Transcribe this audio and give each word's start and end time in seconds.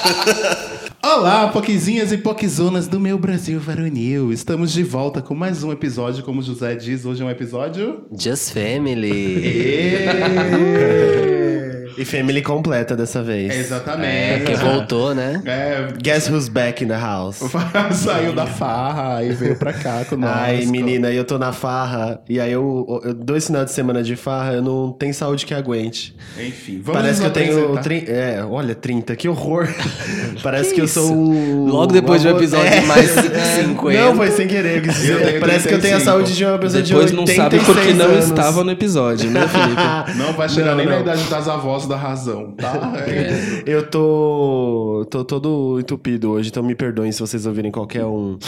Olá, 1.02 1.48
poquezinhas 1.48 2.12
e 2.12 2.18
poquezonas 2.18 2.86
do 2.86 3.00
meu 3.00 3.18
Brasil 3.18 3.58
varonil. 3.60 4.32
Estamos 4.32 4.72
de 4.72 4.82
volta 4.82 5.20
com 5.20 5.34
mais 5.34 5.62
um 5.62 5.70
episódio, 5.72 6.24
como 6.24 6.40
o 6.40 6.42
José 6.42 6.74
diz, 6.74 7.04
hoje 7.04 7.22
é 7.22 7.24
um 7.24 7.30
episódio... 7.30 8.06
Just 8.16 8.52
Family. 8.52 10.06
E 11.98 12.04
family 12.04 12.42
completa 12.42 12.96
dessa 12.96 13.22
vez. 13.22 13.50
É, 13.54 13.58
Exatamente. 13.58 14.44
que 14.44 14.54
voltou, 14.56 15.14
né? 15.14 15.42
É, 15.44 15.88
Guess 16.02 16.30
who's 16.30 16.48
back 16.48 16.82
in 16.84 16.88
the 16.88 16.96
house? 16.98 17.38
saiu 17.92 18.32
da 18.32 18.46
farra 18.46 19.22
e 19.22 19.30
veio 19.32 19.56
pra 19.56 19.72
cá 19.72 20.04
com 20.08 20.16
nós. 20.16 20.30
Ai, 20.34 20.66
menina, 20.66 21.10
eu 21.10 21.24
tô 21.24 21.38
na 21.38 21.52
farra. 21.52 22.20
E 22.28 22.38
aí, 22.40 22.52
eu, 22.52 23.00
eu 23.04 23.14
dois 23.14 23.46
finais 23.46 23.66
de 23.66 23.72
semana 23.72 24.02
de 24.02 24.16
farra, 24.16 24.54
eu 24.54 24.62
não 24.62 24.92
tenho 24.92 25.12
saúde 25.14 25.44
que 25.46 25.54
aguente. 25.54 26.14
Enfim, 26.38 26.80
vamos 26.82 27.00
Parece 27.00 27.20
que 27.20 27.26
eu 27.26 27.30
tenho. 27.32 27.78
Tri... 27.82 28.04
É, 28.08 28.44
olha, 28.48 28.74
30, 28.74 29.14
que 29.16 29.28
horror. 29.28 29.68
Parece 30.42 30.70
Que 30.70 30.76
que, 30.76 30.80
eu 30.82 30.88
sou 30.88 31.12
o. 31.12 31.66
Logo 31.68 31.92
depois 31.92 32.22
de 32.22 32.28
um 32.28 32.32
o- 32.32 32.36
episódio 32.36 32.66
É. 32.72 32.80
de 32.80 32.86
mais 32.86 33.10
50. 33.10 34.00
Não, 34.00 34.16
foi 34.16 34.30
sem 34.30 34.46
querer. 34.48 34.82
eu 34.86 35.40
Parece 35.40 35.68
que 35.68 35.74
eu 35.74 35.80
tenho 35.80 35.96
a 35.96 36.00
35. 36.00 36.04
saúde 36.04 36.36
de 36.36 36.44
uma 36.44 36.58
pessoa 36.58 36.82
Depois 36.82 37.10
de 37.10 37.16
não 37.16 37.22
86 37.24 37.36
sabe 37.36 37.58
porque 37.64 37.92
não 37.94 38.06
anos. 38.06 38.24
estava 38.24 38.64
no 38.64 38.70
episódio, 38.70 39.30
né, 39.30 39.46
Felipe? 39.48 40.18
Não 40.18 40.32
vai 40.32 40.48
chegar 40.48 40.70
Não, 40.70 40.76
nem 40.76 40.86
na 40.86 40.92
não. 40.94 41.00
idade 41.02 41.24
das 41.24 41.48
avós 41.48 41.79
da 41.88 41.96
razão, 41.96 42.52
tá? 42.52 42.92
É. 43.06 43.62
Eu 43.66 43.86
tô. 43.88 45.06
tô 45.10 45.24
todo 45.24 45.78
entupido 45.80 46.30
hoje, 46.30 46.48
então 46.48 46.62
me 46.62 46.74
perdoem 46.74 47.12
se 47.12 47.20
vocês 47.20 47.46
ouvirem 47.46 47.70
qualquer 47.70 48.04
um 48.04 48.38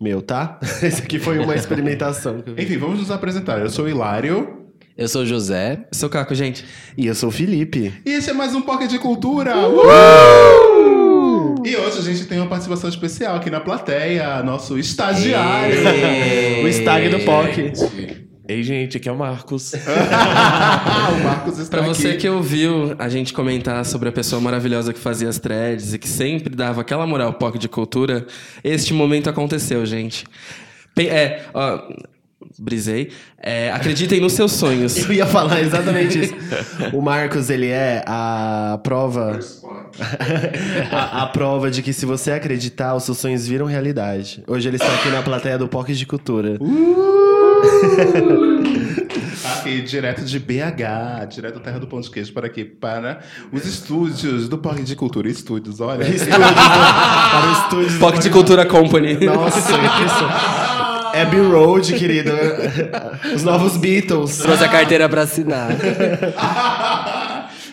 meu, 0.00 0.22
tá? 0.22 0.58
Esse 0.82 1.02
aqui 1.02 1.18
foi 1.18 1.38
uma 1.38 1.54
experimentação. 1.54 2.42
eu. 2.46 2.54
Enfim, 2.62 2.76
vamos 2.76 2.98
nos 3.00 3.10
apresentar. 3.10 3.60
Eu 3.60 3.70
sou 3.70 3.84
o 3.86 3.88
Hilário. 3.88 4.58
Eu 4.96 5.08
sou 5.08 5.22
o 5.22 5.26
José. 5.26 5.86
Seu 5.92 6.08
Caco, 6.08 6.34
gente. 6.34 6.64
E 6.96 7.06
eu 7.06 7.14
sou 7.14 7.28
o 7.28 7.32
Felipe. 7.32 7.92
E 8.04 8.10
esse 8.10 8.30
é 8.30 8.32
mais 8.32 8.54
um 8.54 8.62
Pocket 8.62 8.90
de 8.90 8.98
Cultura. 8.98 9.54
Uh! 9.56 10.98
E 11.64 11.76
hoje 11.76 11.98
a 11.98 12.02
gente 12.02 12.24
tem 12.26 12.38
uma 12.38 12.48
participação 12.48 12.88
especial 12.88 13.36
aqui 13.36 13.50
na 13.50 13.60
plateia, 13.60 14.42
nosso 14.42 14.78
estagiário. 14.78 15.76
o 16.64 16.68
stag 16.68 17.08
do 17.10 17.20
POC. 17.20 18.27
Ei, 18.48 18.62
gente, 18.62 18.96
aqui 18.96 19.06
é 19.08 19.12
o 19.12 19.16
Marcos. 19.16 19.74
o 19.76 21.22
Marcos 21.24 21.58
está 21.58 21.76
Pra 21.76 21.86
você 21.86 22.08
aqui. 22.08 22.18
que 22.18 22.28
ouviu 22.30 22.94
a 22.98 23.06
gente 23.08 23.32
comentar 23.34 23.84
sobre 23.84 24.08
a 24.08 24.12
pessoa 24.12 24.40
maravilhosa 24.40 24.90
que 24.94 24.98
fazia 24.98 25.28
as 25.28 25.38
threads 25.38 25.92
e 25.92 25.98
que 25.98 26.08
sempre 26.08 26.56
dava 26.56 26.80
aquela 26.80 27.06
moral 27.06 27.34
POC 27.34 27.58
de 27.58 27.68
cultura, 27.68 28.26
este 28.64 28.94
momento 28.94 29.28
aconteceu, 29.28 29.84
gente. 29.84 30.24
Pe- 30.94 31.08
É, 31.08 31.44
ó, 31.52 31.82
brisei. 32.58 33.10
É, 33.38 33.70
acreditem 33.70 34.18
nos 34.18 34.32
seus 34.32 34.52
sonhos. 34.52 34.96
Eu 34.96 35.12
ia 35.12 35.26
falar 35.26 35.60
exatamente 35.60 36.18
isso. 36.18 36.34
O 36.94 37.02
Marcos, 37.02 37.50
ele 37.50 37.66
é 37.68 38.02
a 38.06 38.80
prova. 38.82 39.38
a, 40.90 41.22
a 41.24 41.26
prova 41.26 41.70
de 41.70 41.82
que 41.82 41.92
se 41.92 42.06
você 42.06 42.30
acreditar, 42.32 42.94
os 42.94 43.02
seus 43.04 43.18
sonhos 43.18 43.46
viram 43.46 43.66
realidade. 43.66 44.42
Hoje 44.46 44.68
ele 44.70 44.76
está 44.76 44.88
aqui 44.94 45.10
na 45.10 45.20
plateia 45.22 45.58
do 45.58 45.68
POC 45.68 45.92
de 45.92 46.06
Cultura. 46.06 46.56
Aqui, 49.58 49.82
direto 49.82 50.24
de 50.24 50.38
BH, 50.38 51.26
direto 51.30 51.54
da 51.54 51.60
Terra 51.60 51.78
do 51.78 51.86
Pão 51.86 52.00
de 52.00 52.10
Queijo, 52.10 52.32
para 52.32 52.46
aqui, 52.46 52.64
para 52.64 53.20
os 53.52 53.64
estúdios 53.64 54.48
do 54.48 54.58
Pocket 54.58 54.84
de 54.84 54.96
Cultura. 54.96 55.28
Estúdios, 55.28 55.80
olha. 55.80 56.04
Estúdios 57.64 57.98
para 57.98 58.18
de 58.18 58.30
Cultura 58.30 58.66
Company. 58.66 59.14
Nossa, 59.24 59.58
isso. 59.58 60.24
Abbey 61.20 61.40
Road, 61.40 61.92
querido. 61.94 62.32
Os 63.34 63.42
novos 63.42 63.76
Beatles. 63.76 64.38
Trouxe 64.38 64.64
a 64.64 64.68
carteira 64.68 65.08
pra 65.08 65.22
assinar. 65.22 65.68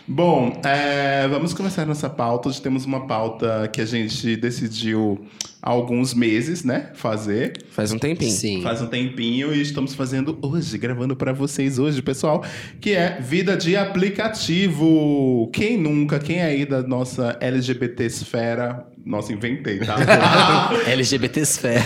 Bom, 0.07 0.61
é, 0.63 1.27
vamos 1.27 1.51
começar 1.51 1.83
nossa 1.83 2.07
pauta. 2.07 2.47
Hoje 2.47 2.61
temos 2.61 2.85
uma 2.85 3.07
pauta 3.07 3.67
que 3.73 3.81
a 3.81 3.85
gente 3.85 4.35
decidiu 4.35 5.25
há 5.59 5.71
alguns 5.71 6.13
meses, 6.13 6.63
né? 6.63 6.91
Fazer. 6.93 7.53
Faz 7.71 7.91
um 7.91 7.97
tempinho. 7.97 8.31
Sim. 8.31 8.61
Faz 8.61 8.83
um 8.83 8.87
tempinho 8.87 9.51
e 9.51 9.61
estamos 9.61 9.95
fazendo 9.95 10.37
hoje, 10.43 10.77
gravando 10.77 11.15
para 11.15 11.33
vocês 11.33 11.79
hoje, 11.79 12.03
pessoal, 12.03 12.45
que 12.79 12.91
é 12.91 13.17
vida 13.19 13.57
de 13.57 13.75
aplicativo. 13.75 15.49
Quem 15.51 15.75
nunca, 15.75 16.19
quem 16.19 16.39
aí 16.39 16.65
da 16.65 16.83
nossa 16.83 17.35
LGBT 17.41 18.03
esfera, 18.03 18.85
nossa, 19.03 19.33
inventei, 19.33 19.79
tá? 19.79 19.95
LGBT 20.85 21.39
Esfera. 21.39 21.83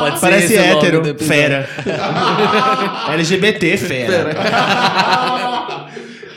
Pode 0.00 0.18
ser 0.18 0.26
Parece 0.26 0.54
do 0.54 0.60
hétero. 0.60 1.18
Fera. 1.18 1.68
LGBT, 3.12 3.76
fera. 3.76 4.30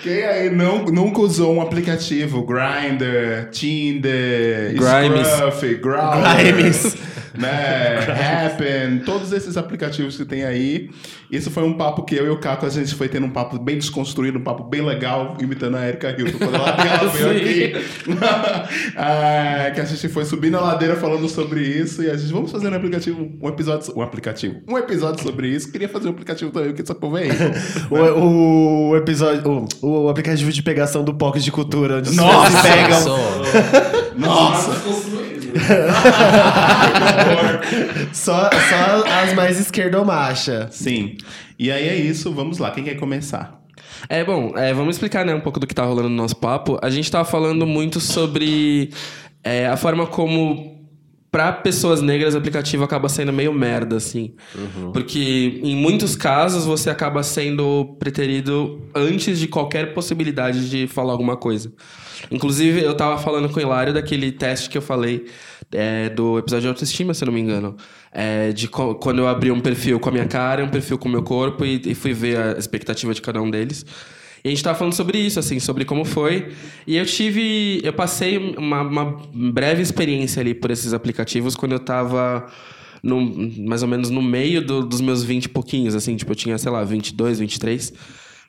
Quem 0.06 0.24
aí 0.24 0.52
não, 0.52 0.86
nunca 0.86 1.20
usou 1.20 1.56
um 1.56 1.62
aplicativo? 1.64 2.46
Grindr, 2.46 3.50
Tinder, 3.50 4.76
Grimes. 4.76 5.28
Scruff, 5.28 5.82
Grimes. 5.82 6.96
Né? 7.38 8.46
Happen, 8.46 9.00
todos 9.00 9.32
esses 9.32 9.58
aplicativos 9.58 10.18
que 10.18 10.26
tem 10.26 10.44
aí. 10.44 10.90
Isso 11.32 11.50
foi 11.50 11.64
um 11.64 11.74
papo 11.74 12.04
que 12.04 12.16
eu 12.16 12.26
e 12.26 12.30
o 12.30 12.38
Caco, 12.38 12.66
a 12.66 12.70
gente 12.70 12.94
foi 12.96 13.10
tendo 13.10 13.26
um 13.26 13.30
papo 13.30 13.58
bem 13.58 13.78
desconstruído, 13.78 14.38
um 14.38 14.44
papo 14.44 14.64
bem 14.64 14.82
legal, 14.82 15.36
imitando 15.42 15.76
a 15.78 15.88
Erika 15.88 16.10
Hilton. 16.10 16.38
Quando 16.38 16.56
ela, 16.56 16.70
ela 16.70 17.10
veio 17.10 17.32
aqui, 17.74 17.86
Ah, 18.96 19.72
que 19.74 19.82
a 19.82 19.86
gente 19.86 20.08
foi 20.10 20.26
subindo 20.26 20.58
a 20.58 20.62
ladeira 20.62 20.96
falando 20.96 21.28
sobre 21.28 21.62
isso 21.62 22.04
e 22.04 22.10
a 22.10 22.16
gente, 22.16 22.32
vamos 22.32 22.52
fazer 22.52 22.70
um 22.70 22.76
aplicativo, 22.76 23.32
um 23.42 23.50
episódio, 23.50 23.94
um 23.96 24.02
aplicativo, 24.02 24.62
um 24.68 24.78
episódio 24.78 25.24
sobre 25.24 25.50
isso. 25.50 25.72
Queria 25.72 25.90
fazer 25.90 26.08
um 26.08 26.12
aplicativo 26.12 26.52
também, 26.52 26.70
porque 26.70 26.82
essa 26.82 26.96
povo 26.96 27.18
é 27.18 27.24
aí. 27.24 27.30
O, 27.90 28.90
o 28.90 28.98
episódio. 28.98 29.68
O, 29.82 30.06
o 30.06 30.10
aplicativo 30.10 30.52
de 30.52 30.62
pegação 30.62 31.04
do 31.04 31.14
POC 31.14 31.40
de 31.40 31.52
Cultura. 31.52 31.98
Onde 31.98 32.16
Nossa, 32.16 32.62
pegam. 32.62 33.85
Nossa! 34.18 34.72
Só, 38.14 38.50
só 38.50 39.04
as 39.08 39.34
mais 39.34 39.60
esquerdomacha. 39.60 40.68
Sim. 40.72 41.18
E 41.58 41.72
aí 41.72 41.88
é 41.88 41.96
isso, 41.96 42.34
vamos 42.34 42.58
lá. 42.58 42.72
Quem 42.72 42.84
quer 42.84 42.96
começar? 42.96 43.62
É, 44.10 44.24
bom, 44.24 44.54
é, 44.56 44.74
vamos 44.74 44.96
explicar 44.96 45.26
né, 45.26 45.34
um 45.34 45.42
pouco 45.42 45.60
do 45.60 45.68
que 45.68 45.74
tá 45.74 45.84
rolando 45.84 46.10
no 46.10 46.16
nosso 46.16 46.36
papo. 46.36 46.78
A 46.82 46.90
gente 46.90 47.10
tava 47.10 47.26
falando 47.26 47.66
muito 47.66 48.00
sobre 48.00 48.92
é, 49.44 49.68
a 49.68 49.78
forma 49.78 50.06
como, 50.08 50.88
pra 51.32 51.52
pessoas 51.52 52.02
negras, 52.02 52.36
o 52.36 52.38
aplicativo 52.38 52.84
acaba 52.84 53.10
sendo 53.10 53.32
meio 53.34 53.54
merda, 53.54 53.98
assim. 53.98 54.34
Porque 54.92 55.60
em 55.64 55.76
muitos 55.76 56.16
casos 56.16 56.66
você 56.66 56.90
acaba 56.90 57.24
sendo 57.24 57.96
preterido 58.00 58.90
antes 58.94 59.40
de 59.40 59.48
qualquer 59.48 59.94
possibilidade 59.94 60.70
de 60.70 60.88
falar 60.88 61.14
alguma 61.14 61.38
coisa. 61.38 61.72
Inclusive, 62.32 62.82
eu 62.84 62.96
tava 62.96 63.18
falando 63.18 63.50
com 63.50 63.60
o 63.60 63.62
Hilário 63.62 63.94
daquele 63.94 64.32
teste 64.32 64.70
que 64.70 64.78
eu 64.78 64.82
falei 64.82 65.26
é, 65.72 66.10
do 66.10 66.38
episódio 66.40 66.64
de 66.64 66.68
autoestima, 66.70 67.14
se 67.14 67.24
eu 67.24 67.28
não 67.28 67.34
me 67.34 67.40
engano. 67.42 67.76
É, 68.12 68.52
de 68.52 68.68
co- 68.68 68.96
quando 68.96 69.20
eu 69.20 69.28
abri 69.28 69.52
um 69.52 69.60
perfil 69.60 70.00
com 70.00 70.10
a 70.10 70.12
minha 70.12 70.26
cara, 70.26 70.64
um 70.64 70.70
perfil 70.70 70.98
com 70.98 71.08
o 71.08 71.12
meu 71.12 71.22
corpo 71.24 71.66
e, 71.66 71.82
e 71.86 71.94
fui 71.96 72.14
ver 72.14 72.38
a 72.38 72.52
expectativa 72.58 73.14
de 73.14 73.22
cada 73.22 73.42
um 73.42 73.50
deles. 73.50 73.86
E 74.44 74.48
a 74.48 74.52
gente 74.52 74.64
tava 74.64 74.78
falando 74.78 74.94
sobre 74.94 75.18
isso, 75.18 75.40
assim, 75.40 75.60
sobre 75.60 75.86
como 75.86 76.06
foi. 76.06 76.50
E 76.86 76.96
eu 76.98 77.06
tive. 77.06 77.82
Eu 77.84 77.92
passei 77.94 78.38
uma, 78.38 78.82
uma 78.84 79.18
breve 79.34 79.82
experiência 79.82 80.40
ali 80.40 80.54
por 80.54 80.70
esses 80.72 80.94
aplicativos 80.94 81.56
quando 81.56 81.72
eu 81.74 81.80
tava. 81.80 82.46
No, 83.04 83.22
mais 83.68 83.84
ou 83.84 83.88
menos 83.88 84.10
no 84.10 84.22
meio 84.22 84.66
do- 84.66 84.84
dos 84.86 85.00
meus 85.02 85.24
20 85.24 85.46
e 85.46 85.50
pouquinhos, 85.50 85.94
assim, 85.94 86.16
tipo, 86.16 86.32
eu 86.32 86.36
tinha, 86.36 86.58
sei 86.58 86.72
lá, 86.72 86.84
22, 86.84 87.38
23. 87.40 87.94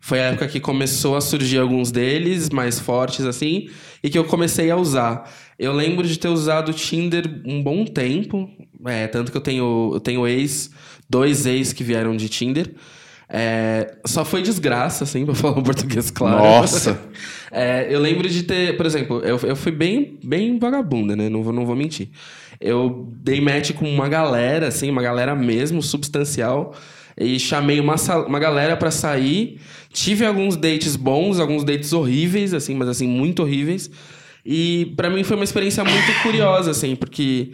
Foi 0.06 0.20
a 0.20 0.26
época 0.26 0.46
que 0.46 0.60
começou 0.60 1.16
a 1.16 1.20
surgir 1.20 1.58
alguns 1.58 1.90
deles, 1.90 2.48
mais 2.48 2.78
fortes, 2.78 3.24
assim, 3.24 3.68
e 4.00 4.08
que 4.08 4.16
eu 4.16 4.22
comecei 4.22 4.70
a 4.70 4.76
usar. 4.76 5.28
Eu 5.58 5.72
lembro 5.72 6.06
de 6.06 6.16
ter 6.16 6.28
usado 6.28 6.68
o 6.68 6.72
Tinder 6.72 7.24
um 7.44 7.60
bom 7.60 7.84
tempo, 7.84 8.48
é, 8.84 9.08
tanto 9.08 9.32
que 9.32 9.36
eu 9.36 9.40
tenho, 9.40 9.90
eu 9.94 9.98
tenho 9.98 10.24
ex, 10.24 10.70
dois 11.10 11.44
ex 11.44 11.72
que 11.72 11.82
vieram 11.82 12.16
de 12.16 12.28
Tinder. 12.28 12.72
É, 13.28 13.96
só 14.06 14.24
foi 14.24 14.42
desgraça, 14.42 15.02
assim, 15.02 15.26
pra 15.26 15.34
falar 15.34 15.58
o 15.58 15.62
português 15.64 16.08
claro. 16.08 16.38
Nossa. 16.38 16.96
É, 17.50 17.86
eu 17.88 18.00
lembro 18.00 18.28
de 18.28 18.42
ter, 18.42 18.76
por 18.76 18.84
exemplo, 18.84 19.20
eu, 19.20 19.38
eu 19.38 19.56
fui 19.56 19.72
bem, 19.72 20.18
bem 20.22 20.58
vagabunda, 20.58 21.16
né? 21.16 21.28
Não 21.28 21.42
vou, 21.42 21.52
não 21.52 21.64
vou 21.64 21.76
mentir. 21.76 22.10
Eu 22.60 23.08
dei 23.22 23.40
match 23.40 23.72
com 23.72 23.88
uma 23.88 24.08
galera, 24.08 24.66
assim, 24.66 24.90
uma 24.90 25.00
galera 25.00 25.34
mesmo, 25.34 25.80
substancial. 25.80 26.74
E 27.18 27.38
chamei 27.40 27.80
uma, 27.80 27.94
uma 28.26 28.38
galera 28.38 28.76
pra 28.76 28.90
sair. 28.90 29.58
Tive 29.90 30.26
alguns 30.26 30.56
dates 30.56 30.96
bons, 30.96 31.40
alguns 31.40 31.64
dates 31.64 31.92
horríveis, 31.92 32.52
assim, 32.52 32.74
mas 32.74 32.88
assim, 32.88 33.08
muito 33.08 33.42
horríveis. 33.42 33.90
E 34.44 34.92
pra 34.96 35.08
mim 35.08 35.24
foi 35.24 35.36
uma 35.36 35.44
experiência 35.44 35.82
muito 35.82 36.22
curiosa, 36.22 36.70
assim, 36.70 36.94
porque 36.94 37.52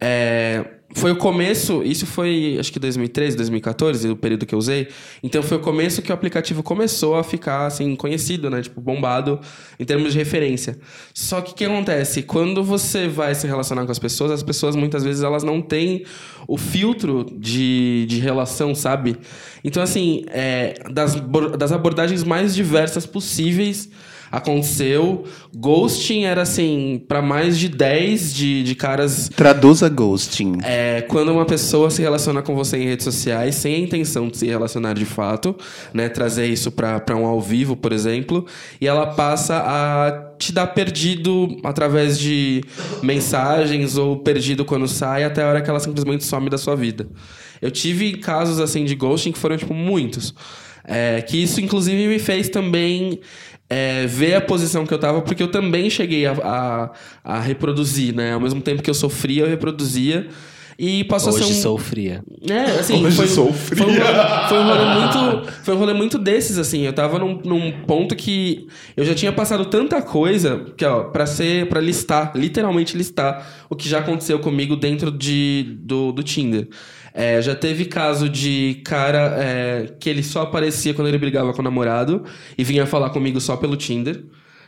é, 0.00 0.64
foi 0.94 1.10
o 1.10 1.16
começo, 1.16 1.82
isso 1.82 2.06
foi 2.06 2.56
acho 2.58 2.72
que 2.72 2.78
2013, 2.78 3.36
2014, 3.36 4.08
o 4.10 4.16
período 4.16 4.46
que 4.46 4.54
eu 4.54 4.58
usei. 4.58 4.88
Então 5.22 5.42
foi 5.42 5.56
o 5.56 5.60
começo 5.60 6.00
que 6.00 6.12
o 6.12 6.14
aplicativo 6.14 6.62
começou 6.62 7.16
a 7.16 7.24
ficar 7.24 7.66
assim 7.66 7.96
conhecido, 7.96 8.48
né, 8.48 8.62
tipo 8.62 8.80
bombado 8.80 9.40
em 9.78 9.84
termos 9.84 10.12
de 10.12 10.18
referência. 10.18 10.78
Só 11.12 11.40
que 11.40 11.50
o 11.50 11.54
que 11.54 11.64
acontece? 11.64 12.22
Quando 12.22 12.62
você 12.62 13.08
vai 13.08 13.34
se 13.34 13.46
relacionar 13.46 13.84
com 13.84 13.90
as 13.90 13.98
pessoas, 13.98 14.30
as 14.30 14.42
pessoas 14.42 14.76
muitas 14.76 15.02
vezes 15.02 15.24
elas 15.24 15.42
não 15.42 15.60
têm 15.60 16.04
o 16.46 16.56
filtro 16.56 17.26
de, 17.38 18.06
de 18.08 18.20
relação, 18.20 18.72
sabe? 18.72 19.16
Então 19.64 19.82
assim, 19.82 20.24
é, 20.28 20.74
das, 20.92 21.16
das 21.58 21.72
abordagens 21.72 22.22
mais 22.22 22.54
diversas 22.54 23.04
possíveis 23.04 23.90
aconteceu. 24.36 25.24
Ghosting 25.56 26.24
era 26.24 26.42
assim, 26.42 27.02
pra 27.06 27.22
mais 27.22 27.58
de 27.58 27.68
10 27.68 28.34
de, 28.34 28.62
de 28.62 28.74
caras. 28.74 29.28
Traduza 29.34 29.88
ghosting. 29.88 30.58
É, 30.62 31.02
quando 31.02 31.32
uma 31.32 31.44
pessoa 31.44 31.90
se 31.90 32.02
relaciona 32.02 32.42
com 32.42 32.54
você 32.54 32.76
em 32.76 32.86
redes 32.86 33.04
sociais 33.04 33.54
sem 33.54 33.74
a 33.74 33.78
intenção 33.78 34.28
de 34.28 34.38
se 34.38 34.46
relacionar 34.46 34.94
de 34.94 35.04
fato, 35.04 35.56
né? 35.92 36.08
Trazer 36.08 36.46
isso 36.46 36.70
pra, 36.70 37.00
pra 37.00 37.16
um 37.16 37.26
ao 37.26 37.40
vivo, 37.40 37.76
por 37.76 37.92
exemplo, 37.92 38.46
e 38.80 38.86
ela 38.86 39.06
passa 39.06 39.56
a 39.56 40.34
te 40.38 40.52
dar 40.52 40.66
perdido 40.68 41.56
através 41.62 42.18
de 42.18 42.62
mensagens 43.02 43.96
ou 43.96 44.18
perdido 44.18 44.64
quando 44.64 44.88
sai 44.88 45.24
até 45.24 45.42
a 45.42 45.48
hora 45.48 45.62
que 45.62 45.70
ela 45.70 45.80
simplesmente 45.80 46.24
some 46.24 46.50
da 46.50 46.58
sua 46.58 46.74
vida. 46.74 47.06
Eu 47.62 47.70
tive 47.70 48.18
casos 48.18 48.60
assim 48.60 48.84
de 48.84 48.94
ghosting 48.94 49.32
que 49.32 49.38
foram, 49.38 49.56
tipo, 49.56 49.72
muitos. 49.72 50.34
É, 50.86 51.22
que 51.22 51.42
isso, 51.42 51.60
inclusive, 51.60 52.06
me 52.06 52.18
fez 52.18 52.48
também 52.50 53.20
é, 53.68 54.06
ver 54.06 54.34
a 54.34 54.40
posição 54.40 54.86
que 54.86 54.92
eu 54.92 54.98
tava, 54.98 55.22
porque 55.22 55.42
eu 55.42 55.50
também 55.50 55.88
cheguei 55.88 56.26
a, 56.26 56.32
a, 56.32 56.90
a 57.24 57.40
reproduzir, 57.40 58.14
né? 58.14 58.34
Ao 58.34 58.40
mesmo 58.40 58.60
tempo 58.60 58.82
que 58.82 58.90
eu 58.90 58.94
sofria, 58.94 59.44
eu 59.44 59.48
reproduzia. 59.48 60.28
E 60.78 61.04
passou 61.04 61.32
Hoje 61.32 61.44
a 61.44 61.46
ser 61.46 61.52
um... 61.52 61.62
sou 61.62 61.78
fria. 61.78 62.22
É, 62.50 62.80
assim, 62.80 63.04
Hoje 63.04 63.16
foi, 63.16 63.28
sou 63.28 63.52
foi, 63.52 63.76
fria. 63.76 63.86
um 63.86 63.90
rolê, 63.90 64.48
foi 64.48 64.58
um 64.58 64.66
rolê 64.66 64.84
muito, 64.84 65.52
foi 65.62 65.74
um 65.74 65.78
rolê 65.78 65.92
muito 65.94 66.18
desses, 66.18 66.58
assim. 66.58 66.82
Eu 66.82 66.92
tava 66.92 67.18
num, 67.18 67.40
num 67.44 67.70
ponto 67.86 68.16
que 68.16 68.66
eu 68.96 69.04
já 69.04 69.14
tinha 69.14 69.32
passado 69.32 69.66
tanta 69.66 70.02
coisa 70.02 70.66
que, 70.76 70.84
ó, 70.84 71.04
pra 71.04 71.26
ser, 71.26 71.68
para 71.68 71.80
listar, 71.80 72.32
literalmente 72.34 72.96
listar 72.96 73.46
o 73.70 73.76
que 73.76 73.88
já 73.88 74.00
aconteceu 74.00 74.40
comigo 74.40 74.74
dentro 74.74 75.12
de, 75.12 75.76
do, 75.78 76.10
do 76.10 76.22
Tinder. 76.24 76.68
É, 77.16 77.40
já 77.40 77.54
teve 77.54 77.84
caso 77.84 78.28
de 78.28 78.82
cara 78.84 79.36
é, 79.38 79.94
que 80.00 80.10
ele 80.10 80.22
só 80.22 80.42
aparecia 80.42 80.92
quando 80.92 81.06
ele 81.06 81.16
brigava 81.16 81.52
com 81.52 81.60
o 81.60 81.64
namorado 81.64 82.24
e 82.58 82.64
vinha 82.64 82.84
falar 82.86 83.10
comigo 83.10 83.40
só 83.40 83.56
pelo 83.56 83.76
Tinder. 83.76 84.24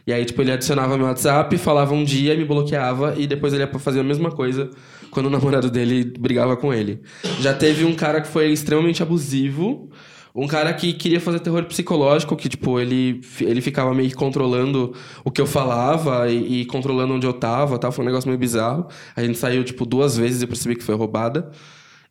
E 0.07 0.13
aí, 0.13 0.25
tipo, 0.25 0.41
ele 0.41 0.53
adicionava 0.53 0.97
meu 0.97 1.09
WhatsApp, 1.09 1.59
falava 1.59 1.93
um 1.93 2.05
dia, 2.05 2.37
me 2.37 2.45
bloqueava 2.45 3.17
e 3.19 3.27
depois 3.27 3.53
ele 3.53 3.65
ia 3.65 3.79
fazer 3.81 3.99
a 3.99 4.05
mesma 4.05 4.31
coisa 4.31 4.71
quando 5.11 5.27
o 5.27 5.31
namorado 5.31 5.69
dele 5.69 6.05
brigava 6.05 6.57
com 6.57 6.73
ele. 6.73 7.01
Já 7.41 7.53
teve 7.53 7.85
um 7.85 7.93
cara 7.93 8.21
que 8.21 8.29
foi 8.29 8.53
extremamente 8.53 9.03
abusivo. 9.03 9.91
Um 10.33 10.47
cara 10.47 10.73
que 10.75 10.93
queria 10.93 11.19
fazer 11.19 11.41
terror 11.41 11.65
psicológico, 11.65 12.37
que, 12.37 12.49
tipo, 12.49 12.79
ele, 12.79 13.23
ele 13.41 13.61
ficava 13.61 13.93
meio 13.95 14.11
que 14.11 14.15
controlando 14.15 14.95
o 15.25 15.31
que 15.31 15.41
eu 15.41 15.47
falava 15.47 16.31
e, 16.31 16.61
e 16.61 16.65
controlando 16.67 17.15
onde 17.15 17.27
eu 17.27 17.33
tava, 17.33 17.79
tá? 17.79 17.91
Foi 17.91 18.05
um 18.05 18.07
negócio 18.07 18.29
meio 18.29 18.39
bizarro. 18.39 18.87
A 19.17 19.23
gente 19.23 19.39
saiu, 19.39 19.65
tipo, 19.65 19.85
duas 19.85 20.17
vezes 20.17 20.43
e 20.43 20.47
percebi 20.47 20.77
que 20.77 20.85
foi 20.85 20.95
roubada. 20.95 21.51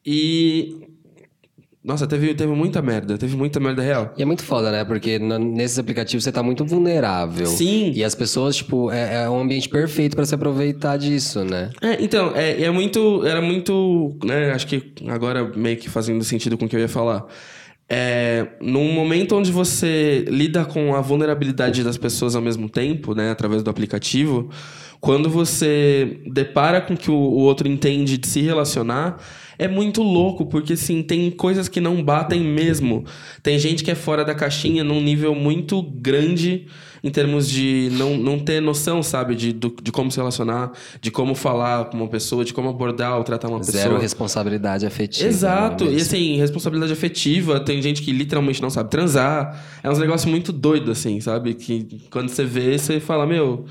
E. 0.06 0.82
Nossa, 1.84 2.08
teve, 2.08 2.34
teve 2.34 2.52
muita 2.52 2.82
merda, 2.82 3.16
teve 3.16 3.38
muita 3.38 3.60
merda 3.60 3.82
real. 3.82 4.12
E 4.18 4.24
é 4.24 4.26
muito 4.26 4.44
foda, 4.44 4.72
né? 4.72 4.84
Porque 4.84 5.20
nesses 5.20 5.78
aplicativos 5.78 6.24
você 6.24 6.32
tá 6.32 6.42
muito 6.42 6.66
vulnerável. 6.66 7.46
Sim. 7.46 7.92
E 7.94 8.04
as 8.04 8.16
pessoas, 8.16 8.56
tipo, 8.56 8.90
é, 8.90 9.24
é 9.24 9.30
um 9.30 9.42
ambiente 9.42 9.70
perfeito 9.70 10.16
pra 10.16 10.26
se 10.26 10.34
aproveitar 10.34 10.98
disso, 10.98 11.44
né? 11.44 11.70
É, 11.82 12.04
então, 12.04 12.32
é, 12.36 12.64
é 12.64 12.72
muito. 12.72 13.24
Era 13.24 13.40
muito. 13.40 14.18
Né, 14.24 14.52
acho 14.52 14.66
que 14.66 14.94
agora 15.08 15.52
meio 15.56 15.78
que 15.78 15.88
fazendo 15.88 16.24
sentido 16.24 16.58
com 16.58 16.66
o 16.66 16.68
que 16.68 16.76
eu 16.76 16.80
ia 16.80 16.90
falar. 16.90 17.28
É, 17.88 18.48
num 18.60 18.92
momento 18.92 19.36
onde 19.36 19.52
você 19.52 20.26
lida 20.28 20.66
com 20.66 20.96
a 20.96 21.02
vulnerabilidade 21.02 21.84
das 21.84 21.98
pessoas 21.98 22.36
ao 22.36 22.42
mesmo 22.42 22.68
tempo, 22.68 23.14
né, 23.14 23.30
através 23.30 23.62
do 23.62 23.70
aplicativo, 23.70 24.50
quando 25.06 25.30
você 25.30 26.18
depara 26.26 26.82
com 26.82 26.98
que 26.98 27.12
o, 27.12 27.14
o 27.14 27.38
outro 27.42 27.68
entende 27.68 28.18
de 28.18 28.28
se 28.28 28.42
relacionar, 28.42 29.18
é 29.58 29.68
muito 29.68 30.02
louco, 30.02 30.48
porque 30.48 30.74
assim, 30.74 31.04
tem 31.04 31.30
coisas 31.30 31.70
que 31.70 31.80
não 31.80 32.04
batem 32.04 32.42
mesmo. 32.42 33.06
Tem 33.44 33.60
gente 33.60 33.84
que 33.84 33.92
é 33.92 33.96
fora 33.96 34.26
da 34.26 34.34
caixinha 34.34 34.84
num 34.84 35.00
nível 35.00 35.36
muito 35.36 35.80
grande 35.84 36.66
em 37.04 37.12
termos 37.12 37.48
de 37.48 37.90
não, 37.92 38.18
não 38.18 38.40
ter 38.40 38.60
noção, 38.60 39.04
sabe, 39.04 39.36
de, 39.36 39.54
do- 39.54 39.76
de 39.80 39.92
como 39.92 40.10
se 40.10 40.18
relacionar, 40.18 40.72
de 41.00 41.12
como 41.12 41.36
falar 41.36 41.86
com 41.86 41.98
uma 41.98 42.08
pessoa, 42.08 42.44
de 42.44 42.52
como 42.52 42.68
abordar 42.70 43.16
ou 43.16 43.24
tratar 43.24 43.48
uma 43.48 43.62
Zero 43.62 43.84
pessoa. 43.84 44.00
responsabilidade 44.02 44.88
afetiva. 44.88 45.30
Exato, 45.30 45.86
né? 45.86 45.92
e 45.94 45.96
assim, 45.98 46.36
responsabilidade 46.38 46.92
afetiva, 46.94 47.60
tem 47.60 47.80
gente 47.80 48.02
que 48.02 48.12
literalmente 48.12 48.60
não 48.60 48.72
sabe 48.72 48.90
transar. 48.90 49.64
É 49.84 49.90
uns 49.90 50.00
negócios 50.00 50.30
muito 50.30 50.52
doido, 50.52 50.90
assim, 50.92 51.20
sabe? 51.22 51.54
Que 51.54 52.02
quando 52.10 52.30
você 52.30 52.44
vê, 52.44 52.76
você 52.76 53.00
fala, 53.00 53.28
meu, 53.28 53.66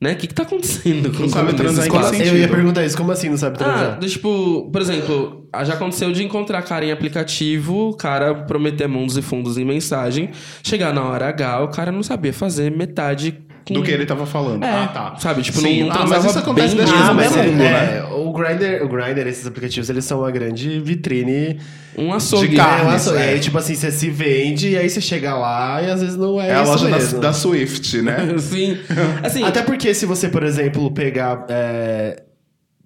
né? 0.00 0.12
O 0.12 0.16
que, 0.16 0.26
que 0.26 0.34
tá 0.34 0.44
acontecendo 0.44 1.12
com 1.12 1.22
Não 1.22 1.28
sabe 1.28 1.52
transar 1.52 1.86
em 1.86 1.90
que 1.90 2.02
sentido? 2.04 2.28
Eu 2.28 2.38
ia 2.38 2.48
perguntar 2.48 2.84
isso, 2.84 2.96
como 2.96 3.12
assim 3.12 3.28
não 3.28 3.36
sabe 3.36 3.56
Ah, 3.60 3.64
transar? 3.64 3.98
do 3.98 4.08
tipo, 4.08 4.70
por 4.72 4.80
exemplo, 4.80 5.46
ah, 5.52 5.62
já 5.62 5.74
aconteceu 5.74 6.10
de 6.10 6.24
encontrar 6.24 6.62
cara 6.62 6.84
em 6.84 6.90
aplicativo, 6.90 7.90
o 7.90 7.96
cara 7.96 8.34
prometer 8.34 8.86
mundos 8.88 9.16
e 9.18 9.22
fundos 9.22 9.58
em 9.58 9.64
mensagem, 9.64 10.30
chegar 10.62 10.94
na 10.94 11.02
hora 11.04 11.28
H, 11.28 11.62
o 11.64 11.68
cara 11.68 11.92
não 11.92 12.02
sabia 12.02 12.32
fazer 12.32 12.70
metade 12.70 13.38
Do 13.74 13.82
que 13.82 13.90
ele 13.90 14.06
tava 14.06 14.26
falando. 14.26 14.62
É, 14.64 14.70
Ah, 14.70 14.86
tá. 14.88 15.16
sabe, 15.18 15.42
tipo, 15.42 15.60
Sim. 15.60 15.80
não, 15.84 15.88
não 15.88 15.96
Ah, 16.02 16.06
mas 16.06 16.24
isso 16.24 16.38
acontece 16.38 16.74
bem 16.74 16.84
desde 16.84 16.94
mesmo, 16.94 17.08
que 17.08 17.14
mas 17.14 17.26
assim. 17.36 17.50
mundo, 17.50 17.62
é, 17.62 17.70
né? 17.70 18.04
o 18.04 18.32
Grindr, 18.32 18.84
o 18.84 18.88
Grindr, 18.88 19.26
esses 19.28 19.46
aplicativos, 19.46 19.88
eles 19.90 20.04
são 20.04 20.20
uma 20.20 20.30
grande 20.30 20.80
vitrine 20.80 21.58
Um 21.96 22.12
açougue. 22.12 22.48
De 22.48 22.56
carne. 22.56 22.72
É, 22.72 22.76
um 22.76 22.84
Carnes, 22.86 23.06
açougue. 23.08 23.22
é. 23.22 23.38
Tipo 23.38 23.58
assim, 23.58 23.74
você 23.74 23.90
se 23.90 24.08
vende 24.10 24.68
e 24.70 24.76
aí 24.78 24.88
você 24.88 25.00
chega 25.00 25.34
lá 25.34 25.82
e 25.82 25.90
às 25.90 26.00
vezes 26.00 26.16
não 26.16 26.40
é, 26.40 26.48
É 26.50 26.54
a 26.54 26.62
loja 26.62 26.88
da, 26.88 27.18
da 27.18 27.32
Swift, 27.32 28.00
né? 28.02 28.16
Sim. 28.38 28.78
Assim, 29.22 29.42
Até 29.44 29.62
porque 29.62 29.92
se 29.94 30.06
você, 30.06 30.28
por 30.28 30.42
exemplo, 30.42 30.90
pegar. 30.92 31.44
é, 31.48 32.22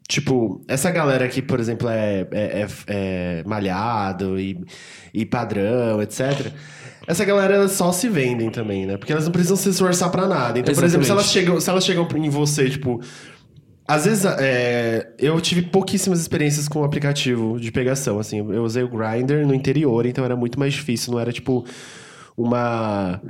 tipo, 0.08 0.62
essa 0.68 0.90
galera 0.90 1.26
que, 1.28 1.40
por 1.40 1.58
exemplo, 1.60 1.88
é, 1.88 2.26
é- 2.30 2.60
é- 2.62 2.66
é 2.88 3.42
malhado 3.46 4.38
e, 4.38 4.58
e 5.12 5.24
padrão, 5.24 6.00
etc. 6.02 6.52
Essa 7.06 7.24
galera 7.24 7.68
só 7.68 7.92
se 7.92 8.08
vendem 8.08 8.50
também, 8.50 8.86
né? 8.86 8.96
Porque 8.96 9.12
elas 9.12 9.24
não 9.24 9.32
precisam 9.32 9.56
se 9.56 9.68
esforçar 9.68 10.10
pra 10.10 10.26
nada. 10.26 10.58
Então, 10.58 10.74
por 10.74 10.84
exemplo, 10.84 11.04
se 11.04 11.10
elas, 11.10 11.24
Exatamente. 11.24 11.46
chegam, 11.46 11.60
se 11.60 11.70
elas 11.70 11.84
chegam 11.84 12.08
em 12.16 12.30
você, 12.30 12.68
tipo. 12.70 13.00
Às 13.86 14.06
vezes, 14.06 14.24
é, 14.24 15.12
eu 15.18 15.38
tive 15.42 15.60
pouquíssimas 15.60 16.18
experiências 16.18 16.66
com 16.68 16.80
o 16.80 16.84
aplicativo 16.84 17.60
de 17.60 17.70
pegação, 17.70 18.18
assim. 18.18 18.38
Eu 18.38 18.64
usei 18.64 18.82
o 18.82 18.88
Grindr 18.88 19.46
no 19.46 19.54
interior, 19.54 20.06
então 20.06 20.24
era 20.24 20.34
muito 20.34 20.58
mais 20.58 20.72
difícil. 20.72 21.12
Não 21.12 21.20
era, 21.20 21.30
tipo, 21.30 21.66
uma... 22.34 23.20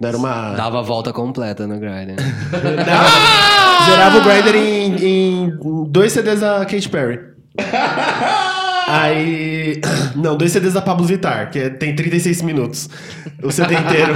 Não 0.00 0.08
era 0.08 0.16
uma... 0.16 0.54
Dava 0.54 0.78
a 0.78 0.82
volta 0.82 1.12
completa 1.12 1.66
no 1.66 1.78
Grindr. 1.78 2.14
Zerava 3.84 4.18
o 4.18 4.24
Grindr 4.24 4.56
em, 4.56 4.96
em 5.04 5.58
dois 5.90 6.12
CDs 6.12 6.40
da 6.40 6.64
Katy 6.64 6.88
Perry. 6.88 7.20
Aí. 8.88 9.80
Não, 10.16 10.36
dois 10.36 10.52
CDs 10.52 10.74
da 10.74 10.82
Pablo 10.82 11.04
Vittar, 11.04 11.50
que 11.50 11.58
é- 11.58 11.70
tem 11.70 11.94
36 11.94 12.42
minutos. 12.42 12.88
O 13.42 13.50
CD 13.50 13.74
inteiro. 13.74 14.12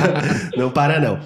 não 0.56 0.70
para, 0.70 1.00
não. 1.00 1.18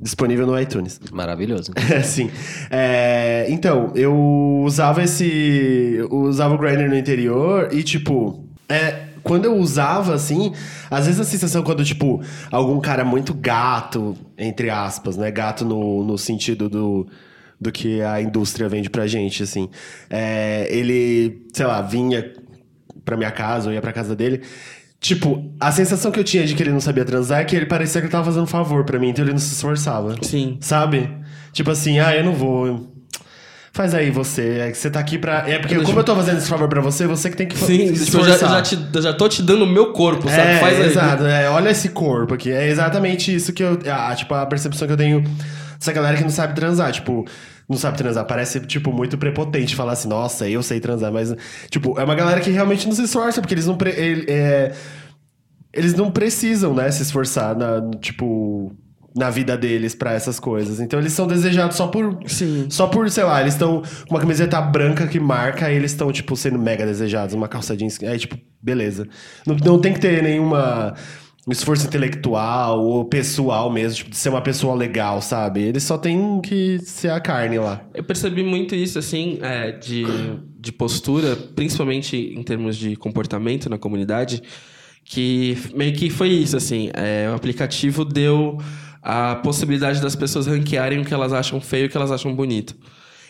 Disponível 0.00 0.46
no 0.46 0.58
iTunes. 0.58 1.00
Maravilhoso. 1.12 1.72
É, 1.90 2.02
sim. 2.02 2.30
É, 2.70 3.46
então, 3.48 3.92
eu 3.94 4.62
usava 4.64 5.02
esse. 5.02 5.96
Eu 5.98 6.10
usava 6.10 6.54
o 6.54 6.58
Grindr 6.58 6.88
no 6.88 6.96
interior 6.96 7.68
e, 7.70 7.82
tipo. 7.82 8.44
É, 8.68 9.10
quando 9.22 9.44
eu 9.44 9.56
usava, 9.56 10.14
assim, 10.14 10.52
às 10.90 11.04
vezes 11.06 11.20
a 11.20 11.24
sensação 11.24 11.62
quando, 11.62 11.84
tipo, 11.84 12.22
algum 12.50 12.80
cara 12.80 13.04
muito 13.04 13.34
gato, 13.34 14.16
entre 14.38 14.70
aspas, 14.70 15.16
né? 15.16 15.30
Gato 15.30 15.64
no, 15.64 16.02
no 16.04 16.16
sentido 16.16 16.68
do, 16.68 17.06
do 17.60 17.70
que 17.70 18.00
a 18.00 18.20
indústria 18.22 18.68
vende 18.68 18.88
pra 18.88 19.06
gente, 19.06 19.42
assim. 19.42 19.68
É, 20.08 20.66
ele, 20.70 21.46
sei 21.52 21.66
lá, 21.66 21.82
vinha 21.82 22.32
pra 23.04 23.16
minha 23.16 23.30
casa 23.30 23.68
ou 23.68 23.74
ia 23.74 23.80
pra 23.80 23.92
casa 23.92 24.16
dele. 24.16 24.40
Tipo, 24.98 25.50
a 25.58 25.72
sensação 25.72 26.10
que 26.10 26.20
eu 26.20 26.24
tinha 26.24 26.44
de 26.46 26.54
que 26.54 26.62
ele 26.62 26.72
não 26.72 26.80
sabia 26.80 27.04
transar 27.04 27.40
é 27.40 27.44
que 27.44 27.56
ele 27.56 27.66
parecia 27.66 28.00
que 28.00 28.06
ele 28.06 28.12
tava 28.12 28.24
fazendo 28.26 28.42
um 28.42 28.46
favor 28.46 28.84
pra 28.84 28.98
mim, 28.98 29.08
então 29.10 29.24
ele 29.24 29.32
não 29.32 29.38
se 29.38 29.52
esforçava. 29.54 30.14
Sim. 30.22 30.58
Sabe? 30.60 31.10
Tipo 31.52 31.70
assim, 31.70 31.98
ah, 31.98 32.14
eu 32.14 32.22
não 32.24 32.34
vou. 32.34 32.94
Faz 33.72 33.94
aí 33.94 34.10
você. 34.10 34.58
É 34.66 34.70
que 34.70 34.76
você 34.76 34.90
tá 34.90 35.00
aqui 35.00 35.16
pra. 35.16 35.48
É 35.48 35.58
porque, 35.58 35.76
como 35.80 36.00
eu- 36.00 36.04
tô 36.04 36.14
fazendo 36.16 36.38
esse 36.38 36.48
favor 36.48 36.68
pra 36.68 36.80
você, 36.80 37.06
você 37.06 37.30
que 37.30 37.36
tem 37.36 37.46
que 37.46 37.56
Sim, 37.56 37.94
se 37.94 38.06
tipo, 38.06 38.18
eu 38.18 38.24
já, 38.24 38.36
já, 38.36 38.62
te- 38.62 38.78
eu 38.92 39.00
já 39.02 39.12
tô 39.12 39.28
te 39.28 39.42
dando 39.42 39.62
o 39.64 39.66
meu 39.66 39.92
corpo, 39.92 40.28
sabe? 40.28 40.42
É, 40.42 40.58
Faz 40.58 40.80
aí. 40.80 40.86
exato. 40.86 41.24
É, 41.24 41.48
olha 41.48 41.70
esse 41.70 41.88
corpo 41.90 42.34
aqui. 42.34 42.50
É 42.50 42.68
exatamente 42.68 43.34
isso 43.34 43.52
que 43.52 43.62
eu. 43.62 43.78
A, 43.90 44.14
tipo, 44.14 44.34
a 44.34 44.44
percepção 44.44 44.86
que 44.88 44.92
eu 44.92 44.96
tenho 44.98 45.24
dessa 45.80 45.92
galera 45.92 46.16
que 46.16 46.22
não 46.22 46.30
sabe 46.30 46.54
transar. 46.54 46.92
Tipo, 46.92 47.24
não 47.68 47.76
sabe 47.76 47.98
transar. 47.98 48.24
Parece, 48.26 48.60
tipo, 48.60 48.92
muito 48.92 49.18
prepotente 49.18 49.74
falar 49.74 49.92
assim, 49.92 50.08
nossa, 50.08 50.48
eu 50.48 50.62
sei 50.62 50.78
transar. 50.78 51.12
Mas, 51.12 51.34
tipo, 51.70 51.98
é 51.98 52.04
uma 52.04 52.14
galera 52.14 52.40
que 52.40 52.50
realmente 52.50 52.86
não 52.86 52.94
se 52.94 53.02
esforça, 53.02 53.40
porque 53.40 53.54
eles 53.54 53.66
não. 53.66 53.76
Pre, 53.76 53.90
ele- 53.90 54.26
é, 54.28 54.72
eles 55.72 55.94
não 55.94 56.10
precisam, 56.10 56.74
né, 56.74 56.90
se 56.90 57.02
esforçar 57.02 57.56
na, 57.56 57.80
tipo, 58.00 58.72
na 59.16 59.30
vida 59.30 59.56
deles 59.56 59.94
pra 59.94 60.12
essas 60.12 60.38
coisas. 60.38 60.80
Então 60.80 60.98
eles 61.00 61.12
são 61.12 61.26
desejados 61.26 61.76
só 61.76 61.86
por. 61.88 62.18
Sim. 62.26 62.66
Só 62.70 62.86
por, 62.86 63.08
sei 63.10 63.24
lá, 63.24 63.40
eles 63.40 63.54
estão 63.54 63.82
com 64.08 64.14
uma 64.14 64.20
camiseta 64.20 64.60
branca 64.60 65.06
que 65.06 65.18
marca 65.18 65.70
e 65.70 65.76
eles 65.76 65.92
estão, 65.92 66.12
tipo, 66.12 66.36
sendo 66.36 66.58
mega 66.58 66.84
desejados. 66.84 67.34
Uma 67.34 67.48
calça 67.48 67.76
jeans. 67.76 67.98
Aí, 68.02 68.18
tipo, 68.18 68.36
beleza. 68.62 69.06
Não, 69.46 69.56
não 69.56 69.80
tem 69.80 69.92
que 69.92 70.00
ter 70.00 70.22
nenhuma. 70.22 70.94
Um 71.50 71.52
esforço 71.52 71.84
intelectual 71.84 72.80
ou 72.80 73.04
pessoal 73.04 73.68
mesmo, 73.72 73.96
tipo, 73.96 74.10
de 74.10 74.16
ser 74.16 74.28
uma 74.28 74.40
pessoa 74.40 74.72
legal, 74.72 75.20
sabe? 75.20 75.62
Eles 75.62 75.82
só 75.82 75.98
têm 75.98 76.40
que 76.40 76.78
ser 76.84 77.10
a 77.10 77.18
carne 77.18 77.58
lá. 77.58 77.80
Eu 77.92 78.04
percebi 78.04 78.40
muito 78.44 78.72
isso, 78.72 79.00
assim, 79.00 79.40
é, 79.42 79.72
de, 79.72 80.04
de 80.60 80.70
postura, 80.70 81.34
principalmente 81.34 82.16
em 82.16 82.40
termos 82.44 82.76
de 82.76 82.94
comportamento 82.94 83.68
na 83.68 83.78
comunidade, 83.78 84.40
que 85.04 85.58
meio 85.74 85.92
que 85.92 86.08
foi 86.08 86.28
isso, 86.28 86.56
assim, 86.56 86.88
é, 86.94 87.28
o 87.28 87.34
aplicativo 87.34 88.04
deu 88.04 88.56
a 89.02 89.34
possibilidade 89.34 90.00
das 90.00 90.14
pessoas 90.14 90.46
ranquearem 90.46 91.00
o 91.00 91.04
que 91.04 91.12
elas 91.12 91.32
acham 91.32 91.60
feio 91.60 91.82
e 91.82 91.86
o 91.86 91.90
que 91.90 91.96
elas 91.96 92.12
acham 92.12 92.32
bonito. 92.32 92.76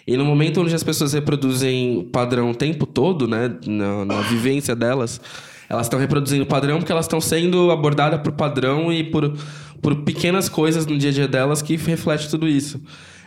E 0.06 0.14
no 0.14 0.26
momento 0.26 0.60
onde 0.60 0.74
as 0.74 0.82
pessoas 0.82 1.14
reproduzem 1.14 2.06
padrão 2.12 2.50
o 2.50 2.54
tempo 2.54 2.84
todo, 2.84 3.26
né, 3.26 3.50
na, 3.66 4.04
na 4.04 4.20
vivência 4.20 4.76
delas, 4.76 5.18
elas 5.70 5.86
estão 5.86 6.00
reproduzindo 6.00 6.44
padrão 6.44 6.78
porque 6.78 6.90
elas 6.90 7.04
estão 7.04 7.20
sendo 7.20 7.70
abordadas 7.70 8.20
por 8.20 8.32
padrão 8.32 8.92
e 8.92 9.04
por, 9.04 9.32
por 9.80 10.02
pequenas 10.02 10.48
coisas 10.48 10.84
no 10.84 10.98
dia 10.98 11.10
a 11.10 11.12
dia 11.12 11.28
delas 11.28 11.62
que 11.62 11.76
reflete 11.76 12.28
tudo 12.28 12.48
isso. 12.48 12.82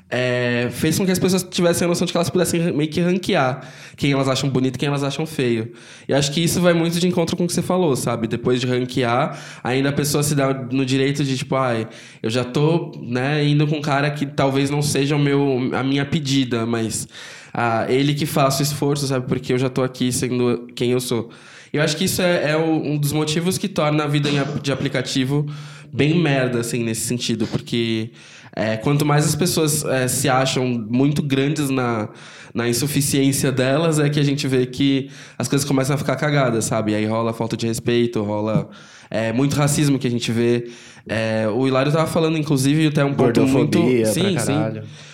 É, 0.10 0.68
fez 0.72 0.98
com 0.98 1.06
que 1.06 1.12
as 1.12 1.18
pessoas 1.18 1.42
tivessem 1.42 1.86
a 1.86 1.88
noção 1.88 2.06
de 2.06 2.12
que 2.12 2.18
elas 2.18 2.30
pudessem 2.30 2.72
meio 2.74 2.90
que 2.90 3.00
ranquear 3.00 3.68
quem 3.96 4.12
elas 4.12 4.28
acham 4.28 4.50
bonito 4.50 4.76
e 4.76 4.78
quem 4.78 4.88
elas 4.88 5.04
acham 5.04 5.26
feio. 5.26 5.72
E 6.08 6.14
acho 6.14 6.32
que 6.34 6.44
isso 6.44 6.60
vai 6.60 6.74
muito 6.74 7.00
de 7.00 7.08
encontro 7.08 7.38
com 7.38 7.46
o 7.46 7.48
que 7.48 7.54
você 7.54 7.62
falou, 7.62 7.96
sabe? 7.96 8.28
Depois 8.28 8.60
de 8.60 8.68
ranquear, 8.68 9.40
ainda 9.64 9.90
a 9.90 9.94
pessoa 9.94 10.22
se 10.22 10.36
dá 10.36 10.54
no 10.54 10.86
direito 10.86 11.24
de, 11.24 11.38
tipo, 11.38 11.56
ai, 11.56 11.88
eu 12.22 12.30
já 12.30 12.44
tô 12.44 12.92
né, 13.02 13.44
indo 13.48 13.66
com 13.66 13.78
um 13.78 13.82
cara 13.82 14.12
que 14.12 14.26
talvez 14.26 14.70
não 14.70 14.82
seja 14.82 15.16
o 15.16 15.20
meu, 15.20 15.72
a 15.74 15.82
minha 15.82 16.06
pedida, 16.06 16.66
mas 16.66 17.08
ah, 17.54 17.86
ele 17.90 18.14
que 18.14 18.26
faça 18.26 18.60
o 18.60 18.64
esforço, 18.64 19.08
sabe? 19.08 19.26
Porque 19.28 19.54
eu 19.54 19.58
já 19.58 19.70
tô 19.70 19.82
aqui 19.82 20.12
sendo 20.12 20.68
quem 20.76 20.92
eu 20.92 21.00
sou. 21.00 21.32
Eu 21.74 21.82
acho 21.82 21.98
que 21.98 22.06
isso 22.06 22.22
é, 22.22 22.52
é 22.52 22.58
um 22.58 22.96
dos 22.98 23.12
motivos 23.12 23.58
que 23.58 23.68
torna 23.68 24.04
a 24.04 24.08
vida 24.08 24.30
de 24.62 24.72
aplicativo 24.72 25.48
bem 25.92 26.20
merda, 26.20 26.60
assim, 26.60 26.84
nesse 26.84 27.02
sentido. 27.02 27.48
Porque 27.48 28.12
é, 28.56 28.78
quanto 28.78 29.04
mais 29.04 29.26
as 29.26 29.36
pessoas 29.36 29.84
é, 29.84 30.08
se 30.08 30.30
acham 30.30 30.68
muito 30.68 31.24
grandes 31.24 31.72
na, 31.72 32.10
na 32.54 32.70
insuficiência 32.70 33.52
delas, 33.52 33.98
é 33.98 34.08
que 34.08 34.20
a 34.20 34.24
gente 34.24 34.48
vê 34.48 34.68
que 34.68 35.10
as 35.36 35.48
coisas 35.48 35.68
começam 35.68 35.96
a 35.96 35.98
ficar 35.98 36.16
cagadas, 36.16 36.66
sabe? 36.66 36.94
Aí 36.94 37.08
rola 37.08 37.34
falta 37.34 37.58
de 37.58 37.66
respeito, 37.66 38.22
rola 38.22 38.70
é, 39.10 39.34
muito 39.34 39.56
racismo 39.56 39.98
que 39.98 40.06
a 40.06 40.12
gente 40.12 40.32
vê. 40.32 40.70
É, 41.08 41.48
o 41.48 41.68
Hilário 41.68 41.92
tava 41.92 42.06
falando, 42.06 42.38
inclusive, 42.38 42.86
até 42.86 43.04
um 43.04 43.16
ponto 43.16 43.48
muito... 43.48 43.80
Sim, 44.06 44.38
sim. 44.38 44.54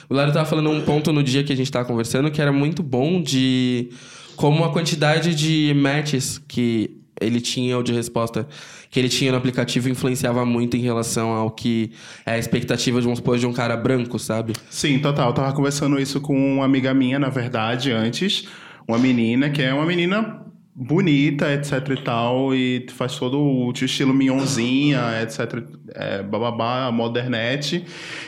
O 0.09 0.13
Hilário 0.13 0.33
tava 0.33 0.45
falando 0.45 0.69
um 0.69 0.81
ponto 0.81 1.13
no 1.13 1.23
dia 1.23 1.41
que 1.41 1.53
a 1.53 1.55
gente 1.55 1.71
tava 1.71 1.85
conversando 1.85 2.29
que 2.29 2.41
era 2.41 2.51
muito 2.51 2.83
bom 2.83 3.21
de 3.21 3.91
como 4.39 4.63
a 4.63 4.71
quantidade 4.71 5.35
de 5.35 5.73
matches 5.73 6.37
que 6.47 6.89
ele 7.19 7.41
tinha 7.41 7.75
ou 7.75 7.83
de 7.83 7.91
resposta 7.91 8.47
que 8.89 8.97
ele 8.97 9.09
tinha 9.09 9.33
no 9.33 9.37
aplicativo 9.37 9.89
influenciava 9.89 10.45
muito 10.45 10.77
em 10.77 10.79
relação 10.79 11.31
ao 11.31 11.51
que 11.51 11.91
é 12.25 12.31
a 12.31 12.37
expectativa 12.37 13.01
de 13.01 13.15
supor 13.17 13.37
de 13.37 13.45
um 13.45 13.51
cara 13.51 13.75
branco, 13.75 14.17
sabe? 14.17 14.53
Sim, 14.69 14.97
total. 14.99 15.27
Eu 15.27 15.33
tava 15.33 15.51
conversando 15.51 15.99
isso 15.99 16.21
com 16.21 16.55
uma 16.55 16.63
amiga 16.63 16.93
minha, 16.93 17.19
na 17.19 17.27
verdade, 17.27 17.91
antes. 17.91 18.47
Uma 18.87 18.97
menina, 18.97 19.49
que 19.49 19.61
é 19.61 19.73
uma 19.73 19.85
menina 19.85 20.39
bonita, 20.73 21.53
etc 21.53 21.89
e 21.89 22.01
tal, 22.01 22.55
e 22.55 22.85
faz 22.95 23.17
todo 23.17 23.37
o 23.37 23.73
estilo 23.73 24.13
minhonzinha, 24.13 25.21
etc, 25.21 25.61
é, 25.93 26.23
bababá, 26.23 26.89
modernete. 26.93 27.83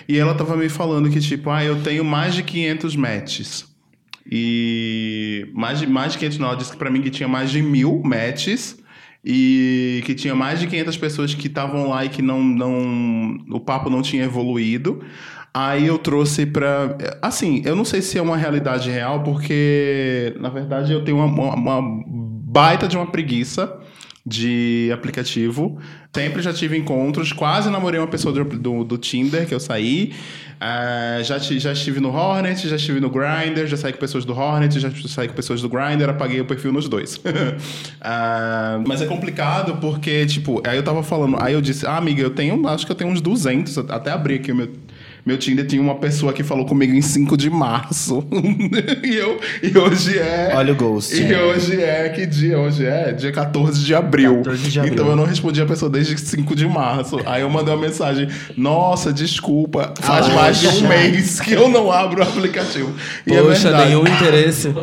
E 0.10 0.18
ela 0.18 0.36
tava 0.36 0.58
me 0.58 0.68
falando 0.68 1.10
que, 1.10 1.22
tipo, 1.22 1.50
ah, 1.50 1.64
eu 1.64 1.82
tenho 1.82 2.04
mais 2.04 2.36
de 2.36 2.44
500 2.44 2.98
matches. 2.98 3.72
E 4.30 5.11
mais 5.54 5.80
de, 5.80 5.88
mais 5.88 6.14
de 6.14 6.20
500 6.20 6.38
não, 6.40 6.48
ela 6.48 6.56
disse 6.58 6.72
que 6.72 6.78
pra 6.78 6.90
mim 6.90 7.02
que 7.02 7.10
tinha 7.10 7.28
mais 7.28 7.50
de 7.52 7.62
mil 7.62 8.02
matches 8.04 8.78
e 9.24 10.02
que 10.06 10.16
tinha 10.16 10.34
mais 10.36 10.60
de 10.60 10.68
500 10.68 10.98
pessoas 10.98 11.34
que 11.36 11.48
estavam 11.48 11.90
lá 11.90 12.04
e 12.06 12.10
que 12.10 12.22
não, 12.22 12.42
não 12.44 13.38
o 13.52 13.60
papo 13.60 13.90
não 13.90 14.02
tinha 14.02 14.24
evoluído. 14.24 15.02
Aí 15.54 15.86
eu 15.86 15.98
trouxe 15.98 16.46
pra. 16.46 16.98
Assim, 17.22 17.62
eu 17.66 17.76
não 17.76 17.84
sei 17.84 18.02
se 18.02 18.18
é 18.18 18.22
uma 18.22 18.38
realidade 18.38 18.90
real, 18.90 19.22
porque 19.24 20.34
na 20.40 20.50
verdade 20.50 20.94
eu 20.94 21.04
tenho 21.04 21.18
uma, 21.18 21.26
uma- 21.54 21.56
uma 21.80 22.04
baita 22.46 22.88
de 22.88 22.96
uma 22.98 23.06
preguiça 23.08 23.78
de 24.26 24.90
aplicativo. 24.94 25.80
Sempre 26.14 26.42
já 26.42 26.54
tive 26.54 26.78
encontros, 26.78 27.32
quase 27.32 27.70
namorei 27.70 28.00
uma 28.00 28.08
pessoa 28.08 28.34
do, 28.34 28.44
do, 28.44 28.84
do 28.84 28.98
Tinder 28.98 29.48
que 29.48 29.54
eu 29.54 29.60
saí. 29.60 30.14
Ah, 30.64 31.20
já, 31.24 31.40
já 31.40 31.72
estive 31.72 32.00
no 32.00 32.10
Hornet, 32.10 32.68
já 32.68 32.76
estive 32.76 33.00
no 33.00 33.10
Grindr, 33.10 33.66
já 33.66 33.76
saí 33.76 33.92
com 33.92 34.00
pessoas 34.00 34.24
do 34.24 34.34
Hornet, 34.34 34.80
já 34.80 34.92
saí 35.08 35.28
com 35.28 35.34
pessoas 35.34 35.60
do 35.60 35.68
Grindr, 35.68 36.08
apaguei 36.08 36.40
o 36.40 36.46
perfil 36.46 36.72
nos 36.72 36.88
dois. 36.88 37.20
Ah, 38.04 38.82
mas 38.88 39.02
é 39.02 39.06
complicado 39.06 39.78
porque, 39.80 40.26
tipo, 40.26 40.62
aí 40.68 40.76
eu 40.76 40.84
tava 40.84 41.04
falando, 41.04 41.38
aí 41.40 41.54
eu 41.54 41.62
disse, 41.62 41.86
ah, 41.86 41.98
amiga, 41.98 42.22
eu 42.22 42.32
tenho, 42.32 42.68
acho 42.68 42.86
que 42.86 42.92
eu 42.92 42.96
tenho 42.96 43.12
uns 43.12 43.22
200, 43.22 43.78
até 43.78 44.12
abri 44.12 44.36
aqui 44.36 44.52
o 44.52 44.56
meu. 44.56 44.70
Meu 45.26 45.38
Tinder 45.38 45.66
tinha 45.68 45.82
uma 45.82 45.96
pessoa 45.96 46.34
que 46.34 46.44
falou 46.44 46.66
comigo 46.66 46.94
em 46.94 47.02
5 47.02 47.38
de 47.38 47.50
março. 47.50 48.24
e, 49.04 49.16
eu, 49.16 49.40
e 49.62 49.78
hoje 49.78 50.18
é. 50.18 50.52
Olha 50.56 50.74
o 50.74 50.76
Ghost. 50.76 51.16
E 51.16 51.36
hoje 51.36 51.80
é. 51.80 52.10
Que 52.10 52.26
dia? 52.26 52.60
Hoje 52.60 52.86
é 52.86 53.12
dia 53.12 53.32
14 53.32 53.84
de 53.84 53.94
abril. 53.94 54.38
14 54.38 54.70
de 54.70 54.80
abril. 54.80 54.94
Então 54.94 55.08
eu 55.08 55.16
não 55.16 55.26
respondi 55.26 55.62
a 55.62 55.66
pessoa 55.66 55.92
desde 55.92 56.18
5 56.18 56.56
de 56.56 56.68
março. 56.68 57.20
Aí 57.26 57.42
eu 57.42 57.50
mandei 57.50 57.74
uma 57.74 57.82
mensagem: 57.82 58.28
Nossa, 58.58 59.14
desculpa, 59.14 59.94
faz 60.00 60.28
Ah, 60.28 60.34
mais 60.34 60.60
de 60.60 60.68
um 60.68 60.88
mês 60.88 61.40
que 61.40 61.52
eu 61.52 61.70
não 61.70 61.92
abro 61.92 62.22
o 62.22 62.24
aplicativo. 62.24 62.94
E 63.28 63.34
é 63.34 63.42
Poxa, 63.42 63.70
verdade. 63.70 63.90
nenhum 63.90 64.08
interesse. 64.08 64.74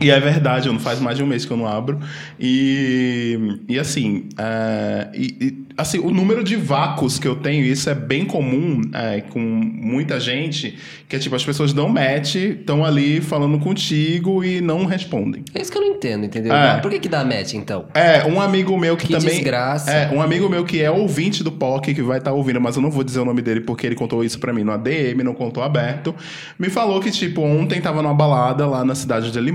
E 0.00 0.10
é 0.10 0.18
verdade, 0.18 0.66
eu 0.68 0.72
não 0.72 0.80
faz 0.80 0.98
mais 0.98 1.16
de 1.16 1.22
um 1.22 1.26
mês 1.26 1.44
que 1.44 1.52
eu 1.52 1.56
não 1.56 1.66
abro. 1.66 2.00
E, 2.40 3.38
e 3.68 3.78
assim, 3.78 4.24
é, 4.36 5.08
e- 5.14 5.58
assim, 5.76 5.98
o 5.98 6.10
número 6.10 6.42
de 6.42 6.56
vácuos 6.56 7.18
que 7.18 7.28
eu 7.28 7.36
tenho, 7.36 7.64
isso 7.64 7.88
é 7.88 7.94
bem 7.94 8.24
comum 8.24 8.80
é, 8.92 9.20
com 9.20 9.38
muita 9.38 10.18
gente, 10.18 10.76
que 11.08 11.16
é 11.16 11.18
tipo, 11.18 11.36
as 11.36 11.44
pessoas 11.44 11.72
dão 11.72 11.88
match, 11.88 12.34
estão 12.36 12.84
ali 12.84 13.20
falando 13.20 13.58
contigo 13.58 14.42
e 14.42 14.60
não 14.60 14.84
respondem. 14.86 15.44
É 15.54 15.60
isso 15.62 15.70
que 15.70 15.78
eu 15.78 15.82
não 15.82 15.88
entendo, 15.94 16.24
entendeu? 16.24 16.52
É. 16.52 16.78
Por 16.80 16.90
que, 16.90 16.98
que 16.98 17.08
dá 17.08 17.24
match, 17.24 17.54
então? 17.54 17.84
É, 17.94 18.24
um 18.26 18.40
amigo 18.40 18.76
meu 18.76 18.96
que, 18.96 19.06
Que 19.06 19.12
também. 19.12 19.30
desgraça. 19.30 19.90
É, 19.90 20.12
um 20.12 20.20
amigo 20.20 20.48
meu 20.48 20.64
que 20.64 20.80
é 20.82 20.90
ouvinte 20.90 21.44
do 21.44 21.52
POC, 21.52 21.94
que 21.94 22.02
vai 22.02 22.18
estar 22.18 22.32
ouvindo, 22.32 22.60
mas 22.60 22.76
eu 22.76 22.82
não 22.82 22.90
vou 22.90 23.04
dizer 23.04 23.20
o 23.20 23.24
nome 23.24 23.40
dele 23.42 23.60
porque 23.60 23.86
ele 23.86 23.94
contou 23.94 24.24
isso 24.24 24.38
pra 24.40 24.52
mim 24.52 24.64
no 24.64 24.72
ADM, 24.72 25.22
não 25.22 25.34
contou 25.34 25.62
aberto. 25.62 26.14
Me 26.58 26.68
falou 26.70 27.00
que, 27.00 27.10
tipo, 27.10 27.40
ontem 27.42 27.80
tava 27.80 28.02
numa 28.02 28.14
balada 28.14 28.66
lá 28.66 28.84
na 28.84 28.94
cidade 28.94 29.28
onde 29.28 29.38
ele 29.38 29.52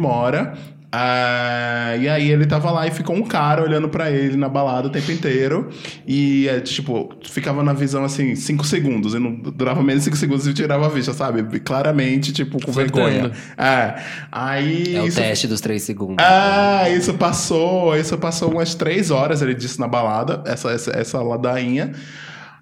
ah, 0.90 1.98
e 2.00 2.08
aí 2.08 2.32
ele 2.32 2.46
tava 2.46 2.72
lá 2.72 2.88
e 2.88 2.92
ficou 2.92 3.14
um 3.14 3.24
cara 3.24 3.62
olhando 3.62 3.90
pra 3.90 4.10
ele 4.10 4.38
na 4.38 4.48
balada 4.48 4.88
o 4.88 4.90
tempo 4.90 5.12
inteiro. 5.12 5.70
E, 6.08 6.48
é, 6.48 6.62
tipo, 6.62 7.14
ficava 7.26 7.62
na 7.62 7.74
visão 7.74 8.06
assim, 8.06 8.36
cinco 8.36 8.66
segundos. 8.66 9.14
E 9.14 9.20
não 9.20 9.36
durava 9.36 9.84
menos 9.84 10.04
de 10.04 10.06
cinco 10.06 10.18
segundos 10.18 10.48
e 10.48 10.54
tirava 10.54 10.86
a 10.86 10.90
vista, 10.90 11.14
sabe? 11.14 11.60
Claramente, 11.60 12.32
tipo, 12.32 12.64
com 12.64 12.72
vergonha. 12.72 13.32
É. 13.58 14.02
Aí. 14.32 14.96
É 14.96 15.02
o 15.02 15.08
isso 15.08 15.18
teste 15.18 15.48
dos 15.48 15.60
três 15.60 15.84
segundos. 15.84 16.24
ah, 16.26 16.90
isso 16.90 17.14
passou, 17.16 17.96
isso 17.98 18.18
passou 18.18 18.52
umas 18.52 18.74
três 18.74 19.12
horas, 19.12 19.42
ele 19.42 19.54
disse 19.54 19.80
na 19.80 19.88
balada, 19.88 20.42
essa, 20.46 20.72
essa, 20.72 20.92
essa 20.92 21.22
ladainha. 21.22 21.92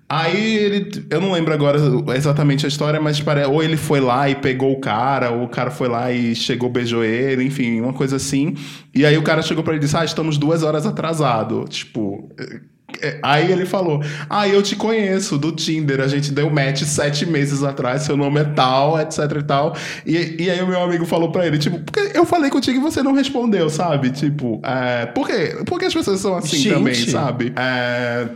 Aí 0.07 0.55
ele, 0.57 1.05
eu 1.09 1.19
não 1.19 1.31
lembro 1.31 1.51
agora 1.53 1.79
exatamente 2.15 2.63
a 2.65 2.69
história, 2.69 3.01
mas 3.01 3.19
pare- 3.19 3.45
ou 3.45 3.63
ele 3.63 3.75
foi 3.75 4.00
lá 4.00 4.29
e 4.29 4.35
pegou 4.35 4.71
o 4.71 4.79
cara, 4.79 5.31
ou 5.31 5.45
o 5.45 5.50
cara 5.50 5.71
foi 5.71 5.88
lá 5.88 6.12
e 6.12 6.35
chegou, 6.35 6.69
beijou 6.69 7.03
ele, 7.03 7.43
enfim, 7.43 7.81
uma 7.81 7.93
coisa 7.93 8.17
assim. 8.17 8.55
E 8.93 9.03
aí 9.03 9.17
o 9.17 9.24
cara 9.24 9.41
chegou 9.41 9.63
pra 9.63 9.74
ele 9.74 9.81
e 9.81 9.85
disse: 9.85 9.97
Ah, 9.97 10.05
estamos 10.05 10.38
duas 10.38 10.62
horas 10.62 10.85
atrasado. 10.85 11.65
Tipo. 11.67 12.29
é, 13.01 13.17
Aí 13.24 13.51
ele 13.51 13.65
falou: 13.65 14.00
Ah, 14.29 14.47
eu 14.47 14.62
te 14.62 14.75
conheço 14.75 15.39
do 15.39 15.51
Tinder. 15.51 16.00
A 16.00 16.07
gente 16.07 16.31
deu 16.31 16.51
match 16.51 16.83
sete 16.83 17.25
meses 17.25 17.63
atrás, 17.63 18.03
seu 18.03 18.15
nome 18.15 18.39
é 18.39 18.43
tal, 18.43 19.00
etc 19.01 19.19
e 19.39 19.43
tal. 19.43 19.75
E, 20.05 20.35
e 20.43 20.50
aí 20.51 20.62
o 20.62 20.67
meu 20.67 20.83
amigo 20.83 21.05
falou 21.07 21.31
pra 21.31 21.47
ele: 21.47 21.57
Tipo, 21.57 21.79
porque 21.79 22.12
eu 22.15 22.27
falei 22.27 22.51
contigo 22.51 22.77
e 22.77 22.81
você 22.81 23.01
não 23.01 23.13
respondeu, 23.13 23.71
sabe? 23.71 24.12
Tipo, 24.12 24.62
é, 24.63 25.07
por 25.07 25.25
quê? 25.27 25.57
Por 25.65 25.79
que 25.79 25.85
as 25.85 25.93
pessoas 25.95 26.19
são 26.19 26.35
assim 26.38 26.57
Gente. 26.57 26.74
também, 26.75 26.93
sabe? 26.93 27.53
É, 27.55 28.27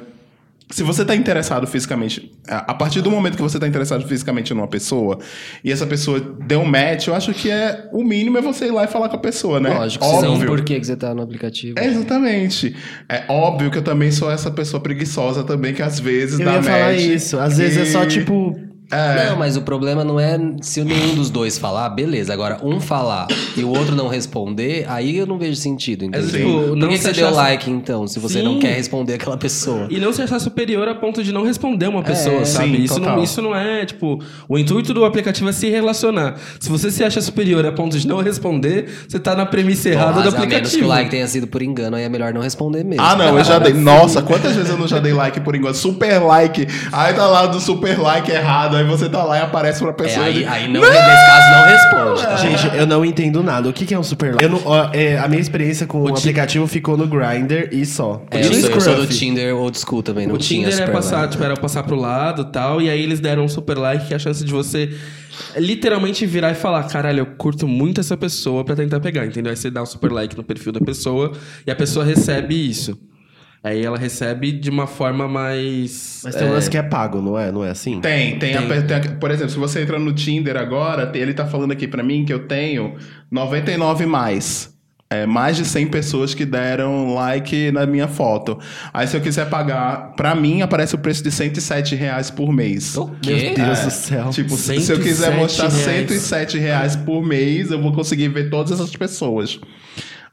se 0.71 0.83
você 0.83 1.03
tá 1.03 1.15
interessado 1.15 1.65
fisicamente, 1.65 2.31
a 2.47 2.73
partir 2.75 3.01
do 3.01 3.09
momento 3.09 3.35
que 3.35 3.41
você 3.41 3.57
tá 3.59 3.67
interessado 3.67 4.07
fisicamente 4.07 4.53
numa 4.53 4.67
pessoa 4.67 5.17
e 5.63 5.71
essa 5.71 5.88
pessoa 5.88 6.19
deu 6.19 6.59
um 6.61 6.65
match, 6.65 7.07
eu 7.07 7.15
acho 7.15 7.33
que 7.33 7.49
é 7.49 7.89
o 7.91 8.03
mínimo 8.03 8.38
é 8.38 8.41
você 8.41 8.67
ir 8.67 8.71
lá 8.71 8.83
e 8.83 8.88
falar 8.88 9.09
com 9.09 9.15
a 9.15 9.19
pessoa, 9.19 9.59
né? 9.59 9.69
Lógico, 9.73 10.05
senão 10.05 10.39
por 10.41 10.63
que 10.63 10.79
que 10.79 10.85
você 10.85 10.95
tá 10.95 11.13
no 11.15 11.23
aplicativo? 11.23 11.73
É, 11.79 11.88
exatamente. 11.88 12.75
É 13.07 13.23
óbvio 13.27 13.71
que 13.71 13.79
eu 13.79 13.83
também 13.83 14.11
sou 14.11 14.29
essa 14.31 14.51
pessoa 14.51 14.81
preguiçosa 14.81 15.43
também, 15.43 15.73
que 15.73 15.81
às 15.81 15.99
vezes 15.99 16.39
Eu 16.39 16.45
dá 16.45 16.53
ia 16.55 16.63
falar 16.63 16.91
match 16.91 17.01
isso. 17.01 17.39
Às 17.39 17.57
vezes 17.57 17.77
é 17.77 17.85
só 17.85 18.03
e- 18.03 18.68
tipo. 18.89 19.29
Não, 19.29 19.38
mas 19.38 19.55
o 19.55 19.62
problema 19.62 20.03
não 20.03 20.19
é 20.19 20.39
se 20.62 20.84
nenhum 20.84 21.15
dos 21.15 21.29
dois 21.29 21.58
falar, 21.58 21.89
beleza. 21.89 22.34
Agora, 22.34 22.60
um 22.63 22.79
falar 22.79 23.27
e 23.55 23.63
o 23.63 23.69
outro 23.69 23.96
não 23.96 24.08
responder, 24.08 24.86
aí 24.88 25.17
eu 25.17 25.25
não 25.25 25.38
vejo 25.38 25.55
sentido, 25.55 26.05
entendeu? 26.05 26.29
tipo, 26.29 26.67
Por 26.69 26.75
não 26.75 26.89
que, 26.89 26.98
você 26.98 27.12
deu 27.12 27.29
like, 27.31 27.69
então, 27.69 28.08
se 28.08 28.19
você 28.19 28.41
não 28.41 28.53
Sim. 28.53 28.60
quer 28.60 28.74
responder 28.75 29.13
aquela 29.15 29.38
pessoa? 29.38 29.88
E 29.89 30.00
não 30.00 30.12
se 30.12 30.22
achar 30.22 30.39
superior 30.39 30.88
a 30.88 30.96
ponto 30.96 31.24
de 31.24 31.31
não 31.31 31.43
responder 31.43 31.88
uma 31.88 32.01
pessoa, 32.03 32.41
É, 32.41 32.46
sabe? 32.46 32.77
sim, 32.77 32.84
isso, 32.84 33.00
não, 33.00 33.24
isso 33.24 33.41
não 33.41 33.55
é, 33.55 33.86
tipo... 33.86 34.19
O 34.48 34.58
intuito 34.58 34.93
do 34.93 35.05
aplicativo 35.05 35.50
é 35.50 35.51
se 35.53 35.69
relacionar. 35.69 36.36
Se 36.60 36.69
você 36.69 36.89
se 36.89 37.03
acha 37.03 37.22
superior 37.22 37.65
a 37.65 37.72
ponto 37.72 37.98
de 38.00 38.08
não 38.08 38.22
responder, 38.22 38.89
você 39.08 39.19
tá 39.19 39.36
na 39.36 39.46
premissa 39.46 39.89
errada 39.89 40.13
Bom, 40.13 40.22
do 40.22 40.31
mas 40.31 40.34
a 40.34 40.39
menos 40.39 40.50
que 40.51 40.55
aplicativo. 40.55 40.86
o 40.86 40.89
like 40.89 41.10
tenha 41.12 41.27
sido 41.27 41.48
por 41.48 41.62
engano, 41.62 41.96
aí 41.96 42.03
é 42.03 42.10
melhor 42.10 42.34
não 42.34 42.41
responder 42.41 42.84
mesmo. 42.84 43.03
Ah, 43.05 43.15
não, 43.15 43.38
eu 43.38 43.43
já 43.43 43.60
dei. 43.60 43.74
Nossa, 43.79 44.22
quantas 44.22 44.55
vezes 44.55 44.69
eu 44.72 44.77
não 44.77 44.88
já 44.88 45.00
dei 45.00 45.13
like 45.13 45.39
por 45.41 45.55
enquanto? 45.55 45.75
Super 45.75 46.19
like. 46.19 46.67
Aí 46.91 47.13
tá 47.13 47.27
lá 47.27 47.46
do 47.46 47.60
super 47.60 48.00
like 48.00 48.31
errado 48.31 48.78
aí 48.79 48.86
você 48.86 49.07
tá 49.09 49.24
lá 49.24 49.38
e 49.38 49.41
aparece 49.41 49.79
pra 49.79 49.89
É, 49.89 49.93
pessoa. 49.93 50.25
aí, 50.25 50.36
ele- 50.38 50.45
aí 50.45 50.67
não, 50.67 50.81
nesse 50.81 50.93
caso 50.93 51.51
não 51.51 51.65
responde. 52.13 52.21
tá? 52.27 52.36
Gente, 52.38 52.77
eu 52.77 52.88
não 52.88 53.05
entendo 53.05 53.43
nada. 53.43 53.69
O 53.69 53.74
que, 53.74 53.86
que 53.86 53.93
é 53.93 54.00
um 54.00 54.03
super 54.03 54.31
like? 54.31 54.43
Eu 54.43 54.50
não, 54.50 54.62
ó, 54.65 54.89
é, 54.93 55.17
a 55.17 55.27
minha 55.27 55.41
experiência 55.41 55.86
com 55.88 56.01
o, 56.01 56.05
Ti- 56.12 56.19
aplicativo 56.19 56.67
ficou 56.67 56.98
no 56.98 57.07
Grindr 57.07 57.69
e 57.71 57.86
só. 57.86 58.24
É, 58.31 58.38
eu, 58.38 58.50
Tinha 58.50 58.62
sou, 58.62 58.69
eu 58.71 58.81
sou 58.81 58.95
do. 58.95 59.07
Tinder 59.07 59.55
old 59.55 59.77
school 59.77 60.01
também, 60.03 60.25
não 60.27 60.36
O 60.36 60.38
tinha 60.38 60.62
Tinder 60.69 60.74
é 60.74 60.86
super 60.86 60.91
passar, 60.93 61.17
like. 61.21 61.31
tipo, 61.31 61.43
era 61.43 61.55
passar 61.55 61.83
pro 61.83 61.95
lado 61.95 62.43
e 62.43 62.51
tal, 62.51 62.81
e 62.81 62.89
aí 62.89 63.01
eles 63.01 63.19
deram 63.19 63.43
um 63.43 63.50
super 63.50 63.77
like 63.77 64.07
que 64.07 64.13
é 64.13 64.15
a 64.15 64.19
chance 64.19 64.43
de 64.43 64.51
você 64.51 64.89
literalmente 65.57 66.25
virar 66.25 66.51
e 66.51 66.55
falar, 66.55 66.83
caralho, 66.83 67.19
eu 67.19 67.25
curto 67.25 67.67
muito 67.67 68.00
essa 68.01 68.17
pessoa 68.17 68.63
pra 68.63 68.75
tentar 68.75 69.00
pegar, 69.00 69.25
entendeu? 69.25 69.50
Aí 69.51 69.55
você 69.57 69.69
dá 69.69 69.81
um 69.81 69.86
super 69.86 70.12
like 70.12 70.36
no 70.36 70.43
perfil 70.43 70.71
da 70.71 70.79
pessoa 70.81 71.31
e 71.65 71.71
a 71.71 71.75
pessoa 71.75 72.03
recebe 72.05 72.53
isso. 72.69 72.98
Aí 73.63 73.83
ela 73.83 73.97
recebe 73.97 74.51
de 74.53 74.69
uma 74.69 74.87
forma 74.87 75.27
mais. 75.27 76.21
Mas 76.23 76.35
tem 76.35 76.47
um 76.47 76.51
lance 76.51 76.69
que 76.69 76.77
é 76.77 76.83
pago, 76.83 77.21
não 77.21 77.37
é? 77.37 77.51
Não 77.51 77.63
é 77.63 77.69
assim? 77.71 77.99
Tem, 77.99 78.39
tem, 78.39 78.55
a- 78.55 78.81
tem 78.81 78.97
a- 78.97 79.15
por 79.19 79.31
exemplo, 79.31 79.51
se 79.51 79.57
você 79.59 79.81
entra 79.81 79.99
no 79.99 80.13
Tinder 80.13 80.55
agora, 80.55 81.05
tem- 81.05 81.21
ele 81.21 81.33
tá 81.33 81.45
falando 81.45 81.71
aqui 81.71 81.87
pra 81.87 82.01
mim 82.01 82.23
que 82.23 82.31
eu 82.33 82.47
tenho 82.47 82.95
99 83.29 84.05
mais. 84.05 84.73
É, 85.11 85.25
mais 85.25 85.57
de 85.57 85.65
100 85.65 85.87
pessoas 85.87 86.35
que 86.35 86.45
deram 86.45 87.15
like 87.15 87.71
na 87.71 87.83
minha 87.87 88.07
foto. 88.07 88.59
Aí 88.93 89.07
se 89.07 89.17
eu 89.17 89.21
quiser 89.21 89.49
pagar, 89.49 90.13
pra 90.15 90.35
mim 90.35 90.61
aparece 90.61 90.93
o 90.93 90.99
preço 90.99 91.23
de 91.23 91.31
107 91.31 91.95
reais 91.95 92.29
por 92.29 92.53
mês. 92.53 92.95
O 92.95 93.05
Meu? 93.07 93.15
Deus 93.55 93.79
É, 93.79 93.85
do 93.85 93.89
céu. 93.91 94.29
Tipo, 94.29 94.55
se 94.55 94.71
eu 94.75 94.99
quiser 94.99 95.31
107 95.33 95.35
mostrar 95.39 95.67
reais. 95.69 95.83
107 96.09 96.59
reais 96.59 96.95
por 96.95 97.25
mês, 97.25 97.71
eu 97.71 97.81
vou 97.81 97.91
conseguir 97.91 98.27
ver 98.27 98.51
todas 98.51 98.71
essas 98.79 98.95
pessoas. 98.95 99.59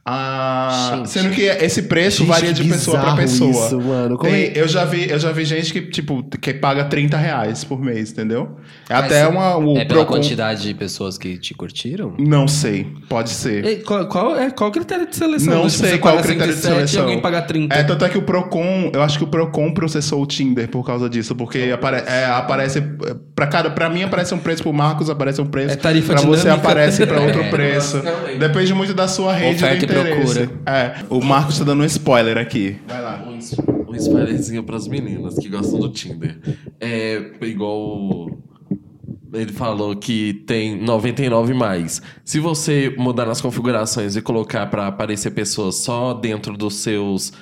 Ah, 0.09 0.93
Gente. 0.99 1.11
sendo 1.11 1.31
que 1.35 1.43
esse 1.43 1.83
preço 1.83 2.19
Gente, 2.19 2.29
varia 2.29 2.53
de 2.53 2.63
que 2.63 2.69
pessoa 2.69 2.97
pra 3.01 3.11
bizarro 3.17 3.51
pessoa. 3.51 3.67
isso, 3.67 3.81
mano. 3.81 4.17
Como 4.17 4.31
Tem- 4.31 4.45
é- 4.45 4.53
eu, 4.55 4.69
já 4.69 4.85
vi, 4.85 5.11
eu 5.11 5.19
já 5.19 5.33
vi 5.33 5.45
gente 5.45 5.73
que, 5.73 5.81
tipo, 5.83 6.23
que 6.41 6.55
paga 6.55 6.85
30 6.85 7.17
reais 7.17 7.65
por 7.65 7.81
mês, 7.83 8.13
entendeu? 8.13 8.57
É 8.89 8.95
Mas 8.95 9.05
até 9.07 9.27
uma. 9.27 9.57
O 9.57 9.77
É 9.77 9.85
pela 9.85 10.05
Procon- 10.05 10.15
quantidade 10.21 10.63
de 10.63 10.73
pessoas 10.75 11.19
que 11.19 11.37
te 11.39 11.55
curtiram? 11.55 12.15
Não 12.21 12.47
sei, 12.47 12.87
pode 13.09 13.31
ser. 13.31 13.65
E 13.65 13.77
qual, 13.83 14.07
qual 14.07 14.37
é, 14.37 14.49
qual 14.51 14.71
o 14.71 14.73
critério 14.73 15.09
de 15.09 15.17
seleção? 15.17 15.55
Não 15.55 15.67
tipo, 15.67 15.71
sei 15.71 15.91
você 15.91 15.99
qual 15.99 16.17
é 16.17 16.21
o 16.21 16.23
critério 16.23 16.55
de 16.55 16.61
107 16.61 16.77
seleção. 16.91 17.03
Alguém 17.03 17.21
paga 17.21 17.43
30. 17.43 17.75
É, 17.75 17.83
tanto 17.83 18.05
é 18.05 18.09
que 18.09 18.17
o 18.19 18.23
Procon, 18.23 18.93
eu 18.95 19.03
acho 19.03 19.19
que 19.19 19.25
o 19.25 19.27
Procon 19.27 19.75
processou 19.75 20.23
o 20.23 20.27
Tinder 20.27 20.69
por 20.69 20.87
causa 20.87 21.11
disso, 21.11 21.35
porque 21.35 21.71
apare, 21.75 22.05
é, 22.07 22.27
aparece, 22.27 22.81
pra, 23.35 23.49
cada, 23.49 23.71
pra 23.71 23.91
mim 23.91 24.05
aparece 24.05 24.33
um 24.33 24.39
preço, 24.39 24.63
pro 24.63 24.73
Marcos 24.73 25.11
aparece 25.11 25.41
um 25.41 25.47
preço, 25.47 25.73
É 25.73 25.77
tarifa 25.77 26.13
pra 26.15 26.23
você 26.23 26.43
dinâmica. 26.43 26.69
aparece 26.69 27.05
pra 27.07 27.21
outro 27.21 27.41
É. 27.47 27.49
preço. 27.51 28.01
Depende 28.39 28.73
muito 28.73 28.95
da 28.95 29.09
sua 29.09 29.33
rede 29.33 29.57
Oferta 29.65 29.85
de. 29.87 29.96
Procura. 30.05 30.51
É, 30.67 30.95
o 31.11 31.21
Marcos 31.23 31.59
tá 31.59 31.65
dando 31.65 31.83
um 31.83 31.87
spoiler 31.87 32.37
aqui. 32.39 32.77
Vai 32.87 33.03
lá. 33.03 33.25
Um, 33.27 33.39
um 33.91 33.95
spoilerzinho 33.95 34.63
pras 34.63 34.87
meninas 34.89 35.35
que 35.39 35.49
gostam 35.49 35.79
do 35.79 35.89
Tinder. 35.91 36.39
É 36.81 37.31
igual. 37.43 38.31
Ele 39.33 39.53
falou 39.53 39.95
que 39.97 40.33
tem 40.47 40.81
99 40.81 41.53
mais. 41.53 42.01
Se 42.25 42.39
você 42.41 42.95
mudar 42.97 43.27
nas 43.27 43.41
configurações 43.41 44.17
e 44.17 44.23
colocar 44.23 44.67
pra 44.71 44.87
aparecer 44.87 45.33
pessoas 45.33 45.77
só 45.77 46.15
dentro 46.15 46.57
dos 46.57 46.77
seus 46.77 47.33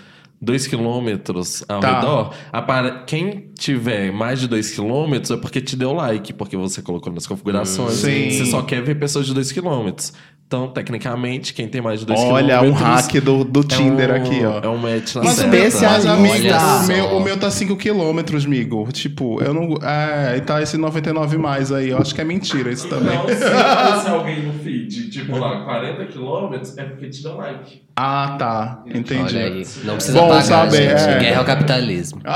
2 0.42 0.66
quilômetros 0.66 1.62
ao 1.68 1.80
Tá. 1.80 2.00
redor, 2.00 2.34
apare- 2.52 3.04
quem 3.06 3.50
tiver 3.56 4.10
mais 4.12 4.40
de 4.40 4.48
2 4.48 4.72
quilômetros 4.72 5.30
é 5.30 5.36
porque 5.36 5.60
te 5.60 5.76
deu 5.76 5.92
like, 5.92 6.32
porque 6.32 6.56
você 6.56 6.82
colocou 6.82 7.12
nas 7.12 7.26
configurações. 7.26 7.92
Sim. 7.94 8.30
Você 8.30 8.46
só 8.46 8.62
quer 8.62 8.82
ver 8.82 8.96
pessoas 8.98 9.26
de 9.26 9.32
2 9.34 9.52
quilômetros. 9.52 10.12
Então, 10.54 10.68
tecnicamente, 10.68 11.52
quem 11.52 11.66
tem 11.66 11.80
mais 11.80 11.98
de 11.98 12.06
2 12.06 12.20
Olha, 12.20 12.58
quilômetros... 12.60 12.80
um 12.80 12.94
hack 12.94 13.12
do, 13.20 13.42
do 13.44 13.60
é 13.60 13.64
Tinder 13.64 14.10
um- 14.12 14.14
aqui, 14.14 14.44
ó. 14.44 14.60
É 14.62 14.68
um 14.68 14.76
match 14.78 15.16
na 15.16 15.24
Mas, 15.24 15.32
o 15.32 15.36
certa. 15.40 15.48
meu, 15.50 15.62
mas 15.64 16.06
amigo, 16.06 16.54
o 16.54 16.86
meu, 16.86 17.06
o 17.16 17.20
meu 17.24 17.36
tá 17.36 17.50
5 17.50 17.76
quilômetros, 17.76 18.44
amigo. 18.46 18.88
Tipo, 18.92 19.42
eu 19.42 19.52
não. 19.52 19.76
É, 19.82 20.36
e 20.36 20.40
tá 20.42 20.62
esse 20.62 20.76
99 20.76 21.36
mais 21.38 21.72
aí. 21.72 21.90
Eu 21.90 21.98
acho 21.98 22.14
que 22.14 22.20
é 22.20 22.24
mentira 22.24 22.70
isso 22.70 22.86
também. 22.88 23.16
Não, 23.18 23.26
se 23.26 23.42
aparecer 23.44 24.10
alguém 24.14 24.42
no 24.46 24.52
feed, 24.60 25.10
tipo 25.10 25.36
lá, 25.36 25.64
40 25.64 26.04
quilômetros, 26.06 26.78
é 26.78 26.84
porque 26.84 27.08
te 27.08 27.20
deu 27.20 27.36
like. 27.36 27.82
Ah, 27.96 28.36
tá. 28.38 28.82
Entendi. 28.86 29.22
Olha 29.36 29.46
aí. 29.46 29.66
Não 29.82 29.94
precisa 29.94 30.18
Bom 30.20 30.28
pagar, 30.28 30.42
saber, 30.42 30.96
gente. 30.98 31.08
é. 31.10 31.18
Guerra 31.18 31.38
ao 31.40 31.44
capitalismo. 31.44 32.20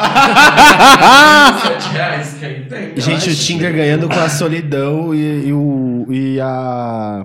7 1.63 1.89
reais, 1.93 2.37
quem 2.41 2.65
tem? 2.65 2.93
Gente, 3.01 3.31
o 3.31 3.35
Tinder 3.37 3.73
ganhando 3.73 4.09
com 4.09 4.19
a 4.19 4.29
solidão 4.31 5.15
e, 5.15 5.47
e 5.49 5.53
o. 5.53 6.07
e 6.11 6.41
a. 6.41 7.25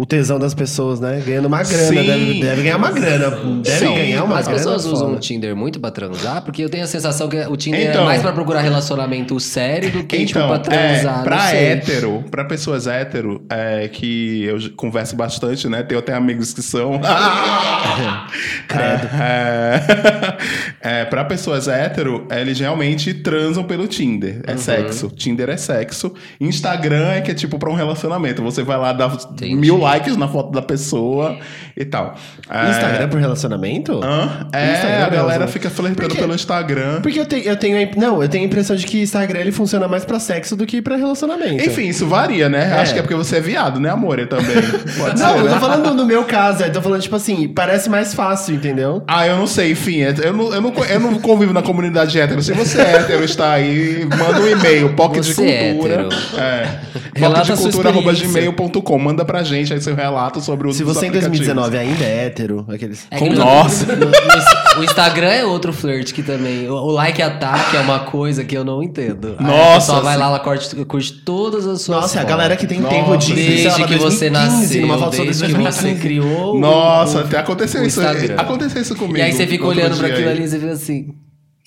O 0.00 0.06
tesão 0.06 0.38
das 0.38 0.54
pessoas, 0.54 0.98
né? 0.98 1.22
Ganhando 1.26 1.44
uma 1.44 1.62
grana. 1.62 2.02
Deve, 2.02 2.40
deve 2.40 2.62
ganhar 2.62 2.78
uma 2.78 2.90
grana. 2.90 3.30
Deve 3.62 3.86
Sim. 3.86 3.94
ganhar 3.94 4.24
uma 4.24 4.38
As 4.38 4.46
grana. 4.46 4.56
pessoas 4.58 4.86
usam 4.86 5.08
foda. 5.08 5.16
o 5.18 5.20
Tinder 5.20 5.54
muito 5.54 5.78
pra 5.78 5.90
transar, 5.90 6.40
porque 6.42 6.64
eu 6.64 6.70
tenho 6.70 6.84
a 6.84 6.86
sensação 6.86 7.28
que 7.28 7.36
o 7.36 7.54
Tinder 7.54 7.90
Então. 7.90 8.02
é 8.02 8.04
mais 8.06 8.22
pra 8.22 8.32
procurar 8.32 8.62
relacionamento 8.62 9.38
sério 9.38 9.90
do 9.90 10.02
que, 10.04 10.24
tipo, 10.24 10.38
Então, 10.38 10.48
pra 10.48 10.58
transar. 10.58 11.20
é, 11.20 11.22
pra 11.22 11.38
sei. 11.48 11.58
hétero, 11.66 12.24
pra 12.30 12.44
pessoas 12.46 12.86
hétero, 12.86 13.44
é, 13.50 13.88
que 13.88 14.44
eu 14.44 14.56
converso 14.74 15.14
bastante, 15.14 15.68
né? 15.68 15.82
Tenho 15.82 15.98
até 16.00 16.14
amigos 16.14 16.54
que 16.54 16.62
são. 16.62 16.98
Credo. 18.68 19.08
É, 19.20 20.36
é, 20.80 21.04
pra 21.04 21.24
pessoas 21.26 21.68
hétero, 21.68 22.26
eles 22.30 22.58
realmente 22.58 23.12
transam 23.12 23.64
pelo 23.64 23.86
Tinder. 23.86 24.36
Uhum. 24.36 24.54
É 24.54 24.56
sexo. 24.56 25.10
Tinder 25.14 25.50
é 25.50 25.58
sexo. 25.58 26.14
Instagram 26.40 27.10
é 27.12 27.20
que 27.20 27.30
é 27.30 27.34
tipo 27.34 27.58
pra 27.58 27.68
um 27.70 27.74
relacionamento. 27.74 28.42
Você 28.42 28.62
vai 28.62 28.78
lá 28.78 28.94
dar 28.94 29.12
Entendi. 29.32 29.54
mil 29.56 29.76
likes 29.76 29.89
na 30.18 30.28
foto 30.28 30.50
da 30.52 30.62
pessoa 30.62 31.36
e 31.76 31.84
tal. 31.84 32.14
É, 32.48 32.70
Instagram 32.70 33.08
por 33.08 33.20
relacionamento? 33.20 34.00
Hã? 34.04 34.46
É, 34.52 34.72
Instagram 34.74 35.04
a 35.06 35.08
galera 35.10 35.38
mesmo. 35.40 35.52
fica 35.52 35.70
flertando 35.70 36.08
Porque- 36.08 36.20
pelo 36.20 36.34
Instagram. 36.34 37.00
Porque 37.00 37.20
eu 37.20 37.26
tenho, 37.26 37.44
eu 37.44 37.56
tenho 37.56 37.76
a 37.76 37.96
Não, 38.00 38.22
eu 38.22 38.28
tenho 38.28 38.44
a 38.44 38.46
impressão 38.46 38.76
de 38.76 38.86
que 38.86 39.00
Instagram 39.02 39.40
ele 39.40 39.52
funciona 39.52 39.86
mais 39.88 40.04
pra 40.04 40.18
sexo 40.20 40.54
do 40.56 40.66
que 40.66 40.80
pra 40.82 40.96
relacionamento. 40.96 41.64
Enfim, 41.64 41.88
isso 41.88 42.06
varia, 42.06 42.48
né? 42.48 42.70
É. 42.76 42.80
Acho 42.80 42.92
que 42.92 42.98
é 42.98 43.02
porque 43.02 43.14
você 43.14 43.36
é 43.36 43.40
viado, 43.40 43.78
né, 43.80 43.90
amor? 43.90 44.18
Eu 44.18 44.26
também. 44.28 44.56
Pode 44.98 45.20
Não, 45.20 45.32
ser, 45.32 45.38
eu 45.38 45.44
né? 45.44 45.50
tô 45.54 45.60
falando 45.60 45.94
no 45.94 46.04
meu 46.06 46.24
caso, 46.24 46.62
eu 46.62 46.72
tô 46.72 46.82
falando, 46.82 47.00
tipo 47.02 47.16
assim, 47.16 47.48
parece 47.48 47.88
mais 47.88 48.14
fácil, 48.14 48.54
entendeu? 48.54 49.02
Ah, 49.06 49.26
eu 49.26 49.36
não 49.36 49.46
sei, 49.46 49.72
enfim, 49.72 50.02
é- 50.02 50.14
eu 50.22 50.32
não, 50.32 50.52
eu 50.54 50.60
não, 50.60 50.72
eu 50.84 51.00
não 51.00 51.14
convivo 51.20 51.52
na 51.52 51.62
comunidade 51.62 52.18
hétero. 52.20 52.42
Se 52.42 52.52
você 52.52 52.80
é 52.80 52.96
hétero 52.96 53.24
está 53.24 53.52
aí, 53.52 54.06
manda 54.06 54.40
um 54.40 54.46
e-mail, 54.48 54.94
pocket 54.94 55.22
de 55.24 55.34
Você 55.34 55.44
é 55.48 55.72
cultura. 55.72 55.94
hétero. 55.94 56.08
É. 56.38 56.68
Relata 57.14 57.52
a 57.52 57.56
sua 57.56 57.70
pocketdecultura.gmail.com. 57.70 58.98
Manda 58.98 59.24
pra 59.24 59.42
gente 59.42 59.72
aí 59.72 59.79
seu 59.80 59.94
relato 59.94 60.40
sobre 60.40 60.68
o 60.68 60.72
Se 60.72 60.82
você 60.84 61.06
em 61.06 61.10
2019 61.10 61.76
ainda 61.78 62.04
é 62.04 62.26
hétero, 62.26 62.64
aqueles. 62.68 63.06
É 63.10 63.18
no- 63.20 64.80
o 64.80 64.84
Instagram 64.84 65.28
é 65.28 65.44
outro 65.44 65.72
flirt 65.72 66.12
que 66.12 66.22
também. 66.22 66.68
O, 66.68 66.74
o 66.74 66.90
like 66.90 67.20
ataque 67.22 67.76
é 67.76 67.80
uma 67.80 68.00
coisa 68.00 68.44
que 68.44 68.56
eu 68.56 68.64
não 68.64 68.82
entendo. 68.82 69.36
Nossa, 69.40 69.70
A 69.70 69.74
pessoa 69.74 70.00
vai 70.02 70.16
lá, 70.16 70.26
ela 70.26 70.38
curte, 70.40 70.74
curte 70.84 71.12
todas 71.24 71.66
as 71.66 71.82
suas 71.82 72.00
Nossa, 72.02 72.18
a 72.18 72.22
fotos. 72.22 72.28
galera 72.36 72.56
que 72.56 72.66
tem 72.66 72.80
Nossa, 72.80 72.94
tempo 72.94 73.16
de 73.16 73.34
Desde 73.34 73.70
sei 73.70 73.84
que 73.84 73.96
você 73.96 74.30
2015, 74.30 74.30
nasceu, 74.30 74.80
numa 74.82 74.98
foto 74.98 75.10
desde 75.16 75.44
que 75.46 75.52
2015. 75.52 75.80
você 75.80 75.94
criou. 76.00 76.58
Nossa, 76.58 77.18
o- 77.18 77.20
até 77.22 77.38
aconteceu 77.38 77.82
o 77.82 77.86
isso. 77.86 78.00
Instagram. 78.00 78.34
Aconteceu 78.36 78.82
isso 78.82 78.94
comigo. 78.96 79.18
E 79.18 79.22
aí 79.22 79.32
você 79.32 79.46
fica 79.46 79.66
olhando 79.66 79.96
pra 79.96 80.06
dia 80.08 80.14
aquilo 80.16 80.30
ali 80.30 80.42
e 80.44 80.48
você 80.48 80.58
fica 80.58 80.72
assim. 80.72 81.08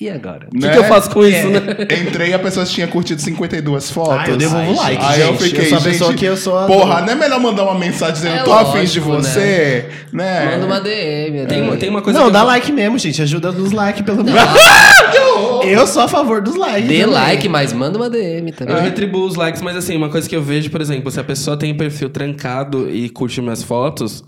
E 0.02 0.10
agora? 0.10 0.48
O 0.54 0.60
que, 0.60 0.70
que 0.70 0.78
eu 0.78 0.84
faço 0.86 1.10
com 1.12 1.24
isso, 1.24 1.48
né? 1.50 1.60
Entrei 2.08 2.30
e 2.32 2.34
a 2.34 2.40
pessoa 2.40 2.66
tinha 2.66 2.88
curtido 2.88 3.22
52 3.22 3.92
fotos. 3.92 4.18
Ah, 4.28 4.30
eu 4.30 4.38
devolvo 4.38 4.72
Ai, 4.82 4.96
like, 4.98 5.06
Aí 5.06 5.20
gente. 5.22 5.28
eu 5.32 5.38
fiquei, 5.38 5.66
sou 5.70 5.78
a 5.78 5.82
pessoa 5.82 6.10
gente, 6.12 6.20
que 6.20 6.26
eu 6.26 6.36
sou 6.36 6.58
a... 6.58 6.66
Porra, 6.66 7.02
não 7.02 7.14
é 7.14 7.16
melhor 7.16 7.40
mandar 7.40 7.64
uma 7.64 7.78
mensagem 7.78 8.16
dizendo, 8.16 8.36
É 8.38 8.44
tô 8.44 8.52
afim 8.52 8.72
de 8.72 9.00
lógico, 9.00 9.06
você, 9.12 9.86
né? 10.12 10.46
Manda 10.52 10.66
uma 10.66 10.82
DM. 10.82 11.46
Tem, 11.46 11.62
né? 11.62 11.68
uma- 11.68 11.78
tem 11.78 11.90
uma 11.90 12.02
coisa 12.02 12.20
Não, 12.20 12.32
dá 12.32 12.40
eu- 12.40 12.46
like 12.46 12.72
mesmo, 12.72 12.98
gente. 12.98 13.22
Ajuda 13.22 13.52
nos 13.52 13.72
likes, 13.72 14.02
pelo 14.02 14.24
menos. 14.24 14.42
eu 15.64 15.86
sou 15.88 16.02
a 16.02 16.08
favor 16.08 16.42
dos 16.42 16.56
likes. 16.56 16.88
Dê 16.90 17.02
também. 17.02 17.14
like, 17.14 17.48
mas 17.50 17.72
manda 17.72 17.98
uma 17.98 18.10
DM 18.10 18.52
também. 18.52 18.76
Eu 18.76 18.82
retribuo 18.82 19.26
os 19.28 19.36
likes, 19.36 19.62
mas 19.62 19.78
assim, 19.78 19.96
uma 19.96 20.10
coisa 20.10 20.28
que 20.28 20.36
eu 20.36 20.42
vejo, 20.42 20.70
por 20.70 20.82
exemplo, 20.82 21.10
se 21.12 21.20
a 21.20 21.24
pessoa 21.24 21.56
tem 21.56 21.74
perfil 21.76 22.10
trancado 22.10 22.90
e 22.90 23.10
curte 23.10 23.40
minhas 23.42 23.62
fotos. 23.64 24.24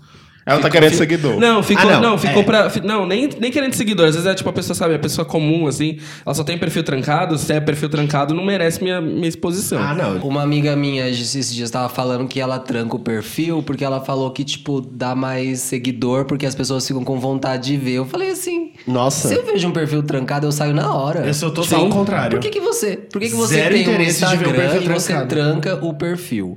Ela 0.46 0.60
tá 0.60 0.70
querendo 0.70 0.90
fi- 0.92 0.96
seguidor. 0.98 1.40
Não, 1.40 1.60
ficou, 1.60 1.90
Ah, 1.90 1.94
não, 1.94 2.10
não, 2.10 2.18
ficou 2.18 2.42
é. 2.42 2.44
pra. 2.44 2.70
Não, 2.84 3.04
nem, 3.04 3.28
nem 3.40 3.50
querendo 3.50 3.74
seguidor. 3.74 4.06
Às 4.06 4.14
vezes 4.14 4.30
é 4.30 4.32
tipo 4.34 4.48
a 4.48 4.52
pessoa, 4.52 4.76
sabe, 4.76 4.94
a 4.94 4.98
pessoa 4.98 5.24
comum, 5.24 5.66
assim, 5.66 5.98
ela 6.24 6.32
só 6.36 6.44
tem 6.44 6.56
perfil 6.56 6.84
trancado. 6.84 7.36
Se 7.36 7.52
é 7.52 7.58
perfil 7.58 7.88
trancado, 7.88 8.32
não 8.32 8.44
merece 8.44 8.80
minha, 8.80 9.00
minha 9.00 9.26
exposição. 9.26 9.82
Ah, 9.82 9.92
não. 9.92 10.18
Uma 10.18 10.42
amiga 10.42 10.76
minha 10.76 11.08
esses 11.08 11.52
dias 11.52 11.68
tava 11.68 11.88
falando 11.88 12.28
que 12.28 12.38
ela 12.40 12.60
tranca 12.60 12.94
o 12.94 12.98
perfil 13.00 13.60
porque 13.60 13.84
ela 13.84 14.00
falou 14.00 14.30
que, 14.30 14.44
tipo, 14.44 14.80
dá 14.80 15.16
mais 15.16 15.58
seguidor 15.62 16.26
porque 16.26 16.46
as 16.46 16.54
pessoas 16.54 16.86
ficam 16.86 17.02
com 17.02 17.18
vontade 17.18 17.64
de 17.72 17.76
ver. 17.76 17.94
Eu 17.94 18.04
falei 18.06 18.30
assim. 18.30 18.70
Nossa. 18.86 19.26
Se 19.26 19.34
eu 19.34 19.44
vejo 19.44 19.66
um 19.66 19.72
perfil 19.72 20.04
trancado, 20.04 20.46
eu 20.46 20.52
saio 20.52 20.72
na 20.72 20.94
hora. 20.94 21.26
Eu 21.26 21.34
sou 21.34 21.50
total 21.50 21.88
contrário. 21.88 22.38
Por 22.38 22.40
que, 22.40 22.50
que 22.50 22.60
você? 22.60 22.96
Por 22.96 23.20
que, 23.20 23.30
que 23.30 23.34
você 23.34 23.54
Zero 23.54 23.74
tem 23.74 23.88
um 23.88 23.90
interesse 23.90 24.24
de 24.24 24.36
ver 24.36 24.46
o 24.46 24.50
Instagram 24.50 24.68
perfil 24.70 24.90
e 24.90 24.94
você 24.94 25.26
tranca 25.26 25.74
o 25.84 25.92
perfil? 25.92 26.56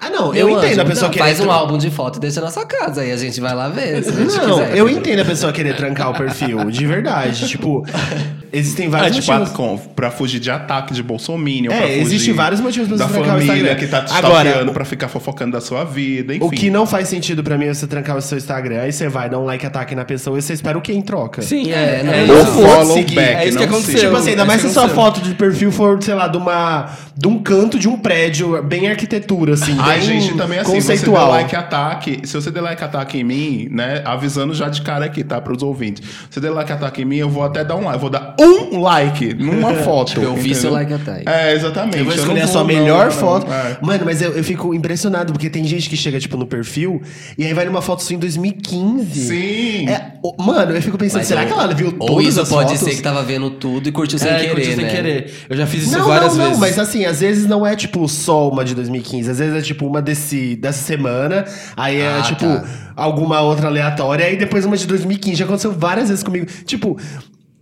Ah, 0.00 0.08
não. 0.08 0.34
Eu 0.34 0.46
Meu 0.46 0.58
entendo 0.58 0.72
anjo, 0.72 0.80
a 0.80 0.84
pessoa 0.84 1.08
não, 1.08 1.12
querer... 1.12 1.24
Faz 1.24 1.40
um 1.40 1.50
álbum 1.50 1.76
de 1.76 1.90
foto 1.90 2.16
e 2.16 2.20
deixa 2.20 2.40
na 2.40 2.50
sua 2.50 2.64
casa. 2.64 3.02
Aí 3.02 3.12
a 3.12 3.16
gente 3.16 3.40
vai 3.40 3.54
lá 3.54 3.68
ver. 3.68 4.02
Não, 4.06 4.58
quiser. 4.58 4.76
eu 4.76 4.88
entendo 4.88 5.20
a 5.20 5.24
pessoa 5.24 5.52
querer 5.52 5.76
trancar 5.76 6.10
o 6.10 6.14
perfil, 6.14 6.70
de 6.70 6.86
verdade. 6.86 7.46
Tipo, 7.46 7.84
Existem 8.52 8.86
É, 8.86 8.88
vários 8.88 9.16
tipo, 9.16 9.32
motivos. 9.32 9.52
a- 9.52 9.56
com- 9.56 9.78
pra 9.94 10.10
fugir 10.10 10.40
de 10.40 10.50
ataque 10.50 10.92
de 10.92 11.02
bolsominion, 11.02 11.70
É, 11.72 11.76
pra 11.76 11.86
fugir 11.86 12.00
existe 12.00 12.32
vários 12.32 12.60
motivos 12.60 12.88
pra 12.88 12.96
da 12.96 13.06
você 13.06 13.12
trancar 13.14 13.36
o 13.36 13.40
família 13.40 13.72
Instagram. 13.72 13.74
que 13.76 13.86
tá 13.86 14.02
te 14.02 14.12
Agora, 14.12 14.72
pra 14.72 14.84
ficar 14.84 15.08
fofocando 15.08 15.52
da 15.52 15.60
sua 15.60 15.84
vida, 15.84 16.34
enfim. 16.34 16.44
O 16.44 16.50
que 16.50 16.70
não 16.70 16.86
faz 16.86 17.08
sentido 17.08 17.42
pra 17.44 17.56
mim 17.56 17.66
é 17.66 17.74
você 17.74 17.86
trancar 17.86 18.16
o 18.16 18.20
seu 18.22 18.36
Instagram, 18.38 18.80
aí 18.82 18.92
você 18.92 19.08
vai 19.08 19.28
dar 19.30 19.38
um 19.38 19.44
like 19.44 19.64
ataque 19.64 19.94
na 19.94 20.04
pessoa 20.04 20.38
e 20.38 20.42
você 20.42 20.52
espera 20.52 20.76
o 20.76 20.80
que 20.80 20.92
em 20.92 21.00
troca. 21.02 21.42
Sim, 21.42 21.70
É, 21.70 22.00
é. 22.00 22.02
não, 22.02 22.12
é. 22.12 22.38
Ou 22.40 22.46
follow 22.46 22.94
seguir. 22.96 23.14
back, 23.14 23.34
É 23.36 23.48
isso 23.48 23.58
que 23.58 23.64
aconteceu. 23.64 24.00
Tipo 24.00 24.16
assim, 24.16 24.30
ainda 24.30 24.42
É 24.42 24.46
mais 24.46 24.60
se 24.60 24.66
isso 24.66 24.74
sua 24.74 24.88
foto 24.88 25.20
de 25.20 25.34
perfil 25.34 25.70
for, 25.70 26.02
sei 26.02 26.14
lá, 26.14 26.26
de 26.28 26.36
uma. 26.36 26.90
de 27.16 27.28
um 27.28 27.38
canto 27.38 27.78
de 27.78 27.86
um 27.88 27.98
prédio, 27.98 28.62
bem 28.62 28.88
arquitetura, 28.88 29.52
assim. 29.54 29.76
Ai, 29.78 30.00
gente, 30.00 30.34
também 30.36 30.58
assim, 30.58 30.72
conceitual. 30.72 31.26
você 31.26 31.32
like 31.42 31.54
ataque. 31.56 32.20
Se 32.24 32.32
você 32.34 32.50
der 32.50 32.62
like 32.62 32.82
ataque 32.82 33.18
em 33.18 33.24
mim, 33.24 33.68
né? 33.70 34.00
Avisando 34.04 34.54
já 34.54 34.68
de 34.68 34.80
cara 34.82 35.04
aqui, 35.04 35.22
tá? 35.22 35.40
Pros 35.40 35.62
ouvintes. 35.62 36.02
Se 36.30 36.34
você 36.34 36.40
der 36.40 36.50
like 36.50 36.72
ataque 36.72 37.02
em 37.02 37.04
mim, 37.04 37.16
eu 37.18 37.28
vou 37.28 37.44
até 37.44 37.62
dar 37.64 37.76
um 37.76 37.80
like. 37.84 37.94
Eu 37.94 38.00
vou 38.00 38.08
dar 38.10 38.34
um 38.40 38.80
like 38.80 39.34
numa 39.34 39.74
foto. 39.84 40.20
Eu 40.20 40.34
vi 40.34 40.40
entendeu? 40.40 40.60
seu 40.60 40.70
like 40.72 40.92
ataque. 40.92 41.28
É, 41.28 41.52
exatamente. 41.54 41.98
Eu 41.98 42.04
vou 42.04 42.14
não 42.14 42.20
escolher 42.22 42.40
a 42.42 42.46
sua 42.46 42.60
não, 42.60 42.66
melhor 42.66 43.06
não, 43.06 43.12
foto. 43.12 43.52
é. 43.52 43.76
Mano, 43.82 44.04
mas 44.04 44.22
eu, 44.22 44.32
eu 44.32 44.42
fico 44.44 44.74
impressionado, 44.74 45.32
porque 45.32 45.48
tem 45.50 45.64
gente 45.64 45.88
que 45.88 45.96
chega, 45.96 46.18
tipo, 46.18 46.36
no 46.36 46.46
perfil 46.46 47.02
e 47.36 47.44
aí 47.44 47.52
vai 47.54 47.64
numa 47.64 47.82
foto 47.82 48.02
sua 48.02 48.14
em 48.14 48.18
2015. 48.18 49.26
Sim. 49.28 49.88
É, 49.88 50.12
o- 50.22 50.42
mano, 50.42 50.72
eu 50.72 50.82
fico 50.82 50.96
pensando, 50.98 51.18
Mas 51.20 51.26
será 51.28 51.42
ou- 51.42 51.46
que 51.46 51.52
ela 51.52 51.74
viu 51.74 51.92
todas 51.92 52.14
Ou 52.14 52.22
isso 52.22 52.40
as 52.40 52.48
pode 52.48 52.70
fotos? 52.72 52.84
ser 52.88 52.96
que 52.96 53.02
tava 53.02 53.22
vendo 53.22 53.50
tudo 53.50 53.88
e 53.88 53.92
curtiu 53.92 54.18
sem 54.18 54.28
É, 54.30 54.36
querer, 54.40 54.50
curtiu 54.54 54.74
sem 54.74 54.84
né? 54.84 54.90
querer. 54.90 55.34
Eu 55.48 55.56
já 55.56 55.66
fiz 55.66 55.82
isso 55.84 55.98
Não, 55.98 56.06
várias 56.06 56.32
não, 56.32 56.38
não, 56.38 56.44
vezes. 56.46 56.58
mas 56.60 56.78
assim, 56.78 57.04
às 57.04 57.20
vezes 57.20 57.46
não 57.46 57.66
é 57.66 57.74
tipo 57.76 58.08
só 58.08 58.48
uma 58.48 58.64
de 58.64 58.74
2015, 58.74 59.30
às 59.30 59.38
vezes 59.38 59.54
é 59.56 59.60
tipo 59.62 59.86
uma 59.86 60.00
desse, 60.00 60.56
dessa 60.56 60.82
semana, 60.82 61.44
aí 61.76 62.00
é 62.00 62.18
Ah, 62.18 62.22
tipo 62.22 62.44
tá. 62.44 62.64
alguma 62.96 63.40
outra 63.40 63.68
aleatória, 63.68 64.24
aí 64.26 64.36
depois 64.36 64.64
uma 64.64 64.76
de 64.76 64.86
2015. 64.86 65.36
Já 65.36 65.44
aconteceu 65.44 65.72
várias 65.72 66.08
vezes 66.08 66.22
comigo. 66.24 66.46
Tipo, 66.64 66.96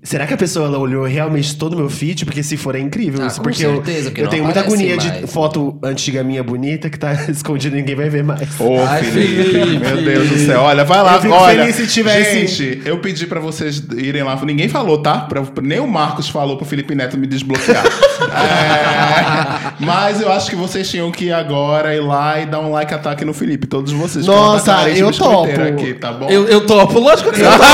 será 0.03 0.27
que 0.27 0.33
a 0.35 0.37
pessoa 0.37 0.67
ela 0.67 0.79
olhou 0.79 1.05
realmente 1.05 1.57
todo 1.57 1.75
o 1.75 1.77
meu 1.77 1.91
feed? 1.91 2.25
Porque 2.25 2.43
se 2.43 2.57
for 2.57 2.75
é 2.77 2.79
incrível 2.81 3.23
Ah, 3.23 3.27
isso. 3.27 3.37
com 3.39 3.43
Porque 3.45 3.59
certeza, 3.59 3.99
eu, 3.99 4.05
porque 4.11 4.21
eu 4.23 4.29
tenho 4.29 4.45
muita 4.45 4.61
agonia 4.61 4.97
de 4.97 5.09
mais. 5.09 5.33
foto 5.33 5.79
antiga 5.83 6.23
minha 6.25 6.43
bonita 6.43 6.89
que 6.89 6.99
tá 6.99 7.13
escondida 7.29 7.77
e 7.77 7.81
ninguém 7.81 7.97
vai 7.97 8.09
ver 8.09 8.23
mais. 8.25 8.49
Ô, 8.61 8.79
Ai, 8.87 9.03
Felipe, 9.03 9.45
Felipe. 9.53 9.79
meu 9.79 9.97
Deus 10.03 10.29
do 10.29 10.39
céu. 10.47 10.61
Olha, 10.63 10.85
vai 10.85 11.03
lá, 11.03 11.15
Eu 11.17 11.21
fico 11.23 11.35
olha. 11.35 11.61
feliz 11.61 11.77
se 11.77 11.87
tivesse- 11.87 12.47
Gente, 12.47 12.83
eu 12.85 12.99
pedi 12.99 13.27
pra 13.27 13.41
vocês 13.41 13.83
irem 13.97 14.23
lá. 14.23 14.37
Ninguém 14.45 14.69
falou, 14.69 14.99
tá? 15.03 15.19
Pra- 15.21 15.43
nem 15.63 15.81
o 15.81 15.87
Marcos 15.89 16.29
falou 16.29 16.57
pro 16.57 16.65
Felipe 16.67 16.95
Neto 16.95 17.17
me 17.19 17.27
desbloquear. 17.27 17.85
É, 18.19 19.85
mas 19.85 20.21
eu 20.21 20.31
acho 20.33 20.51
que 20.51 20.57
vocês 20.57 20.89
tinham 20.91 21.11
que 21.11 21.27
ir 21.27 21.33
agora 21.33 21.95
ir 21.95 22.01
lá 22.01 22.41
e 22.41 22.47
dar 22.47 22.61
um 22.61 22.71
like 22.71 22.93
ataque 22.93 23.25
no 23.25 23.33
Felipe. 23.33 23.67
Todos 23.67 23.93
vocês. 23.93 24.25
que 24.25 24.31
uma 24.31 24.39
Nossa, 24.55 24.89
eu 24.91 25.13
topo. 25.13 25.49
Aqui, 25.63 25.95
tá 25.95 26.13
bom? 26.13 26.29
Eu, 26.29 26.47
eu 26.49 26.67
topo, 26.67 26.99
lógico 26.99 27.33
que 27.33 27.41
eu 27.41 27.49
topo. 27.51 27.65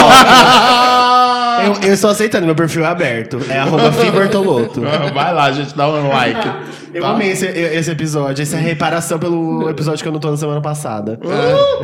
Eu, 1.65 1.75
eu 1.89 1.95
estou 1.95 2.11
aceitando, 2.11 2.47
meu 2.47 2.55
perfil 2.55 2.85
é 2.85 2.89
aberto. 2.89 3.41
É 3.49 3.59
arroba 3.59 3.91
Fibertoloto. 3.93 4.81
Vai 5.13 5.33
lá, 5.35 5.51
gente, 5.53 5.77
dá 5.77 5.89
um 5.89 6.09
like. 6.09 6.51
Eu 6.93 7.03
tá? 7.03 7.09
amei 7.09 7.33
esse, 7.33 7.45
esse 7.47 7.91
episódio. 7.91 8.41
Essa 8.43 8.55
é 8.55 8.59
a 8.61 8.63
reparação 8.63 9.19
pelo 9.19 9.69
episódio 9.69 10.01
que 10.01 10.07
eu 10.09 10.13
não 10.13 10.21
tô 10.21 10.31
na 10.31 10.37
semana 10.37 10.61
passada. 10.61 11.19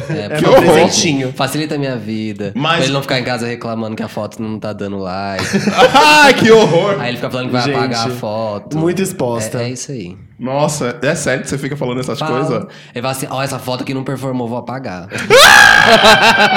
É, 0.08 0.36
É 0.36 0.40
meu 0.40 0.50
horror. 0.50 0.62
presentinho. 0.62 1.32
Facilita 1.32 1.74
a 1.74 1.78
minha 1.78 1.96
vida. 1.96 2.52
Mas- 2.54 2.76
Pra 2.76 2.84
ele 2.84 2.92
não 2.92 3.02
ficar 3.02 3.18
em 3.18 3.24
casa 3.24 3.44
reclamando 3.46 3.96
que 3.96 4.02
a 4.04 4.08
foto 4.08 4.40
não 4.40 4.56
tá 4.60 4.72
dando 4.72 4.98
like. 4.98 5.44
Ai, 5.94 6.32
que 6.34 6.50
horror. 6.52 6.96
Aí 7.00 7.08
ele 7.08 7.16
fica 7.16 7.28
falando 7.28 7.46
que 7.46 7.52
vai 7.52 7.62
Gente, 7.62 7.74
apagar 7.76 8.06
a 8.06 8.10
foto. 8.10 8.78
muito 8.78 9.02
exposta. 9.02 9.58
É, 9.58 9.64
é 9.64 9.70
isso 9.70 9.90
aí. 9.90 10.16
Nossa, 10.38 10.96
é 11.02 11.14
sério 11.16 11.42
que 11.42 11.50
você 11.50 11.58
fica 11.58 11.76
falando 11.76 11.98
essas 12.00 12.18
Fala. 12.18 12.30
coisas? 12.44 12.66
Ele 12.94 13.02
fala 13.02 13.10
assim, 13.12 13.26
ó, 13.28 13.42
essa 13.42 13.58
foto 13.58 13.82
aqui 13.82 13.92
não 13.92 14.04
performou, 14.04 14.48
vou 14.48 14.58
apagar. 14.58 15.08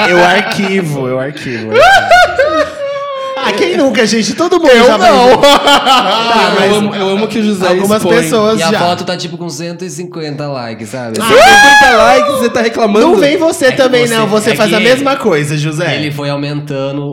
Eu 0.08 0.24
arquivo, 0.24 1.08
eu 1.08 1.18
arquivo. 1.18 1.70
ah, 1.72 2.66
quem 3.56 3.76
nunca, 3.76 4.06
gente? 4.06 4.34
Todo 4.34 4.58
mundo 4.58 4.68
Eu 4.70 4.86
já 4.86 4.98
não. 4.98 5.40
Tá, 5.40 6.52
mas 6.58 6.70
eu, 6.70 6.76
amo, 6.76 6.94
eu 6.94 7.08
amo 7.10 7.28
que 7.28 7.38
o 7.38 7.42
José 7.44 7.68
algumas 7.68 7.98
expõe. 8.02 8.16
pessoas 8.16 8.58
E 8.58 8.62
a 8.62 8.70
já. 8.70 8.78
foto 8.80 9.04
tá 9.04 9.16
tipo 9.16 9.36
com 9.38 9.48
150 9.48 10.46
likes, 10.48 10.88
sabe? 10.88 11.16
50 11.16 11.96
likes, 11.96 12.32
você 12.38 12.48
tá 12.50 12.60
reclamando? 12.62 13.06
Não 13.06 13.16
vem 13.16 13.36
você 13.36 13.66
É 13.66 13.72
também, 13.72 14.06
você- 14.06 14.16
não. 14.16 14.26
Você 14.26 14.50
é 14.50 14.56
faz 14.56 14.72
a 14.72 14.80
mesma 14.80 15.16
coisa, 15.16 15.56
José. 15.56 15.94
Ele 15.96 16.10
foi 16.10 16.28
aumentando 16.30 17.02
o, 17.02 17.12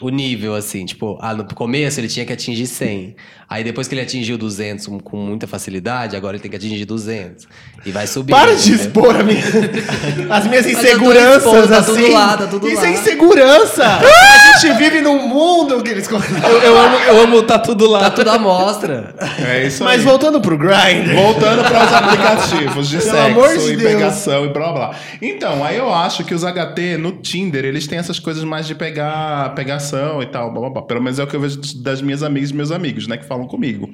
o 0.00 0.08
nível, 0.08 0.54
assim. 0.54 0.84
Tipo, 0.84 1.18
ah, 1.20 1.34
no 1.34 1.44
começo 1.54 2.00
ele 2.00 2.08
tinha 2.08 2.24
que 2.26 2.32
atingir 2.32 2.66
100. 2.66 3.16
Aí 3.50 3.64
depois 3.64 3.88
que 3.88 3.94
ele 3.94 4.02
atingiu 4.02 4.36
200 4.36 4.86
com- 5.02 5.16
muita 5.16 5.46
facilidade, 5.46 6.14
agora 6.14 6.36
ele 6.36 6.42
tem 6.42 6.50
que 6.50 6.56
atingir 6.56 6.84
200. 6.84 7.46
E 7.86 7.90
vai 7.90 8.06
subir. 8.06 8.30
Para 8.32 8.54
de 8.54 8.74
expor 8.74 9.16
a 9.16 9.22
minha- 9.22 9.40
as 10.30 10.46
minhas 10.46 10.66
inseguranças, 10.66 11.44
expondo, 11.46 11.68
tá 11.68 11.78
assim. 11.78 11.94
tudo 11.94 12.12
lá, 12.12 12.36
tá 12.36 12.46
tudo 12.46 12.68
Isso 12.68 12.82
lá. 12.82 12.86
é 12.88 12.90
insegurança. 12.92 13.84
a 13.96 14.58
gente 14.58 14.76
vive 14.76 15.00
num 15.00 15.26
mundo 15.28 15.82
que 15.82 15.90
eles... 15.90 16.06
Eu, 16.10 16.18
eu 16.62 16.78
amo, 16.78 16.96
eu 16.98 17.20
amo 17.22 17.42
tá 17.42 17.58
tudo 17.58 17.88
lá. 17.88 18.00
Tá 18.00 18.10
tudo 18.10 18.30
à 18.30 18.38
mostra. 18.38 19.14
É 19.46 19.66
isso 19.66 19.82
Mas 19.82 20.00
aí. 20.00 20.06
voltando 20.06 20.40
pro 20.40 20.58
Grindr... 20.58 21.14
Voltando 21.14 21.62
para 21.64 21.86
os 21.86 21.92
aplicativos 21.94 22.88
de 22.88 22.98
Pelo 22.98 23.10
sexo 23.10 23.26
amor 23.26 23.48
de 23.56 23.72
e 23.72 23.76
Deus. 23.76 23.92
pegação 23.92 24.44
e 24.44 24.48
blá 24.52 24.72
blá. 24.72 24.94
Então, 25.22 25.64
aí 25.64 25.76
eu 25.78 25.92
acho 25.92 26.22
que 26.24 26.34
os 26.34 26.42
HT 26.44 26.96
no 26.98 27.12
Tinder, 27.12 27.64
eles 27.64 27.86
têm 27.86 27.98
essas 27.98 28.18
coisas 28.18 28.44
mais 28.44 28.66
de 28.66 28.74
pegar 28.74 29.54
pegação 29.68 30.22
e 30.22 30.26
tal, 30.26 30.50
blá 30.50 30.62
blá 30.62 30.70
blá. 30.70 30.82
Pelo 30.82 31.02
menos 31.02 31.18
é 31.18 31.24
o 31.24 31.26
que 31.26 31.36
eu 31.36 31.40
vejo 31.40 31.60
das 31.82 32.00
minhas 32.00 32.22
amigas 32.22 32.50
e 32.50 32.54
meus 32.54 32.70
amigos, 32.70 33.06
né, 33.06 33.18
que 33.18 33.26
falam 33.26 33.46
comigo. 33.46 33.90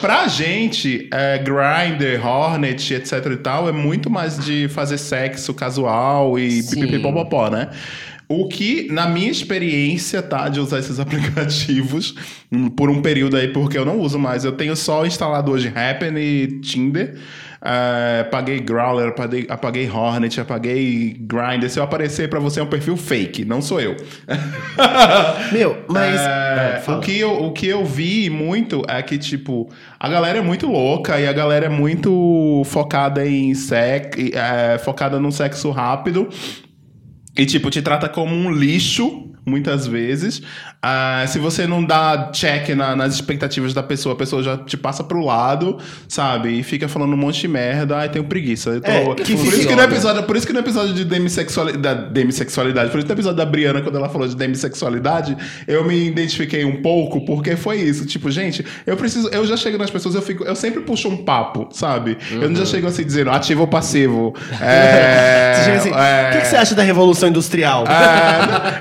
Pra 0.00 0.26
gente, 0.26 1.08
é, 1.12 1.38
Grindr, 1.38 2.24
Hornet, 2.24 2.94
etc 2.94 3.24
e 3.32 3.36
tal, 3.36 3.68
é 3.68 3.72
muito 3.72 4.10
mais 4.10 4.44
de 4.44 4.68
fazer 4.68 4.98
sexo 4.98 5.54
casual 5.54 6.38
e 6.38 6.62
pipipipopopó, 6.62 7.48
né? 7.48 7.70
O 8.28 8.46
que, 8.46 8.88
na 8.92 9.08
minha 9.08 9.30
experiência, 9.30 10.20
tá, 10.20 10.50
de 10.50 10.60
usar 10.60 10.80
esses 10.80 11.00
aplicativos 11.00 12.14
por 12.76 12.90
um 12.90 13.00
período 13.00 13.38
aí, 13.38 13.48
porque 13.48 13.78
eu 13.78 13.86
não 13.86 13.98
uso 13.98 14.18
mais. 14.18 14.44
Eu 14.44 14.52
tenho 14.52 14.76
só 14.76 15.06
instalado 15.06 15.50
hoje 15.50 15.68
Happn 15.74 16.18
e 16.18 16.60
Tinder. 16.60 17.16
É, 17.60 18.20
apaguei 18.20 18.60
Growler, 18.60 19.08
apaguei, 19.08 19.46
apaguei 19.48 19.90
Hornet, 19.90 20.40
apaguei 20.40 21.16
Grindr. 21.18 21.68
Se 21.68 21.78
eu 21.78 21.82
aparecer 21.82 22.28
pra 22.28 22.38
você 22.38 22.60
é 22.60 22.62
um 22.62 22.68
perfil 22.68 22.96
fake, 22.96 23.44
não 23.44 23.60
sou 23.60 23.80
eu. 23.80 23.96
Meu, 25.50 25.84
mas... 25.88 26.20
É, 26.20 26.82
fala. 26.84 26.98
o, 26.98 27.00
que 27.00 27.18
eu, 27.18 27.44
o 27.44 27.52
que 27.52 27.66
eu 27.66 27.84
vi 27.84 28.30
muito 28.30 28.82
é 28.86 29.02
que, 29.02 29.18
tipo, 29.18 29.68
a 29.98 30.08
galera 30.08 30.38
é 30.38 30.42
muito 30.42 30.70
louca 30.70 31.18
e 31.18 31.26
a 31.26 31.32
galera 31.32 31.66
é 31.66 31.68
muito 31.68 32.62
focada 32.66 33.26
em 33.26 33.54
sexo, 33.54 34.20
é, 34.34 34.78
focada 34.78 35.18
num 35.18 35.30
sexo 35.30 35.70
rápido. 35.70 36.28
E, 37.38 37.46
tipo, 37.46 37.70
te 37.70 37.80
trata 37.80 38.08
como 38.08 38.34
um 38.34 38.50
lixo, 38.50 39.32
muitas 39.46 39.86
vezes. 39.86 40.42
Ah, 40.80 41.24
se 41.26 41.40
você 41.40 41.66
não 41.66 41.84
dá 41.84 42.30
check 42.32 42.68
na- 42.68 42.94
nas 42.94 43.12
expectativas 43.14 43.74
da 43.74 43.82
pessoa, 43.82 44.12
a 44.14 44.16
pessoa 44.16 44.44
já 44.44 44.56
te 44.56 44.76
passa 44.76 45.02
pro 45.02 45.24
lado, 45.24 45.76
sabe? 46.06 46.50
E 46.56 46.62
fica 46.62 46.86
falando 46.86 47.14
um 47.14 47.16
monte 47.16 47.40
de 47.40 47.48
merda. 47.48 47.96
Ai, 47.96 48.08
tenho 48.08 48.24
preguiça. 48.24 48.70
Eu 48.70 48.80
tô- 48.80 48.88
É, 48.88 49.04
por, 49.04 49.16
que 49.16 49.32
isso 49.32 49.66
que 49.66 49.74
no 49.74 49.82
episódio, 49.82 50.22
por 50.22 50.36
isso 50.36 50.46
que 50.46 50.52
no 50.52 50.60
episódio 50.60 50.94
de 50.94 51.04
demissexualidade, 51.04 51.82
da 51.82 51.94
demissexualidade, 51.94 52.90
por 52.90 52.98
isso 52.98 53.06
que 53.06 53.12
no 53.12 53.16
episódio 53.16 53.36
da 53.36 53.44
Briana, 53.44 53.82
quando 53.82 53.96
ela 53.96 54.08
falou 54.08 54.28
de 54.28 54.36
demissexualidade, 54.36 55.36
eu 55.66 55.82
me 55.84 56.06
identifiquei 56.06 56.64
um 56.64 56.80
pouco, 56.80 57.22
porque 57.26 57.56
foi 57.56 57.78
isso. 57.78 58.06
Tipo, 58.06 58.30
gente, 58.30 58.64
eu 58.86 58.96
preciso. 58.96 59.28
Eu 59.30 59.44
já 59.44 59.56
chego 59.56 59.78
nas 59.78 59.90
pessoas, 59.90 60.14
eu 60.14 60.22
fico. 60.22 60.44
Eu 60.44 60.54
sempre 60.54 60.82
puxo 60.82 61.08
um 61.08 61.16
papo, 61.16 61.68
sabe? 61.72 62.16
Eu 62.30 62.48
não 62.48 62.54
já 62.56 62.64
chego 62.64 62.86
assim 62.86 63.04
dizendo 63.04 63.30
ativo 63.30 63.62
ou 63.62 63.66
passivo. 63.66 64.32
É, 64.60 65.54
Você 65.54 65.64
chega 65.64 65.76
assim, 65.78 65.90
é, 65.92 66.28
o 66.28 66.32
que, 66.34 66.40
que 66.42 66.46
você 66.46 66.56
acha 66.56 66.74
da 66.74 66.82
Revolução 66.84 67.28
Industrial? 67.28 67.84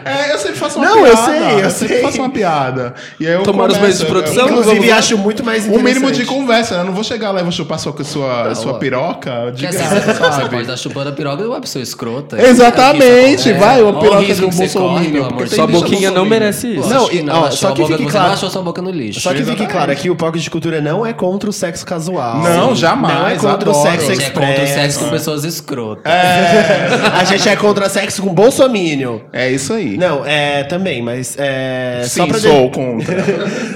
É, 0.06 0.30
é, 0.30 0.34
eu 0.34 0.38
sempre 0.38 0.58
faço 0.58 0.78
uma 0.78 0.88
Não, 0.88 1.06
eu 1.06 1.16
piada. 1.18 1.26
sei, 1.32 1.66
eu 1.66 1.72
sempre 1.88 2.02
faço 2.04 2.18
uma 2.20 2.30
piada. 2.30 2.94
E 3.20 3.28
aí 3.28 3.34
eu 3.34 3.44
Tomaram 3.44 3.74
os 3.74 3.80
meios 3.80 3.98
de 4.00 4.06
produção? 4.06 4.48
eu- 4.48 4.60
Inclusive, 4.60 4.92
acho 4.92 5.18
muito 5.18 5.44
mais 5.44 5.64
o 5.64 5.68
interessante. 5.70 5.94
mínimo 5.96 6.12
de 6.12 6.26
conversa, 6.26 6.76
né? 6.76 6.82
Eu 6.82 6.86
não 6.86 6.94
vou 6.94 7.04
chegar 7.04 7.32
lá 7.32 7.40
e 7.40 7.44
vou 7.44 7.52
chupar 7.52 7.80
sua, 7.80 7.94
sua, 8.04 8.56
sua 8.56 8.72
ó. 8.74 8.76
piroca 8.76 9.52
de 9.54 9.68
graça, 9.68 9.96
você, 9.96 10.14
você 10.14 10.14
sabe? 10.20 10.50
pode 10.50 10.62
estar 10.64 10.78
chupando 10.78 11.10
a 11.10 11.12
piroca 11.12 11.44
de 11.44 11.48
uma 11.50 11.62
pessoa 11.62 11.82
escrota. 11.82 12.38
Exatamente, 12.42 13.50
É, 13.50 13.54
vai, 13.54 13.82
uma 13.82 13.92
o 13.98 14.00
piroca 14.00 14.34
de 14.34 14.46
um 14.46 14.52
você 14.52 14.68
bolsominion, 14.68 15.30
Sua 15.48 15.68
boquinha 15.68 16.12
não 16.12 16.26
merece 16.26 16.76
isso. 16.76 16.90
Não, 16.90 17.12
e- 17.12 17.22
não, 17.22 17.52
só 17.52 17.72
que 17.72 17.86
fique 17.86 18.04
você 18.04 18.10
claro- 18.12 18.28
não 18.28 18.34
achou 18.34 18.50
sua 18.50 18.62
boca 18.62 18.82
no 18.82 18.92
lixo. 18.92 19.20
Só 19.22 19.34
que 19.34 19.44
fique 19.44 19.66
claro 19.68 19.92
aqui, 19.92 20.10
o 20.10 20.16
Pocket 20.16 20.42
de 20.42 20.50
Cultura 20.50 20.82
não 20.82 21.06
é 21.06 21.14
contra 21.14 21.50
o 21.50 21.54
sexo 21.54 21.86
casual. 21.86 22.40
Não, 22.42 22.76
jamais, 22.76 23.18
Não 23.18 23.28
é 23.28 23.36
contra 23.54 23.70
o 23.70 23.74
sexo 23.74 24.12
A 24.12 24.16
gente 24.16 24.26
é 24.26 24.30
contra 24.30 24.64
o 24.64 24.68
sexo 24.68 25.00
com 25.00 25.10
pessoas 25.10 25.44
escrotas. 25.44 26.04
A 27.20 27.24
gente 27.24 27.48
é 27.50 27.56
contra 27.56 27.90
sexo 27.90 28.22
com 28.22 28.34
bolsominion. 28.34 29.20
É 29.34 29.50
isso 29.52 29.74
aí. 29.74 29.98
Não, 29.98 30.26
é 30.26 30.64
também, 30.64 31.02
mas 31.02 31.36
é, 31.38 31.77
Sim, 32.04 32.20
só 32.22 32.28
pra 32.28 32.38
de- 32.38 32.48
sou 32.48 32.72
contra. 32.72 33.18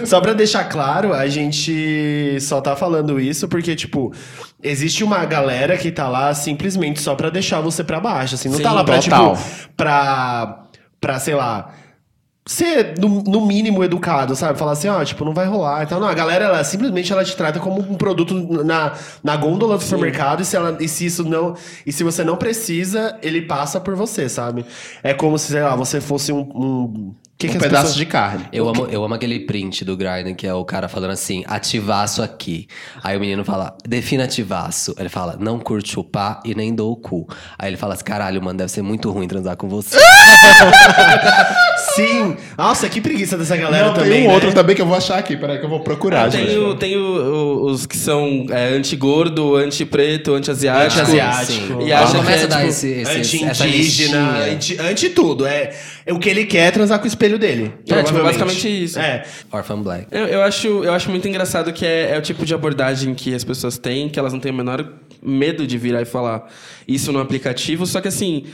Só 0.05 0.19
pra 0.19 0.33
deixar 0.33 0.63
claro, 0.65 1.13
a 1.13 1.27
gente 1.27 2.37
só 2.41 2.59
tá 2.59 2.75
falando 2.75 3.19
isso 3.19 3.47
porque, 3.47 3.75
tipo, 3.75 4.11
existe 4.63 5.03
uma 5.03 5.23
galera 5.25 5.77
que 5.77 5.91
tá 5.91 6.09
lá 6.09 6.33
simplesmente 6.33 6.99
só 7.01 7.13
pra 7.15 7.29
deixar 7.29 7.61
você 7.61 7.83
pra 7.83 7.99
baixo, 7.99 8.35
assim. 8.35 8.49
Não 8.49 8.57
Sim, 8.57 8.63
tá 8.63 8.71
lá 8.73 8.83
pra, 8.83 8.99
total. 8.99 9.35
tipo, 9.35 9.47
pra, 9.77 10.63
pra, 10.99 11.19
sei 11.19 11.35
lá, 11.35 11.73
ser 12.47 12.95
no, 12.99 13.21
no 13.23 13.45
mínimo 13.45 13.83
educado, 13.83 14.35
sabe? 14.35 14.57
Falar 14.57 14.71
assim, 14.71 14.87
ó, 14.89 15.03
tipo, 15.05 15.23
não 15.23 15.33
vai 15.33 15.45
rolar 15.45 15.83
e 15.83 15.85
tal. 15.85 15.99
Não, 15.99 16.07
a 16.07 16.13
galera, 16.15 16.45
ela 16.45 16.63
simplesmente 16.63 17.13
ela 17.13 17.23
te 17.23 17.35
trata 17.37 17.59
como 17.59 17.79
um 17.79 17.95
produto 17.95 18.33
na, 18.63 18.93
na 19.23 19.35
gôndola 19.37 19.77
do 19.77 19.83
supermercado 19.83 20.41
e 20.41 20.45
se, 20.45 20.55
ela, 20.57 20.75
e 20.79 20.87
se 20.87 21.05
isso 21.05 21.23
não... 21.23 21.55
E 21.85 21.91
se 21.93 22.03
você 22.03 22.23
não 22.23 22.35
precisa, 22.35 23.17
ele 23.21 23.43
passa 23.43 23.79
por 23.79 23.95
você, 23.95 24.27
sabe? 24.27 24.65
É 25.03 25.13
como 25.13 25.37
se, 25.37 25.51
sei 25.51 25.61
lá, 25.61 25.75
você 25.75 26.01
fosse 26.01 26.33
um... 26.33 26.39
um 26.39 27.15
Que 27.41 27.47
que 27.49 27.53
um 27.53 27.57
as 27.57 27.63
pedaço 27.63 27.81
pessoas- 27.83 27.95
de 27.97 28.05
carne. 28.05 28.45
Eu 28.53 28.67
amo, 28.69 28.85
eu 28.85 29.03
amo 29.03 29.13
aquele 29.13 29.39
print 29.41 29.83
do 29.85 29.95
Grindr, 29.97 30.35
que 30.35 30.45
é 30.47 30.53
o 30.53 30.63
cara 30.65 30.87
falando 30.87 31.11
assim, 31.11 31.43
ativaço 31.47 32.21
aqui. 32.21 32.67
Aí 33.03 33.15
o 33.17 33.19
menino 33.19 33.43
fala, 33.43 33.75
defina 33.87 34.23
ativaço. 34.25 34.95
Ele 34.97 35.09
fala, 35.09 35.37
não 35.39 35.59
curto 35.59 35.87
chupar 35.89 36.39
e 36.45 36.53
nem 36.55 36.73
dou 36.73 36.91
o 36.91 36.95
cu. 36.95 37.27
Aí 37.57 37.69
ele 37.69 37.77
fala 37.77 37.93
assim, 37.93 38.03
caralho, 38.03 38.41
mano, 38.41 38.57
deve 38.59 38.71
ser 38.71 38.81
muito 38.81 39.09
ruim 39.11 39.27
transar 39.27 39.55
com 39.57 39.67
você. 39.67 39.97
Sim! 41.95 42.35
Nossa, 42.57 42.87
que 42.89 43.01
preguiça 43.01 43.37
dessa 43.37 43.55
galera 43.57 43.87
Não, 43.87 43.93
também. 43.93 44.11
tem 44.11 44.23
um 44.23 44.27
né? 44.27 44.33
outro 44.33 44.53
também 44.53 44.75
que 44.75 44.81
eu 44.81 44.85
vou 44.85 44.95
achar 44.95 45.17
aqui. 45.17 45.35
Peraí 45.35 45.57
que 45.59 45.65
eu 45.65 45.69
vou 45.69 45.79
procurar, 45.81 46.29
gente. 46.29 46.47
Tem, 46.47 46.57
o- 46.57 46.75
tem 46.75 46.97
o- 46.97 47.01
o- 47.01 47.65
os 47.71 47.85
que 47.85 47.97
são 47.97 48.45
é, 48.49 48.69
anti-gordo, 48.69 49.55
anti-preto, 49.55 50.33
anti-asiático. 50.33 51.01
Anti-asiático. 51.01 51.81
E 51.81 51.91
Ah, 51.91 52.01
acha 52.03 52.11
que 52.11 52.17
começa 52.17 52.41
é, 52.41 52.43
a 52.43 52.47
dar 52.47 52.55
tipo, 52.57 52.69
esse, 52.69 52.87
esse, 52.89 53.43
Anti-indígena, 53.45 54.45
listinha. 54.47 54.81
anti. 54.83 55.11
É, 55.47 55.73
é 56.05 56.13
o 56.13 56.19
que 56.19 56.29
ele 56.29 56.45
quer 56.45 56.67
é 56.67 56.71
transar 56.71 56.99
com 56.99 57.05
o 57.05 57.07
espelho 57.07 57.37
dele. 57.37 57.73
É, 57.89 58.03
tipo, 58.03 58.21
basicamente 58.21 58.83
isso. 58.83 58.99
É. 58.99 59.23
Orphan 59.51 59.81
Black. 59.81 60.07
Eu, 60.11 60.25
eu 60.25 60.41
acho, 60.41 60.67
eu 60.67 60.93
acho 60.93 61.09
muito 61.09 61.27
engraçado 61.27 61.71
que 61.73 61.85
é, 61.85 62.11
é 62.15 62.17
o 62.17 62.21
tipo 62.21 62.45
de 62.45 62.53
abordagem 62.53 63.13
que 63.13 63.33
as 63.33 63.43
pessoas 63.43 63.77
têm, 63.77 64.09
que 64.09 64.17
elas 64.19 64.33
não 64.33 64.39
têm 64.39 64.51
o 64.51 64.55
menor 64.55 64.85
medo 65.21 65.67
de 65.67 65.77
virar 65.77 66.01
e 66.01 66.05
falar 66.05 66.47
isso 66.87 67.11
no 67.11 67.19
aplicativo, 67.19 67.85
só 67.85 68.01
que 68.01 68.07
assim, 68.07 68.45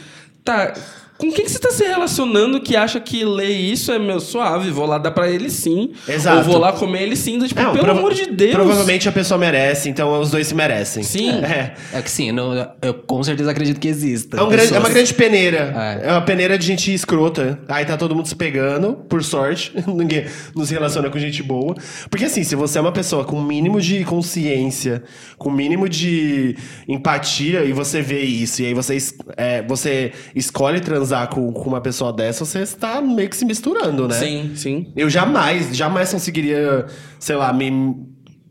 tá. 0.43 0.73
Com 1.17 1.31
quem 1.31 1.45
que 1.45 1.51
você 1.51 1.57
tá 1.59 1.71
se 1.71 1.83
relacionando 1.83 2.61
que 2.61 2.75
acha 2.75 2.99
que 2.99 3.25
ler 3.25 3.49
isso 3.49 3.91
é 3.91 3.97
meu 3.97 4.19
suave? 4.19 4.69
Vou 4.69 4.85
lá 4.85 4.97
dar 4.99 5.09
pra 5.11 5.27
ele 5.29 5.49
sim. 5.49 5.91
Exato. 6.07 6.37
Ou 6.37 6.43
vou 6.43 6.57
lá 6.59 6.71
comer 6.73 7.01
ele 7.03 7.15
sim. 7.15 7.39
Tipo, 7.39 7.59
Não, 7.61 7.73
pelo 7.73 7.89
amor 7.91 8.13
de 8.13 8.27
Deus. 8.27 8.51
Provavelmente 8.51 9.09
a 9.09 9.11
pessoa 9.11 9.37
merece, 9.37 9.89
então 9.89 10.19
os 10.21 10.29
dois 10.29 10.45
se 10.47 10.53
merecem. 10.55 11.01
Sim. 11.03 11.31
É. 11.47 11.73
É 11.93 12.01
que 12.01 12.11
sim, 12.11 12.27
eu, 12.29 12.33
não- 12.35 12.71
eu 12.81 12.93
com 12.93 13.23
certeza 13.23 13.49
acredito 13.49 13.79
que 13.79 13.87
exista. 13.87 14.37
É, 14.37 14.41
um 14.43 14.49
grande- 14.49 14.73
é 14.75 14.79
uma 14.79 14.89
grande 14.89 15.13
peneira. 15.13 15.73
É. 16.03 16.07
É. 16.09 16.11
uma 16.11 16.21
peneira 16.21 16.57
de 16.57 16.65
gente 16.67 16.93
escrota. 16.93 17.59
Aí 17.67 17.83
tá 17.85 17.97
todo 17.97 18.13
mundo 18.15 18.27
se 18.27 18.35
pegando, 18.35 18.93
por 19.09 19.23
sorte. 19.23 19.71
Ninguém 19.87 20.25
não 20.55 20.65
se 20.65 20.73
relaciona 20.73 21.09
com 21.09 21.17
gente 21.17 21.41
boa. 21.41 21.75
Porque 22.11 22.25
assim, 22.25 22.43
se 22.43 22.55
você 22.55 22.77
é 22.77 22.81
uma 22.81 22.91
pessoa 22.91 23.23
com 23.25 23.37
o 23.37 23.43
mínimo 23.43 23.81
de 23.81 24.03
consciência, 24.03 25.01
com 25.37 25.49
o 25.49 25.51
mínimo 25.51 25.87
de 25.89 26.55
empatia, 26.87 27.63
e 27.63 27.73
você 27.73 28.01
vê 28.01 28.21
isso, 28.21 28.61
e 28.61 28.67
aí 28.67 28.73
você, 28.73 28.97
é, 29.35 29.61
você 29.63 30.11
escolhe 30.35 30.79
transar 30.79 31.06
com, 31.27 31.51
com 31.51 31.69
uma 31.69 31.81
pessoa 31.81 32.11
dessa, 32.11 32.45
você 32.45 32.59
está 32.59 33.01
meio 33.01 33.29
que 33.29 33.35
se 33.35 33.45
misturando, 33.45 34.07
né? 34.07 34.15
Sim, 34.15 34.51
sim. 34.55 34.91
Eu 34.95 35.09
jamais, 35.09 35.75
jamais 35.75 36.11
conseguiria, 36.11 36.85
sei 37.19 37.35
lá, 37.35 37.53
me 37.53 37.95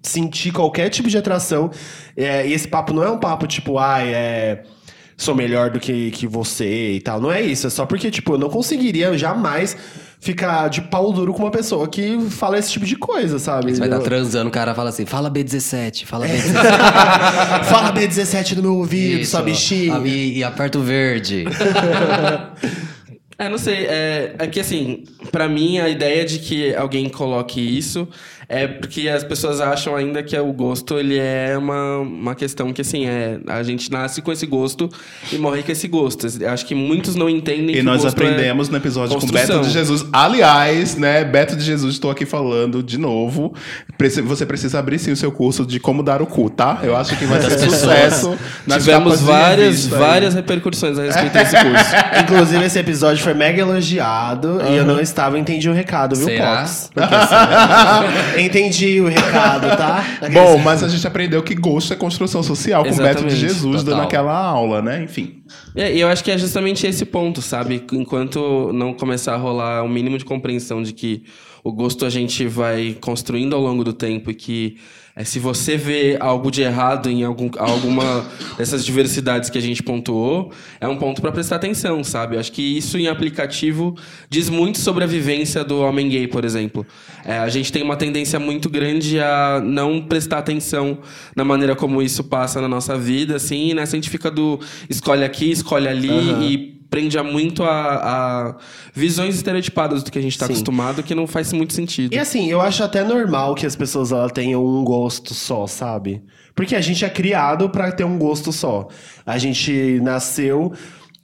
sentir 0.03 0.53
qualquer 0.53 0.89
tipo 0.89 1.09
de 1.09 1.19
atração. 1.19 1.71
É, 2.17 2.47
e 2.47 2.53
esse 2.53 2.67
papo 2.67 2.93
não 2.93 3.03
é 3.03 3.11
um 3.11 3.19
papo 3.19 3.47
tipo, 3.47 3.79
ai, 3.79 4.13
é. 4.15 4.63
Sou 5.19 5.35
melhor 5.35 5.71
do 5.71 5.81
que, 5.81 6.11
que 6.11 6.27
você 6.27 6.93
e 6.93 7.01
tal. 7.01 7.19
Não 7.19 7.33
é 7.33 7.41
isso. 7.41 7.67
É 7.67 7.71
só 7.71 7.87
porque, 7.87 8.11
tipo, 8.11 8.35
eu 8.35 8.39
não 8.39 8.51
conseguiria 8.51 9.17
jamais 9.17 9.75
ficar 10.21 10.69
de 10.69 10.81
pau 10.83 11.13
duro 11.13 11.33
com 11.33 11.43
uma 11.45 11.51
pessoa 11.51 11.87
que 11.89 12.19
fala 12.31 12.59
esse 12.59 12.71
tipo 12.73 12.85
de 12.87 12.97
coisa, 12.97 13.39
sabe? 13.39 13.73
Você 13.73 13.79
vai 13.79 13.89
estar 13.89 13.99
Eu- 14.01 14.05
transando, 14.05 14.49
o 14.49 14.53
cara 14.53 14.75
fala 14.75 14.89
assim, 14.91 15.05
fala 15.07 15.31
B17, 15.31 16.05
fala 16.05 16.27
B17. 16.27 17.65
Fala 17.67 17.93
B17 17.93 18.57
no 18.57 18.63
meu 18.63 18.75
ouvido, 18.77 19.21
Isso. 19.21 19.31
sua 19.33 19.43
bichinha. 19.43 19.99
E, 20.05 20.39
e 20.39 20.45
aperta 20.45 20.79
o 20.79 20.83
verde. 20.83 21.45
É, 23.39 23.51
não 23.51 23.59
sei. 23.59 23.85
É, 23.87 24.35
é 24.39 24.47
que 24.47 24.59
assim, 24.59 25.05
pra 25.31 25.47
mim, 25.47 25.79
a 25.79 25.91
ideia 25.91 26.25
de 26.25 26.39
que 26.39 26.75
alguém 26.75 27.07
coloque 27.11 27.61
isso 27.61 28.09
é 28.49 28.67
porque 28.69 29.09
as 29.09 29.25
pessoas 29.25 29.61
acham 29.61 29.97
ainda 29.97 30.23
que 30.23 30.39
o 30.39 30.53
gosto 30.53 30.99
ele 30.99 31.19
é 31.19 31.57
uma, 31.59 31.99
uma 31.99 32.35
questão 32.35 32.73
que 32.73 32.81
assim, 32.81 33.07
é, 33.07 33.41
a 33.49 33.63
gente 33.65 33.91
nasce 33.91 34.23
com 34.23 34.31
esse 34.31 34.47
gosto 34.47 34.89
e 35.33 35.37
morre 35.37 35.65
com 35.65 35.73
esse 35.73 35.89
gosto. 35.89 36.29
Eu 36.41 36.51
acho 36.51 36.65
que 36.65 36.75
muitos 36.75 37.17
não 37.17 37.29
entendem 37.29 37.77
E 37.77 37.83
nós 37.83 38.03
gosto 38.03 38.21
é 38.21 38.25
aprendemos 38.25 38.69
no 38.69 38.77
episódio 38.77 39.15
com 39.15 39.21
construção. 39.21 39.57
Beto 39.57 39.69
de 39.69 39.73
Jesus. 39.73 40.07
Aliás, 40.13 40.97
né, 40.97 41.25
Beto 41.25 41.57
de 41.57 41.65
Jesus, 41.65 41.95
estou 41.95 42.11
aqui 42.11 42.25
falando 42.25 42.83
de 42.83 42.99
novo. 42.99 43.53
Você 44.25 44.47
precisa 44.47 44.79
abrir 44.79 45.01
sim 45.01 45.11
o 45.11 45.17
seu 45.17 45.33
curso 45.33 45.67
de 45.67 45.81
como 45.81 46.03
dar 46.03 46.23
o 46.23 46.27
cu, 46.27 46.49
tá? 46.49 46.81
Eu 46.85 46.97
acho 46.97 47.17
que 47.17 47.25
vai 47.27 47.41
ser 47.43 47.59
sucesso. 47.59 48.39
nas 48.65 48.85
Tivemos 48.85 49.21
várias, 49.23 49.93
aí. 49.93 49.99
várias 49.99 50.35
repercussões 50.35 50.97
a 50.99 51.03
respeito 51.03 51.33
desse 51.33 51.57
curso. 51.57 51.95
Inclusive, 52.23 52.65
esse 52.65 52.79
episódio 52.79 53.25
foi 53.25 53.35
mega 53.35 53.61
elogiado 53.61 54.61
e 54.71 54.77
eu 54.77 54.85
não 54.85 55.01
estava, 55.01 55.37
entendi 55.37 55.69
o 55.69 55.73
recado, 55.73 56.15
viu, 56.15 56.27
Será? 56.27 56.59
Pox? 56.59 56.91
Porque, 56.95 57.15
assim, 57.15 58.36
entendi 58.41 59.01
o 59.01 59.09
recado, 59.09 59.69
tá? 59.77 60.05
Bom, 60.33 60.59
mas 60.59 60.83
a 60.83 60.89
gente 60.89 61.07
aprendeu 61.07 61.43
que 61.43 61.55
gosto 61.55 61.93
é 61.93 61.97
construção 61.97 62.43
social 62.43 62.85
com 62.85 62.91
Beto 62.91 63.01
de 63.01 63.09
Exatamente, 63.09 63.37
Jesus 63.37 63.83
dando 63.83 63.97
total. 63.97 64.07
aquela 64.07 64.37
aula, 64.37 64.83
né? 64.83 65.03
Enfim. 65.03 65.43
É, 65.75 65.95
e 65.95 66.01
eu 66.01 66.09
acho 66.09 66.23
que 66.23 66.31
é 66.31 66.39
justamente 66.39 66.87
esse 66.87 67.05
ponto, 67.05 67.41
sabe? 67.43 67.85
Enquanto 67.93 68.73
não 68.73 68.93
começar 68.93 69.35
a 69.35 69.37
rolar 69.37 69.83
o 69.83 69.89
mínimo 69.89 70.19
de 70.19 70.25
compreensão 70.25 70.83
de 70.83 70.93
que 70.93 71.23
o 71.63 71.73
gosto 71.73 72.05
a 72.05 72.11
gente 72.11 72.47
vai 72.47 72.97
construindo 73.01 73.55
ao 73.55 73.61
longo 73.61 73.83
do 73.83 73.93
tempo 73.93 74.31
e 74.31 74.35
que 74.35 74.77
é, 75.19 75.25
se 75.25 75.39
você 75.39 75.79
vê 75.79 76.19
algo 76.21 76.51
de 76.51 76.61
errado 76.61 77.09
em 77.09 77.25
algum, 77.25 77.49
alguma 77.57 78.27
dessas 78.59 78.85
diversidades 78.85 79.49
que 79.49 79.57
a 79.57 79.63
gente 79.63 79.83
pontuou, 79.83 80.53
é 80.79 80.87
um 80.87 80.97
ponto 80.99 81.23
para 81.23 81.33
prestar 81.33 81.57
atenção, 81.57 82.05
sabe? 82.05 82.37
Eu 82.37 82.41
acho 82.41 82.53
que 82.53 82.77
isso 82.77 82.99
em 82.99 83.09
aplicativo 83.09 83.97
diz 84.29 84.51
muito 84.51 84.79
sobre 84.79 85.05
a 85.05 85.07
vivência 85.07 85.65
do 85.65 85.81
homem 85.81 86.11
gay, 86.11 86.29
por 86.29 86.45
exemplo. 86.45 86.87
É, 87.25 87.39
a 87.39 87.49
gente 87.49 87.73
tem 87.73 87.83
uma 87.83 87.97
tendência 87.97 88.39
muito 88.39 88.69
grande 88.69 89.19
a 89.19 89.59
não 89.65 90.03
prestar 90.03 90.37
atenção 90.39 90.99
na 91.35 91.45
maneira 91.47 91.75
como 91.75 92.03
isso 92.03 92.23
passa 92.23 92.61
na 92.61 92.69
nossa 92.69 92.99
vida, 92.99 93.37
assim, 93.37 93.73
nessa 93.73 93.97
a 93.97 93.99
gente 93.99 94.11
fica 94.11 94.31
do 94.31 94.61
escolhe 94.91 95.25
aqui, 95.25 95.51
escolhe 95.51 95.89
ali 95.89 96.11
e 96.11 96.76
prende 96.89 97.19
a 97.19 97.23
muito 97.23 97.63
a, 97.63 97.69
a 97.71 98.57
visões 98.95 99.35
estereotipadas 99.35 100.03
do 100.03 100.11
que 100.11 100.19
a 100.19 100.23
gente 100.23 100.33
está 100.33 100.47
Sim. 100.47 100.53
acostumado, 100.53 101.03
que 101.03 101.15
não 101.15 101.27
faz 101.27 101.53
muito 101.53 101.73
sentido. 101.73 102.15
E 102.15 102.19
assim, 102.19 102.51
eu 102.51 102.61
acho 102.61 102.83
até 102.83 103.03
normal 103.03 103.55
que 103.55 103.67
as 103.67 103.77
pessoas 103.77 104.13
ela, 104.13 104.31
tenham 104.31 104.65
um 104.65 104.85
gosto 104.85 105.35
só, 105.35 105.67
sabe? 105.67 106.23
Porque 106.55 106.75
a 106.75 106.81
gente 106.81 107.05
é 107.05 107.09
criado 107.09 107.69
pra 107.69 107.93
ter 107.93 108.05
um 108.05 108.19
gosto 108.19 108.53
só. 108.53 108.89
A 109.25 109.37
gente 109.39 110.01
nasceu, 110.03 110.73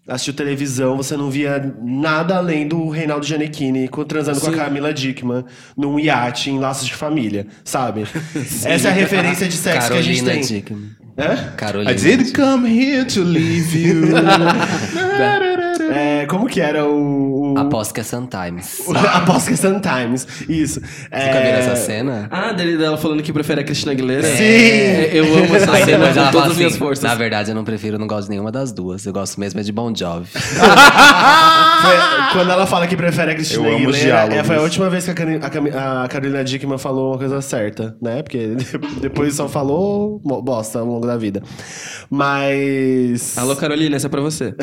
assistiu 0.07 0.35
televisão, 0.35 0.97
você 0.97 1.17
não 1.17 1.31
via 1.31 1.75
nada 1.83 2.37
além 2.37 2.69
do 2.69 2.89
Reinaldo 2.89 3.25
Giannichini 3.25 3.89
transando 4.07 4.41
com 4.41 4.49
a 4.49 4.53
Camila 4.53 4.93
Dickman 4.93 5.45
num 5.77 5.99
iate 5.99 6.51
em 6.51 6.59
Laços 6.59 6.87
de 6.87 6.95
Família, 6.95 7.47
sabe? 7.65 8.05
Essa 8.65 8.89
é 8.89 8.91
a 8.91 8.95
referência 8.95 9.49
de 9.49 9.57
sexo 9.57 9.91
que 9.91 9.99
a 9.99 10.03
gente 10.03 10.23
Carolina 10.23 10.47
tem. 10.47 10.57
Dickman. 10.57 11.03
Hã? 11.17 11.53
Carolina. 11.57 11.93
I 11.93 11.95
didn't 11.95 12.33
come 12.33 12.67
here 12.67 13.05
to 13.05 13.23
leave 13.23 13.77
you. 13.77 14.03
É, 15.93 16.27
como 16.27 16.47
que 16.47 16.61
era 16.61 16.87
o... 16.87 17.42
o... 17.55 17.59
Aposto 17.59 17.95
que 17.95 18.01
é 18.01 18.03
Sometimes. 18.05 18.83
Após 19.15 19.47
que 19.49 19.57
Sometimes. 19.57 20.27
Isso. 20.49 20.81
Você 20.81 21.27
nunca 21.27 21.41
viram 21.41 21.59
essa 21.59 21.77
cena? 21.77 22.29
Ah, 22.31 22.53
dele 22.53 22.77
dela 22.77 22.97
falando 22.97 23.23
que 23.23 23.33
prefere 23.33 23.61
a 23.61 23.65
Cristina 23.65 23.93
Aguilera? 23.93 24.23
Sim! 24.37 24.43
É, 24.45 25.11
eu 25.13 25.25
amo 25.25 25.55
essa 25.57 25.73
Aí 25.73 25.85
cena 25.85 25.99
depois 25.99 26.15
com 26.15 26.21
ela 26.21 26.31
todas 26.31 26.33
fala 26.41 26.47
as 26.53 26.57
minhas 26.57 26.73
assim, 26.73 26.79
forças. 26.79 27.05
na 27.05 27.15
verdade 27.15 27.51
eu 27.51 27.55
não 27.55 27.65
prefiro, 27.65 27.99
não 27.99 28.07
gosto 28.07 28.25
de 28.25 28.31
nenhuma 28.31 28.51
das 28.53 28.73
duas. 28.73 29.05
Eu 29.07 29.13
gosto 29.13 29.39
mesmo 29.41 29.61
é 29.61 29.63
de 29.63 29.73
Bon 29.73 29.93
Jovi. 29.95 30.29
Foi- 31.83 32.33
quando 32.33 32.51
ela 32.51 32.67
fala 32.67 32.87
que 32.87 32.97
prefere 32.97 33.33
a 33.33 33.35
Cristina 33.35 33.69
Eu 33.69 33.75
Aguilera, 33.77 33.99
diálogos. 34.05 34.37
é, 34.39 34.45
foi 34.45 34.57
a 34.57 34.61
última 34.61 34.89
vez 34.89 35.05
que 35.05 35.11
a, 35.11 35.15
Cari- 35.15 35.41
a 35.75 36.03
a 36.05 36.09
Carolina 36.09 36.43
Dickman 36.45 36.79
falou 36.79 37.13
uma 37.13 37.19
coisa 37.19 37.41
certa, 37.43 37.97
né? 38.01 38.23
Porque 38.23 38.57
depois 39.01 39.35
só 39.35 39.49
falou 39.49 40.19
bosta 40.21 40.79
ao 40.79 40.87
longo 40.87 41.07
da 41.07 41.17
vida. 41.17 41.43
Mas. 42.11 43.37
Alô, 43.37 43.55
Carolina, 43.57 43.97
essa 43.97 44.07
é 44.07 44.11
pra 44.11 44.21
você. 44.21 44.55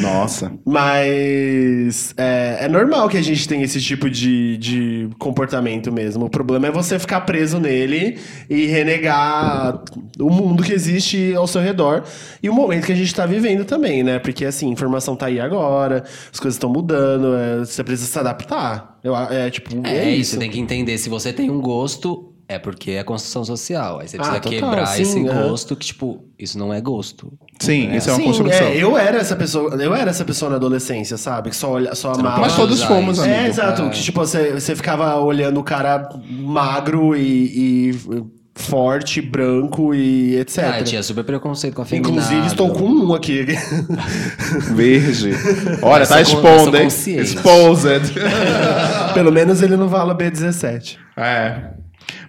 Nossa. 0.00 0.52
Mas 0.64 2.11
é, 2.16 2.58
é 2.62 2.68
normal 2.68 3.08
que 3.08 3.16
a 3.16 3.22
gente 3.22 3.46
tenha 3.48 3.64
esse 3.64 3.80
tipo 3.80 4.08
de, 4.10 4.56
de 4.58 5.08
comportamento 5.18 5.90
mesmo. 5.92 6.26
O 6.26 6.30
problema 6.30 6.66
é 6.66 6.70
você 6.70 6.98
ficar 6.98 7.22
preso 7.22 7.58
nele 7.58 8.18
e 8.48 8.66
renegar 8.66 9.82
o 10.18 10.30
mundo 10.30 10.62
que 10.62 10.72
existe 10.72 11.34
ao 11.34 11.46
seu 11.46 11.60
redor 11.60 12.04
e 12.42 12.48
o 12.48 12.54
momento 12.54 12.86
que 12.86 12.92
a 12.92 12.96
gente 12.96 13.14
tá 13.14 13.26
vivendo 13.26 13.64
também, 13.64 14.02
né? 14.02 14.18
Porque 14.18 14.44
assim, 14.44 14.68
a 14.68 14.72
informação 14.72 15.16
tá 15.16 15.26
aí 15.26 15.40
agora, 15.40 16.04
as 16.32 16.38
coisas 16.38 16.56
estão 16.56 16.70
mudando, 16.70 17.34
é, 17.34 17.58
você 17.60 17.82
precisa 17.82 18.10
se 18.10 18.18
adaptar. 18.18 18.98
Eu, 19.02 19.16
é 19.16 19.50
tipo, 19.50 19.70
é, 19.86 20.08
É, 20.08 20.10
isso. 20.10 20.32
você 20.32 20.38
tem 20.38 20.50
que 20.50 20.60
entender. 20.60 20.96
Se 20.98 21.08
você 21.08 21.32
tem 21.32 21.50
um 21.50 21.60
gosto, 21.60 22.31
é 22.54 22.58
porque 22.58 22.92
é 22.92 23.02
construção 23.04 23.44
social. 23.44 24.00
Aí 24.00 24.08
você 24.08 24.16
precisa 24.16 24.36
Ah, 24.36 24.40
total, 24.40 24.58
quebrar 24.58 24.86
sim, 24.86 25.02
esse 25.02 25.26
aham. 25.28 25.48
gosto 25.48 25.76
que, 25.76 25.86
tipo, 25.86 26.24
isso 26.38 26.58
não 26.58 26.72
é 26.72 26.80
gosto. 26.80 27.32
Sim, 27.60 27.94
isso 27.94 28.08
é 28.08 28.12
uma 28.12 28.18
Sim, 28.20 28.24
construção. 28.26 28.66
é, 28.66 28.76
eu 28.76 28.96
era 28.96 29.18
essa 29.18 29.36
pessoa, 29.36 29.74
eu 29.82 29.94
era 29.94 30.10
essa 30.10 30.24
pessoa 30.24 30.50
na 30.50 30.56
adolescência, 30.56 31.16
sabe? 31.16 31.50
Que 31.50 31.56
só, 31.56 31.70
olha, 31.72 31.94
só 31.94 32.12
amava. 32.12 32.40
Mas 32.40 32.54
todos 32.56 32.82
fomos, 32.82 33.18
amigo. 33.18 33.34
É, 33.34 33.46
exato. 33.48 33.82
É. 33.82 33.88
Que, 33.90 34.00
tipo, 34.02 34.18
você, 34.20 34.52
você 34.52 34.74
ficava 34.76 35.16
olhando 35.16 35.60
o 35.60 35.64
cara 35.64 36.08
magro 36.28 37.16
e, 37.16 37.90
e 37.90 38.22
forte, 38.54 39.22
branco 39.22 39.94
e 39.94 40.36
etc. 40.36 40.58
Ah, 40.74 40.78
eu 40.80 40.84
tinha 40.84 41.02
super 41.02 41.24
preconceito 41.24 41.74
com 41.74 41.82
a 41.82 41.84
feminada. 41.86 42.10
Inclusive, 42.14 42.46
estou 42.46 42.70
com 42.70 42.84
um 42.84 43.14
aqui. 43.14 43.46
Verde. 44.74 45.30
Olha, 45.82 46.02
Eu 46.02 46.08
tá 46.08 46.20
expondo, 46.20 46.76
hein? 46.76 46.84
consciente. 46.84 47.22
Exposed. 47.22 48.12
Pelo 49.14 49.32
menos 49.32 49.62
ele 49.62 49.76
não 49.76 49.88
fala 49.88 50.16
B17. 50.16 50.96
é. 51.16 51.70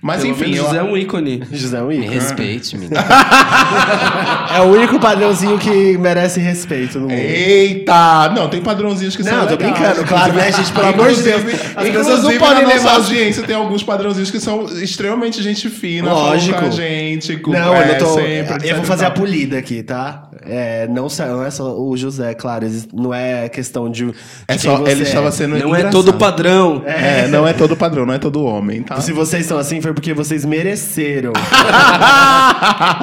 Mas 0.04 0.22
Pelo 0.22 0.34
enfim, 0.34 0.52
menos 0.52 0.58
eu, 0.58 0.66
José 0.68 0.78
é 0.80 0.84
um 0.84 0.98
ícone. 0.98 1.44
José 1.50 1.78
é 1.78 1.82
um 1.82 1.88
Me 1.88 1.96
ícone. 2.00 2.13
respeite, 2.13 2.78
menino. 2.78 3.00
É 4.54 4.60
o 4.62 4.66
único 4.66 5.00
padrãozinho 5.00 5.58
que 5.58 5.98
merece 5.98 6.39
respeito 6.39 7.00
no 7.00 7.08
mundo. 7.08 7.13
Eita! 7.18 8.30
Não, 8.36 8.48
tem 8.50 8.62
padrãozinhos 8.62 9.16
que 9.16 9.24
são 9.24 9.36
Não, 9.36 9.48
tô 9.48 9.52
legais. 9.56 9.74
brincando, 9.74 10.08
claro, 10.08 10.34
né, 10.34 10.52
gente? 10.52 10.72
Pelo 10.72 10.88
amor 10.88 11.12
de 11.12 11.22
Deus. 11.24 11.42
Inclusive- 11.42 11.74
As 11.76 11.89
pessoas 11.89 12.24
não 12.24 12.38
podem 12.38 12.56
na 12.56 12.62
nossa 12.62 12.74
levar. 12.76 12.92
audiência 12.96 13.44
tem 13.44 13.56
alguns 13.56 13.82
padrãozinhos 13.84 14.30
que 14.30 14.39
são 14.39 14.66
extremamente 14.80 15.42
gente 15.42 15.70
fina, 15.70 16.12
Lógico. 16.13 16.60
com 16.60 16.66
a 16.66 16.70
gente. 16.70 17.38
Com, 17.38 17.52
Não, 17.52 17.74
é, 17.76 17.92
eu 17.94 17.98
tô. 17.98 18.13
sempre, 18.13 18.70
eu 18.70 18.76
vou 18.76 18.86
fazer 18.86 19.06
a 19.06 19.12
polida 19.12 19.58
aqui, 19.58 19.82
tá? 19.82 20.30
É, 20.46 20.88
não, 20.88 21.08
não 21.08 21.44
é 21.46 21.50
só 21.50 21.80
o 21.80 21.96
José, 21.96 22.34
claro. 22.34 22.68
Não 22.94 23.13
é 23.13 23.48
questão 23.50 23.89
de. 23.89 24.06
de 24.06 24.13
É 24.48 24.54
quem 24.58 24.60
só, 24.60 24.78
você 24.78 24.92
ele 24.92 25.04
estava 25.04 25.32
sendo 25.32 25.52
Não 25.58 25.68
é 25.74 25.80
engraçado. 25.80 25.92
todo 25.92 26.13
padrão. 26.13 26.84
É, 26.86 27.28
não 27.28 27.48
é 27.48 27.54
todo 27.54 27.76
padrão, 27.78 28.06
não 28.06 28.13
é 28.13 28.20
todo 28.20 28.44
homem, 28.44 28.84
tá? 28.84 29.00
Se 29.02 29.12
vocês 29.13 29.44
estão 29.44 29.58
assim, 29.58 29.82
foi 29.82 29.93
porque 29.94 30.14
vocês 30.14 30.44
mereceram. 30.46 31.32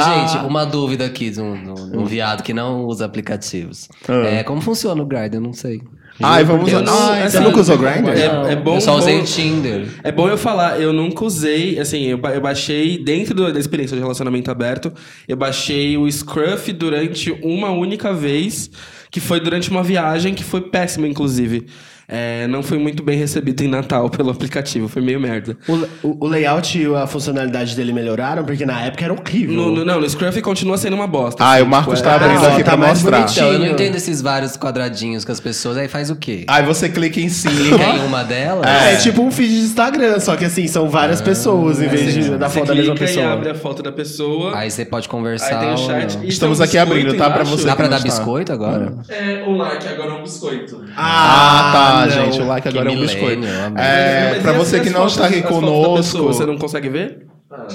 Gente, 0.05 0.45
uma 0.47 0.65
dúvida 0.65 1.05
aqui 1.07 1.31
de 1.31 1.41
um, 1.41 1.63
de 1.63 1.71
um- 1.71 1.91
de 1.91 1.97
um 1.99 2.05
viado 2.05 2.43
que 2.43 2.53
não 2.53 2.85
usa 2.85 3.05
aplicativos. 3.05 3.89
Ah. 4.09 4.27
É, 4.27 4.43
como 4.45 4.61
funciona 4.61 5.03
o 5.03 5.07
Grindr? 5.07 5.37
Eu 5.37 5.41
não 5.41 5.53
sei. 5.53 5.81
Ai, 6.23 6.45
vamos 6.45 6.71
não- 6.71 7.11
Ai, 7.11 7.23
Você 7.31 7.39
assim, 7.39 7.47
nunca 7.47 7.61
usou 7.61 7.79
Grindr? 7.79 8.11
É, 8.11 8.53
é 8.53 8.57
bom. 8.57 8.75
eu 8.75 8.81
só 8.81 8.95
usei 8.97 9.17
bom- 9.17 9.23
o 9.23 9.27
Tinder. 9.27 9.89
É 10.05 10.13
bom 10.13 10.29
eu 10.29 10.37
falar, 10.37 10.79
eu 10.79 10.93
nunca 10.93 11.25
usei, 11.25 11.79
assim, 11.79 12.03
eu, 12.05 12.19
eu 12.21 12.41
baixei, 12.43 13.03
dentro 13.03 13.35
do- 13.35 13.51
da 13.53 13.59
experiência 13.59 13.97
de 13.97 14.03
relacionamento 14.03 14.51
aberto, 14.51 14.93
eu 15.27 15.37
baixei 15.37 15.97
o 15.97 16.11
Scruff 16.11 16.73
durante 16.75 17.31
uma 17.43 17.71
única 17.71 18.13
vez, 18.13 18.71
que 19.11 19.19
foi 19.19 19.41
durante 19.41 19.71
uma 19.71 19.83
viagem 19.83 20.35
que 20.35 20.45
foi 20.45 20.61
péssima, 20.61 21.09
inclusive. 21.09 21.67
É, 22.13 22.49
não 22.49 22.61
foi 22.63 22.77
muito 22.77 23.03
bem 23.05 23.17
recebido 23.17 23.63
em 23.63 23.69
Natal 23.69 24.11
pelo 24.11 24.31
aplicativo, 24.31 24.89
foi 24.89 25.01
meio 25.01 25.21
merda. 25.21 25.57
O, 25.69 25.75
o- 26.09 26.17
o 26.25 26.27
layout 26.27 26.77
e 26.77 26.93
a 26.95 27.07
funcionalidade 27.07 27.77
dele 27.77 27.93
melhoraram, 27.93 28.45
porque 28.45 28.67
na 28.67 28.81
época 28.83 29.05
era 29.05 29.13
horrível. 29.15 29.55
No, 29.55 29.71
no- 29.77 29.85
não, 29.85 30.01
no 30.01 30.09
Scruff 30.11 30.41
continua 30.43 30.77
sendo 30.77 30.95
uma 30.95 31.07
bosta. 31.07 31.45
Ah, 31.45 31.55
assim, 31.55 31.63
o 31.63 31.67
Marcos 31.67 31.95
tipo, 32.01 32.09
tá 32.09 32.15
é- 32.15 32.17
abrindo 32.17 32.45
Ah, 32.45 32.49
aqui 32.53 32.65
tá 32.65 32.77
pra 32.77 32.89
mostrar. 32.89 33.19
bonitinho. 33.19 33.45
Então, 33.47 33.53
eu 33.53 33.59
não 33.61 33.67
entendo 33.69 33.95
esses 33.95 34.21
vários 34.21 34.57
quadradinhos 34.57 35.25
com 35.25 35.31
as 35.31 35.39
pessoas. 35.39 35.77
Aí 35.77 35.87
faz 35.87 36.11
o 36.11 36.17
quê? 36.17 36.45
Aí 36.49 36.65
você 36.65 36.89
clica 36.89 37.21
em 37.21 37.29
cima. 37.29 37.55
Clica 37.55 37.85
em 37.85 38.05
uma 38.05 38.25
delas? 38.25 38.67
É, 38.67 38.97
tipo 38.97 39.23
um 39.23 39.31
feed 39.31 39.49
de 39.55 39.61
Instagram, 39.67 40.19
só 40.19 40.35
que 40.37 40.45
assim, 40.45 40.67
são 40.67 40.89
várias 40.89 41.21
pessoas 41.21 41.81
em 41.81 41.87
vez 41.87 42.13
de 42.13 42.31
da 42.37 42.49
foto 42.49 42.67
da 42.67 42.75
mesma 42.75 42.95
pessoa. 42.97 43.33
abre 43.33 43.51
a 43.51 43.55
foto 43.55 43.83
da 43.85 43.93
pessoa. 43.93 44.57
Aí 44.59 44.69
você 44.71 44.85
pode 44.85 45.07
Aí 45.07 45.11
conversar. 45.11 45.61
tem 45.61 45.69
o 45.69 45.73
ou 45.73 45.77
chat. 45.77 46.19
e 46.25 46.29
Estamos 46.29 46.59
um 46.59 46.63
aqui 46.65 46.77
abrindo, 46.77 47.15
tá? 47.17 47.31
Pra 47.31 47.45
você. 47.45 47.65
Dá 47.67 47.77
pra 47.77 47.85
que 47.85 47.91
dar 47.91 48.01
biscoito 48.01 48.53
agora? 48.53 48.95
É, 49.09 49.45
o 49.47 49.53
like 49.57 49.87
agora 49.87 50.11
é 50.11 50.15
um 50.15 50.23
biscoito. 50.23 50.83
Ah, 50.97 51.71
tá, 51.73 52.00
não. 52.07 52.25
gente. 52.27 52.41
O 52.43 52.47
like 52.47 52.69
agora 52.69 52.89
é 52.91 52.93
um 52.93 53.01
biscoito. 53.01 53.47
É, 53.77 54.39
pra 54.41 54.53
você 54.53 54.81
que 54.81 54.91
não 54.91 55.07
está 55.07 55.27
aqui 55.27 55.43
conosco. 55.43 56.23
Você 56.25 56.45
não 56.47 56.57
consegue 56.59 56.89
ver? 56.89 57.27
Ah. 57.51 57.67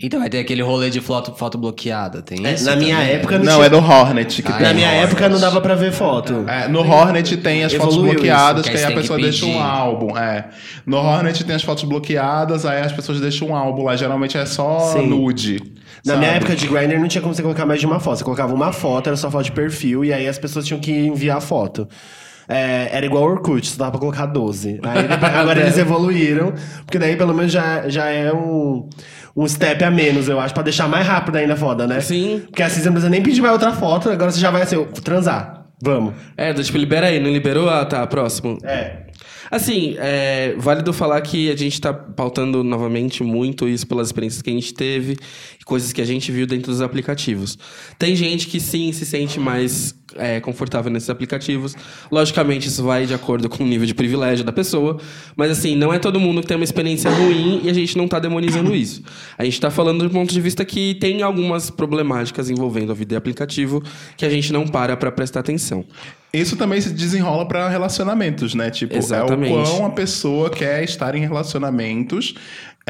Então 0.00 0.20
vai 0.20 0.30
ter 0.30 0.38
aquele 0.38 0.62
rolê 0.62 0.90
de 0.90 1.00
foto, 1.00 1.34
foto 1.34 1.58
bloqueada. 1.58 2.22
Tem 2.22 2.46
É, 2.46 2.54
isso? 2.54 2.64
na 2.66 2.76
minha 2.76 2.96
também? 2.98 3.12
época 3.14 3.36
não, 3.38 3.44
Não, 3.46 3.52
tinha... 3.54 3.66
é 3.66 3.68
do 3.68 3.78
Hornet 3.78 4.42
que 4.42 4.48
Ah, 4.48 4.52
tem. 4.54 4.62
Na 4.62 4.70
é 4.70 4.74
minha 4.74 4.86
Hornet. 4.86 5.04
época 5.06 5.28
não 5.28 5.40
dava 5.40 5.60
pra 5.60 5.74
ver 5.74 5.90
foto. 5.90 6.44
É, 6.48 6.68
no 6.68 6.78
Hornet 6.88 7.36
tem 7.38 7.64
as 7.64 7.72
fotos 7.74 7.96
bloqueadas, 7.96 8.60
isso, 8.62 8.70
que 8.70 8.78
que 8.78 8.84
aí 8.84 8.92
a 8.92 8.96
pessoa 8.96 9.18
deixa 9.20 9.44
um 9.44 9.60
álbum. 9.60 10.16
É. 10.16 10.50
No 10.86 10.98
Hornet 10.98 11.42
tem 11.42 11.56
as 11.56 11.64
fotos 11.64 11.82
bloqueadas, 11.82 12.64
aí 12.64 12.80
as 12.80 12.92
pessoas 12.92 13.20
deixam 13.20 13.48
um 13.48 13.56
álbum 13.56 13.82
lá. 13.82 13.96
Geralmente 13.96 14.38
é 14.38 14.46
só 14.46 14.78
Sim. 14.92 15.08
nude. 15.08 15.60
Na 16.06 16.12
sabe? 16.12 16.18
minha 16.18 16.30
época 16.36 16.54
de 16.54 16.68
Grindr 16.68 17.00
não 17.00 17.08
tinha 17.08 17.20
como 17.20 17.34
você 17.34 17.42
colocar 17.42 17.66
mais 17.66 17.80
de 17.80 17.86
uma 17.86 17.98
foto. 17.98 18.18
Você 18.18 18.24
colocava 18.24 18.54
uma 18.54 18.72
foto, 18.72 19.08
era 19.08 19.16
só 19.16 19.28
foto 19.28 19.46
de 19.46 19.52
perfil, 19.52 20.04
e 20.04 20.12
aí 20.12 20.28
as 20.28 20.38
pessoas 20.38 20.64
tinham 20.64 20.78
que 20.80 20.92
enviar 20.92 21.38
a 21.38 21.40
foto. 21.40 21.88
É, 22.48 22.88
era 22.92 23.04
igual 23.04 23.24
o 23.24 23.26
Orkut, 23.26 23.66
só 23.66 23.76
dava 23.78 23.90
pra 23.92 24.00
colocar 24.00 24.26
12. 24.26 24.80
Aí 24.82 25.02
depois- 25.06 25.34
agora 25.34 25.60
eles 25.60 25.76
evoluíram, 25.76 26.52
porque 26.84 26.98
daí 26.98 27.14
pelo 27.16 27.34
menos 27.34 27.52
já, 27.52 27.88
já 27.88 28.06
é 28.08 28.32
um, 28.32 28.88
um 29.36 29.46
step 29.46 29.84
a 29.84 29.90
menos, 29.90 30.28
eu 30.28 30.40
acho, 30.40 30.54
pra 30.54 30.62
deixar 30.62 30.88
mais 30.88 31.06
rápido 31.06 31.36
ainda 31.36 31.52
a 31.54 31.56
foda, 31.56 31.86
né? 31.86 32.00
Sim. 32.00 32.42
Porque 32.46 32.62
assim 32.62 32.80
você 32.80 32.86
não 32.86 32.92
precisa 32.94 33.10
nem 33.10 33.22
pedir 33.22 33.42
mais 33.42 33.52
outra 33.52 33.72
foto, 33.72 34.08
agora 34.08 34.30
você 34.30 34.40
já 34.40 34.50
vai 34.50 34.62
assim, 34.62 34.82
transar. 35.04 35.66
Vamos. 35.82 36.14
É, 36.36 36.52
do 36.52 36.62
tipo, 36.64 36.76
libera 36.78 37.06
aí, 37.06 37.20
não 37.20 37.30
liberou? 37.30 37.68
Ah, 37.68 37.84
tá, 37.84 38.04
próximo. 38.06 38.58
É. 38.64 39.06
Assim, 39.50 39.96
é 39.98 40.54
válido 40.58 40.92
falar 40.92 41.20
que 41.22 41.50
a 41.50 41.56
gente 41.56 41.80
tá 41.80 41.92
pautando 41.94 42.62
novamente 42.64 43.22
muito 43.22 43.66
isso 43.68 43.86
pelas 43.86 44.08
experiências 44.08 44.42
que 44.42 44.50
a 44.50 44.52
gente 44.52 44.74
teve 44.74 45.16
coisas 45.68 45.92
que 45.92 46.00
a 46.00 46.04
gente 46.04 46.32
viu 46.32 46.46
dentro 46.46 46.72
dos 46.72 46.80
aplicativos. 46.80 47.58
Tem 47.98 48.16
gente 48.16 48.46
que 48.46 48.58
sim 48.58 48.90
se 48.90 49.04
sente 49.04 49.38
mais 49.38 49.94
é, 50.16 50.40
confortável 50.40 50.90
nesses 50.90 51.10
aplicativos. 51.10 51.76
Logicamente, 52.10 52.68
isso 52.68 52.82
vai 52.82 53.04
de 53.04 53.12
acordo 53.12 53.50
com 53.50 53.62
o 53.62 53.66
nível 53.66 53.86
de 53.86 53.92
privilégio 53.92 54.46
da 54.46 54.50
pessoa. 54.50 54.98
Mas 55.36 55.50
assim, 55.50 55.76
não 55.76 55.92
é 55.92 55.98
todo 55.98 56.18
mundo 56.18 56.40
que 56.40 56.46
tem 56.46 56.56
uma 56.56 56.64
experiência 56.64 57.10
ruim 57.10 57.60
e 57.64 57.68
a 57.68 57.74
gente 57.74 57.98
não 57.98 58.08
tá 58.08 58.18
demonizando 58.18 58.74
isso. 58.74 59.02
A 59.36 59.44
gente 59.44 59.60
tá 59.60 59.70
falando 59.70 60.04
do 60.04 60.10
ponto 60.10 60.32
de 60.32 60.40
vista 60.40 60.64
que 60.64 60.94
tem 60.94 61.20
algumas 61.20 61.68
problemáticas 61.68 62.48
envolvendo 62.48 62.90
a 62.90 62.94
vida 62.94 63.10
de 63.10 63.16
aplicativo 63.16 63.82
que 64.16 64.24
a 64.24 64.30
gente 64.30 64.50
não 64.50 64.66
para 64.66 64.96
pra 64.96 65.12
prestar 65.12 65.40
atenção. 65.40 65.84
Isso 66.32 66.56
também 66.56 66.80
se 66.80 66.90
desenrola 66.90 67.46
pra 67.46 67.68
relacionamentos, 67.68 68.54
né? 68.54 68.70
Tipo, 68.70 68.96
Exatamente. 68.96 69.52
é 69.52 69.56
o 69.56 69.64
quão 69.64 69.86
a 69.86 69.90
pessoa 69.90 70.50
quer 70.50 70.84
estar 70.84 71.14
em 71.14 71.20
relacionamentos, 71.20 72.34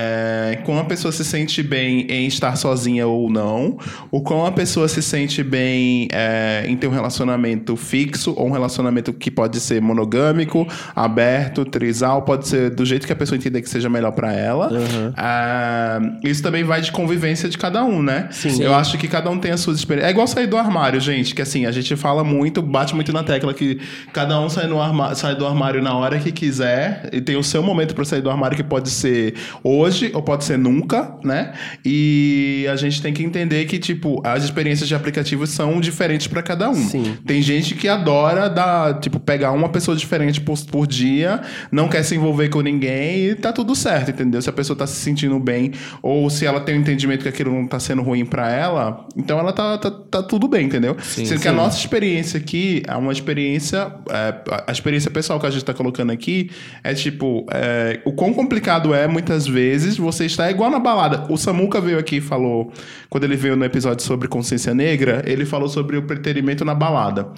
é, 0.00 0.60
quão 0.64 0.78
a 0.78 0.84
pessoa 0.84 1.10
se 1.10 1.24
sente 1.24 1.60
bem 1.60 2.06
em 2.08 2.26
estar 2.26 2.54
sozinha 2.54 3.08
ou 3.08 3.28
não, 3.28 3.76
o 4.12 4.20
quão 4.20 4.46
a 4.46 4.52
pessoa 4.52 4.86
se 4.86 5.02
sente 5.02 5.42
bem 5.42 6.06
é, 6.12 6.64
em 6.68 6.76
ter 6.76 6.86
um 6.86 6.92
relacionamento 6.92 7.74
fixo 7.76 8.32
ou 8.36 8.46
um 8.46 8.52
relacionamento 8.52 9.12
que 9.12 9.28
pode 9.28 9.58
ser 9.58 9.82
monogâmico, 9.82 10.68
aberto, 10.94 11.64
trisal, 11.64 12.22
pode 12.22 12.46
ser 12.46 12.70
do 12.70 12.84
jeito 12.84 13.08
que 13.08 13.12
a 13.12 13.16
pessoa 13.16 13.36
entender 13.36 13.60
que 13.60 13.68
seja 13.68 13.88
melhor 13.88 14.12
pra 14.12 14.32
ela. 14.32 14.70
Ah, 15.16 15.98
isso 16.22 16.44
também 16.44 16.62
vai 16.62 16.80
de 16.80 16.92
convivência 16.92 17.48
de 17.48 17.58
cada 17.58 17.84
um, 17.84 18.00
né? 18.00 18.28
Sim. 18.30 18.62
Eu 18.62 18.74
acho 18.74 18.96
que 18.98 19.08
cada 19.08 19.28
um 19.30 19.38
tem 19.38 19.50
as 19.50 19.60
suas 19.60 19.78
experiências. 19.78 20.10
É 20.10 20.12
igual 20.12 20.28
sair 20.28 20.46
do 20.46 20.56
armário, 20.56 21.00
gente, 21.00 21.34
que 21.34 21.42
assim, 21.42 21.66
a 21.66 21.72
gente 21.72 21.96
fala 21.96 22.22
muito, 22.22 22.62
bate 22.62 22.94
muito 22.94 23.12
na 23.12 23.24
tecla 23.24 23.52
que 23.52 23.80
cada 24.12 24.38
um 24.40 24.48
sai, 24.48 24.68
no 24.68 24.78
sai 25.16 25.34
do 25.34 25.44
armário 25.44 25.82
na 25.82 25.94
hora 25.94 26.20
que 26.20 26.30
quiser 26.30 27.08
e 27.12 27.20
tem 27.20 27.36
o 27.36 27.42
seu 27.42 27.64
momento 27.64 27.96
pra 27.96 28.04
sair 28.04 28.20
do 28.20 28.30
armário 28.30 28.56
que 28.56 28.62
pode 28.62 28.90
ser 28.90 29.34
hoje 29.64 29.87
ou 30.14 30.22
pode 30.22 30.44
ser 30.44 30.58
nunca, 30.58 31.14
né? 31.24 31.52
E 31.84 32.66
a 32.70 32.76
gente 32.76 33.00
tem 33.02 33.12
que 33.12 33.22
entender 33.22 33.64
que, 33.66 33.78
tipo, 33.78 34.20
as 34.24 34.44
experiências 34.44 34.88
de 34.88 34.94
aplicativos 34.94 35.50
são 35.50 35.80
diferentes 35.80 36.26
pra 36.26 36.42
cada 36.42 36.70
um. 36.70 36.74
Sim. 36.74 37.16
Tem 37.26 37.40
gente 37.42 37.74
que 37.74 37.88
adora 37.88 38.48
dar, 38.48 39.00
tipo, 39.00 39.18
pegar 39.18 39.52
uma 39.52 39.68
pessoa 39.68 39.96
diferente 39.96 40.40
por, 40.40 40.58
por 40.66 40.86
dia, 40.86 41.40
não 41.70 41.88
quer 41.88 42.02
se 42.02 42.14
envolver 42.14 42.48
com 42.48 42.60
ninguém 42.60 43.28
e 43.28 43.34
tá 43.34 43.52
tudo 43.52 43.74
certo, 43.74 44.10
entendeu? 44.10 44.40
Se 44.42 44.48
a 44.48 44.52
pessoa 44.52 44.76
tá 44.76 44.86
se 44.86 44.96
sentindo 44.96 45.38
bem 45.38 45.72
ou 46.02 46.28
se 46.30 46.46
ela 46.46 46.60
tem 46.60 46.76
o 46.76 46.80
entendimento 46.80 47.22
que 47.22 47.28
aquilo 47.28 47.52
não 47.52 47.66
tá 47.66 47.78
sendo 47.78 48.02
ruim 48.02 48.24
pra 48.24 48.50
ela, 48.50 49.06
então 49.16 49.38
ela 49.38 49.52
tá, 49.52 49.78
tá, 49.78 49.90
tá 49.90 50.22
tudo 50.22 50.48
bem, 50.48 50.66
entendeu? 50.66 50.96
Sendo 51.00 51.40
que 51.40 51.48
a 51.48 51.52
nossa 51.52 51.78
experiência 51.78 52.38
aqui 52.38 52.82
é 52.86 52.96
uma 52.96 53.12
experiência, 53.12 53.92
é, 54.10 54.34
a 54.66 54.72
experiência 54.72 55.10
pessoal 55.10 55.38
que 55.38 55.46
a 55.46 55.50
gente 55.50 55.64
tá 55.64 55.74
colocando 55.74 56.10
aqui 56.10 56.50
é 56.82 56.94
tipo, 56.94 57.46
é, 57.50 58.00
o 58.04 58.12
quão 58.12 58.32
complicado 58.32 58.94
é 58.94 59.06
muitas 59.06 59.46
vezes 59.46 59.77
você 59.98 60.26
estar 60.26 60.50
igual 60.50 60.70
na 60.70 60.78
balada. 60.78 61.26
O 61.30 61.36
Samuca 61.36 61.80
veio 61.80 61.98
aqui 61.98 62.16
e 62.16 62.20
falou, 62.20 62.72
quando 63.08 63.24
ele 63.24 63.36
veio 63.36 63.56
no 63.56 63.64
episódio 63.64 64.04
sobre 64.04 64.28
consciência 64.28 64.74
negra, 64.74 65.22
ele 65.26 65.44
falou 65.44 65.68
sobre 65.68 65.96
o 65.96 66.02
preterimento 66.02 66.64
na 66.64 66.74
balada. 66.74 67.28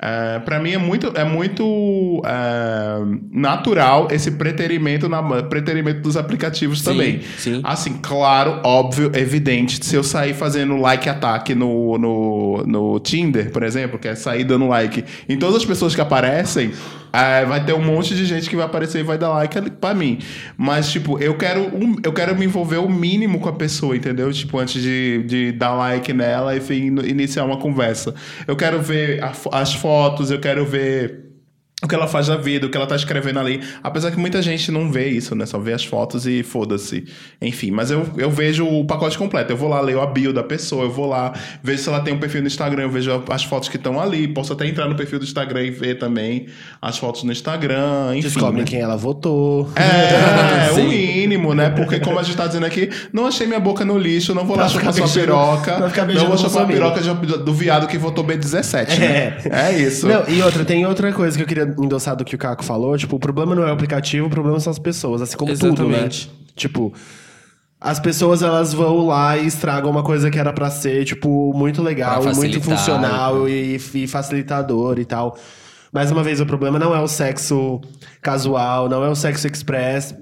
É, 0.00 0.38
para 0.38 0.60
mim 0.60 0.70
é 0.70 0.78
muito, 0.78 1.08
é 1.08 1.24
muito 1.24 2.22
é, 2.24 3.00
natural 3.32 4.06
esse 4.12 4.30
preterimento, 4.30 5.08
na, 5.08 5.42
preterimento 5.42 6.00
dos 6.00 6.16
aplicativos 6.16 6.82
também. 6.82 7.20
sim. 7.36 7.60
Assim, 7.64 7.98
claro, 8.00 8.60
óbvio, 8.62 9.10
evidente. 9.14 9.84
Se 9.84 9.96
eu 9.96 10.04
sair 10.04 10.34
fazendo 10.34 10.76
like 10.76 11.08
ataque 11.08 11.52
no, 11.52 11.98
no, 11.98 12.64
no 12.64 13.00
Tinder, 13.00 13.50
por 13.50 13.64
exemplo, 13.64 13.98
que 13.98 14.06
é 14.06 14.14
sair 14.14 14.44
dando 14.44 14.68
like 14.68 15.04
em 15.28 15.36
todas 15.36 15.56
as 15.56 15.64
pessoas 15.64 15.96
que 15.96 16.00
aparecem, 16.00 16.72
é, 17.12 17.44
vai 17.44 17.64
ter 17.64 17.72
um 17.72 17.82
monte 17.82 18.14
de 18.14 18.24
gente 18.24 18.48
que 18.48 18.56
vai 18.56 18.66
aparecer 18.66 19.00
e 19.00 19.02
vai 19.02 19.18
dar 19.18 19.30
like 19.30 19.70
pra 19.72 19.94
mim. 19.94 20.18
Mas, 20.56 20.90
tipo, 20.90 21.18
eu 21.18 21.36
quero, 21.36 21.62
um, 21.74 21.96
eu 22.02 22.12
quero 22.12 22.36
me 22.36 22.44
envolver 22.44 22.76
o 22.76 22.88
mínimo 22.88 23.40
com 23.40 23.48
a 23.48 23.52
pessoa, 23.52 23.96
entendeu? 23.96 24.32
Tipo, 24.32 24.58
antes 24.58 24.80
de, 24.80 25.22
de 25.24 25.52
dar 25.52 25.74
like 25.74 26.12
nela 26.12 26.54
e 26.54 26.60
iniciar 27.08 27.44
uma 27.44 27.56
conversa. 27.56 28.14
Eu 28.46 28.56
quero 28.56 28.80
ver 28.80 29.22
a 29.22 29.32
as 29.52 29.72
fotos, 29.72 29.87
eu 30.30 30.40
quero 30.40 30.64
ver 30.66 31.27
o 31.80 31.86
que 31.86 31.94
ela 31.94 32.08
faz 32.08 32.26
da 32.26 32.36
vida, 32.36 32.66
o 32.66 32.70
que 32.70 32.76
ela 32.76 32.88
tá 32.88 32.96
escrevendo 32.96 33.38
ali. 33.38 33.60
Apesar 33.84 34.10
que 34.10 34.18
muita 34.18 34.42
gente 34.42 34.68
não 34.72 34.90
vê 34.90 35.08
isso, 35.10 35.36
né? 35.36 35.46
Só 35.46 35.60
vê 35.60 35.72
as 35.72 35.84
fotos 35.84 36.26
e 36.26 36.42
foda-se. 36.42 37.04
Enfim, 37.40 37.70
mas 37.70 37.88
eu, 37.88 38.04
eu 38.16 38.28
vejo 38.28 38.66
o 38.66 38.84
pacote 38.84 39.16
completo. 39.16 39.52
Eu 39.52 39.56
vou 39.56 39.68
lá, 39.68 39.80
leio 39.80 40.00
a 40.00 40.06
bio 40.06 40.32
da 40.32 40.42
pessoa, 40.42 40.82
eu 40.86 40.90
vou 40.90 41.06
lá, 41.06 41.32
vejo 41.62 41.80
se 41.80 41.88
ela 41.88 42.00
tem 42.00 42.12
um 42.12 42.18
perfil 42.18 42.40
no 42.40 42.48
Instagram, 42.48 42.82
eu 42.82 42.90
vejo 42.90 43.22
as 43.30 43.44
fotos 43.44 43.68
que 43.68 43.76
estão 43.76 44.00
ali. 44.00 44.26
Posso 44.26 44.52
até 44.52 44.66
entrar 44.66 44.88
no 44.88 44.96
perfil 44.96 45.20
do 45.20 45.24
Instagram 45.24 45.62
e 45.62 45.70
ver 45.70 46.00
também 46.00 46.46
as 46.82 46.98
fotos 46.98 47.22
no 47.22 47.30
Instagram, 47.30 48.10
enfim. 48.16 48.22
Descobre 48.28 48.60
né? 48.62 48.66
quem 48.66 48.80
ela 48.80 48.96
votou. 48.96 49.70
É, 49.76 50.72
o 50.74 50.82
mínimo, 50.82 51.54
né? 51.54 51.70
Porque 51.70 52.00
como 52.00 52.18
a 52.18 52.24
gente 52.24 52.36
tá 52.36 52.48
dizendo 52.48 52.66
aqui, 52.66 52.90
não 53.12 53.24
achei 53.28 53.46
minha 53.46 53.60
boca 53.60 53.84
no 53.84 53.96
lixo, 53.96 54.34
não 54.34 54.44
vou 54.44 54.56
lá 54.56 54.64
Pra 54.64 54.72
chupar 54.72 54.92
ficar 54.92 55.06
sua 55.06 55.22
beijando- 55.22 55.38
piroca. 55.54 55.78
Não 56.14 56.26
vou 56.26 56.38
chupar 56.38 56.64
a 56.64 56.66
piroca 56.66 57.00
do 57.00 57.54
viado 57.54 57.86
que 57.86 57.96
votou 57.96 58.24
B17, 58.24 58.98
né? 58.98 59.38
É, 59.48 59.78
isso. 59.78 60.08
Não, 60.08 60.28
e 60.28 60.42
outra, 60.42 60.64
tem 60.64 60.84
outra 60.84 61.12
coisa 61.12 61.36
que 61.36 61.42
eu 61.44 61.46
queria 61.46 61.67
endossar 61.78 62.16
do 62.16 62.24
que 62.24 62.34
o 62.34 62.38
Caco 62.38 62.64
falou, 62.64 62.96
tipo, 62.96 63.16
o 63.16 63.18
problema 63.18 63.54
não 63.54 63.62
é 63.62 63.70
o 63.70 63.72
aplicativo, 63.72 64.26
o 64.26 64.30
problema 64.30 64.58
são 64.60 64.70
as 64.70 64.78
pessoas, 64.78 65.22
assim 65.22 65.36
como 65.36 65.56
tudo, 65.56 65.84
né? 65.84 65.88
Exatamente. 65.88 66.30
Tipo, 66.54 66.92
as 67.80 68.00
pessoas 68.00 68.42
elas 68.42 68.72
vão 68.72 69.06
lá 69.06 69.36
e 69.38 69.46
estragam 69.46 69.90
uma 69.90 70.02
coisa 70.02 70.30
que 70.30 70.38
era 70.38 70.52
pra 70.52 70.70
ser, 70.70 71.04
tipo, 71.04 71.52
muito 71.54 71.82
legal, 71.82 72.24
muito 72.34 72.60
funcional 72.60 73.48
e, 73.48 73.76
e 73.94 74.06
facilitador 74.06 74.98
e 74.98 75.04
tal. 75.04 75.38
Mais 75.92 76.10
uma 76.10 76.22
vez, 76.22 76.40
o 76.40 76.46
problema 76.46 76.78
não 76.78 76.94
é 76.94 77.00
o 77.00 77.08
sexo 77.08 77.80
casual, 78.20 78.88
não 78.88 79.04
é 79.04 79.08
o 79.08 79.14
sexo 79.14 79.46
express. 79.46 80.14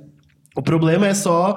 O 0.54 0.62
problema 0.62 1.06
é 1.06 1.14
só 1.14 1.56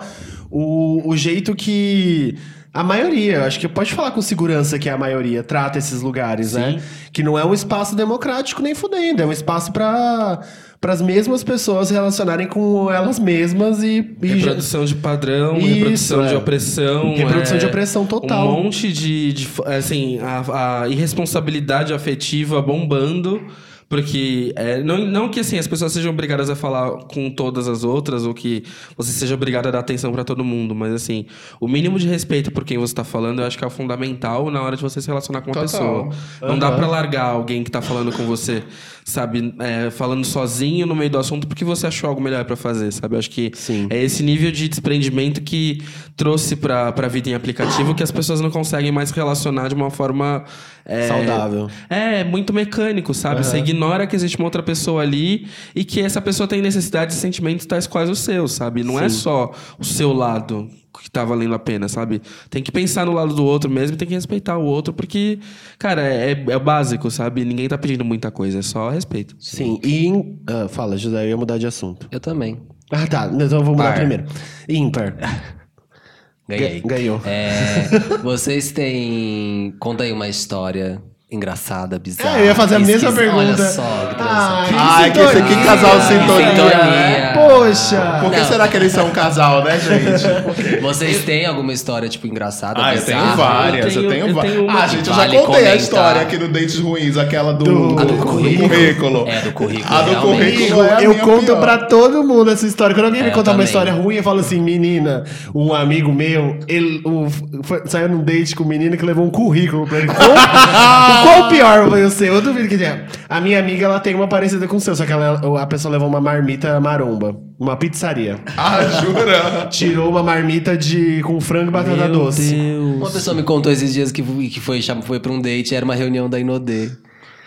o, 0.49 1.07
o 1.07 1.15
jeito 1.15 1.55
que 1.55 2.37
a 2.71 2.83
maioria, 2.83 3.35
eu 3.35 3.43
acho 3.43 3.59
que 3.59 3.67
pode 3.67 3.93
falar 3.93 4.11
com 4.11 4.21
segurança 4.21 4.77
que 4.77 4.87
é 4.87 4.91
a 4.91 4.97
maioria, 4.97 5.41
trata 5.41 5.79
esses 5.79 6.01
lugares, 6.01 6.53
né? 6.53 6.79
Que 7.11 7.23
não 7.23 7.37
é 7.37 7.43
um 7.43 7.53
espaço 7.53 7.95
democrático 7.95 8.61
nem 8.61 8.75
fudendo, 8.75 9.23
é 9.23 9.25
um 9.25 9.31
espaço 9.31 9.71
para 9.71 10.39
as 10.83 11.01
mesmas 11.01 11.43
pessoas 11.43 11.87
se 11.87 11.93
relacionarem 11.95 12.47
com 12.47 12.91
elas 12.91 13.17
mesmas 13.17 13.81
e, 13.81 14.15
e 14.21 14.27
Reprodução 14.27 14.85
de 14.85 14.93
padrão, 14.93 15.57
Isso, 15.57 15.67
reprodução 15.67 16.27
de 16.27 16.33
é. 16.33 16.37
opressão. 16.37 17.15
Reprodução 17.15 17.57
é, 17.57 17.59
de 17.59 17.65
opressão 17.65 18.05
total. 18.05 18.47
Um 18.47 18.63
monte 18.63 18.93
de. 18.93 19.33
de 19.33 19.47
assim, 19.65 20.19
a, 20.19 20.81
a 20.83 20.87
irresponsabilidade 20.87 21.91
afetiva 21.91 22.61
bombando. 22.61 23.41
Porque 23.89 24.53
é, 24.55 24.83
não, 24.83 24.99
não 24.99 25.29
que 25.29 25.39
assim, 25.39 25.57
as 25.57 25.65
pessoas 25.65 25.91
sejam 25.91 26.11
obrigadas 26.11 26.47
a 26.47 26.55
falar 26.55 26.91
com 27.05 27.27
todas 27.31 27.67
as 27.67 27.83
outras, 27.83 28.23
ou 28.23 28.35
que 28.35 28.63
você 28.95 29.11
seja 29.11 29.33
obrigado 29.33 29.65
a 29.67 29.71
dar 29.71 29.79
atenção 29.79 30.11
pra 30.11 30.23
todo 30.23 30.43
mundo, 30.43 30.75
mas 30.75 30.93
assim, 30.93 31.25
o 31.59 31.67
mínimo 31.67 31.97
de 31.97 32.07
respeito 32.07 32.51
por 32.51 32.63
quem 32.63 32.77
você 32.77 32.93
tá 32.93 33.03
falando, 33.03 33.39
eu 33.41 33.47
acho 33.47 33.57
que 33.57 33.63
é 33.63 33.67
o 33.67 33.69
fundamental 33.71 34.51
na 34.51 34.61
hora 34.61 34.75
de 34.75 34.83
você 34.83 35.01
se 35.01 35.07
relacionar 35.07 35.41
com 35.41 35.47
uma 35.49 35.53
Total. 35.65 36.09
pessoa. 36.09 36.49
Não 36.51 36.59
dá 36.59 36.71
pra 36.71 36.85
largar 36.85 37.25
alguém 37.25 37.63
que 37.63 37.71
tá 37.71 37.81
falando 37.81 38.11
com 38.11 38.25
você, 38.27 38.61
sabe, 39.03 39.55
é, 39.59 39.89
falando 39.89 40.23
sozinho 40.23 40.85
no 40.85 40.95
meio 40.95 41.09
do 41.09 41.17
assunto 41.17 41.47
porque 41.47 41.65
você 41.65 41.87
achou 41.87 42.07
algo 42.09 42.21
melhor 42.21 42.45
pra 42.45 42.55
fazer, 42.55 42.91
sabe? 42.93 43.15
Eu 43.15 43.19
acho 43.19 43.31
que 43.31 43.49
Sim. 43.55 43.87
é 43.89 44.03
esse 44.03 44.21
nível 44.21 44.51
de 44.51 44.69
desprendimento 44.69 45.41
que 45.41 45.81
trouxe 46.15 46.55
pra, 46.55 46.91
pra 46.91 47.07
vida 47.07 47.29
em 47.29 47.33
aplicativo 47.33 47.95
que 47.95 48.03
as 48.03 48.11
pessoas 48.11 48.39
não 48.39 48.51
conseguem 48.51 48.91
mais 48.91 49.09
se 49.09 49.15
relacionar 49.15 49.67
de 49.67 49.73
uma 49.73 49.89
forma. 49.89 50.43
é, 50.85 51.07
Saudável. 51.07 51.69
É, 51.89 52.23
muito 52.23 52.53
mecânico, 52.53 53.13
sabe? 53.15 53.43
Você 53.43 53.57
ignora 53.79 54.05
que 54.05 54.15
existe 54.15 54.37
uma 54.37 54.45
outra 54.45 54.61
pessoa 54.61 55.01
ali 55.01 55.47
e 55.73 55.85
que 55.85 56.01
essa 56.01 56.21
pessoa 56.21 56.47
tem 56.47 56.61
necessidades 56.61 57.15
e 57.15 57.19
sentimentos 57.19 57.65
tais 57.65 57.87
quais 57.87 58.09
os 58.09 58.19
seus, 58.19 58.51
sabe? 58.51 58.83
Não 58.83 58.99
é 58.99 59.07
só 59.07 59.53
o 59.79 59.85
seu 59.85 60.11
lado 60.11 60.69
que 61.01 61.09
tá 61.09 61.23
valendo 61.23 61.53
a 61.53 61.59
pena, 61.59 61.87
sabe? 61.87 62.21
Tem 62.49 62.61
que 62.61 62.71
pensar 62.71 63.05
no 63.05 63.13
lado 63.13 63.33
do 63.33 63.45
outro 63.45 63.69
mesmo 63.69 63.95
e 63.95 63.97
tem 63.97 64.07
que 64.07 64.13
respeitar 64.13 64.57
o 64.57 64.65
outro, 64.65 64.93
porque, 64.93 65.39
cara, 65.77 66.01
é, 66.01 66.31
é 66.49 66.57
o 66.57 66.59
básico, 66.59 67.09
sabe? 67.09 67.45
Ninguém 67.45 67.69
tá 67.69 67.77
pedindo 67.77 68.03
muita 68.03 68.29
coisa, 68.29 68.59
é 68.59 68.61
só 68.61 68.89
respeito. 68.89 69.33
Sim, 69.39 69.79
e. 69.81 70.11
ah, 70.47 70.67
fala, 70.67 70.97
José, 70.97 71.23
eu 71.25 71.29
ia 71.29 71.37
mudar 71.37 71.57
de 71.57 71.65
assunto. 71.65 72.07
Eu 72.11 72.19
também. 72.19 72.59
Ah, 72.91 73.07
tá. 73.07 73.29
Então 73.33 73.59
eu 73.59 73.63
vou 73.63 73.75
mudar 73.75 73.89
Par. 73.91 73.95
primeiro. 73.99 74.25
Ímpar. 74.67 75.15
Ganhei. 76.49 76.81
Ga- 76.81 76.87
ganhou. 76.95 77.21
É, 77.25 77.87
vocês 78.23 78.71
têm. 78.71 79.75
Conta 79.79 80.03
aí 80.03 80.11
uma 80.11 80.27
história 80.27 80.99
engraçada, 81.31 81.99
bizarra. 81.99 82.37
É, 82.37 82.41
eu 82.41 82.45
ia 82.45 82.55
fazer 82.55 82.75
a 82.75 82.79
mesma 82.79 83.11
pergunta. 83.11 83.37
Olha 83.37 83.55
só, 83.57 83.81
que 83.81 84.15
Ah, 84.19 84.65
transa. 84.67 84.83
Ai, 84.83 85.11
que, 85.11 85.19
esse, 85.19 85.41
que 85.43 85.63
casal 85.63 86.01
sintonia. 86.01 86.49
Sintonia. 86.49 87.31
Poxa! 87.35 88.19
Por 88.21 88.31
que 88.31 88.39
Não. 88.39 88.45
será 88.45 88.67
que 88.67 88.75
eles 88.77 88.91
são 88.91 89.05
um 89.07 89.11
casal, 89.11 89.63
né, 89.63 89.79
gente? 89.79 90.27
Vocês 90.81 91.23
têm 91.23 91.45
alguma 91.45 91.71
história, 91.71 92.09
tipo, 92.09 92.25
engraçada? 92.25 92.79
Ah, 92.83 92.95
eu 92.95 93.01
tenho 93.05 93.19
bizarra? 93.19 93.35
várias, 93.35 93.95
eu 93.95 94.01
Eu 94.03 94.09
tenho, 94.09 94.21
tenho- 94.23 94.27
eu 94.31 94.35
várias. 94.35 94.53
tenho 94.55 94.69
Ah, 94.71 94.81
que 94.81 94.87
gente, 94.95 95.07
eu 95.09 95.13
vale 95.15 95.33
já 95.33 95.39
contei 95.41 95.53
a 95.53 95.57
comentar. 95.59 95.77
história 95.77 96.21
aqui 96.21 96.37
no 96.39 96.47
Dentes 96.47 96.79
Ruins, 96.79 97.15
aquela 97.17 97.53
do, 97.53 97.63
Do- 97.63 97.99
A 97.99 98.03
do 98.05 98.13
currículo. 98.15 98.69
currículo. 98.69 99.25
É, 99.29 99.41
do 99.41 99.51
currículo, 99.51 99.93
A 99.95 100.01
do 100.01 100.09
realmente. 100.11 100.51
currículo 100.57 100.83
é 100.83 100.93
a 100.95 101.01
eu 101.03 101.15
conto 101.19 101.45
pior. 101.45 101.59
pra 101.59 101.77
todo 101.77 102.23
mundo 102.23 102.49
essa 102.49 102.65
história. 102.65 102.95
Quando 102.95 103.05
alguém 103.05 103.21
me 103.21 103.27
É, 103.29 103.31
eu 103.31 103.35
contar 103.35 103.51
uma 103.51 103.63
história 103.63 103.93
ruim, 103.93 104.15
eu 104.15 104.23
falo 104.23 104.39
assim, 104.39 104.59
menina, 104.59 105.23
um 105.53 105.71
amigo 105.73 106.11
meu, 106.11 106.57
ele 106.67 107.01
o- 107.05 107.27
foi- 107.63 107.83
saiu 107.85 108.09
num 108.09 108.23
date 108.23 108.55
com 108.55 108.63
um 108.63 108.67
menino 108.67 108.97
que 108.97 109.05
levou 109.05 109.23
um 109.25 109.29
currículo 109.29 109.85
pra 109.87 109.99
ele. 109.99 110.07
Qual, 111.23 111.37
qual 111.39 111.49
pior 111.49 111.89
foi 111.89 112.03
o 112.03 112.09
seu? 112.09 112.33
Eu 112.35 112.41
duvido 112.41 112.67
que 112.67 112.77
tenha. 112.77 113.05
A 113.27 113.39
minha 113.41 113.59
amiga, 113.59 113.85
ela 113.85 113.99
tem 113.99 114.15
uma 114.15 114.27
parecida 114.27 114.67
com 114.67 114.77
o 114.77 114.79
seu, 114.79 114.95
só 114.95 115.05
que 115.05 115.11
ela- 115.11 115.39
a 115.61 115.65
pessoa 115.67 115.91
levou 115.91 116.07
uma 116.07 116.21
marmita 116.21 116.79
maromba. 116.79 117.35
Uma 117.59 117.75
pizzaria. 117.75 118.37
Ah, 118.57 118.79
jura? 119.01 119.67
Tirou 119.69 120.09
uma 120.09 120.23
marmita 120.23 120.77
de 120.77 121.21
com 121.23 121.39
frango 121.41 121.69
e 121.69 121.71
batata 121.71 121.95
Meu 121.97 122.11
doce. 122.11 122.53
Deus. 122.55 122.95
Uma 122.97 123.09
pessoa 123.11 123.35
me 123.35 123.43
contou 123.43 123.71
esses 123.71 123.93
dias 123.93 124.11
que, 124.11 124.21
que 124.23 124.59
foi, 124.59 124.79
foi 125.03 125.19
pra 125.19 125.31
um 125.31 125.41
date, 125.41 125.75
era 125.75 125.83
uma 125.85 125.95
reunião 125.95 126.27
da 126.29 126.39
Inodê. 126.39 126.89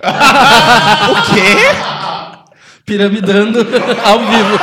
Piramidando 2.84 3.60
ao 4.04 4.18
vivo. 4.18 4.58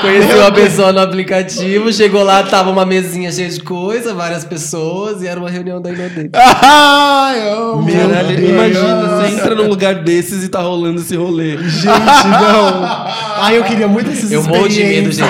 Conheceu 0.00 0.46
a 0.46 0.52
pessoa 0.52 0.92
no 0.92 1.00
aplicativo, 1.00 1.92
chegou 1.92 2.22
lá, 2.22 2.42
tava 2.42 2.70
uma 2.70 2.84
mesinha 2.86 3.30
cheia 3.32 3.48
de 3.48 3.60
coisa, 3.60 4.14
várias 4.14 4.44
pessoas, 4.44 5.22
e 5.22 5.26
era 5.26 5.38
uma 5.40 5.50
reunião 5.50 5.80
da 5.80 5.90
Inodê. 5.90 6.30
Ai, 6.34 7.48
eu 7.48 7.72
amo. 7.74 7.86
Caralho, 7.90 8.36
Deus. 8.36 8.50
imagina, 8.50 9.06
você 9.08 9.34
entra 9.34 9.54
num 9.54 9.68
lugar 9.68 9.94
desses 9.96 10.44
e 10.44 10.48
tá 10.48 10.60
rolando 10.60 11.00
esse 11.00 11.16
rolê. 11.16 11.56
Gente, 11.58 11.86
não. 11.86 12.84
Ai, 13.38 13.58
eu 13.58 13.64
queria 13.64 13.86
muito 13.88 14.10
esses 14.10 14.30
Eu 14.30 14.42
morro 14.42 14.68
de 14.68 14.82
medo, 14.82 15.10
gente. 15.12 15.26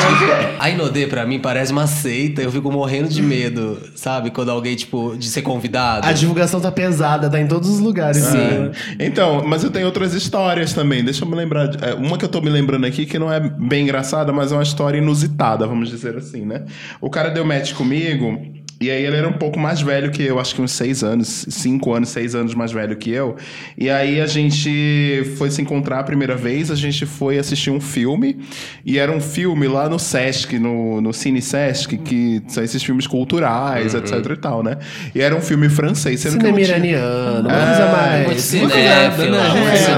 A 0.59 0.71
Inodê, 0.71 1.07
pra 1.07 1.25
mim, 1.27 1.39
parece 1.39 1.73
uma 1.73 1.87
seita. 1.87 2.41
Eu 2.43 2.51
fico 2.53 2.71
morrendo 2.71 3.09
de 3.09 3.23
medo, 3.23 3.79
sabe? 3.95 4.31
Quando 4.31 4.51
alguém, 4.51 4.75
tipo, 4.77 5.14
de 5.17 5.29
ser 5.29 5.43
convidado. 5.43 6.07
A 6.07 6.12
divulgação 6.12 6.61
tá 6.61 6.71
pesada, 6.71 7.29
tá 7.29 7.41
em 7.41 7.47
todos 7.47 7.69
os 7.69 7.79
lugares. 7.81 8.19
Sim. 8.23 8.37
né? 8.37 8.71
Então, 9.01 9.43
mas 9.47 9.64
eu 9.64 9.71
tenho 9.71 9.87
outras 9.87 10.14
histórias 10.14 10.73
também. 10.73 11.05
Deixa 11.05 11.25
eu 11.25 11.29
me 11.29 11.35
lembrar. 11.37 11.67
de- 11.67 11.85
é, 11.85 11.95
Uma 11.95 12.17
que 12.17 12.25
eu 12.25 12.29
tô 12.29 12.41
me 12.41 12.49
lembrando 12.51 12.85
aqui 12.87 13.05
que 13.07 13.19
não 13.19 13.33
é 13.33 13.41
bem 13.41 13.83
engraçada, 13.85 14.33
mas 14.33 14.53
é 14.53 14.55
uma 14.55 14.62
história 14.67 14.99
inusitada, 14.99 15.67
vamos 15.67 15.89
dizer 15.89 16.17
assim, 16.17 16.45
né? 16.45 16.64
O 17.01 17.09
cara 17.09 17.31
deu 17.31 17.45
match 17.45 17.73
comigo. 17.75 18.66
E 18.79 18.91
aí 18.91 19.05
ele 19.07 19.16
era 19.16 19.27
um 19.27 19.33
pouco 19.33 19.59
mais 19.59 19.81
velho 19.81 20.11
que 20.11 20.22
eu, 20.22 20.39
acho 20.39 20.55
que 20.55 20.61
uns 20.61 20.72
seis 20.72 21.03
anos, 21.03 21.47
cinco 21.49 21.95
anos, 21.95 22.11
seis 22.11 22.35
anos 22.35 22.55
mais 22.55 22.72
velho 22.72 22.95
que 22.97 23.11
eu. 23.11 23.37
E 23.79 23.89
aí 23.89 24.20
a 24.20 24.27
gente 24.27 25.22
foi 25.39 25.51
se 25.51 25.62
encontrar 25.62 26.01
a 26.01 26.03
primeira 26.03 26.37
vez, 26.37 26.70
a 26.70 26.74
gente 26.74 27.07
foi 27.07 27.39
assistir 27.39 27.70
um 27.70 27.81
filme. 27.81 28.39
E 28.85 28.99
era 28.99 29.11
um 29.11 29.20
filme 29.20 29.66
lá 29.66 29.89
no 29.89 29.99
Sesc, 29.99 30.59
no, 30.59 31.01
no 31.01 31.12
Cine 31.14 31.41
Sesc, 31.41 31.97
que 31.97 32.43
são 32.49 32.62
esses 32.62 32.83
filmes 32.83 33.07
culturais, 33.07 33.95
etc 33.95 34.12
e 34.31 34.37
tal, 34.37 34.62
né? 34.62 34.77
E 35.14 35.22
era 35.22 35.35
um 35.35 35.41
filme 35.41 35.70
francês. 35.70 36.20
Sendo 36.20 36.35
eu 36.35 36.41
Cinema 36.41 36.59
não 36.59 36.64
tinha- 36.64 36.77
iraniano, 36.77 37.49
uma 37.49 37.53
É, 37.57 37.64
coisa 37.66 37.93
mais. 37.93 38.27
Muito 38.27 38.41
cinéfilo, 38.43 39.31
né? 39.31 39.39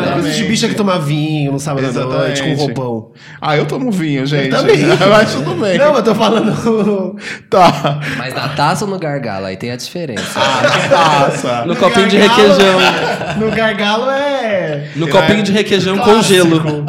É, 0.08 0.12
coisa 0.12 0.30
de 0.32 0.44
bicha 0.44 0.68
que 0.68 0.74
toma 0.76 0.98
vinho 1.00 1.50
no 1.50 1.58
sábado 1.58 1.86
à 2.00 2.04
noite 2.04 2.42
com 2.44 2.54
roupão. 2.54 3.12
Ah, 3.40 3.56
eu 3.56 3.66
tomo 3.66 3.90
vinho, 3.90 4.24
gente. 4.24 4.50
também. 4.50 4.76
Mas 5.10 5.34
tudo 5.34 5.54
bem. 5.60 5.76
Não, 5.78 5.96
eu 5.96 6.02
tô 6.04 6.14
falando. 6.14 7.16
Tá. 7.50 8.00
Mas 8.16 8.34
na 8.34 8.48
taça 8.68 8.84
ou 8.84 8.90
no 8.90 8.98
gargalo? 8.98 9.46
Aí 9.46 9.56
tem 9.56 9.70
a 9.70 9.76
diferença. 9.76 10.38
Ah, 10.38 10.90
taça. 10.90 11.64
No 11.64 11.74
copinho 11.74 12.08
de 12.08 12.18
requeijão. 12.18 12.78
No 13.38 13.50
gargalo 13.50 14.10
é. 14.10 14.88
No 14.96 15.08
copinho 15.08 15.42
de 15.42 15.52
requeijão 15.52 15.96
com 15.98 16.20
gelo. 16.22 16.84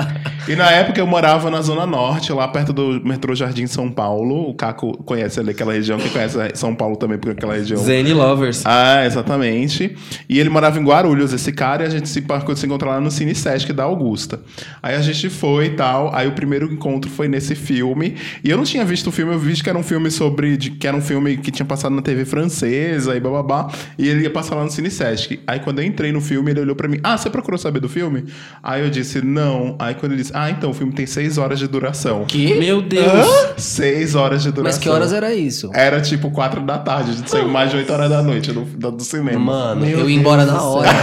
E 0.50 0.56
na 0.56 0.72
época 0.72 1.00
eu 1.00 1.06
morava 1.06 1.52
na 1.52 1.62
Zona 1.62 1.86
Norte, 1.86 2.34
lá 2.34 2.48
perto 2.48 2.74
do 2.74 3.00
metrô 3.06 3.36
Jardim 3.36 3.68
São 3.68 3.88
Paulo. 3.92 4.50
O 4.50 4.56
Caco 4.56 4.98
conhece 5.04 5.40
ali 5.40 5.52
aquela 5.52 5.74
região, 5.74 6.00
quem 6.00 6.10
conhece 6.10 6.40
São 6.56 6.74
Paulo 6.74 6.96
também 6.96 7.20
por 7.20 7.34
aquela 7.34 7.54
região. 7.54 7.80
Zane 7.80 8.12
Lovers. 8.14 8.64
Ah, 8.66 9.06
exatamente. 9.06 9.96
E 10.28 10.40
ele 10.40 10.50
morava 10.50 10.80
em 10.80 10.84
Guarulhos, 10.84 11.34
esse 11.34 11.52
cara, 11.52 11.84
e 11.84 11.86
a 11.86 11.90
gente 11.92 12.10
se 12.10 12.20
marcou 12.28 12.56
de 12.56 12.62
se 12.62 12.66
encontrar 12.66 12.90
lá 12.90 13.00
no 13.00 13.12
Cine 13.12 13.36
Sesc 13.36 13.72
da 13.74 13.84
Augusta. 13.84 14.40
Aí 14.82 14.96
a 14.96 15.02
gente 15.04 15.30
foi 15.30 15.68
e 15.68 15.70
tal. 15.76 16.16
Aí 16.16 16.28
o 16.28 16.32
primeiro 16.32 16.66
encontro 16.74 17.12
foi 17.12 17.28
nesse 17.28 17.54
filme. 17.54 18.16
E 18.44 18.50
eu 18.50 18.58
não 18.58 18.64
tinha 18.64 18.84
visto 18.84 19.06
o 19.06 19.12
filme, 19.12 19.32
eu 19.32 19.38
vi 19.38 19.54
que 19.62 19.70
era 19.70 19.78
um 19.78 19.84
filme 19.84 20.10
sobre. 20.10 20.58
De, 20.58 20.72
que 20.72 20.88
era 20.88 20.98
um 20.98 21.02
filme 21.02 21.38
que 21.38 21.52
tinha 21.52 21.66
passado 21.66 21.94
na 21.94 22.02
TV 22.02 22.26
francesa 22.26 23.16
e 23.16 23.20
bababá. 23.20 23.70
E 24.00 24.10
ele 24.10 24.24
ia 24.24 24.32
passar 24.32 24.56
lá 24.56 24.64
no 24.64 24.72
Cine 24.72 24.90
Sesc. 24.90 25.42
Aí 25.46 25.60
quando 25.60 25.78
eu 25.78 25.86
entrei 25.86 26.12
no 26.12 26.22
filme, 26.22 26.50
ele 26.50 26.62
olhou 26.62 26.76
pra 26.76 26.88
mim: 26.88 27.00
Ah, 27.04 27.16
você 27.16 27.30
procurou 27.30 27.60
saber 27.60 27.80
do 27.80 27.88
filme? 27.88 28.26
Aí 28.64 28.82
eu 28.82 28.90
disse: 28.90 29.24
Não. 29.24 29.76
Aí 29.78 29.94
quando 29.94 30.14
ele 30.14 30.24
disse: 30.24 30.39
Ah, 30.42 30.50
então 30.52 30.70
o 30.70 30.74
filme 30.74 30.94
tem 30.94 31.06
seis 31.06 31.38
horas 31.38 31.60
de 31.60 31.68
duração. 31.68 32.24
Que? 32.26 32.54
Meu 32.56 32.82
Deus. 32.82 33.06
Seis 33.58 34.16
horas 34.16 34.42
de 34.42 34.52
duração. 34.52 34.64
Mas 34.64 34.78
que 34.78 34.90
horas 34.90 35.12
era 35.12 35.34
isso? 35.34 35.70
Era 35.74 36.00
tipo 36.00 36.32
quatro 36.32 36.62
da 36.62 36.78
tarde, 36.78 37.12
a 37.12 37.14
gente 37.14 37.30
saiu 37.30 37.48
mais 37.50 37.72
de 37.72 37.78
oito 37.78 37.92
horas 37.92 38.10
da 38.10 38.22
noite 38.22 38.52
do, 38.52 38.62
do, 38.62 38.92
do 38.92 39.04
cinema. 39.04 39.38
Mano, 39.40 39.82
Meu 39.86 40.00
eu 40.00 40.10
ia 40.10 40.16
embora 40.18 40.46
na 40.46 40.62
hora. 40.62 40.90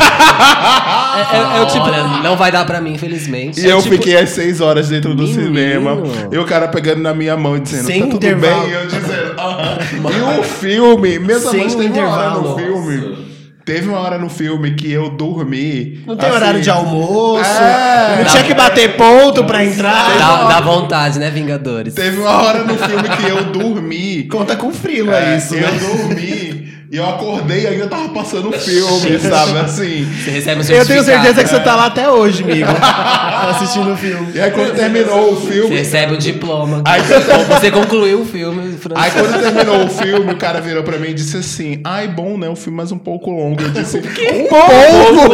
É, 1.17 1.37
é- 1.37 1.59
é 1.59 1.61
o 1.63 1.67
tipo. 1.67 1.83
Olha, 1.85 2.05
não 2.23 2.37
vai 2.37 2.53
dar 2.53 2.65
pra 2.67 2.79
mim, 2.81 2.93
infelizmente. 2.93 3.59
E 3.61 3.65
eu 3.69 3.81
tipo- 3.81 3.95
fiquei 3.97 4.19
às 4.19 4.29
seis 4.31 4.61
horas 4.61 4.89
dentro 4.91 5.15
do 5.15 5.23
Menino. 5.23 5.43
cinema. 5.45 5.97
E 6.31 6.37
o 6.37 6.45
cara 6.45 6.69
pegando 6.69 7.01
na 7.01 7.15
minha 7.15 7.37
mão 7.39 7.57
e 7.57 7.61
dizendo, 7.61 7.87
Sem 7.87 8.01
tá 8.03 8.07
tudo 8.11 8.17
intervalo. 8.27 8.61
bem? 8.63 8.71
E 8.71 8.75
eu 8.75 8.87
dizendo, 8.87 9.41
aham. 9.41 9.79
E 10.37 10.41
o 10.41 10.43
filme, 10.43 11.19
mesmo 11.19 11.51
Sem 11.51 11.69
teve 11.69 11.75
uma 11.75 12.09
hora 12.09 12.27
intervalo. 12.27 12.43
no 12.51 12.59
filme. 12.59 13.26
Teve 13.67 13.89
uma 13.89 13.99
hora 13.99 14.17
no 14.17 14.29
filme 14.31 14.75
que 14.77 14.93
eu 14.93 15.11
dormi. 15.11 16.01
Não 16.07 16.17
tem 16.17 16.29
assim, 16.29 16.37
horário 16.37 16.61
de 16.61 16.71
almoço. 16.71 17.51
É. 17.51 18.19
não 18.19 18.25
tinha 18.31 18.45
que 18.45 18.55
bater 18.55 18.97
ponto 18.97 19.43
pra 19.43 19.65
entrar. 19.65 20.17
Dá, 20.17 20.45
dá 20.45 20.61
vontade, 20.61 21.19
né, 21.19 21.29
Vingadores? 21.31 21.93
Teve 21.93 22.21
uma 22.21 22.31
hora 22.43 22.63
no 22.63 22.79
filme 22.79 23.09
que 23.09 23.25
eu 23.29 23.45
dormi. 23.47 24.23
Conta 24.31 24.55
com 24.55 24.73
frila 24.73 25.17
É, 25.17 25.37
isso, 25.37 25.57
eu 25.57 25.63
né? 25.69 25.79
dormi 25.81 26.46
E 26.91 26.97
eu 26.99 27.09
acordei 27.09 27.63
e 27.63 27.67
ainda 27.67 27.89
tava 27.89 28.09
passando 28.11 28.49
o 28.49 28.53
filme, 28.59 29.19
sabe? 29.19 29.59
Assim. 29.59 30.05
Você 30.25 30.31
recebe 30.31 30.61
um 30.63 30.65
Eu 30.75 30.87
tenho 30.87 31.03
certeza 31.03 31.43
que 31.43 31.51
você 31.51 31.61
tá 31.61 31.75
lá 31.75 31.87
até 31.87 32.09
hoje, 32.09 32.45
amigo. 32.45 32.69
assistindo 33.51 33.93
o 33.93 33.97
filme. 33.97 34.29
E 34.35 34.41
aí 34.41 34.51
quando 34.51 34.75
terminou 34.75 35.33
o 35.33 35.35
Você 35.37 35.53
filme. 35.53 35.77
recebe 35.77 36.15
um 36.15 36.19
diploma. 36.19 36.83
Aí- 36.85 37.01
Você 37.49 37.71
concluiu 37.71 38.21
o 38.21 38.25
filme 38.25 38.63
Aí 38.95 39.11
francês. 39.11 39.13
quando 39.15 39.41
terminou 39.43 39.85
o 39.85 39.89
filme, 39.89 40.33
o 40.33 40.37
cara 40.37 40.61
virou 40.61 40.83
pra 40.83 40.97
mim 40.99 41.09
e 41.09 41.15
disse 41.15 41.37
assim: 41.39 41.81
Ai, 41.85 42.07
bom, 42.09 42.39
né? 42.39 42.49
O 42.49 42.57
filme 42.57 42.77
mais 42.77 42.93
um 42.93 42.99
pouco 42.99 43.31
longo. 43.31 43.61
Eu 43.63 43.71
disse, 43.71 43.99
um 43.99 44.47
pouco! 44.49 45.33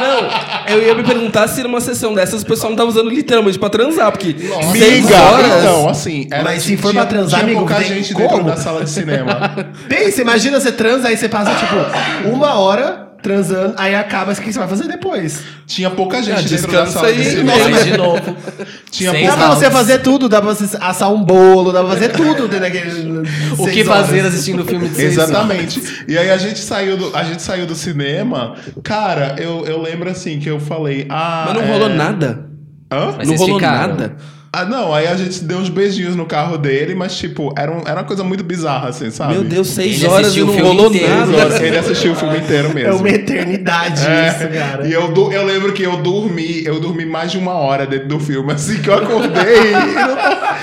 Não, 0.00 0.74
eu 0.76 0.82
ia 0.82 0.94
me 0.94 1.02
perguntar 1.02 1.46
se 1.48 1.62
numa 1.62 1.80
sessão 1.80 2.14
dessas 2.14 2.42
o 2.42 2.46
pessoal 2.46 2.70
não 2.70 2.76
tava 2.76 2.88
usando 2.90 3.10
literalmente 3.10 3.58
pra 3.58 3.68
transar, 3.68 4.10
porque 4.12 4.34
seis 4.72 5.04
Amiga, 5.06 5.20
horas. 5.22 5.46
então, 5.58 5.88
assim. 5.88 6.26
Era, 6.30 6.44
Mas 6.44 6.62
se 6.62 6.76
for 6.76 6.90
tinha, 6.90 7.02
pra 7.02 7.10
transar, 7.10 7.40
tinha 7.40 7.42
amigo, 7.52 7.60
pouca 7.66 7.74
tem 7.76 7.88
gente 7.94 8.14
como? 8.14 8.28
dentro 8.28 8.44
da 8.44 8.56
sala 8.56 8.84
de 8.84 8.90
cinema. 8.90 9.68
Pensa, 9.88 10.22
imagina 10.22 10.37
você 10.40 10.72
transa, 10.72 11.08
aí 11.08 11.16
você 11.16 11.28
passa, 11.28 11.52
tipo, 11.54 12.28
uma 12.34 12.54
hora 12.54 13.06
transando, 13.20 13.74
aí 13.76 13.96
acaba, 13.96 14.30
o 14.32 14.36
que 14.36 14.52
você 14.52 14.58
vai 14.60 14.68
fazer 14.68 14.86
depois? 14.86 15.42
Tinha 15.66 15.90
pouca 15.90 16.22
gente 16.22 16.34
Ah, 16.38 16.48
dentro 16.48 16.70
da 16.70 16.84
descansa 16.84 16.92
sala 17.00 17.12
de 17.12 17.18
aí. 17.20 17.24
cinema. 17.30 17.52
Aí, 17.52 17.84
de 17.90 17.96
novo. 17.98 18.36
Tinha 18.92 19.10
Seis 19.10 19.26
Dá 19.26 19.32
pouca 19.32 19.46
pra 19.48 19.54
você 19.56 19.70
fazer 19.72 19.98
tudo, 19.98 20.28
dá 20.28 20.40
pra 20.40 20.54
você 20.54 20.76
assar 20.80 21.12
um 21.12 21.22
bolo, 21.24 21.72
dá 21.72 21.80
pra 21.80 21.88
fazer 21.94 22.10
tudo 22.12 22.46
dentro 22.46 22.60
daquele. 22.60 23.20
O 23.52 23.56
seis 23.56 23.72
que 23.72 23.84
fazer 23.84 24.20
horas. 24.20 24.32
assistindo 24.34 24.62
o 24.62 24.64
filme 24.64 24.88
de 24.88 24.94
seis 24.94 25.18
horas? 25.18 25.30
Exatamente. 25.30 26.04
E 26.06 26.16
aí 26.16 26.30
a 26.30 26.38
gente 26.38 26.60
saiu 26.60 26.96
do, 26.96 27.14
a 27.16 27.24
gente 27.24 27.42
saiu 27.42 27.66
do 27.66 27.74
cinema. 27.74 28.54
Cara, 28.84 29.34
eu, 29.38 29.66
eu 29.66 29.82
lembro 29.82 30.08
assim 30.08 30.38
que 30.38 30.48
eu 30.48 30.60
falei. 30.60 31.04
Ah, 31.10 31.46
Mas 31.48 31.54
não 31.56 31.62
é- 31.62 31.72
rolou 31.72 31.88
nada. 31.88 32.46
Hã? 32.90 33.14
Mas 33.18 33.28
não 33.28 33.36
vocês 33.36 33.40
rolou 33.40 33.56
ficaram? 33.58 33.88
nada. 33.88 34.16
Ah, 34.50 34.64
não, 34.64 34.94
aí 34.94 35.06
a 35.06 35.14
gente 35.14 35.44
deu 35.44 35.58
uns 35.58 35.68
beijinhos 35.68 36.16
no 36.16 36.24
carro 36.24 36.56
dele, 36.56 36.94
mas 36.94 37.14
tipo, 37.16 37.52
era, 37.56 37.70
um- 37.70 37.82
era 37.82 37.96
uma 38.00 38.04
coisa 38.04 38.24
muito 38.24 38.42
bizarra, 38.42 38.88
assim, 38.88 39.10
sabe? 39.10 39.34
Meu 39.34 39.44
Deus, 39.44 39.68
seis 39.68 39.96
Ele 40.02 40.06
horas 40.10 40.34
e 40.34 40.40
não 40.40 40.58
rolou 40.58 40.90
nada. 40.90 41.36
horas. 41.36 41.60
Ele 41.60 41.76
assistiu 41.76 42.12
o 42.12 42.16
filme 42.16 42.38
inteiro 42.38 42.70
É 42.70 42.74
mesmo. 42.74 42.96
uma 43.00 43.08
eternidade 43.10 44.06
É, 44.06 44.28
isso, 44.28 44.48
cara. 44.58 44.88
E 44.88 44.92
eu, 44.92 45.12
du- 45.12 45.30
eu 45.30 45.44
lembro 45.44 45.72
que 45.74 45.82
eu 45.82 45.98
dormi, 45.98 46.64
eu 46.64 46.80
dormi 46.80 47.04
mais 47.04 47.30
de 47.30 47.36
uma 47.36 47.52
hora 47.52 47.86
dentro 47.86 48.08
do 48.08 48.18
filme, 48.18 48.50
assim 48.52 48.80
que 48.80 48.88
eu 48.88 48.94
acordei. 48.94 49.72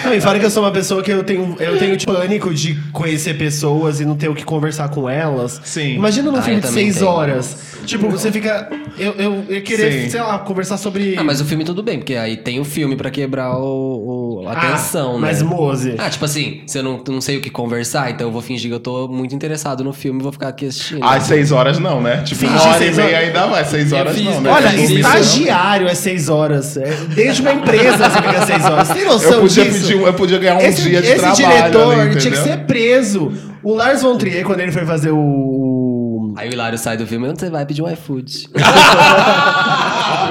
e 0.03 0.07
não 0.07 0.13
e 0.15 0.19
fora 0.21 0.39
que 0.39 0.45
eu 0.45 0.49
sou 0.51 0.63
uma 0.63 0.71
pessoa 0.71 1.03
que 1.03 1.11
eu 1.11 1.23
tenho, 1.23 1.55
eu 1.59 1.77
tenho 1.77 1.95
tipo, 1.95 2.11
pânico 2.11 2.51
de 2.53 2.73
conhecer 2.91 3.35
pessoas 3.37 3.99
e 3.99 4.05
não 4.05 4.15
ter 4.15 4.29
o 4.29 4.33
que 4.35 4.43
conversar 4.43 4.89
com 4.89 5.07
elas. 5.07 5.61
Sim. 5.63 5.93
Imagina 5.95 6.31
num 6.31 6.39
Ah, 6.39 6.41
filme 6.41 6.59
eu 6.59 6.61
de 6.67 6.73
seis 6.73 6.95
tenho. 6.97 7.07
horas. 7.07 7.57
Tipo, 7.85 8.09
você 8.09 8.31
fica. 8.31 8.67
Eu, 8.97 9.13
eu 9.13 9.45
ia 9.47 9.61
querer, 9.61 9.91
Sim. 10.05 10.09
sei 10.09 10.21
lá, 10.21 10.39
conversar 10.39 10.77
sobre. 10.77 11.15
Ah, 11.17 11.23
mas 11.23 11.39
o 11.39 11.45
filme 11.45 11.63
tudo 11.63 11.83
bem, 11.83 11.99
porque 11.99 12.15
aí 12.15 12.35
tem 12.35 12.59
o 12.59 12.65
filme 12.65 12.95
pra 12.95 13.11
quebrar 13.11 13.55
o, 13.55 13.74
o- 13.75 14.47
a 14.47 14.51
Ah, 14.53 14.71
tensão, 14.71 15.13
né? 15.13 15.19
Mas, 15.27 15.41
Mose. 15.41 15.95
Ah, 15.97 16.09
tipo 16.09 16.23
assim, 16.25 16.61
se 16.67 16.77
eu 16.79 16.83
não, 16.83 17.01
não 17.07 17.21
sei 17.21 17.37
o 17.37 17.41
que 17.41 17.49
conversar, 17.49 18.09
então 18.11 18.27
eu 18.27 18.31
vou 18.31 18.41
fingir 18.41 18.69
que 18.69 18.75
eu 18.75 18.79
tô 18.79 19.07
muito 19.07 19.33
interessado 19.35 19.83
no 19.83 19.91
filme 19.93 20.19
e 20.19 20.23
vou 20.23 20.31
ficar 20.31 20.47
aqui 20.49 20.65
assistindo. 20.67 21.03
Às 21.03 21.23
seis 21.23 21.51
horas 21.51 21.77
não, 21.79 22.01
né? 22.01 22.17
Tipo, 22.23 22.41
Fingir 22.41 22.55
uma 22.61 22.73
hora 22.75 22.85
e 22.85 22.93
meia 22.93 23.17
ainda 23.19 23.45
vai, 23.47 23.65
seis 23.65 23.91
horas 23.93 24.15
fiz- 24.15 24.25
não, 24.25 24.41
né? 24.41 24.49
Olha, 24.51 24.75
estagiário 24.75 25.87
é 25.87 25.95
seis 25.95 26.29
horas. 26.29 26.77
É, 26.77 26.93
Desde 27.15 27.41
uma 27.41 27.53
empresa 27.53 28.09
você 28.09 28.21
fica 28.21 28.45
seis 28.45 28.65
horas. 28.65 28.87
Você 28.87 28.93
tem 28.95 29.05
noção 29.05 29.31
Eu 29.33 29.41
podia, 29.41 29.65
disso? 29.65 29.79
pedir, 29.87 30.01
eu 30.01 30.13
podia 30.13 30.37
ganhar 30.39 30.55
um 30.55 30.59
esse, 30.61 30.81
dia 30.83 31.01
de 31.01 31.07
esse 31.07 31.17
trabalho 31.17 31.35
diretor 31.35 31.99
ali, 31.99 32.15
tinha 32.17 32.31
que 32.33 32.39
ser 32.39 32.57
preso. 32.65 33.31
O 33.63 33.73
Lars 33.73 34.01
von 34.01 34.15
Trier, 34.17 34.43
quando 34.45 34.59
ele 34.59 34.71
foi 34.71 34.85
fazer 34.85 35.11
o... 35.11 36.33
Aí 36.37 36.49
o 36.49 36.53
Hilário 36.53 36.77
sai 36.77 36.97
do 36.97 37.07
filme, 37.07 37.27
onde 37.29 37.39
você 37.39 37.49
vai 37.49 37.65
pedir 37.65 37.81
um 37.81 37.89
iFood? 37.91 38.49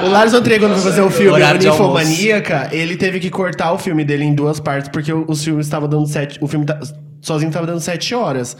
O 0.03 0.07
Lars 0.09 0.31
Trier, 0.41 0.59
quando 0.59 0.73
foi 0.73 0.81
fazer 0.91 1.01
o 1.01 1.09
filme 1.09 1.31
Horário 1.31 1.59
de 1.59 1.67
Ninfomaníaca, 1.69 2.69
ele 2.71 2.95
teve 2.95 3.19
que 3.19 3.29
cortar 3.29 3.71
o 3.73 3.77
filme 3.77 4.03
dele 4.03 4.23
em 4.23 4.33
duas 4.35 4.59
partes, 4.59 4.89
porque 4.89 5.11
o- 5.11 5.25
os 5.27 5.43
filmes 5.43 5.65
estavam 5.65 5.87
dando 5.89 6.05
sete... 6.07 6.37
O 6.41 6.47
filme 6.47 6.65
tá- 6.65 6.79
sozinho 7.25 7.51
tava 7.51 7.65
dando 7.67 7.79
sete 7.79 8.13
horas. 8.15 8.55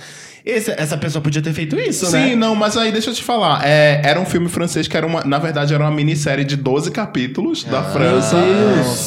Esse- 0.46 0.76
essa 0.78 0.96
pessoa 0.96 1.24
podia 1.24 1.42
ter 1.42 1.54
feito 1.54 1.76
isso, 1.80 2.06
né? 2.12 2.28
Sim, 2.30 2.36
não, 2.36 2.54
mas 2.54 2.78
aí 2.78 2.92
deixa 2.92 3.10
eu 3.10 3.14
te 3.16 3.24
falar. 3.24 3.66
É, 3.68 4.00
era 4.04 4.20
um 4.20 4.26
filme 4.28 4.48
francês 4.48 4.88
que 4.88 4.96
era 4.96 5.06
uma. 5.08 5.24
Na 5.24 5.40
verdade, 5.40 5.74
era 5.74 5.84
uma 5.84 5.90
minissérie 5.92 6.46
de 6.46 6.56
12 6.56 6.92
capítulos 6.92 7.64
da 7.64 7.82
França. 7.82 8.38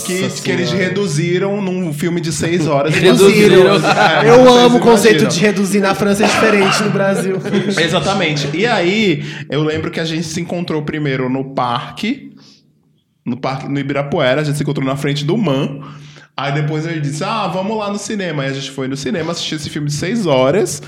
que, 0.04 0.28
que 0.42 0.50
eles 0.50 0.72
reduziram 0.72 1.60
num 1.62 1.92
filme 1.92 2.20
de 2.20 2.32
6 2.32 2.66
horas. 2.66 2.92
Reduziram. 2.98 3.66
É, 3.76 4.28
Eu 4.28 4.52
amo 4.52 4.78
o 4.78 4.80
conceito 4.80 5.28
de 5.28 5.38
reduzir 5.38 5.78
na 5.78 5.94
França, 5.94 6.24
é 6.24 6.26
diferente 6.26 6.82
no 6.82 6.90
Brasil. 6.90 7.36
Exatamente. 7.80 8.48
E 8.52 8.66
aí, 8.66 9.22
eu 9.48 9.62
lembro 9.62 9.92
que 9.92 10.00
a 10.00 10.04
gente 10.04 10.24
se 10.26 10.40
encontrou 10.40 10.82
primeiro 10.82 11.28
no 11.30 11.54
parque, 11.54 12.32
no 13.24 13.36
parque 13.36 13.68
no 13.68 13.78
Ibirapuera, 13.78 14.40
a 14.40 14.44
gente 14.44 14.56
se 14.56 14.62
encontrou 14.64 14.84
na 14.84 14.96
frente 14.96 15.24
do 15.24 15.36
MAN. 15.36 15.82
Aí 16.40 16.52
depois 16.52 16.86
ele 16.86 17.00
disse: 17.00 17.24
Ah, 17.24 17.48
vamos 17.48 17.76
lá 17.76 17.90
no 17.90 17.98
cinema. 17.98 18.44
Aí 18.44 18.50
a 18.50 18.52
gente 18.52 18.70
foi 18.70 18.86
no 18.86 18.96
cinema, 18.96 19.32
assistiu 19.32 19.56
esse 19.56 19.68
filme 19.68 19.88
de 19.88 19.94
seis 19.94 20.24
horas. 20.24 20.80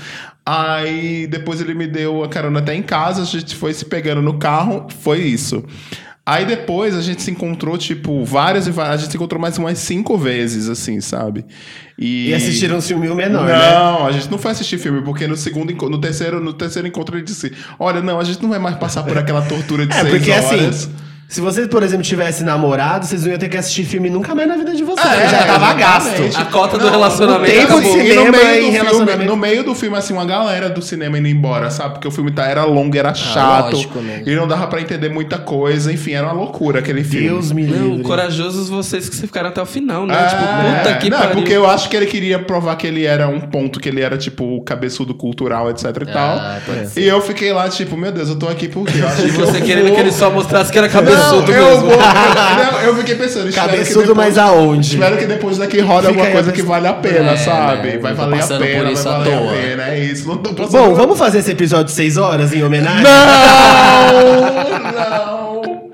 Aí 0.45 1.27
depois 1.27 1.59
ele 1.59 1.73
me 1.73 1.87
deu 1.87 2.23
a 2.23 2.29
carona 2.29 2.59
até 2.59 2.73
em 2.73 2.81
casa, 2.81 3.21
a 3.21 3.25
gente 3.25 3.53
foi 3.55 3.73
se 3.73 3.83
pegando 3.83 4.21
no 4.21 4.39
carro, 4.39 4.87
foi 5.01 5.19
isso. 5.19 5.61
Aí 6.25 6.45
depois 6.45 6.95
a 6.95 7.01
gente 7.01 7.21
se 7.21 7.31
encontrou, 7.31 7.77
tipo, 7.77 8.23
várias 8.23 8.65
e 8.65 8.71
várias. 8.71 8.95
A 8.95 8.97
gente 9.03 9.11
se 9.11 9.17
encontrou 9.17 9.41
mais 9.41 9.57
umas 9.57 9.77
cinco 9.79 10.17
vezes, 10.17 10.69
assim, 10.69 11.01
sabe? 11.01 11.43
E 11.99 12.33
assistiram 12.33 12.77
um 12.77 12.81
filme 12.81 13.07
menor, 13.13 13.45
né? 13.45 13.73
Não, 13.73 14.05
a 14.07 14.11
gente 14.13 14.31
não 14.31 14.37
foi 14.37 14.51
assistir 14.51 14.77
filme, 14.77 15.01
porque 15.01 15.27
no 15.27 15.35
segundo 15.35 15.73
no 15.89 15.97
terceiro, 15.99 16.39
no 16.39 16.53
terceiro 16.53 16.87
encontro 16.87 17.17
ele 17.17 17.25
disse: 17.25 17.51
Olha, 17.77 18.01
não, 18.01 18.19
a 18.19 18.23
gente 18.23 18.41
não 18.41 18.49
vai 18.49 18.59
mais 18.59 18.77
passar 18.77 19.03
por 19.03 19.17
aquela 19.17 19.41
tortura 19.41 19.85
de 19.85 19.93
É, 19.93 20.01
seis 20.01 20.09
porque 20.13 20.31
horas. 20.31 20.43
assim, 20.85 20.91
se 21.33 21.39
vocês, 21.39 21.65
por 21.67 21.81
exemplo, 21.81 22.03
tivessem 22.03 22.45
namorado, 22.45 23.05
vocês 23.05 23.23
não 23.23 23.29
iam 23.31 23.39
ter 23.39 23.47
que 23.47 23.55
assistir 23.55 23.85
filme 23.85 24.09
nunca 24.09 24.35
mais 24.35 24.49
na 24.49 24.57
vida 24.57 24.73
de 24.75 24.83
vocês. 24.83 25.07
É, 25.07 25.29
já 25.29 25.45
tava 25.45 25.79
exatamente. 25.79 26.19
gasto. 26.33 26.37
A 26.41 26.45
cota 26.45 26.77
do 26.77 26.83
Não, 26.83 26.91
relacionamento 26.91 27.51
o 27.53 27.55
tempo 27.55 27.73
acabou. 27.73 27.81
de 27.81 27.87
E 27.87 28.13
no 28.13 28.21
cinema 28.21 28.31
meio, 28.31 28.43
do 28.43 28.51
filme, 28.61 28.69
relacionamento. 28.71 29.23
no 29.31 29.37
meio 29.37 29.63
do 29.63 29.73
filme, 29.75 29.97
assim, 29.97 30.11
uma 30.13 30.25
galera 30.25 30.69
do 30.69 30.81
cinema 30.81 31.17
indo 31.17 31.29
embora, 31.29 31.69
sabe? 31.71 31.93
Porque 31.93 32.07
o 32.07 32.11
filme 32.11 32.31
tá, 32.31 32.45
era 32.47 32.65
longo, 32.65 32.97
era 32.97 33.13
chato. 33.13 33.71
lógico, 33.71 33.99
né? 33.99 34.23
E 34.25 34.35
não 34.35 34.45
dava 34.45 34.67
pra 34.67 34.81
entender 34.81 35.07
muita 35.07 35.37
coisa. 35.37 35.89
Enfim, 35.93 36.11
era 36.11 36.27
uma 36.27 36.33
loucura 36.33 36.79
aquele 36.79 37.01
filme. 37.01 37.29
Deus 37.29 37.53
me 37.53 37.63
Não, 37.63 37.87
livre. 37.91 38.03
corajosos 38.03 38.67
vocês 38.67 39.07
que 39.07 39.15
se 39.15 39.21
ficaram 39.21 39.47
até 39.49 39.61
o 39.61 39.65
final, 39.65 40.05
né? 40.05 40.13
É, 40.13 40.27
tipo, 40.27 40.41
puta 40.41 40.97
que 40.97 41.09
não, 41.09 41.17
pariu. 41.17 41.35
porque 41.35 41.53
eu 41.53 41.65
acho 41.65 41.87
que 41.89 41.95
ele 41.95 42.07
queria 42.07 42.39
provar 42.39 42.75
que 42.75 42.85
ele 42.85 43.05
era 43.05 43.29
um 43.29 43.39
ponto, 43.39 43.79
que 43.79 43.87
ele 43.87 44.01
era, 44.01 44.17
tipo, 44.17 44.43
o 44.57 44.61
cabeçudo 44.61 45.15
cultural, 45.15 45.69
etc 45.69 45.85
e 46.01 46.05
tal. 46.11 46.37
Ah, 46.37 46.59
ser. 46.87 46.99
E 47.01 47.07
eu 47.07 47.21
fiquei 47.21 47.53
lá, 47.53 47.69
tipo, 47.69 47.95
meu 47.95 48.11
Deus, 48.11 48.27
eu 48.27 48.35
tô 48.37 48.49
aqui 48.49 48.67
por 48.67 48.85
quê? 48.85 48.99
Eu 48.99 49.07
acho 49.07 49.21
E 49.21 49.31
que 49.31 49.37
você 49.37 49.59
eu 49.59 49.63
querendo 49.63 49.87
vou- 49.87 49.95
que 49.95 50.01
ele 50.01 50.11
só 50.11 50.29
mostrasse 50.29 50.69
que 50.71 50.77
era 50.77 50.87
Não, 50.87 50.93
cabeçudo 51.21 51.51
eu 51.51 51.65
mesmo. 51.65 51.89
vou. 51.89 51.97
Não, 52.71 52.79
eu 52.81 52.95
fiquei 52.97 53.15
pensando, 53.15 53.53
Cabeçudo, 53.53 53.99
depois- 54.07 54.17
mas 54.17 54.37
aonde? 54.37 54.93
Espero 54.95 55.17
que 55.17 55.25
depois 55.25 55.57
daqui 55.57 55.79
roda 55.79 56.07
alguma 56.09 56.27
coisa 56.27 56.51
que 56.51 56.61
vale 56.61 56.87
a 56.87 56.93
pena, 56.93 57.31
É, 57.31 57.37
sabe? 57.37 57.87
né? 57.91 57.97
Vai 57.97 58.11
Não 58.11 58.17
valer 58.17 58.43
a 58.43 58.47
pena, 58.47 58.83
vai 58.93 58.95
valer 58.95 59.33
a 59.33 59.51
pena, 59.51 59.83
é 59.89 59.99
isso. 59.99 60.27
Não 60.27 60.37
tô 60.37 60.53
passando 60.53 60.71
Bom, 60.71 60.89
por- 60.89 60.95
vamos 60.95 61.17
fazer 61.19 61.39
esse 61.39 61.51
episódio 61.51 61.85
de 61.85 61.91
6 61.91 62.17
horas 62.17 62.53
em 62.53 62.63
homenagem? 62.63 63.03
Não! 63.03 63.11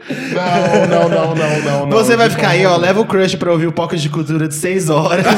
Não, 0.09 0.87
não, 0.87 1.09
não, 1.09 1.35
não, 1.35 1.61
não, 1.61 1.85
não. 1.87 1.97
Você 1.97 2.15
vai 2.15 2.29
De 2.29 2.35
ficar 2.35 2.49
aí, 2.49 2.65
ó, 2.65 2.77
leva 2.77 3.01
o 3.01 3.05
crush 3.05 3.35
pra 3.35 3.51
ouvir 3.51 3.67
o 3.67 3.71
Pocket 3.71 3.99
de 3.99 4.09
Cultura 4.09 4.47
de 4.47 4.55
6 4.55 4.89
horas. 4.89 5.25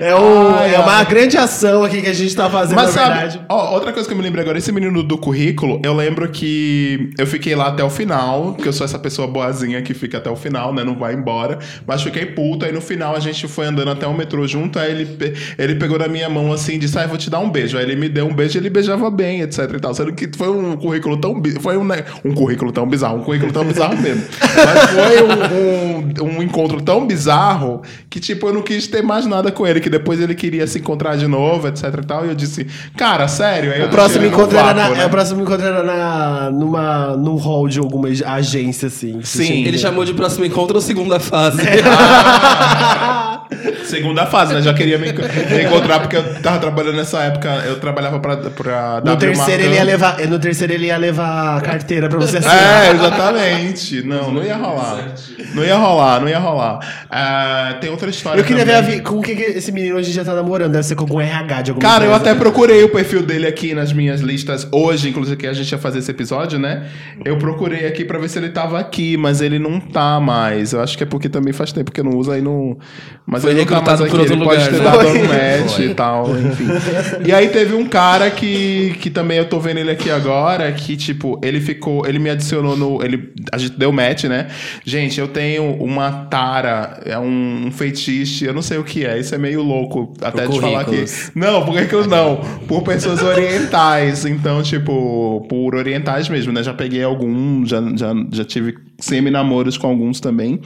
É, 0.00 0.14
um- 0.14 0.48
Ai, 0.54 0.74
é 0.74 0.78
uma 0.78 0.92
ai. 0.98 1.06
grande 1.06 1.36
ação 1.36 1.82
aqui 1.84 2.00
que 2.02 2.08
a 2.08 2.12
gente 2.12 2.34
tá 2.34 2.48
fazendo, 2.48 2.76
Mas 2.76 2.94
na 2.94 3.02
sabe, 3.02 3.14
verdade. 3.20 3.40
ó, 3.48 3.72
outra 3.74 3.92
coisa 3.92 4.06
que 4.08 4.12
eu 4.12 4.16
me 4.18 4.22
lembrei 4.22 4.42
agora, 4.42 4.58
esse 4.58 4.70
menino 4.72 5.02
do 5.02 5.18
currículo, 5.18 5.80
eu 5.84 5.94
lembro 5.94 6.28
que 6.28 7.10
eu 7.18 7.26
fiquei 7.26 7.54
lá 7.54 7.68
até 7.68 7.82
o 7.82 7.90
final, 7.90 8.54
que 8.54 8.66
eu 8.68 8.72
sou 8.72 8.84
essa 8.84 8.98
pessoa 8.98 9.26
boazinha 9.28 9.82
que 9.82 9.94
fica 9.94 10.18
até 10.18 10.30
o 10.30 10.36
final, 10.36 10.72
né? 10.72 10.84
Não 10.84 10.94
vai 10.96 11.14
embora. 11.14 11.58
Mas 11.86 12.02
fiquei 12.02 12.26
puta, 12.26 12.66
aí 12.66 12.72
no 12.72 12.80
final 12.80 13.14
a 13.16 13.20
gente 13.20 13.46
foi 13.48 13.66
andando 13.66 13.90
até 13.90 14.06
o 14.06 14.14
metrô 14.14 14.46
junto, 14.46 14.78
aí 14.78 14.90
ele, 14.90 15.34
ele 15.58 15.74
pegou 15.74 15.98
na 15.98 16.08
minha 16.08 16.28
mão 16.28 16.52
assim 16.52 16.74
e 16.74 16.78
disse, 16.78 16.98
ah, 16.98 17.06
vou 17.06 17.18
te 17.18 17.28
dar 17.30 17.40
um 17.40 17.50
beijo. 17.50 17.76
Aí 17.76 17.84
ele 17.84 17.96
me 17.96 18.08
deu 18.08 18.26
um 18.26 18.34
beijo 18.34 18.56
e 18.56 18.60
ele 18.60 18.70
beijava 18.70 19.10
bem, 19.10 19.40
etc 19.42 19.70
e 19.74 19.80
tal. 19.80 19.94
Sendo 19.94 20.12
que 20.12 20.28
foi 20.36 20.48
um 20.48 20.76
currículo 20.76 21.16
tão... 21.16 21.42
Foi 21.60 21.76
um, 21.76 21.84
né, 21.84 22.04
um 22.24 22.32
currículo 22.34 22.70
tão 22.72 22.86
bizarro, 22.86 23.18
um 23.18 23.22
currículo 23.22 23.52
tão 23.52 23.64
bizarro 23.64 23.96
mesmo. 24.00 24.22
Mas 24.40 24.90
foi 24.90 25.22
um, 25.22 26.24
um, 26.26 26.38
um 26.38 26.42
encontro 26.42 26.80
tão 26.80 27.06
bizarro 27.06 27.82
que, 28.08 28.20
tipo, 28.20 28.48
eu 28.48 28.52
não 28.54 28.62
quis 28.62 28.86
ter 28.86 29.02
mais 29.02 29.26
nada 29.26 29.50
com 29.50 29.66
ele, 29.66 29.80
que 29.88 29.90
depois 29.90 30.20
ele 30.20 30.34
queria 30.34 30.66
se 30.66 30.78
encontrar 30.78 31.16
de 31.16 31.26
novo, 31.26 31.66
etc 31.66 31.84
e 32.02 32.06
tal. 32.06 32.26
E 32.26 32.28
eu 32.28 32.34
disse, 32.34 32.66
cara, 32.96 33.26
sério? 33.26 33.72
Aí 33.72 33.82
O 33.82 33.88
próximo 33.88 34.20
no 34.22 34.28
encontro 34.28 34.56
era 34.58 34.74
na, 34.74 34.90
né? 34.90 35.02
é, 35.02 35.06
o 35.06 35.10
próximo 35.10 35.40
encontro 35.42 35.66
era 35.66 35.82
na, 35.82 36.50
numa, 36.50 37.16
num 37.16 37.36
hall 37.36 37.66
de 37.68 37.78
alguma 37.78 38.08
agência, 38.26 38.88
assim. 38.88 39.20
Sim. 39.22 39.64
Ele 39.64 39.78
chamou 39.78 40.04
de 40.04 40.12
próximo 40.12 40.44
encontro 40.44 40.76
ou 40.76 40.82
segunda 40.82 41.18
fase? 41.18 41.62
Segunda 43.84 44.26
fase, 44.26 44.52
né? 44.54 44.60
Já 44.60 44.74
queria 44.74 44.98
me, 44.98 45.06
me 45.10 45.64
encontrar 45.64 46.00
porque 46.00 46.16
eu 46.16 46.42
tava 46.42 46.58
trabalhando 46.58 46.96
nessa 46.96 47.22
época. 47.22 47.48
Eu 47.66 47.80
trabalhava 47.80 48.20
pra, 48.20 48.36
pra 48.36 48.96
No 48.96 49.16
W 49.16 49.16
terceiro, 49.18 49.62
ele 49.62 49.74
ia 49.76 49.82
levar, 49.84 50.18
no 50.28 50.38
terceiro 50.38 50.72
ele 50.74 50.86
ia 50.86 50.96
levar 50.98 51.56
a 51.56 51.60
carteira 51.62 52.08
pra 52.08 52.18
você 52.18 52.38
assinar. 52.38 52.84
É, 52.86 52.90
exatamente. 52.92 54.02
Não, 54.02 54.30
não 54.30 54.42
ia 54.42 54.56
rolar. 54.56 55.14
Não 55.54 55.64
ia 55.64 55.76
rolar, 55.76 56.20
não 56.20 56.28
ia 56.28 56.38
rolar. 56.38 56.78
Ah, 57.10 57.76
tem 57.80 57.88
outra 57.90 58.10
história. 58.10 58.38
Eu 58.40 58.44
queria 58.44 58.64
ver 58.64 58.74
a 58.74 58.82
também. 58.82 58.96
vi- 58.98 59.02
com 59.02 59.16
o 59.18 59.22
que, 59.22 59.34
que 59.34 59.42
esse 59.42 59.72
menino 59.78 59.96
hoje 59.96 60.12
já 60.12 60.24
tá 60.24 60.34
namorando, 60.34 60.72
deve 60.72 60.84
ser 60.84 60.94
com 60.94 61.04
algum 61.04 61.20
RH 61.20 61.62
de 61.62 61.70
alguma 61.70 61.88
Cara, 61.88 62.04
eu 62.04 62.14
até 62.14 62.34
procurei 62.34 62.82
o 62.82 62.88
perfil 62.88 63.22
dele 63.22 63.46
aqui 63.46 63.74
nas 63.74 63.92
minhas 63.92 64.20
listas 64.20 64.66
hoje, 64.72 65.08
inclusive 65.08 65.36
que 65.36 65.46
a 65.46 65.52
gente 65.52 65.70
ia 65.70 65.78
fazer 65.78 66.00
esse 66.00 66.10
episódio, 66.10 66.58
né? 66.58 66.88
Eu 67.24 67.38
procurei 67.38 67.86
aqui 67.86 68.04
pra 68.04 68.18
ver 68.18 68.28
se 68.28 68.38
ele 68.38 68.50
tava 68.50 68.78
aqui, 68.78 69.16
mas 69.16 69.40
ele 69.40 69.58
não 69.58 69.80
tá 69.80 70.20
mais. 70.20 70.72
Eu 70.72 70.80
acho 70.80 70.96
que 70.96 71.04
é 71.04 71.06
porque 71.06 71.28
também 71.28 71.52
faz 71.52 71.72
tempo 71.72 71.92
que 71.92 72.00
eu 72.00 72.04
não 72.04 72.16
uso, 72.16 72.30
aí 72.30 72.42
não. 72.42 72.76
Mas 73.26 73.42
Foi 73.42 73.52
ele 73.52 73.60
não 73.60 73.66
tá 73.66 73.82
mais 73.82 74.00
aqui. 74.00 74.16
ele 74.16 74.26
pode 74.28 74.38
lugar, 74.38 74.70
ter 74.70 74.72
né? 74.72 74.84
dado 74.84 75.00
Foi. 75.00 75.18
um 75.18 75.26
match 75.28 75.78
e 75.78 75.94
tal, 75.94 76.30
enfim. 76.38 76.66
E 77.24 77.32
aí 77.32 77.48
teve 77.48 77.74
um 77.74 77.86
cara 77.86 78.30
que, 78.30 78.96
que 79.00 79.10
também 79.10 79.38
eu 79.38 79.44
tô 79.44 79.60
vendo 79.60 79.78
ele 79.78 79.90
aqui 79.90 80.10
agora, 80.10 80.70
que 80.72 80.96
tipo, 80.96 81.38
ele 81.42 81.60
ficou, 81.60 82.06
ele 82.06 82.18
me 82.18 82.30
adicionou 82.30 82.76
no, 82.76 83.02
ele, 83.02 83.32
a 83.52 83.58
gente 83.58 83.78
deu 83.78 83.92
match, 83.92 84.24
né? 84.24 84.48
Gente, 84.84 85.20
eu 85.20 85.28
tenho 85.28 85.74
uma 85.74 86.10
tara, 86.30 87.00
é 87.04 87.18
um, 87.18 87.66
um 87.66 87.70
feitiço, 87.70 88.44
eu 88.44 88.54
não 88.54 88.62
sei 88.62 88.78
o 88.78 88.84
que 88.84 89.04
é, 89.04 89.18
isso 89.18 89.34
é 89.34 89.38
meio 89.38 89.62
louco 89.68 90.14
até 90.22 90.46
de 90.46 90.60
falar 90.60 90.80
aqui. 90.80 90.90
currículos. 90.90 91.32
Não, 91.34 91.64
por 91.64 91.74
que 91.74 92.08
não? 92.08 92.36
Por 92.66 92.82
pessoas 92.82 93.22
orientais. 93.22 94.24
Então, 94.24 94.62
tipo, 94.62 95.46
por 95.48 95.74
orientais 95.74 96.28
mesmo, 96.28 96.52
né? 96.52 96.62
Já 96.62 96.74
peguei 96.74 97.02
alguns, 97.02 97.68
já, 97.68 97.80
já, 97.96 98.14
já 98.32 98.44
tive 98.44 98.87
semi-namoros 98.98 99.78
com 99.78 99.86
alguns 99.86 100.20
também, 100.20 100.60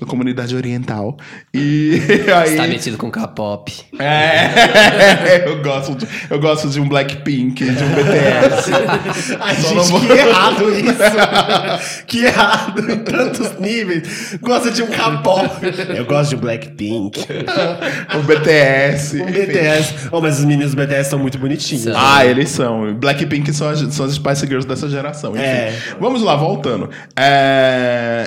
da 0.00 0.06
comunidade 0.06 0.56
oriental. 0.56 1.16
E 1.52 2.00
aí. 2.34 2.50
Você 2.50 2.56
tá 2.56 2.66
metido 2.66 2.96
com 2.96 3.10
K-pop. 3.10 3.72
É, 3.98 5.44
eu 5.46 5.62
gosto, 5.62 5.94
de, 5.94 6.06
eu 6.30 6.40
gosto 6.40 6.68
de 6.68 6.80
um 6.80 6.88
Blackpink, 6.88 7.62
de 7.64 7.70
um 7.84 7.88
BTS. 7.90 8.70
Ai, 9.40 9.54
Só 9.56 9.68
gente, 9.68 9.74
não 9.76 9.84
vou- 9.84 10.00
que 10.00 10.12
errado 10.12 10.64
isso. 10.70 12.04
que 12.06 12.24
errado 12.24 12.90
em 12.90 12.98
tantos 13.00 13.58
níveis. 13.60 14.38
Gosta 14.40 14.70
de 14.70 14.82
um 14.82 14.86
K-pop. 14.86 15.48
Eu 15.96 16.04
gosto 16.06 16.30
de 16.30 16.36
um 16.36 16.40
Blackpink. 16.40 17.20
um 18.16 18.22
BTS. 18.22 19.20
Um. 19.22 19.26
BTS. 19.26 20.08
Oh, 20.10 20.20
mas 20.20 20.38
os 20.38 20.44
meninos 20.44 20.74
do 20.74 20.82
BTS 20.82 21.10
são 21.10 21.18
muito 21.18 21.38
bonitinhos. 21.38 21.84
São. 21.84 21.92
Ah, 21.96 22.24
eles 22.24 22.48
são. 22.48 22.94
Blackpink 22.94 23.52
são 23.52 23.68
as, 23.68 23.80
são 23.94 24.06
as 24.06 24.14
Spice 24.14 24.46
Girls 24.46 24.66
dessa 24.66 24.88
geração. 24.88 25.32
Enfim. 25.32 25.42
É. 25.44 25.78
Vamos 26.00 26.22
lá, 26.22 26.34
voltando. 26.36 26.88
É, 27.16 27.73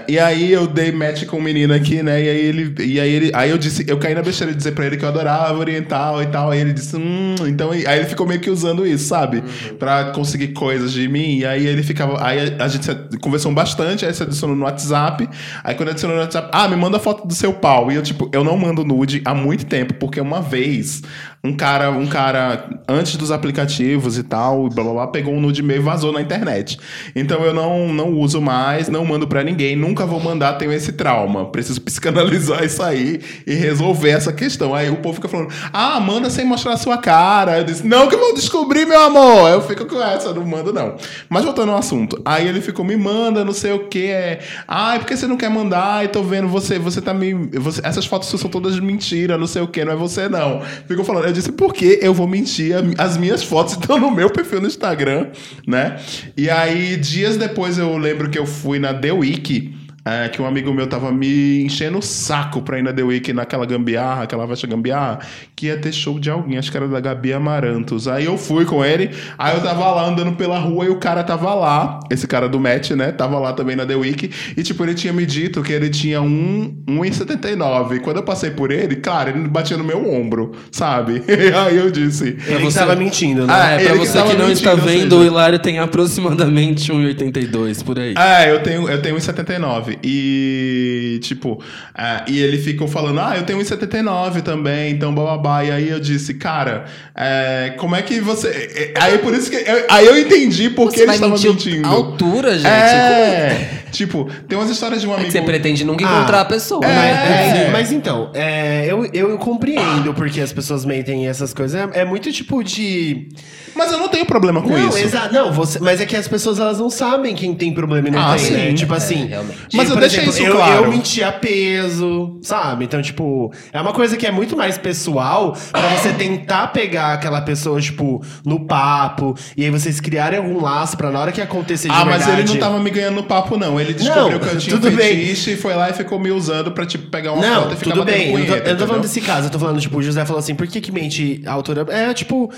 E 0.08 0.18
aí 0.18 0.52
eu 0.52 0.68
dei 0.68 0.92
match 0.92 1.26
com 1.26 1.38
um 1.38 1.42
menino 1.42 1.74
aqui, 1.74 2.02
né? 2.02 2.24
E 2.24 2.30
aí 2.30 2.40
ele. 2.40 2.76
E 2.84 3.00
aí 3.00 3.12
ele. 3.12 3.32
Aí 3.34 3.50
eu 3.50 3.58
disse, 3.58 3.86
eu 3.88 3.98
caí 3.98 4.16
na 4.16 4.22
besteira 4.22 4.52
de 4.52 4.58
dizer 4.58 4.72
pra 4.72 4.86
ele 4.86 4.98
que 4.98 5.04
eu 5.04 5.10
adorava 5.10 5.58
oriental 5.58 6.22
e 6.22 6.28
tal. 6.28 6.52
Aí 6.52 6.60
ele 6.60 6.74
disse, 6.74 6.96
hum, 6.96 7.36
então. 7.48 7.72
Aí 7.72 8.00
ele 8.00 8.06
ficou 8.06 8.26
meio 8.26 8.40
que 8.40 8.50
usando 8.50 8.86
isso, 8.86 9.08
sabe? 9.08 9.44
Pra 9.78 10.12
conseguir 10.12 10.50
coisas 10.50 10.92
de 10.92 11.08
mim. 11.08 11.40
E 11.40 11.46
aí 11.46 11.66
ele 11.66 11.84
ficava. 11.84 12.26
Aí 12.26 12.56
a 12.60 12.68
gente 12.68 12.88
conversou 13.20 13.52
bastante, 13.52 14.06
aí 14.06 14.14
se 14.14 14.24
adicionou 14.24 14.56
no 14.56 14.66
WhatsApp. 14.66 15.28
Aí 15.64 15.76
quando 15.76 15.90
adicionou 15.90 16.16
no 16.16 16.24
WhatsApp, 16.24 16.50
ah, 16.52 16.68
me 16.68 16.76
manda 16.76 17.00
foto 17.00 17.28
do 17.28 17.34
seu 17.34 17.54
pau. 17.54 17.92
E 17.92 17.96
eu, 17.96 18.02
tipo, 18.02 18.30
eu 18.34 18.44
não 18.44 18.58
mando 18.58 18.84
nude 18.84 19.22
há 19.26 19.34
muito 19.34 19.66
tempo, 19.66 19.94
porque 19.96 20.22
uma 20.22 20.42
vez 20.42 21.02
um 21.44 21.54
cara, 21.56 21.92
um 21.92 22.08
cara, 22.08 22.82
antes 22.90 23.16
dos 23.16 23.32
aplicativos 23.32 24.18
e 24.18 24.24
tal, 24.24 24.68
blá 24.70 24.84
blá 24.84 24.94
blá, 24.94 25.08
pegou 25.08 25.34
um 25.34 25.40
nude 25.40 25.62
meu 25.64 25.78
e 25.78 25.80
vazou 25.80 26.12
na 26.12 26.22
internet. 26.22 26.78
Então 27.16 27.44
eu 27.46 27.54
não, 27.54 27.94
não 27.94 28.12
uso 28.14 28.42
mais, 28.42 28.90
não 28.90 29.06
mando 29.06 29.28
pra 29.28 29.44
ninguém, 29.44 29.76
nunca 29.76 30.06
vou 30.06 30.20
mandar, 30.20 30.54
tenho 30.54 30.74
esse 30.74 30.92
trauma. 30.94 31.46
Preciso 31.46 31.80
psicanalizar 31.88 32.64
isso 32.64 32.82
aí 32.84 33.22
e 33.46 33.54
resolver 33.54 34.10
essa 34.10 34.34
questão. 34.34 34.74
Aí 34.76 34.90
o 34.90 34.98
povo 34.98 35.16
fica 35.16 35.28
falando, 35.30 35.50
ah, 35.72 36.00
manda 36.00 36.30
sem 36.30 36.44
mostrar 36.44 36.74
a 36.74 36.78
sua 36.78 36.98
cara. 36.98 37.60
Eu 37.60 37.64
disse, 37.64 37.86
não, 37.88 38.08
que 38.08 38.16
eu 38.16 38.20
vou 38.20 38.34
descobrir, 38.34 38.86
meu 38.86 39.00
amor. 39.00 39.50
Eu 39.50 39.62
fico 39.62 39.86
com 39.86 40.02
essa, 40.02 40.34
não 40.34 40.46
mando 40.46 40.74
não. 40.74 40.96
Mas 41.30 41.46
voltando 41.46 41.72
ao 41.72 41.78
assunto, 41.78 42.22
aí 42.26 42.48
ele 42.48 42.60
ficou, 42.62 42.84
me 42.84 42.98
manda, 42.98 43.46
não 43.46 43.54
sei 43.54 43.72
o 43.74 43.88
que, 43.88 44.08
é. 44.08 44.40
Ah, 44.68 44.96
é 44.96 45.00
porque 45.00 45.16
você 45.16 45.28
não 45.28 45.38
quer 45.38 45.50
mandar? 45.50 46.04
E 46.04 46.08
tô 46.08 46.24
vendo 46.24 46.48
você, 46.48 46.78
você 46.80 47.00
tá 47.02 47.14
me. 47.14 47.34
você- 47.54 47.82
essas 47.84 48.06
fotos 48.06 48.28
são 48.28 48.50
todas 48.50 48.78
mentira, 48.80 49.38
não 49.38 49.48
sei 49.48 49.62
o 49.62 49.68
que, 49.68 49.86
não 49.86 49.94
é 49.94 49.96
você 49.96 50.28
não. 50.28 50.62
Ficou 50.88 51.06
falando, 51.06 51.27
eu 51.30 51.34
disse, 51.34 51.52
por 51.52 51.74
que 51.74 52.00
eu 52.02 52.14
vou 52.14 52.28
mentir? 52.28 52.74
As 52.98 53.18
minhas 53.18 53.44
fotos 53.44 53.74
estão 53.74 54.00
no 54.00 54.12
meu 54.12 54.30
perfil 54.30 54.62
no 54.62 54.68
Instagram, 54.68 55.28
né? 55.66 56.00
E 56.36 56.50
aí, 56.50 56.96
dias 56.98 57.38
depois, 57.38 57.78
eu 57.78 57.98
lembro 57.98 58.30
que 58.30 58.38
eu 58.38 58.46
fui 58.46 58.80
na 58.80 58.94
The 58.94 59.12
Week. 59.12 59.74
É, 60.08 60.30
que 60.30 60.42
um 60.42 60.46
amigo 60.46 60.74
meu 60.74 60.88
tava 60.88 61.12
me 61.12 61.64
enchendo 61.64 61.98
o 61.98 62.02
saco 62.02 62.62
pra 62.62 62.80
ir 62.80 62.82
na 62.82 62.94
The 62.94 63.04
Week 63.04 63.34
naquela 63.34 63.66
gambiarra, 63.66 64.24
aquela 64.24 64.48
festa 64.48 64.66
gambiarra, 64.68 65.20
que 65.56 65.66
ia 65.68 65.78
ter 65.78 65.92
show 65.92 66.18
de 66.20 66.30
alguém, 66.30 66.58
acho 66.58 66.72
que 66.72 66.78
era 66.78 66.88
da 66.88 67.00
Gabi 67.00 67.34
Amarantos. 67.34 68.08
Aí 68.08 68.26
eu 68.26 68.38
fui 68.38 68.64
com 68.66 68.86
ele, 68.86 69.10
aí 69.38 69.56
eu 69.56 69.62
tava 69.62 69.90
lá 69.92 70.08
andando 70.08 70.34
pela 70.34 70.58
rua 70.60 70.86
e 70.86 70.90
o 70.90 70.98
cara 70.98 71.24
tava 71.24 71.54
lá, 71.54 72.00
esse 72.10 72.26
cara 72.28 72.48
do 72.48 72.60
match, 72.60 72.92
né? 72.92 73.12
Tava 73.12 73.38
lá 73.40 73.52
também 73.54 73.76
na 73.76 73.86
The 73.86 73.96
Week, 73.96 74.30
e 74.56 74.64
tipo, 74.64 74.84
ele 74.84 74.94
tinha 74.94 75.12
me 75.12 75.26
dito 75.26 75.62
que 75.62 75.74
ele 75.74 75.90
tinha 75.90 76.22
um, 76.22 76.74
1,79. 76.88 77.96
E 77.98 78.00
quando 78.00 78.18
eu 78.18 78.24
passei 78.24 78.52
por 78.52 78.72
ele, 78.72 78.96
claro, 78.98 79.30
ele 79.32 79.48
batia 79.48 79.78
no 79.78 79.84
meu 79.84 80.10
ombro, 80.10 80.54
sabe? 80.72 81.22
E 81.28 81.52
aí 81.56 81.76
eu 81.78 81.90
disse. 81.92 82.38
Ele 82.48 82.64
você- 82.64 82.80
tava 82.80 82.96
mentindo, 82.96 83.46
né? 83.46 83.54
Ah, 83.56 83.72
É, 83.72 83.76
ele 83.76 83.84
pra 83.90 83.94
que 84.00 84.06
você 84.06 84.14
tava 84.18 84.32
que 84.32 84.38
não 84.38 84.52
está 84.52 84.76
mentindo, 84.76 84.88
vendo, 84.88 85.10
seja- 85.16 85.22
o 85.22 85.26
Hilário 85.26 85.60
tem 85.60 85.80
aproximadamente 85.80 86.92
1,82 86.92 87.84
por 87.84 88.00
aí. 88.00 88.14
É, 88.18 88.52
eu 88.52 88.62
tenho, 88.62 88.88
eu 88.90 89.02
tenho 89.02 89.16
1,79. 89.16 89.97
E, 90.04 91.20
tipo, 91.22 91.62
é, 91.98 92.24
e 92.28 92.40
ele 92.40 92.58
ficou 92.58 92.88
falando, 92.88 93.20
ah, 93.20 93.34
eu 93.38 93.44
tenho 93.44 93.60
1,79 93.60 94.42
também, 94.42 94.92
então 94.92 95.14
bababá. 95.14 95.64
E 95.64 95.72
aí 95.72 95.90
eu 95.90 96.00
disse, 96.00 96.34
cara, 96.36 96.86
é, 97.16 97.74
como 97.78 97.96
é 97.96 98.02
que 98.02 98.20
você. 98.20 98.48
é, 98.96 99.00
Aí 99.00 99.18
por 99.20 99.34
isso 99.34 99.50
que. 99.50 99.58
eu- 99.58 99.86
aí 99.90 100.06
eu 100.06 100.18
entendi 100.20 100.70
por 100.70 100.90
que 100.90 100.98
Você 100.98 101.04
ele 101.04 101.12
estava 101.14 101.38
mentindo. 101.38 101.88
a 101.88 101.92
altura, 101.92 102.54
gente. 102.58 102.68
É, 102.68 103.70
tipo, 103.92 104.30
tem 104.48 104.58
umas 104.58 104.70
histórias 104.70 105.02
de 105.02 105.08
um 105.08 105.12
é 105.12 105.16
amigo. 105.16 105.28
que 105.28 105.32
você 105.38 105.42
pretende 105.42 105.84
nunca 105.86 106.06
Ah, 106.08 106.18
encontrar 106.18 106.42
a 106.42 106.46
pessoa? 106.46 106.82
Mas, 106.84 106.94
né? 106.96 107.66
é, 107.68 107.70
mas 107.72 107.92
então, 107.92 108.32
é, 108.34 108.86
eu, 108.88 109.06
eu 109.14 109.38
compreendo 109.38 110.14
porque 110.14 110.42
as 110.42 110.52
pessoas 110.54 110.86
mentem 110.86 111.26
e 111.26 111.28
essas 111.28 111.54
coisas. 111.54 111.80
É, 111.94 112.02
é 112.02 112.06
muito 112.06 112.32
tipo 112.32 112.64
de. 112.64 113.30
Mas 113.76 113.92
eu 113.92 114.00
não 114.00 114.08
tenho 114.10 114.26
problema 114.26 114.62
com 114.62 114.70
não, 114.70 114.90
isso. 114.90 114.98
não, 115.32 115.52
você, 115.54 115.80
mas 115.80 116.02
é 116.02 116.06
que 116.06 116.16
as 116.16 116.28
pessoas 116.28 116.60
elas 116.60 116.80
não 116.80 116.90
sabem 116.90 117.36
quem 117.36 117.54
tem 117.54 117.72
problema 117.72 118.08
e 118.08 118.12
não 118.12 118.20
Ah, 118.20 118.36
tem, 118.36 118.46
sim. 118.46 118.54
né? 118.54 118.74
Tipo 118.74 118.94
É, 118.94 118.98
assim. 118.98 119.26
realmente. 119.28 119.60
tipo, 119.68 119.78
Mas 119.88 119.90
eu 119.90 119.96
por 119.96 120.02
deixei 120.02 120.20
exemplo, 120.24 120.40
isso 120.40 120.48
eu, 120.50 120.56
claro. 120.56 120.84
eu 120.86 120.92
mentia 120.92 121.32
peso, 121.32 122.38
sabe? 122.42 122.86
Então, 122.86 123.02
tipo, 123.02 123.52
é 123.72 123.80
uma 123.82 123.94
coisa 123.94 124.18
que 124.18 124.26
é 124.26 124.32
muito 124.32 124.56
mais 124.56 124.78
pessoal 124.78 125.56
pra 125.72 125.88
você 125.96 126.14
tentar 126.14 126.68
pegar 126.68 127.14
aquela 127.14 127.42
pessoa, 127.42 127.80
tipo, 127.82 128.22
no 128.46 128.66
papo, 128.66 129.36
e 129.56 129.64
aí 129.64 129.70
vocês 129.72 130.00
criarem 130.00 130.40
algum 130.40 130.62
laço 130.62 130.98
pra 130.98 131.12
na 131.12 131.20
hora 131.20 131.32
que 131.32 131.42
acontecer 131.42 131.88
de 131.90 131.94
Ah, 131.96 132.06
mas 132.06 132.26
verdade... 132.26 132.42
ele 132.42 132.50
não 132.54 132.58
tava 132.60 132.80
me 132.80 132.90
ganhando 132.90 133.16
no 133.16 133.24
papo, 133.24 133.58
não. 133.58 133.80
Ele 133.80 133.94
descobriu 133.94 134.32
Não, 134.32 134.40
que 134.40 134.48
eu 134.56 134.58
tinha 134.58 134.76
tudo 134.76 134.90
um 134.90 134.96
bem. 134.96 135.16
fetiche 135.18 135.52
e 135.54 135.58
foi 135.58 135.74
lá 135.76 135.90
e 135.90 135.94
ficou 135.94 136.20
me 136.20 136.32
usando 136.32 136.72
pra, 136.72 136.86
tipo, 136.86 137.10
pegar 137.10 137.34
uma 137.34 137.42
Não, 137.42 137.64
foto 137.64 137.74
e 137.74 137.78
ficar 137.78 137.92
tudo 137.92 138.06
batendo 138.06 138.18
bem. 138.18 138.32
Eu 138.34 138.40
não 138.40 138.46
tô, 138.46 138.54
eu 138.56 138.70
não 138.72 138.78
tô 138.78 138.88
falando 138.88 139.02
desse 139.02 139.22
caso, 139.22 139.48
eu 139.48 139.52
tô 139.52 139.60
falando, 139.60 139.80
tipo, 139.80 139.98
o 139.98 140.04
José 140.04 140.26
falou 140.26 140.40
assim, 140.40 140.56
por 140.56 140.68
que 140.68 140.82
que 140.82 140.92
mente 140.92 141.42
a 141.46 141.52
altura? 141.54 141.86
É, 141.90 142.14
tipo, 142.14 142.52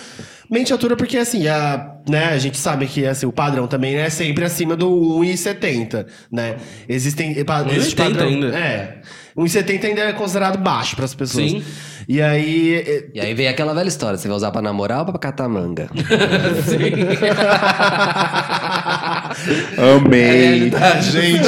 mente 0.50 0.72
altura 0.74 0.95
porque, 0.95 1.18
assim, 1.18 1.47
a, 1.47 1.95
né, 2.10 2.26
a 2.26 2.38
gente 2.38 2.58
sabe 2.58 2.88
que, 2.88 3.06
assim, 3.06 3.26
o 3.26 3.32
padrão 3.32 3.68
também 3.68 3.95
é 3.95 4.10
sempre 4.10 4.43
acima 4.45 4.76
do 4.76 4.89
1,70, 4.89 6.06
né? 6.32 6.56
Existem... 6.88 7.43
pa- 7.45 7.64
1,80 7.64 7.72
existe 7.76 7.95
padrão- 7.95 8.28
ainda. 8.28 8.47
É. 8.58 8.97
1,70 9.38 9.86
ainda 9.86 10.02
é 10.02 10.14
considerado 10.14 10.58
baixo 10.58 10.95
pras 10.95 11.14
pessoas. 11.14 11.52
Sim. 11.52 11.64
E 12.08 12.22
aí... 12.22 12.74
é- 12.76 13.08
E 13.14 13.22
aí 13.22 13.34
vem 13.34 13.47
aquela 13.47 13.74
velha 13.74 13.88
história: 13.88 14.18
você 14.18 14.28
vai 14.28 14.36
usar 14.36 14.52
pra 14.52 14.62
namorar 14.62 15.00
ou 15.00 15.06
pra 15.06 15.20
catar 15.20 15.47
manga? 15.47 15.89
Amei. 19.77 20.71
É. 20.73 21.01
Gente, 21.01 21.47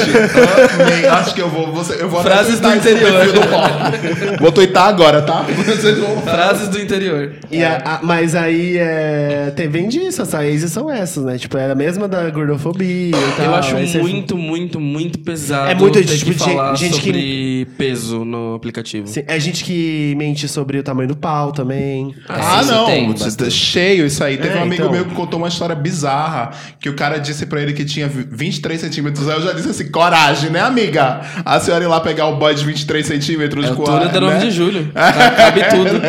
amei. 0.80 1.06
Acho 1.08 1.34
que 1.34 1.40
eu 1.40 1.48
vou. 1.48 1.72
Você, 1.72 2.02
eu 2.02 2.08
vou 2.08 2.22
Frases 2.22 2.60
do 2.60 2.68
interior. 2.74 3.12
do. 3.32 4.38
Vou 4.40 4.52
twittar 4.52 4.88
agora, 4.88 5.22
tá? 5.22 5.42
Vocês 5.64 5.98
vão. 5.98 6.22
Frases 6.22 6.68
do 6.68 6.80
interior. 6.80 7.34
E 7.50 7.62
a- 7.62 7.82
a- 7.84 8.00
mas 8.02 8.34
aí, 8.34 8.76
é, 8.78 9.52
tem, 9.54 9.68
vem 9.68 9.88
disso, 9.88 10.22
as 10.22 10.32
raízes 10.32 10.70
são 10.72 10.90
essas, 10.90 11.24
né? 11.24 11.38
Tipo, 11.38 11.58
é 11.58 11.70
a 11.70 11.74
mesma 11.74 12.08
da 12.08 12.28
gordofobia 12.30 13.16
e 13.16 13.32
tal. 13.36 13.46
eu 13.46 13.54
acho 13.54 13.76
muito, 14.00 14.36
muito, 14.36 14.80
muito 14.80 15.18
pesado 15.20 15.70
É 15.70 15.74
muito, 15.74 15.94
ter 15.98 16.04
tipo, 16.04 16.30
que 16.32 16.36
de- 16.38 16.44
falar 16.44 16.74
gente 16.76 17.00
que- 17.00 17.06
sobre 17.06 17.68
peso 17.78 18.24
no 18.24 18.54
aplicativo. 18.54 19.06
Sim, 19.06 19.24
É 19.26 19.38
gente 19.38 19.64
que 19.64 20.14
mente 20.16 20.48
sobre 20.48 20.78
o 20.78 20.82
tamanho 20.82 21.08
do 21.08 21.16
pau 21.16 21.52
também. 21.52 22.14
Ah, 22.28 22.60
isso 22.62 22.72
não. 22.72 22.86
tem 22.86 23.12
cheio 23.50 24.06
isso 24.06 24.22
aí. 24.22 24.36
Teve 24.36 24.54
É, 24.56 24.58
um 24.58 24.62
amigo 24.62 24.82
então. 24.82 24.92
meu 24.92 25.04
que 25.04 25.14
contou 25.14 25.38
uma 25.38 25.48
história 25.48 25.74
bizarra. 25.74 26.50
Que 26.80 26.88
o 26.88 26.94
cara 26.94 27.18
disse 27.18 27.46
pra 27.46 27.60
ele 27.60 27.71
que 27.72 27.84
tinha 27.84 28.08
23 28.08 28.80
centímetros. 28.80 29.28
Aí 29.28 29.36
eu 29.36 29.42
já 29.42 29.52
disse 29.52 29.70
assim: 29.70 29.90
coragem, 29.90 30.50
né, 30.50 30.60
amiga? 30.60 31.20
A 31.44 31.58
senhora 31.60 31.84
ir 31.84 31.88
lá 31.88 32.00
pegar 32.00 32.26
o 32.26 32.36
boy 32.36 32.54
de 32.54 32.64
23 32.64 33.06
centímetros 33.06 33.66
É 33.66 33.72
o 33.72 33.76
com 33.76 33.84
túnel 33.84 34.08
a. 34.08 34.12
da 34.12 34.20
9 34.20 34.34
né? 34.34 34.40
de 34.40 34.50
julho. 34.50 34.92
Cabe 35.36 35.60
tudo. 35.70 36.00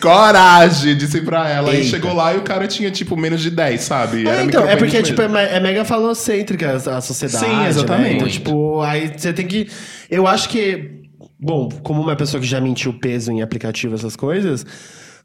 Coragem, 0.00 0.96
disse 0.96 1.20
pra 1.20 1.48
ela. 1.48 1.70
Aí 1.70 1.76
Eita. 1.78 1.88
chegou 1.88 2.12
lá 2.12 2.34
e 2.34 2.38
o 2.38 2.42
cara 2.42 2.66
tinha, 2.66 2.90
tipo, 2.90 3.16
menos 3.16 3.40
de 3.40 3.50
10, 3.50 3.80
sabe? 3.80 4.26
É, 4.28 4.42
então, 4.42 4.66
é 4.68 4.76
porque, 4.76 5.02
tipo, 5.02 5.20
é, 5.22 5.56
é 5.56 5.60
mega 5.60 5.84
falocêntrica 5.84 6.80
a 6.86 6.96
a 6.96 7.00
sociedade. 7.00 7.44
Sim, 7.44 7.56
né? 7.56 7.68
exatamente. 7.68 8.16
Então, 8.16 8.28
tipo, 8.28 8.80
aí 8.82 9.12
você 9.16 9.32
tem 9.32 9.46
que. 9.46 9.68
Eu 10.10 10.26
acho 10.26 10.48
que. 10.48 11.00
Bom, 11.40 11.68
como 11.82 12.00
uma 12.02 12.14
pessoa 12.14 12.40
que 12.40 12.46
já 12.46 12.60
mentiu 12.60 12.92
peso 12.94 13.32
em 13.32 13.42
aplicativo, 13.42 13.94
essas 13.94 14.14
coisas, 14.14 14.64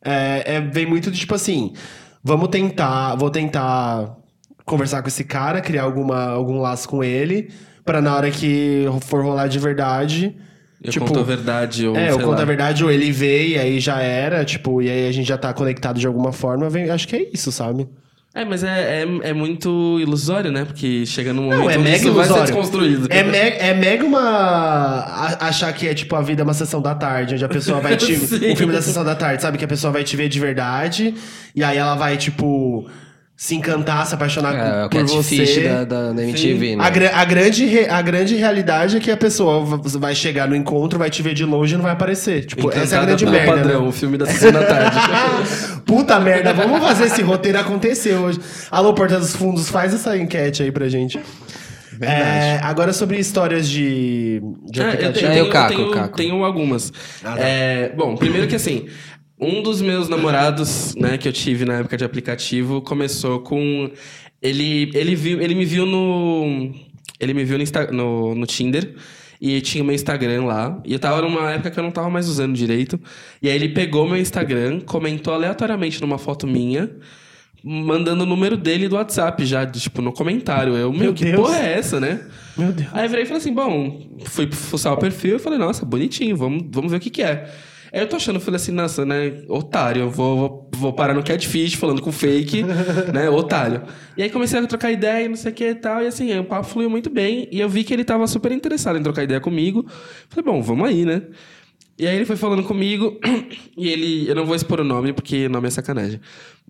é, 0.04 0.56
é- 0.56 0.62
vem 0.62 0.86
muito 0.86 1.12
de 1.12 1.20
tipo 1.20 1.36
assim. 1.36 1.74
Vamos 2.24 2.50
tentar. 2.50 3.16
Vou 3.16 3.30
tentar 3.30 4.16
conversar 4.68 5.02
com 5.02 5.08
esse 5.08 5.24
cara, 5.24 5.62
criar 5.62 5.84
alguma, 5.84 6.26
algum 6.28 6.60
laço 6.60 6.88
com 6.88 7.04
ele, 7.04 7.50
pra 7.86 8.02
na 8.02 8.16
hora 8.16 8.30
que 8.30 8.86
for 9.02 9.24
rolar 9.24 9.48
de 9.48 9.58
verdade. 9.58 10.36
Eu 10.84 10.92
Tipo, 10.92 11.06
conto 11.08 11.20
a 11.22 11.24
verdade 11.24 11.88
ou 11.88 11.96
É, 11.96 12.10
o 12.12 12.14
sei 12.16 12.24
conta 12.24 12.36
lá. 12.38 12.42
a 12.44 12.46
verdade, 12.46 12.84
ou 12.84 12.92
ele 12.92 13.12
veio 13.12 13.50
e 13.56 13.58
aí 13.58 13.80
já 13.80 14.00
era, 14.00 14.46
tipo, 14.46 14.80
e 14.82 14.90
aí 14.90 15.08
a 15.08 15.12
gente 15.12 15.28
já 15.28 15.38
tá 15.38 15.52
conectado 15.54 16.00
de 16.00 16.06
alguma 16.06 16.32
forma. 16.32 16.70
vem- 16.70 16.90
acho 16.92 17.08
que 17.08 17.16
é 17.16 17.30
isso, 17.34 17.52
sabe? 17.52 17.88
É, 18.36 18.46
mas 18.46 18.64
é, 18.64 19.02
é, 19.04 19.30
é 19.30 19.34
muito 19.34 19.98
ilusório, 20.00 20.52
né? 20.52 20.64
Porque 20.66 21.04
chega 21.08 21.34
num 21.34 21.44
momento 21.46 21.62
Não, 21.64 21.70
é 21.72 21.78
mega 21.80 21.96
isso 21.98 22.14
vai 22.14 22.26
ser 22.26 22.32
ilusório. 22.34 22.44
desconstruído. 22.54 23.08
É, 23.10 23.24
me- 23.24 23.38
é 23.38 23.74
mega 23.74 24.06
uma. 24.06 24.20
a- 24.22 25.48
achar 25.48 25.74
que 25.74 25.88
é 25.88 25.94
tipo 25.96 26.16
a 26.16 26.22
vida 26.22 26.42
é 26.42 26.44
uma 26.44 26.54
sessão 26.54 26.80
da 26.80 26.94
tarde, 26.94 27.34
onde 27.34 27.44
a 27.46 27.50
pessoa 27.50 27.80
vai 27.80 27.96
te. 27.98 28.14
O 28.14 28.56
filme 28.56 28.72
da 28.74 28.82
sessão 28.82 29.04
da 29.04 29.16
tarde, 29.16 29.42
sabe? 29.42 29.58
Que 29.58 29.66
a 29.66 29.68
pessoa 29.68 29.92
vai 29.92 30.04
te 30.04 30.16
ver 30.16 30.30
de 30.30 30.40
verdade, 30.40 31.16
e 31.56 31.64
aí 31.64 31.78
ela 31.78 31.96
vai, 31.96 32.16
tipo, 32.18 32.88
se 33.40 33.54
encantar, 33.54 34.04
se 34.08 34.16
apaixonar 34.16 34.56
É, 34.56 34.86
o 34.86 34.90
por 34.90 35.04
você. 35.06 35.62
da, 35.62 35.84
da, 35.84 36.12
da 36.12 36.24
MTV, 36.24 36.76
né? 36.76 36.84
A, 36.84 36.90
gra- 36.90 37.12
a 37.14 37.24
grande 37.24 37.66
re- 37.68 37.88
a 37.88 38.02
grande 38.02 38.36
realidade 38.36 38.98
é 38.98 39.00
que 39.00 39.12
a 39.12 39.16
pessoa 39.16 39.64
vai 40.00 40.16
chegar 40.16 40.48
no 40.48 40.56
encontro, 40.56 40.98
vai 40.98 41.12
te 41.12 41.22
ver 41.22 41.36
de 41.36 41.46
longe 41.46 41.76
e 41.76 41.78
não 41.78 41.84
vai 41.84 41.92
aparecer. 41.94 42.46
Tipo, 42.46 42.72
essa 42.72 42.78
é 42.78 42.82
a 42.82 42.84
Encantada 43.04 43.06
grande 43.06 43.26
merda. 43.28 43.52
padrão, 43.62 43.82
né? 43.84 43.88
o 43.88 43.92
filme 43.92 44.18
da 44.18 44.26
sessão 44.26 44.52
da 44.52 44.64
tarde. 44.66 44.98
Puta 45.86 46.20
merda, 46.20 46.52
vamos 46.52 46.80
fazer 46.82 47.06
esse 47.06 47.22
roteiro 47.22 47.60
acontecer 47.60 48.16
hoje. 48.16 48.40
Alô, 48.72 48.94
Porta 48.96 49.20
dos 49.20 49.36
Fundos, 49.36 49.70
faz 49.70 49.94
essa 49.94 50.18
enquete 50.18 50.64
aí 50.64 50.72
pra 50.72 50.90
gente. 50.90 51.20
É, 52.02 52.60
agora 52.64 52.92
sobre 52.94 53.18
histórias 53.20 53.68
de, 53.68 54.42
de 54.72 54.82
É, 54.82 54.84
eu 54.84 54.90
aplicativo. 54.90 55.20
tenho, 55.32 55.32
o 55.32 55.34
tenho- 55.34 55.50
Caco, 55.52 55.74
tenho- 55.76 55.88
o 55.88 55.92
Caco. 55.92 56.18
tenho 56.18 56.44
algumas. 56.44 56.92
Ah, 57.24 57.34
tá. 57.36 57.40
É, 57.40 57.92
bom, 57.96 58.16
primeiro 58.16 58.48
que 58.48 58.56
assim, 58.56 58.86
um 59.40 59.62
dos 59.62 59.82
meus 59.82 60.10
namorados, 60.10 60.96
né, 60.96 61.18
que 61.18 61.28
eu 61.28 61.34
tive 61.34 61.64
na 61.66 61.76
época 61.76 61.98
de 61.98 62.04
aplicativo, 62.04 62.82
começou 62.82 63.40
com. 63.42 63.90
Ele, 64.42 64.92
ele, 64.94 65.16
viu, 65.16 65.42
ele 65.42 65.56
me 65.56 65.66
viu 65.66 65.86
no. 65.86 66.72
Ele 67.20 67.34
me 67.34 67.44
viu 67.44 67.58
no, 67.58 67.64
Insta- 67.64 67.92
no, 67.92 68.36
no 68.36 68.46
Tinder. 68.46 68.94
E 69.40 69.62
tinha 69.62 69.84
o 69.84 69.86
meu 69.86 69.94
Instagram 69.94 70.46
lá. 70.46 70.82
E 70.84 70.94
eu 70.94 70.98
tava 71.00 71.22
numa 71.22 71.52
época 71.52 71.70
que 71.70 71.80
eu 71.80 71.84
não 71.84 71.92
tava 71.92 72.10
mais 72.10 72.28
usando 72.28 72.56
direito. 72.56 73.00
E 73.40 73.48
aí 73.48 73.56
ele 73.56 73.70
pegou 73.70 74.08
meu 74.08 74.18
Instagram, 74.18 74.80
comentou 74.82 75.32
aleatoriamente 75.32 76.02
numa 76.02 76.18
foto 76.18 76.48
minha, 76.48 76.90
mandando 77.64 78.24
o 78.24 78.26
número 78.26 78.58
dele 78.58 78.88
do 78.88 78.96
WhatsApp 78.96 79.46
já, 79.46 79.64
tipo, 79.66 80.02
no 80.02 80.12
comentário. 80.12 80.76
Eu, 80.76 80.92
meu, 80.92 81.02
Meu 81.02 81.14
que 81.14 81.26
Deus. 81.26 81.36
porra 81.36 81.58
é 81.60 81.74
essa, 81.78 82.00
né? 82.00 82.26
Meu 82.58 82.72
Deus. 82.72 82.90
Aí 82.92 83.06
eu 83.06 83.10
virei 83.10 83.24
e 83.26 83.28
falei 83.28 83.40
assim, 83.42 83.54
bom, 83.54 84.10
fui 84.26 84.52
fuçar 84.52 84.92
o 84.94 84.98
perfil 84.98 85.36
e 85.36 85.40
falei, 85.40 85.60
nossa, 85.60 85.86
bonitinho, 85.86 86.36
vamos, 86.36 86.64
vamos 86.72 86.90
ver 86.92 86.98
o 86.98 87.00
que 87.00 87.12
que 87.12 87.22
é. 87.22 87.48
Aí 87.92 88.02
eu 88.02 88.08
tô 88.08 88.16
achando, 88.16 88.36
eu 88.36 88.42
falei 88.42 88.58
assim, 88.58 88.72
nossa, 88.72 89.06
né, 89.06 89.42
otário, 89.48 90.04
eu 90.04 90.10
vou, 90.10 90.38
vou, 90.38 90.72
vou 90.74 90.94
parar 90.94 91.14
no 91.14 91.24
catfish 91.24 91.76
falando 91.76 92.02
com 92.02 92.12
fake, 92.12 92.64
né, 93.14 93.30
otário. 93.30 93.84
E 94.16 94.24
aí 94.24 94.30
comecei 94.30 94.60
a 94.60 94.68
trocar 94.68 94.92
ideia 94.92 95.26
e 95.26 95.28
não 95.28 95.36
sei 95.36 95.52
o 95.52 95.56
que 95.56 95.70
e 95.70 95.76
tal, 95.76 96.02
e 96.02 96.08
assim, 96.08 96.38
o 96.38 96.44
papo 96.44 96.68
fluiu 96.68 96.90
muito 96.90 97.10
bem, 97.10 97.48
e 97.52 97.60
eu 97.60 97.70
vi 97.70 97.84
que 97.84 97.94
ele 97.94 98.04
tava 98.04 98.28
super 98.28 98.52
interessado 98.52 98.98
em 98.98 99.04
trocar 99.04 99.24
ideia 99.24 99.40
comigo. 99.40 99.86
Falei, 100.30 100.46
bom, 100.46 100.62
vamos 100.62 100.88
aí, 100.88 101.06
né. 101.06 101.22
E 102.00 102.06
aí 102.08 102.16
ele 102.16 102.26
foi 102.26 102.36
falando 102.36 102.64
comigo, 102.64 103.20
e 103.76 103.90
ele. 103.90 104.30
Eu 104.30 104.36
não 104.36 104.46
vou 104.46 104.56
expor 104.56 104.80
o 104.80 104.84
nome, 104.84 105.14
porque 105.14 105.48
o 105.48 105.50
nome 105.50 105.68
é 105.68 105.72
sacanagem. 105.72 106.22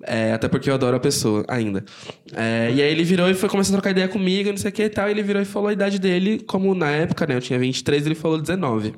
É, 0.03 0.31
até 0.31 0.47
porque 0.47 0.69
eu 0.69 0.73
adoro 0.73 0.95
a 0.95 0.99
pessoa 1.01 1.43
ainda. 1.49 1.83
É, 2.33 2.71
e 2.73 2.81
aí 2.81 2.89
ele 2.89 3.03
virou 3.03 3.29
e 3.29 3.33
foi 3.33 3.49
começar 3.49 3.71
a 3.71 3.73
trocar 3.73 3.91
ideia 3.91 4.07
comigo, 4.07 4.49
não 4.49 4.57
sei 4.57 4.69
o 4.69 4.73
que 4.73 4.83
e 4.83 4.89
tal. 4.89 5.09
E 5.09 5.11
ele 5.11 5.23
virou 5.23 5.41
e 5.41 5.45
falou 5.45 5.67
a 5.67 5.73
idade 5.73 5.99
dele, 5.99 6.39
como 6.47 6.73
na 6.73 6.89
época, 6.91 7.27
né? 7.27 7.35
Eu 7.35 7.41
tinha 7.41 7.59
23, 7.59 8.05
ele 8.05 8.15
falou 8.15 8.39
19. 8.39 8.93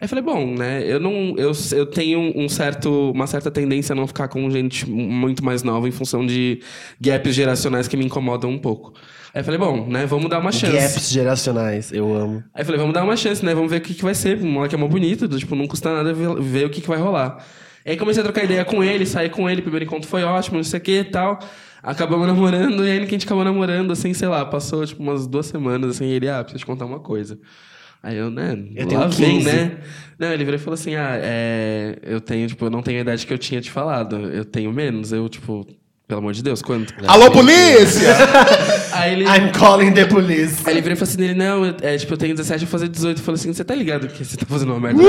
Aí 0.00 0.06
eu 0.06 0.08
falei, 0.08 0.24
bom, 0.24 0.54
né, 0.54 0.82
eu 0.86 0.98
não. 0.98 1.34
Eu, 1.36 1.52
eu 1.72 1.84
tenho 1.84 2.32
um 2.34 2.48
certo, 2.48 3.10
uma 3.10 3.26
certa 3.26 3.50
tendência 3.50 3.92
a 3.92 3.96
não 3.96 4.06
ficar 4.06 4.28
com 4.28 4.48
gente 4.50 4.88
muito 4.88 5.44
mais 5.44 5.62
nova 5.62 5.86
em 5.86 5.90
função 5.90 6.24
de 6.24 6.62
gaps 6.98 7.34
geracionais 7.34 7.86
que 7.86 7.98
me 7.98 8.06
incomodam 8.06 8.48
um 8.48 8.58
pouco. 8.58 8.94
Aí 9.34 9.42
eu 9.42 9.44
falei, 9.44 9.60
bom, 9.60 9.86
né, 9.86 10.06
vamos 10.06 10.30
dar 10.30 10.38
uma 10.38 10.52
chance. 10.52 10.72
Gaps 10.72 11.10
geracionais, 11.10 11.92
eu 11.92 12.16
amo. 12.16 12.42
Aí 12.54 12.62
eu 12.62 12.64
falei, 12.64 12.80
vamos 12.80 12.94
dar 12.94 13.04
uma 13.04 13.14
chance, 13.14 13.44
né? 13.44 13.54
Vamos 13.54 13.70
ver 13.70 13.76
o 13.76 13.80
que, 13.82 13.92
que 13.92 14.02
vai 14.02 14.14
ser. 14.14 14.38
O 14.38 14.46
moleque 14.46 14.74
é 14.74 14.78
mó 14.78 14.88
bonito, 14.88 15.28
tipo, 15.28 15.54
não 15.54 15.66
custa 15.66 15.92
nada 15.92 16.14
ver, 16.14 16.34
ver 16.40 16.64
o 16.64 16.70
que, 16.70 16.80
que 16.80 16.88
vai 16.88 16.98
rolar. 16.98 17.44
Aí 17.84 17.96
comecei 17.98 18.22
a 18.22 18.24
trocar 18.24 18.44
ideia 18.44 18.64
com 18.64 18.82
ele, 18.82 19.04
saí 19.04 19.28
com 19.28 19.50
ele, 19.50 19.60
primeiro 19.60 19.84
encontro 19.84 20.08
foi 20.08 20.24
ótimo, 20.24 20.56
não 20.56 20.64
sei 20.64 20.80
o 20.80 20.82
que 20.82 21.00
e 21.00 21.04
tal. 21.04 21.38
Acabamos 21.82 22.26
namorando, 22.26 22.86
e 22.86 22.90
aí 22.90 22.98
que 23.00 23.04
a 23.04 23.10
gente 23.10 23.26
acabou 23.26 23.44
namorando, 23.44 23.92
assim, 23.92 24.14
sei 24.14 24.28
lá, 24.28 24.44
passou 24.46 24.84
tipo 24.86 25.02
umas 25.02 25.26
duas 25.26 25.46
semanas, 25.46 25.96
assim, 25.96 26.06
e 26.06 26.12
ele, 26.12 26.28
ah, 26.28 26.42
preciso 26.42 26.60
te 26.60 26.66
contar 26.66 26.86
uma 26.86 27.00
coisa. 27.00 27.38
Aí 28.02 28.16
eu, 28.16 28.30
né, 28.30 28.52
Eu 28.74 28.86
tenho 28.86 29.08
vem, 29.10 29.38
15. 29.38 29.52
né? 29.52 29.78
Não, 30.18 30.32
ele 30.32 30.44
virou 30.44 30.58
e 30.58 30.62
falou 30.62 30.74
assim, 30.74 30.94
ah, 30.94 31.18
é, 31.22 31.98
eu 32.02 32.20
tenho, 32.20 32.46
tipo, 32.48 32.64
eu 32.64 32.70
não 32.70 32.82
tenho 32.82 32.98
a 32.98 33.00
idade 33.02 33.26
que 33.26 33.32
eu 33.32 33.38
tinha 33.38 33.60
te 33.60 33.70
falado, 33.70 34.16
eu 34.16 34.44
tenho 34.44 34.72
menos, 34.72 35.12
eu, 35.12 35.28
tipo, 35.28 35.66
pelo 36.10 36.18
amor 36.18 36.32
de 36.32 36.42
Deus, 36.42 36.60
quanto? 36.60 36.92
Alô, 37.06 37.30
polícia! 37.30 38.08
Aí 38.92 39.12
ele... 39.12 39.24
I'm 39.24 39.52
calling 39.52 39.92
the 39.92 40.04
police. 40.06 40.56
Aí 40.64 40.74
ele 40.74 40.80
virou 40.80 40.94
e 40.94 40.96
falou 40.96 41.08
assim 41.08 41.16
dele, 41.18 41.34
não, 41.34 41.64
é, 41.80 41.96
tipo, 41.96 42.12
eu 42.12 42.18
tenho 42.18 42.34
17, 42.34 42.64
eu 42.64 42.68
vou 42.68 42.72
fazer 42.72 42.88
18. 42.88 43.18
Eu 43.18 43.24
falei 43.24 43.40
assim, 43.40 43.52
você 43.52 43.62
tá 43.62 43.76
ligado 43.76 44.08
que 44.08 44.24
você 44.24 44.36
tá 44.36 44.44
fazendo 44.44 44.72
uma 44.72 44.80
merda? 44.80 45.00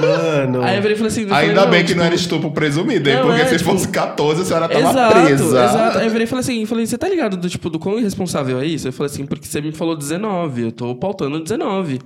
Mano. 0.00 0.62
Aí 0.62 0.76
eu 0.76 0.82
virei 0.82 0.94
e 0.94 0.98
falei 0.98 1.12
assim... 1.12 1.22
eu 1.24 1.28
falei, 1.28 1.48
Ainda 1.50 1.66
bem 1.66 1.80
que 1.82 1.88
tipo, 1.88 1.98
não 1.98 2.06
era 2.06 2.14
estupro 2.14 2.50
presumido, 2.50 3.10
hein? 3.10 3.16
Não, 3.16 3.26
Porque 3.26 3.42
é, 3.42 3.46
se 3.48 3.58
tipo- 3.58 3.70
fosse 3.70 3.88
14, 3.88 4.40
a 4.40 4.44
senhora 4.46 4.68
tava 4.68 4.90
Exato, 4.90 5.20
presa. 5.20 5.44
exato. 5.44 5.98
Aí 5.98 6.06
eu 6.06 6.10
virei 6.10 6.24
e 6.24 6.26
falei 6.26 6.40
assim, 6.40 6.64
falei, 6.66 6.86
você 6.86 6.96
tá 6.96 7.08
ligado 7.08 7.36
do 7.36 7.48
tipo, 7.50 7.68
do 7.68 7.78
quão 7.78 7.98
irresponsável 7.98 8.58
é 8.60 8.64
isso? 8.64 8.88
Eu 8.88 8.92
falei 8.94 9.12
assim, 9.12 9.26
porque 9.26 9.46
você 9.46 9.60
me 9.60 9.72
falou 9.72 9.94
19, 9.94 10.62
eu 10.62 10.72
tô 10.72 10.94
pautando 10.94 11.38
19. 11.38 12.00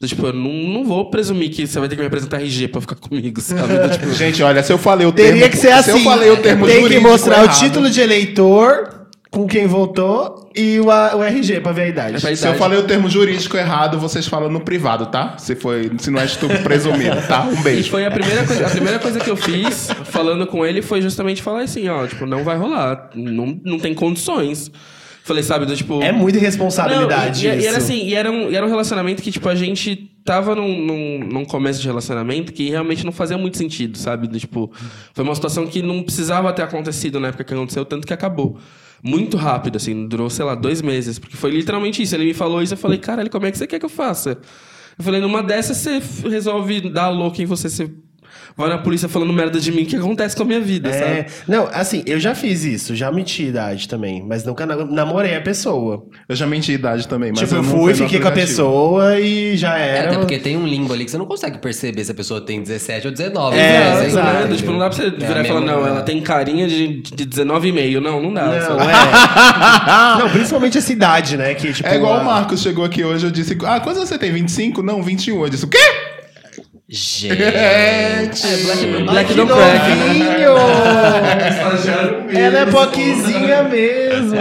Do, 0.00 0.06
tipo, 0.06 0.26
eu 0.26 0.32
não, 0.32 0.50
não 0.52 0.84
vou 0.84 1.08
presumir 1.10 1.50
que 1.50 1.66
você 1.66 1.78
vai 1.80 1.88
ter 1.88 1.94
que 1.96 2.00
me 2.02 2.06
apresentar 2.06 2.40
RG 2.42 2.68
pra 2.68 2.80
ficar 2.80 2.96
comigo, 2.96 3.40
sabe? 3.40 3.78
Do, 3.78 3.88
tipo, 3.90 4.12
Gente, 4.14 4.42
olha, 4.42 4.62
se 4.62 4.72
eu 4.72 4.78
falei 4.78 5.06
o 5.06 5.12
Teria 5.12 5.32
termo... 5.32 5.50
que 5.50 5.56
ser 5.56 5.72
assim. 5.72 5.92
Se 5.92 5.98
eu 5.98 6.04
falei 6.04 6.30
o 6.30 6.36
termo 6.36 6.66
Tem 6.66 6.86
que 6.86 6.98
mostrar 6.98 7.40
o 7.40 7.44
errado, 7.44 7.58
título 7.58 7.88
de 7.88 8.00
eleitor 8.00 8.94
com 9.30 9.46
quem 9.46 9.66
votou 9.66 10.50
e 10.54 10.78
o, 10.80 10.90
a- 10.90 11.14
o 11.16 11.22
RG 11.22 11.60
pra 11.60 11.72
ver 11.72 11.82
a 11.82 11.88
idade. 11.88 12.16
É 12.16 12.20
pra 12.20 12.34
Se 12.36 12.44
eu 12.44 12.48
idade. 12.50 12.58
falei 12.58 12.78
o 12.78 12.82
termo 12.84 13.08
jurídico 13.10 13.56
errado, 13.56 13.98
vocês 13.98 14.26
falam 14.26 14.48
no 14.50 14.60
privado, 14.60 15.06
tá? 15.06 15.36
Se, 15.38 15.54
foi, 15.54 15.90
se 15.98 16.10
não 16.10 16.20
é 16.20 16.24
estupro 16.26 16.58
presumido, 16.62 17.16
tá? 17.26 17.42
Um 17.44 17.52
E 17.60 17.62
beijo. 17.62 17.90
foi 17.90 18.06
a 18.06 18.10
primeira, 18.10 18.44
coisa, 18.46 18.66
a 18.66 18.70
primeira 18.70 18.98
coisa 18.98 19.18
que 19.20 19.28
eu 19.30 19.36
fiz 19.36 19.88
falando 20.04 20.46
com 20.46 20.64
ele 20.64 20.80
foi 20.80 21.02
justamente 21.02 21.42
falar 21.42 21.62
assim, 21.62 21.88
ó, 21.88 22.06
tipo, 22.06 22.24
não 22.24 22.44
vai 22.44 22.56
rolar, 22.56 23.10
não, 23.14 23.58
não 23.64 23.78
tem 23.78 23.92
condições. 23.94 24.70
Falei, 25.26 25.42
sabe, 25.42 25.66
do 25.66 25.74
tipo... 25.74 26.00
É 26.00 26.12
muita 26.12 26.38
irresponsabilidade 26.38 27.48
Não, 27.48 27.54
e, 27.56 27.58
e- 27.58 27.66
era 27.66 27.78
assim, 27.78 28.06
e 28.06 28.14
era, 28.14 28.30
um, 28.30 28.48
e 28.48 28.54
era 28.54 28.64
um 28.64 28.68
relacionamento 28.68 29.20
que, 29.20 29.32
tipo, 29.32 29.48
a 29.48 29.56
gente 29.56 30.08
tava 30.24 30.54
num, 30.54 30.86
num, 30.86 31.18
num 31.18 31.44
começo 31.44 31.80
de 31.80 31.86
relacionamento 31.88 32.52
que 32.52 32.70
realmente 32.70 33.04
não 33.04 33.10
fazia 33.10 33.36
muito 33.36 33.56
sentido, 33.56 33.98
sabe? 33.98 34.28
Do, 34.28 34.38
tipo, 34.38 34.70
foi 35.12 35.24
uma 35.24 35.34
situação 35.34 35.66
que 35.66 35.82
não 35.82 36.04
precisava 36.04 36.52
ter 36.52 36.62
acontecido 36.62 37.18
na 37.18 37.26
época 37.26 37.42
que 37.42 37.52
aconteceu, 37.52 37.84
tanto 37.84 38.06
que 38.06 38.12
acabou. 38.12 38.56
Muito 39.02 39.36
rápido, 39.36 39.74
assim, 39.78 40.06
durou, 40.06 40.30
sei 40.30 40.44
lá, 40.44 40.54
dois 40.54 40.80
meses. 40.80 41.18
Porque 41.18 41.36
foi 41.36 41.50
literalmente 41.50 42.00
isso. 42.00 42.14
Ele 42.14 42.26
me 42.26 42.34
falou 42.34 42.62
isso, 42.62 42.74
eu 42.74 42.78
falei, 42.78 42.98
caralho, 42.98 43.28
como 43.28 43.46
é 43.46 43.50
que 43.50 43.58
você 43.58 43.66
quer 43.66 43.80
que 43.80 43.84
eu 43.84 43.90
faça? 43.90 44.38
Eu 44.96 45.04
falei, 45.04 45.20
numa 45.20 45.42
dessas 45.42 45.76
você 45.78 46.00
resolve 46.28 46.88
dar 46.88 47.08
louco 47.08 47.42
em 47.42 47.46
você, 47.46 47.68
você 47.68 47.90
vai 48.56 48.68
na 48.68 48.78
polícia 48.78 49.08
falando 49.08 49.32
merda 49.32 49.58
de 49.60 49.70
mim, 49.72 49.82
o 49.82 49.86
que 49.86 49.96
acontece 49.96 50.34
com 50.36 50.42
a 50.42 50.46
minha 50.46 50.60
vida, 50.60 50.92
sabe? 50.92 51.04
É, 51.04 51.26
não, 51.46 51.68
assim, 51.72 52.02
eu 52.06 52.18
já 52.20 52.34
fiz 52.34 52.64
isso, 52.64 52.94
já 52.94 53.10
menti 53.12 53.44
idade 53.44 53.88
também, 53.88 54.22
mas 54.26 54.44
nunca 54.44 54.64
na- 54.66 54.84
namorei 54.84 55.34
a 55.36 55.40
pessoa. 55.40 56.04
Eu 56.28 56.36
já 56.36 56.46
menti 56.46 56.72
a 56.72 56.74
idade 56.74 57.06
também, 57.08 57.30
mas 57.30 57.40
tipo, 57.40 57.54
eu 57.54 57.58
eu 57.58 57.64
fui, 57.64 57.94
fiquei 57.94 58.20
com 58.20 58.28
a 58.28 58.32
pessoa 58.32 59.18
e 59.20 59.56
já 59.56 59.78
É, 59.78 59.98
era. 59.98 60.08
até 60.10 60.18
porque 60.18 60.38
tem 60.38 60.56
um 60.56 60.66
limbo 60.66 60.92
ali 60.92 61.04
que 61.04 61.10
você 61.10 61.18
não 61.18 61.26
consegue 61.26 61.58
perceber 61.58 62.04
se 62.04 62.10
a 62.10 62.14
pessoa 62.14 62.40
tem 62.40 62.62
17 62.62 63.06
ou 63.08 63.12
19. 63.12 63.56
É? 63.56 63.92
Você 63.96 64.06
exato. 64.06 64.48
Né? 64.48 64.56
Tipo, 64.56 64.72
não 64.72 64.78
dá 64.78 64.88
pra 64.88 64.96
você 64.96 65.10
virar 65.10 65.40
a 65.40 65.42
e 65.42 65.46
falar, 65.46 65.60
não, 65.60 65.86
ela 65.86 66.02
tem 66.02 66.20
carinha 66.20 66.66
de, 66.66 67.02
de 67.02 67.26
19,5. 67.26 68.00
Não, 68.00 68.22
não 68.22 68.32
dá. 68.32 68.46
Não, 68.46 68.60
sabe? 68.60 68.82
é. 68.82 70.22
não, 70.22 70.30
principalmente 70.30 70.78
essa 70.78 70.92
idade, 70.92 71.36
né? 71.36 71.54
Que, 71.54 71.72
tipo, 71.72 71.88
É 71.88 71.96
igual 71.96 72.14
a- 72.14 72.20
o 72.22 72.24
Marcos 72.24 72.60
chegou 72.62 72.84
aqui 72.84 73.04
hoje, 73.04 73.26
eu 73.26 73.30
disse, 73.30 73.56
ah, 73.64 73.80
quantos 73.80 74.08
você 74.08 74.18
tem? 74.18 74.32
25? 74.32 74.82
Não, 74.82 75.02
21. 75.02 75.42
Eu 75.42 75.48
disse, 75.48 75.64
o 75.64 75.68
quê? 75.68 75.78
Gente. 76.88 77.32
É, 77.32 78.30
Black, 78.64 78.86
Black 79.10 79.34
don't 79.34 79.52
crack, 79.52 79.88
né? 79.88 79.96
novinho! 80.06 80.56
Ela 82.38 82.58
é 82.60 82.66
poquezinha 82.66 83.64
mesmo. 83.64 84.36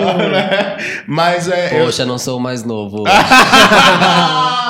Mas 1.08 1.50
é... 1.50 1.80
eu- 1.82 1.86
Poxa, 1.86 2.06
não 2.06 2.20
sou 2.20 2.38
o 2.38 2.40
mais 2.40 2.64
novo. 2.64 3.04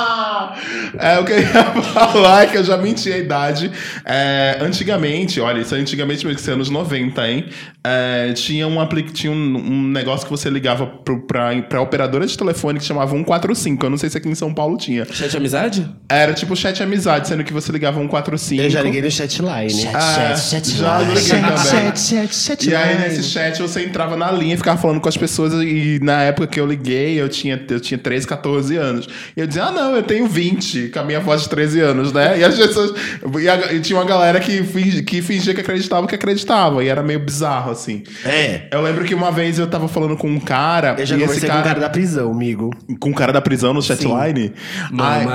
é, 0.98 1.18
o 1.18 1.24
que 1.24 1.32
eu 1.32 1.38
ia 1.40 1.46
falar 1.92 2.44
é 2.44 2.46
que 2.46 2.56
eu 2.58 2.64
já 2.64 2.76
menti 2.76 3.12
a 3.12 3.18
idade. 3.18 3.70
É, 4.04 4.58
antigamente, 4.60 5.40
olha, 5.40 5.60
isso 5.60 5.74
é 5.74 5.78
antigamente, 5.78 6.26
mas 6.26 6.40
isso 6.40 6.50
é 6.50 6.54
anos 6.54 6.70
90, 6.70 7.28
hein? 7.28 7.46
É, 7.84 8.32
tinha 8.32 8.66
um, 8.66 8.80
apli- 8.80 9.02
tinha 9.04 9.32
um, 9.32 9.36
um 9.56 9.82
negócio 9.88 10.26
que 10.26 10.30
você 10.30 10.50
ligava 10.50 10.86
pro, 10.86 11.20
pra, 11.26 11.54
pra 11.62 11.80
operadora 11.80 12.26
de 12.26 12.36
telefone 12.36 12.78
que 12.78 12.84
chamava 12.84 13.10
145. 13.12 13.86
Eu 13.86 13.90
não 13.90 13.96
sei 13.96 14.10
se 14.10 14.18
aqui 14.18 14.28
em 14.28 14.34
São 14.34 14.52
Paulo 14.52 14.76
tinha. 14.76 15.04
Chat 15.04 15.36
amizade? 15.36 15.88
Era 16.08 16.32
tipo 16.34 16.56
chat 16.56 16.82
amizade, 16.82 17.28
sendo 17.28 17.44
que 17.44 17.52
você 17.52 17.70
ligava 17.70 17.98
145. 18.00 18.62
Eu 18.62 18.70
já 18.70 18.82
liguei 18.82 19.02
no 19.02 19.10
chatline. 19.10 19.70
Chat, 19.70 19.94
Ah, 19.94 20.34
chat, 20.36 20.38
chat, 20.40 20.70
já 20.76 20.98
line. 20.98 21.14
liguei 21.14 21.40
também. 21.40 21.96
chat, 21.96 22.34
chat 22.34 22.68
E 22.68 22.74
aí, 22.74 22.98
nesse 22.98 23.22
chat, 23.22 23.60
você 23.62 23.84
entrava 23.84 24.16
na 24.16 24.30
linha 24.32 24.54
e 24.54 24.56
ficava 24.56 24.80
falando 24.80 25.00
com 25.00 25.08
as 25.08 25.16
pessoas. 25.16 25.52
E 25.54 26.00
na 26.02 26.22
época 26.22 26.48
que 26.48 26.58
eu 26.58 26.66
liguei, 26.66 27.20
eu 27.20 27.28
tinha, 27.28 27.62
eu 27.70 27.78
tinha 27.80 27.96
13, 27.98 28.26
14 28.26 28.76
anos. 28.76 29.08
E 29.36 29.40
eu 29.40 29.46
dizia, 29.46 29.64
ah, 29.64 29.70
não, 29.70 29.94
eu 29.94 30.02
tenho 30.02 30.26
20. 30.26 30.75
Brit 30.76 30.90
com 30.92 30.98
a 31.00 31.04
minha 31.04 31.20
voz 31.20 31.42
de 31.42 31.48
13 31.48 31.80
anos, 31.80 32.12
né? 32.12 32.38
E 32.38 32.44
as 32.44 32.54
pessoas. 32.56 32.92
E, 33.40 33.48
a- 33.48 33.72
e 33.72 33.80
tinha 33.80 33.98
uma 33.98 34.04
galera 34.04 34.38
que, 34.40 34.62
fingi- 34.62 35.02
que 35.02 35.22
fingia 35.22 35.54
que 35.54 35.60
acreditava 35.60 36.06
que 36.06 36.14
acreditava. 36.14 36.82
E 36.84 36.88
era 36.88 37.02
meio 37.02 37.20
bizarro, 37.20 37.70
assim. 37.72 38.02
É. 38.24 38.62
Eu 38.70 38.82
lembro 38.82 39.04
que 39.04 39.14
uma 39.14 39.30
vez 39.32 39.58
eu 39.58 39.66
tava 39.66 39.88
falando 39.88 40.16
com 40.16 40.28
um 40.28 40.40
cara. 40.40 40.96
Eu 40.98 41.06
já 41.06 41.16
e 41.16 41.18
esse 41.18 41.26
conversei 41.26 41.50
com 41.50 41.58
o 41.60 41.62
cara 41.62 41.80
da 41.80 41.88
prisão, 41.88 42.30
amigo. 42.30 42.70
com 43.00 43.10
o 43.10 43.14
cara 43.14 43.32
da 43.32 43.40
prisão 43.40 43.72
no 43.72 43.82
chatline. 43.82 44.52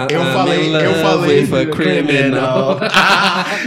Eu 0.10 0.24
falei, 0.34 0.76
eu 0.86 0.94
falei. 0.96 1.66
criminal. 1.68 2.80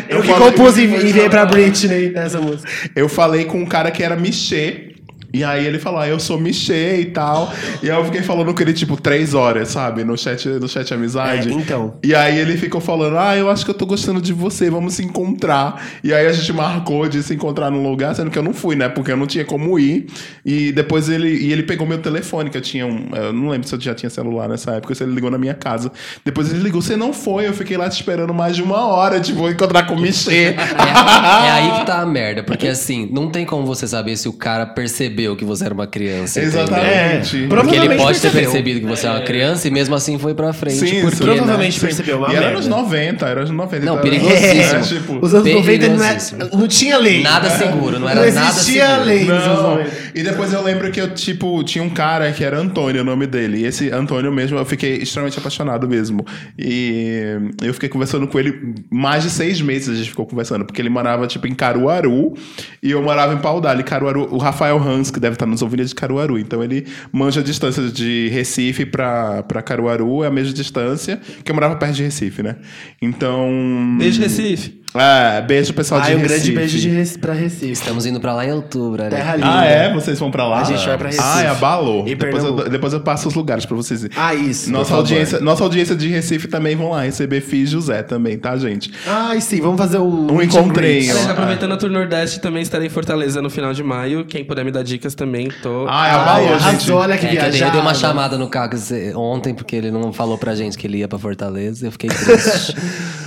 Eu, 0.08 0.18
Eu 0.18 0.22
que 0.22 0.28
falei- 0.28 0.52
compus 0.52 0.76
e 0.78 0.84
enviei 0.84 1.28
pra 1.28 1.46
Britney 1.46 2.10
nessa 2.10 2.40
música. 2.40 2.68
Eu 2.94 3.08
falei 3.08 3.44
com 3.44 3.58
um 3.58 3.66
cara 3.66 3.90
que 3.90 4.02
era 4.02 4.16
Michê. 4.16 4.93
E 5.34 5.42
aí 5.42 5.66
ele 5.66 5.80
falou, 5.80 5.98
ah, 5.98 6.06
eu 6.06 6.20
sou 6.20 6.38
Michê 6.38 7.00
e 7.00 7.06
tal. 7.06 7.52
E 7.82 7.90
aí 7.90 7.98
eu 7.98 8.04
fiquei 8.04 8.22
falando 8.22 8.54
com 8.54 8.62
ele, 8.62 8.72
tipo, 8.72 8.96
três 8.96 9.34
horas, 9.34 9.68
sabe? 9.68 10.04
No 10.04 10.16
chat, 10.16 10.48
no 10.48 10.68
chat 10.68 10.94
amizade. 10.94 11.48
É, 11.48 11.52
então. 11.52 11.94
E 12.04 12.14
aí 12.14 12.38
ele 12.38 12.56
ficou 12.56 12.80
falando, 12.80 13.18
ah, 13.18 13.36
eu 13.36 13.50
acho 13.50 13.64
que 13.64 13.70
eu 13.72 13.74
tô 13.74 13.84
gostando 13.84 14.22
de 14.22 14.32
você, 14.32 14.70
vamos 14.70 14.94
se 14.94 15.04
encontrar. 15.04 15.84
E 16.04 16.14
aí 16.14 16.24
a 16.28 16.32
gente 16.32 16.52
marcou 16.52 17.08
de 17.08 17.20
se 17.20 17.34
encontrar 17.34 17.68
num 17.68 17.82
lugar, 17.82 18.14
sendo 18.14 18.30
que 18.30 18.38
eu 18.38 18.44
não 18.44 18.54
fui, 18.54 18.76
né? 18.76 18.88
Porque 18.88 19.10
eu 19.10 19.16
não 19.16 19.26
tinha 19.26 19.44
como 19.44 19.76
ir. 19.76 20.06
E 20.44 20.70
depois 20.70 21.08
ele, 21.08 21.28
e 21.28 21.52
ele 21.52 21.64
pegou 21.64 21.84
meu 21.84 21.98
telefone, 21.98 22.48
que 22.48 22.56
eu 22.56 22.62
tinha 22.62 22.86
um. 22.86 23.08
Eu 23.12 23.32
não 23.32 23.48
lembro 23.48 23.66
se 23.66 23.74
eu 23.74 23.80
já 23.80 23.92
tinha 23.92 24.08
celular 24.08 24.48
nessa 24.48 24.70
época, 24.70 24.94
se 24.94 25.02
ele 25.02 25.14
ligou 25.14 25.32
na 25.32 25.38
minha 25.38 25.54
casa. 25.54 25.90
Depois 26.24 26.52
ele 26.52 26.62
ligou, 26.62 26.80
você 26.80 26.96
não 26.96 27.12
foi, 27.12 27.48
eu 27.48 27.52
fiquei 27.52 27.76
lá 27.76 27.88
te 27.88 27.96
esperando 27.96 28.32
mais 28.32 28.54
de 28.54 28.62
uma 28.62 28.86
hora, 28.86 29.18
tipo, 29.18 29.40
vou 29.40 29.50
encontrar 29.50 29.82
com 29.84 29.94
o 29.94 30.00
Michê. 30.00 30.54
É, 30.84 31.46
é 31.46 31.50
aí 31.50 31.80
que 31.80 31.86
tá 31.86 32.00
a 32.00 32.06
merda, 32.06 32.42
porque 32.42 32.66
assim, 32.68 33.08
não 33.10 33.30
tem 33.30 33.44
como 33.46 33.64
você 33.64 33.86
saber 33.86 34.16
se 34.16 34.28
o 34.28 34.32
cara 34.32 34.66
percebeu 34.66 35.23
que 35.36 35.44
você 35.44 35.64
era 35.64 35.74
uma 35.74 35.86
criança. 35.86 36.40
Exatamente. 36.40 37.44
É, 37.44 37.46
Porque 37.48 37.74
ele 37.74 37.94
pode 37.96 38.20
ter 38.20 38.30
percebeu. 38.30 38.42
percebido 38.50 38.80
que 38.80 38.86
você 38.86 39.06
é 39.06 39.10
uma 39.10 39.20
criança 39.20 39.66
e 39.66 39.70
mesmo 39.70 39.94
assim 39.94 40.18
foi 40.18 40.34
pra 40.34 40.52
frente. 40.52 40.78
Sim, 40.78 41.00
porque, 41.02 41.16
sim. 41.16 41.24
Provavelmente 41.24 41.74
Sim. 41.80 41.86
percebeu 41.86 42.18
uma 42.18 42.28
E 42.30 42.36
era 42.36 42.40
merda. 42.46 42.58
nos 42.58 42.66
90, 42.68 43.26
era 43.26 43.40
nos 43.42 43.50
90. 43.50 43.84
Não, 43.86 43.92
então 43.94 44.02
perigosíssimo. 44.02 44.52
era, 44.62 44.80
tipo, 44.82 45.18
Os 45.24 45.34
anos 45.34 45.52
90 45.52 45.88
não, 45.88 46.04
é, 46.04 46.18
não 46.52 46.68
tinha 46.68 46.98
lei. 46.98 47.22
Nada 47.22 47.48
seguro, 47.50 47.98
não 47.98 48.08
era 48.08 48.24
não 48.26 48.32
nada 48.34 48.48
existia 48.50 48.86
seguro. 48.88 49.04
lei 49.06 49.24
nos 49.24 49.42
anos 49.44 49.46
Não. 49.62 49.70
90. 49.76 49.90
E 50.14 50.22
depois 50.22 50.52
eu 50.52 50.62
lembro 50.62 50.90
que 50.92 51.00
eu, 51.00 51.14
tipo, 51.14 51.62
tinha 51.64 51.82
um 51.82 51.90
cara 51.90 52.30
que 52.32 52.44
era 52.44 52.58
Antônio, 52.58 53.00
o 53.02 53.04
nome 53.04 53.26
dele. 53.26 53.58
E 53.58 53.64
esse 53.66 53.90
Antônio 53.90 54.32
mesmo, 54.32 54.58
eu 54.58 54.64
fiquei 54.64 54.96
extremamente 54.96 55.38
apaixonado 55.38 55.88
mesmo. 55.88 56.24
E 56.58 57.36
eu 57.62 57.72
fiquei 57.74 57.88
conversando 57.88 58.26
com 58.26 58.38
ele 58.38 58.74
mais 58.90 59.22
de 59.22 59.30
seis 59.30 59.60
meses 59.60 59.88
a 59.88 59.94
gente 59.94 60.10
ficou 60.10 60.26
conversando, 60.26 60.64
porque 60.64 60.80
ele 60.80 60.88
morava, 60.88 61.26
tipo, 61.26 61.46
em 61.46 61.54
Caruaru 61.54 62.34
e 62.82 62.90
eu 62.90 63.02
morava 63.02 63.34
em 63.34 63.38
Paudalho. 63.38 63.84
Caruaru, 63.84 64.28
o 64.32 64.38
Rafael 64.38 64.78
Hans, 64.82 65.10
que 65.14 65.20
deve 65.20 65.36
estar 65.36 65.46
nos 65.46 65.62
ouvindo, 65.62 65.80
é 65.80 65.84
de 65.86 65.94
Caruaru. 65.94 66.38
Então 66.38 66.62
ele 66.62 66.86
manja 67.10 67.40
a 67.40 67.42
distância 67.42 67.84
de 67.84 68.28
Recife 68.28 68.84
pra 68.84 69.62
Caruaru, 69.64 70.22
é 70.22 70.26
a 70.26 70.30
mesma 70.30 70.52
distância, 70.52 71.18
que 71.42 71.50
eu 71.50 71.54
morava 71.54 71.76
perto 71.76 71.94
de 71.94 72.02
Recife, 72.02 72.42
né? 72.42 72.56
Então. 73.00 73.96
Beijo, 73.98 74.20
Recife. 74.20 74.83
É, 74.96 75.40
beijo 75.42 75.72
pessoal 75.74 76.00
de 76.00 76.06
Ai, 76.08 76.14
um 76.14 76.18
Recife. 76.20 76.38
grande 76.38 76.52
beijo 76.52 76.78
de 76.78 76.88
Rec- 76.88 77.18
pra 77.18 77.32
Recife. 77.32 77.72
Estamos 77.72 78.06
indo 78.06 78.20
pra 78.20 78.32
lá 78.32 78.46
em 78.46 78.52
outubro, 78.52 79.02
né? 79.02 79.10
Terra 79.10 79.34
linda. 79.34 79.58
Ah, 79.60 79.64
é? 79.64 79.92
Vocês 79.92 80.18
vão 80.20 80.30
pra 80.30 80.46
lá? 80.46 80.60
A 80.60 80.64
gente 80.64 80.86
vai 80.86 80.96
pra 80.96 81.08
Recife. 81.08 81.26
Ah, 81.28 81.42
é 81.42 81.48
abalou. 81.48 82.06
E 82.06 82.14
Depois 82.14 82.44
eu, 82.44 82.68
depois 82.68 82.92
eu 82.92 83.00
passo 83.00 83.26
os 83.26 83.34
lugares 83.34 83.66
pra 83.66 83.76
vocês 83.76 84.04
irem. 84.04 84.16
Ah, 84.16 84.32
isso. 84.34 84.70
Nossa 84.70 84.90
favor. 84.90 84.98
audiência, 85.00 85.40
nossa 85.40 85.64
audiência 85.64 85.96
de 85.96 86.06
Recife 86.08 86.46
também 86.46 86.76
vão 86.76 86.90
lá 86.90 87.02
receber 87.02 87.40
Fih 87.40 87.62
e 87.62 87.66
José 87.66 88.02
também, 88.04 88.38
tá, 88.38 88.56
gente? 88.56 88.92
Ai, 89.06 89.40
sim, 89.40 89.60
vamos 89.60 89.78
fazer 89.78 89.98
um. 89.98 90.30
Um 90.32 90.40
encontrinho. 90.40 91.10
Aliás, 91.10 91.26
Ah. 91.28 91.32
aproveitando 91.32 91.72
a 91.72 91.76
Tour 91.76 91.90
Nordeste, 91.90 92.38
também 92.40 92.62
estarei 92.62 92.86
em 92.86 92.90
Fortaleza 92.90 93.42
no 93.42 93.50
final 93.50 93.72
de 93.74 93.82
maio. 93.82 94.24
Quem 94.24 94.44
puder 94.44 94.64
me 94.64 94.70
dar 94.70 94.84
dicas 94.84 95.14
também, 95.14 95.48
tô. 95.60 95.86
Ah, 95.88 96.06
é 96.06 96.10
abalou, 96.12 96.48
gente. 96.58 96.62
arrasou, 96.68 96.98
olha 96.98 97.18
que 97.18 97.26
É 97.26 97.30
que 97.30 97.36
eu 97.36 97.40
dei, 97.42 97.50
viajada. 97.50 97.80
uma 97.80 97.94
chamada 97.94 98.38
no 98.38 98.48
Caco 98.48 98.76
ontem, 99.16 99.52
porque 99.54 99.74
ele 99.74 99.90
não 99.90 100.12
falou 100.12 100.38
pra 100.38 100.54
gente 100.54 100.78
que 100.78 100.86
ele 100.86 100.98
ia 100.98 101.08
pra 101.08 101.18
Fortaleza. 101.18 101.86
Eu 101.86 101.90
fiquei 101.90 102.10
triste. 102.10 102.76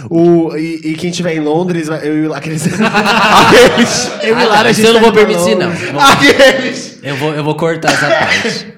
O, 0.09 0.55
e, 0.55 0.91
e 0.91 0.93
quem 0.93 1.09
estiver 1.09 1.36
em 1.36 1.41
Londres, 1.41 1.57
vai- 1.88 2.08
eu 2.08 2.26
e 2.26 2.34
aqueles. 2.36 2.64
Aqueles. 2.72 4.12
eu 4.24 4.38
e 4.38 4.41
Ah, 4.43 4.47
Lara, 4.47 4.60
não, 4.64 4.68
a 4.68 4.72
isso 4.72 4.82
gente 4.82 4.88
eu 4.88 4.93
não 4.93 4.99
tá 5.01 5.05
vou 5.05 5.14
permitir, 5.14 5.55
não. 5.55 5.68
Londres. 5.70 5.89
Vou- 5.91 6.01
Aqueles. 6.01 6.99
Eu 7.03 7.16
vou, 7.16 7.34
eu 7.34 7.43
vou 7.43 7.55
cortar 7.55 7.91
essa 7.91 8.08
parte. 8.10 8.76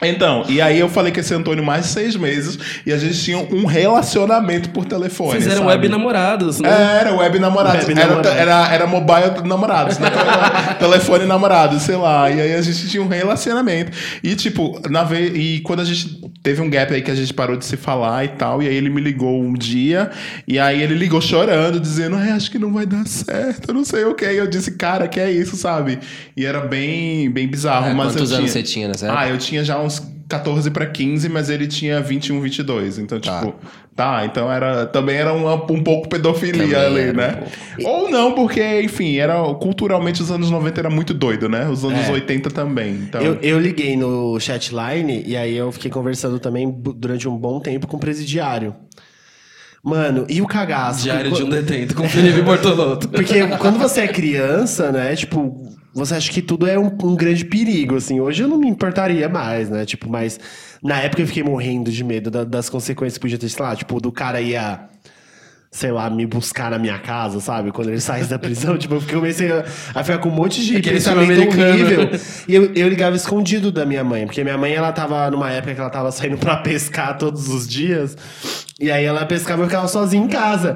Então, 0.00 0.44
e 0.48 0.60
aí 0.60 0.78
eu 0.78 0.88
falei 0.88 1.12
com 1.12 1.18
esse 1.18 1.34
Antônio 1.34 1.64
mais 1.64 1.86
de 1.86 1.90
seis 1.90 2.14
meses 2.14 2.56
e 2.86 2.92
a 2.92 2.96
gente 2.96 3.20
tinha 3.20 3.36
um 3.36 3.66
relacionamento 3.66 4.70
por 4.70 4.84
telefone. 4.84 5.32
Vocês 5.32 5.46
eram 5.46 5.64
sabe? 5.64 5.70
web 5.70 5.88
namorados, 5.88 6.60
né? 6.60 6.68
É, 6.68 7.00
Era 7.00 7.14
web 7.14 7.38
namorados. 7.40 7.80
Web 7.80 8.00
era, 8.00 8.08
namorados. 8.10 8.38
era, 8.38 8.74
era 8.74 8.86
mobile 8.86 9.48
namorados, 9.48 9.98
né? 9.98 10.08
Telefone 10.78 11.26
namorados, 11.26 11.82
sei 11.82 11.96
lá. 11.96 12.30
E 12.30 12.40
aí 12.40 12.54
a 12.54 12.62
gente 12.62 12.88
tinha 12.88 13.02
um 13.02 13.08
relacionamento. 13.08 13.90
E, 14.22 14.36
tipo, 14.36 14.80
na 14.88 15.02
ve... 15.02 15.16
e 15.16 15.60
quando 15.62 15.80
a 15.80 15.84
gente 15.84 16.30
teve 16.44 16.62
um 16.62 16.70
gap 16.70 16.94
aí 16.94 17.02
que 17.02 17.10
a 17.10 17.16
gente 17.16 17.34
parou 17.34 17.56
de 17.56 17.64
se 17.64 17.76
falar 17.76 18.24
e 18.24 18.28
tal, 18.28 18.62
e 18.62 18.68
aí 18.68 18.76
ele 18.76 18.90
me 18.90 19.00
ligou 19.00 19.42
um 19.42 19.52
dia, 19.52 20.12
e 20.46 20.60
aí 20.60 20.80
ele 20.80 20.94
ligou 20.94 21.20
chorando, 21.20 21.80
dizendo, 21.80 22.14
ai, 22.14 22.30
acho 22.30 22.52
que 22.52 22.58
não 22.58 22.72
vai 22.72 22.86
dar 22.86 23.04
certo, 23.04 23.70
eu 23.70 23.74
não 23.74 23.84
sei 23.84 24.04
o 24.04 24.14
que. 24.14 24.24
E 24.24 24.36
eu 24.36 24.46
disse, 24.46 24.70
cara, 24.72 25.08
que 25.08 25.18
é 25.18 25.28
isso, 25.28 25.56
sabe? 25.56 25.98
E 26.36 26.46
era 26.46 26.60
bem, 26.60 27.28
bem 27.28 27.48
bizarro. 27.48 27.88
É, 27.88 27.94
mas 27.94 28.12
quantos 28.12 28.30
eu 28.30 28.36
anos 28.36 28.52
tinha... 28.52 28.62
você 28.62 28.72
tinha 28.72 28.86
nessa 28.86 29.06
época? 29.06 29.20
Ah, 29.20 29.28
eu 29.28 29.38
tinha 29.38 29.64
já 29.64 29.76
uns 29.87 29.87
14 30.28 30.70
pra 30.70 30.84
15, 30.86 31.28
mas 31.28 31.48
ele 31.48 31.66
tinha 31.66 32.00
21, 32.00 32.40
22. 32.40 32.98
Então, 32.98 33.18
Tá. 33.18 33.40
tipo, 33.40 33.54
tá, 33.96 34.24
então 34.26 34.52
era 34.52 34.84
também 34.86 35.16
era 35.16 35.32
uma- 35.32 35.54
um 35.54 35.82
pouco 35.82 36.08
pedofilia 36.08 36.62
Também 36.62 36.76
ali, 36.76 37.00
era 37.00 37.12
um 37.12 37.16
né? 37.16 37.42
Ou 37.84 38.10
não, 38.10 38.32
porque, 38.34 38.82
enfim, 38.82 39.16
era 39.16 39.42
culturalmente 39.54 40.20
os 40.20 40.30
anos 40.30 40.50
90 40.50 40.80
era 40.80 40.90
muito 40.90 41.14
doido, 41.14 41.48
né? 41.48 41.66
Os 41.68 41.82
anos 41.84 42.08
É. 42.08 42.12
80 42.12 42.50
também. 42.50 42.90
Então, 42.94 43.22
Eu, 43.22 43.38
eu 43.40 43.58
liguei 43.58 43.96
no 43.96 44.38
chatline 44.38 45.22
e 45.26 45.36
aí 45.36 45.56
eu 45.56 45.72
fiquei 45.72 45.90
conversando 45.90 46.38
também 46.38 46.70
durante 46.96 47.26
um 47.26 47.36
bom 47.36 47.58
tempo 47.58 47.86
com 47.86 47.96
o 47.96 48.00
presidiário. 48.00 48.74
Mano, 49.82 50.26
e 50.28 50.42
o 50.42 50.46
cagaço? 50.46 51.04
Diário 51.04 51.30
Porque- 51.30 51.44
de 51.44 51.48
um 51.48 51.50
detento 51.50 51.94
com 51.94 52.08
Felipe 52.08 52.42
Bortolotto. 52.42 53.08
Porque 53.08 53.46
quando 53.58 53.78
você 53.78 54.02
é 54.02 54.08
criança, 54.08 54.90
né, 54.92 55.14
tipo, 55.14 55.72
você 55.98 56.14
acha 56.14 56.30
que 56.32 56.40
tudo 56.40 56.66
é 56.66 56.78
um, 56.78 56.86
um 57.02 57.14
grande 57.16 57.44
perigo, 57.44 57.96
assim. 57.96 58.20
Hoje 58.20 58.42
eu 58.42 58.48
não 58.48 58.56
me 58.58 58.68
importaria 58.68 59.28
mais, 59.28 59.68
né? 59.68 59.84
Tipo, 59.84 60.08
mas 60.08 60.38
na 60.82 61.00
época 61.00 61.22
eu 61.22 61.26
fiquei 61.26 61.42
morrendo 61.42 61.90
de 61.90 62.02
medo 62.04 62.30
da- 62.30 62.44
das 62.44 62.70
consequências 62.70 63.14
que 63.14 63.20
podia 63.20 63.38
ter, 63.38 63.48
sei 63.48 63.64
lá, 63.64 63.74
tipo, 63.76 64.00
do 64.00 64.10
cara 64.12 64.40
ia. 64.40 64.80
Sei 65.70 65.92
lá, 65.92 66.08
me 66.08 66.24
buscar 66.24 66.70
na 66.70 66.78
minha 66.78 66.98
casa, 66.98 67.40
sabe? 67.40 67.70
Quando 67.70 67.88
ele 67.90 68.00
saísse 68.00 68.30
da 68.30 68.38
prisão, 68.40 68.78
tipo, 68.78 68.94
eu 68.94 69.02
comecei 69.02 69.52
a, 69.52 69.66
a 69.94 70.02
ficar 70.02 70.16
com 70.16 70.30
um 70.30 70.32
monte 70.32 70.64
de 70.64 70.78
Aquele 70.78 70.94
pensamento 70.96 71.26
filme 71.26 71.42
americano. 71.62 71.74
horrível. 72.04 72.20
E 72.48 72.54
eu, 72.54 72.72
eu 72.74 72.88
ligava 72.88 73.14
escondido 73.14 73.70
da 73.70 73.84
minha 73.84 74.02
mãe, 74.02 74.24
porque 74.24 74.42
minha 74.42 74.56
mãe, 74.56 74.72
ela 74.72 74.90
tava 74.92 75.30
numa 75.30 75.50
época 75.50 75.74
que 75.74 75.80
ela 75.80 75.90
tava 75.90 76.10
saindo 76.10 76.38
pra 76.38 76.56
pescar 76.56 77.18
todos 77.18 77.48
os 77.48 77.68
dias. 77.68 78.16
E 78.80 78.90
aí 78.90 79.04
ela 79.04 79.26
pescava 79.26 79.60
e 79.60 79.64
eu 79.64 79.68
ficava 79.68 79.86
sozinha 79.88 80.24
em 80.24 80.28
casa. 80.28 80.74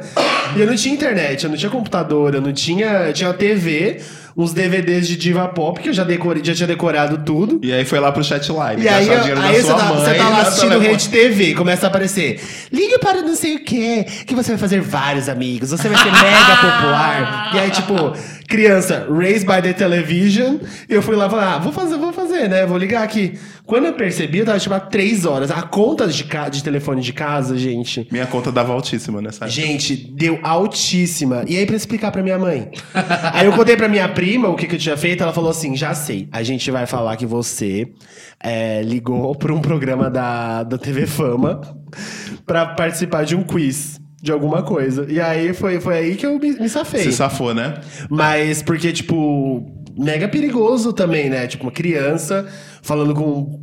E 0.54 0.60
eu 0.60 0.66
não 0.66 0.74
tinha 0.76 0.94
internet, 0.94 1.42
eu 1.44 1.48
não 1.50 1.56
tinha 1.56 1.70
computador, 1.70 2.34
eu 2.34 2.42
não 2.42 2.52
tinha. 2.52 2.88
Eu 3.06 3.12
tinha 3.14 3.32
TV, 3.32 3.98
uns 4.36 4.52
DVDs 4.52 5.06
de 5.06 5.16
diva 5.16 5.46
pop, 5.48 5.80
que 5.80 5.88
eu 5.88 5.92
já, 5.92 6.04
decorei, 6.04 6.42
já 6.44 6.54
tinha 6.54 6.66
decorado 6.66 7.18
tudo. 7.24 7.60
E 7.62 7.72
aí 7.72 7.84
foi 7.84 8.00
lá 8.00 8.10
pro 8.10 8.24
chatline. 8.24 8.82
E 8.82 8.88
aí, 8.88 9.08
aí 9.10 9.24
da 9.24 9.52
você, 9.52 9.66
tá, 9.72 9.84
mãe. 9.84 10.04
você 10.04 10.14
tá 10.14 10.24
lá 10.24 10.30
na 10.30 10.42
assistindo. 10.42 10.78
Rede 10.78 11.08
TV, 11.08 11.54
começa 11.54 11.86
a 11.86 11.88
aparecer. 11.88 12.40
Ligue 12.72 12.98
para 12.98 13.22
não 13.22 13.36
sei 13.36 13.56
o 13.56 13.64
quê, 13.64 14.06
que 14.26 14.34
você 14.34 14.52
vai 14.52 14.58
fazer 14.58 14.80
vários 14.80 15.28
amigos, 15.28 15.70
você 15.70 15.88
vai 15.88 16.02
ser 16.02 16.10
mega 16.12 16.56
popular. 16.56 17.50
E 17.54 17.58
aí, 17.58 17.70
tipo, 17.70 18.12
criança, 18.48 19.06
raised 19.10 19.46
by 19.46 19.60
the 19.62 19.72
television. 19.72 20.58
E 20.88 20.94
eu 20.94 21.02
fui 21.02 21.16
lá 21.16 21.26
e 21.26 21.30
falei, 21.30 21.44
ah, 21.46 21.58
vou 21.58 21.72
fazer, 21.72 21.96
vou 21.96 22.12
fazer, 22.12 22.48
né? 22.48 22.66
Vou 22.66 22.76
ligar 22.78 23.02
aqui. 23.02 23.38
Quando 23.64 23.86
eu 23.86 23.92
percebi, 23.94 24.38
eu 24.38 24.44
tava 24.44 24.58
tipo 24.58 24.74
há 24.74 24.80
três 24.80 25.24
horas. 25.24 25.50
A 25.50 25.62
conta 25.62 26.06
de, 26.08 26.24
ca- 26.24 26.48
de 26.48 26.62
telefone 26.62 27.00
de 27.00 27.12
casa, 27.12 27.56
gente. 27.56 28.06
Minha 28.10 28.26
conta 28.26 28.50
dava 28.52 28.72
altíssima 28.72 29.22
nessa 29.22 29.44
época. 29.44 29.50
Gente, 29.50 29.94
deu 29.96 30.38
altíssima. 30.42 31.44
E 31.46 31.56
aí, 31.56 31.64
pra 31.64 31.76
explicar 31.76 32.10
pra 32.10 32.22
minha 32.22 32.38
mãe. 32.38 32.70
aí 33.32 33.46
eu 33.46 33.52
contei 33.52 33.76
pra 33.76 33.88
minha 33.88 34.08
prima 34.08 34.48
o 34.48 34.56
que, 34.56 34.66
que 34.66 34.74
eu 34.74 34.78
tinha 34.80 34.96
feito. 34.96 35.22
Ela 35.22 35.32
falou 35.32 35.50
assim: 35.50 35.76
já 35.76 35.94
sei. 35.94 36.28
A 36.32 36.42
gente 36.42 36.70
vai 36.70 36.86
falar 36.86 37.16
que 37.16 37.24
você 37.24 37.86
é, 38.42 38.82
ligou 38.82 39.34
pra 39.34 39.54
um 39.54 39.60
programa 39.60 40.10
da, 40.10 40.64
da 40.64 40.76
TV 40.76 41.06
Fama 41.06 41.60
pra 42.44 42.66
participar 42.66 43.24
de 43.24 43.36
um 43.36 43.42
quiz. 43.44 44.01
De 44.22 44.30
alguma 44.30 44.62
coisa. 44.62 45.04
E 45.08 45.20
aí 45.20 45.52
foi, 45.52 45.80
foi 45.80 45.98
aí 45.98 46.14
que 46.14 46.24
eu 46.24 46.38
me, 46.38 46.52
me 46.52 46.68
safei. 46.68 47.02
Você 47.02 47.10
safou, 47.12 47.52
né? 47.52 47.74
Mas 48.08 48.62
porque, 48.62 48.92
tipo, 48.92 49.66
mega 49.98 50.28
perigoso 50.28 50.92
também, 50.92 51.28
né? 51.28 51.48
Tipo, 51.48 51.64
uma 51.64 51.72
criança 51.72 52.46
falando 52.82 53.12
com 53.14 53.60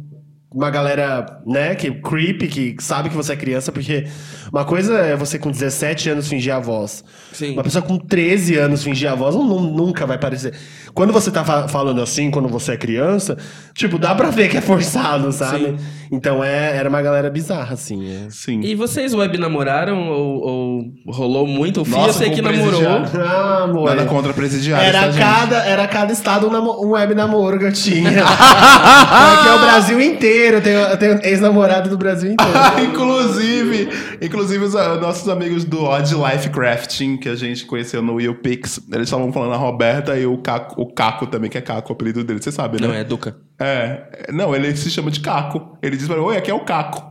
uma 0.52 0.72
galera, 0.72 1.42
né, 1.46 1.76
que 1.76 1.92
creepy, 1.92 2.48
que 2.48 2.76
sabe 2.84 3.08
que 3.10 3.16
você 3.16 3.34
é 3.34 3.36
criança, 3.36 3.72
porque 3.72 4.08
uma 4.52 4.66
coisa 4.66 4.98
é 4.98 5.16
você 5.16 5.38
com 5.38 5.52
17 5.52 6.10
anos 6.10 6.28
fingir 6.28 6.52
a 6.56 6.60
voz. 6.60 7.04
Sim. 7.32 7.54
Uma 7.54 7.62
pessoa 7.64 7.84
com 7.84 8.00
13 8.00 8.56
anos 8.58 8.84
fingir 8.84 9.12
a 9.12 9.14
voz 9.14 9.36
não, 9.36 9.44
não- 9.48 9.62
nunca 9.62 10.08
vai 10.08 10.18
parecer. 10.18 10.56
Quando 10.94 11.14
você 11.14 11.30
tá 11.32 11.44
fa- 11.44 11.68
falando 11.68 12.02
assim, 12.02 12.30
quando 12.32 12.48
você 12.48 12.74
é 12.74 12.78
criança, 12.78 13.38
tipo, 13.74 13.98
dá 13.98 14.14
pra 14.16 14.30
ver 14.30 14.50
que 14.50 14.58
é 14.58 14.62
forçado, 14.62 15.32
sabe? 15.32 15.66
Sim. 15.66 15.78
Então 16.12 16.44
é, 16.44 16.76
era 16.76 16.90
uma 16.90 17.02
galera 17.02 17.30
bizarra, 17.30 17.74
assim. 17.76 18.10
é. 18.12 18.28
Sim. 18.30 18.62
E 18.62 18.74
vocês 18.76 19.14
web 19.14 19.38
namoraram 19.38 20.10
ou, 20.10 20.42
ou 20.42 20.84
rolou 21.08 21.46
muito? 21.48 21.82
O 21.82 21.86
Fih 21.86 21.94
eu 21.94 21.98
Nossa, 22.00 22.14
sei 22.20 22.32
que 22.32 22.42
namorou. 22.42 22.70
presidiário. 23.02 23.22
Ah, 23.30 23.64
amor. 23.66 23.90
Nada 23.90 24.06
contra 24.06 24.34
presidiários, 24.34 24.88
Era 24.90 25.00
tá, 25.06 25.12
gente? 25.12 25.22
cada, 25.24 25.58
era 25.66 25.88
cada 25.88 26.12
estado 26.12 26.48
um, 26.48 26.52
namo- 26.52 26.84
um 26.86 26.90
web 26.92 27.14
namoro 27.14 27.60
que 27.60 27.66
eu 27.66 27.74
tinha. 27.74 28.10
Porque 28.24 29.48
é 29.50 29.54
o 29.56 29.60
Brasil 29.60 30.02
inteiro 30.02 30.58
eu 30.58 30.62
tenho, 30.62 30.80
eu 30.80 30.98
tenho 30.98 31.20
ex-namorado 31.24 31.90
do 31.90 31.98
Brasil 31.98 32.32
inteiro. 32.32 32.52
inclusive, 32.90 33.90
inclusive 34.22 34.64
os 34.66 34.76
ah, 34.76 34.96
nossos 34.96 35.28
amigos 35.30 35.64
do 35.64 35.84
Odd 35.84 36.14
Life 36.16 36.50
Crafting, 36.50 37.18
que 37.18 37.30
a 37.30 37.36
gente 37.36 37.66
conheceu 37.66 38.02
no 38.02 38.16
Will 38.16 38.36
Pix, 38.36 38.80
eles 38.92 39.04
estavam 39.08 39.32
falando 39.32 39.54
a 39.54 39.58
Roberta 39.58 40.18
e 40.18 40.26
o 40.26 40.38
Caco, 40.38 40.79
o 40.80 40.86
Caco 40.86 41.28
também, 41.28 41.50
que 41.50 41.58
é 41.58 41.62
Caco, 41.62 41.92
o 41.92 41.94
apelido 41.94 42.24
dele, 42.24 42.42
você 42.42 42.52
sabe, 42.52 42.80
né? 42.80 42.88
Não, 42.88 42.94
é 42.94 43.04
Duca. 43.04 43.36
É, 43.60 44.32
não, 44.32 44.56
ele 44.56 44.74
se 44.78 44.90
chama 44.90 45.12
de 45.12 45.20
Caco. 45.20 45.78
Ele 45.82 45.98
diz 45.98 46.08
pra 46.08 46.16
mim, 46.16 46.24
oi, 46.24 46.38
aqui 46.38 46.50
é 46.50 46.54
o 46.54 46.62
Caco. 46.62 47.04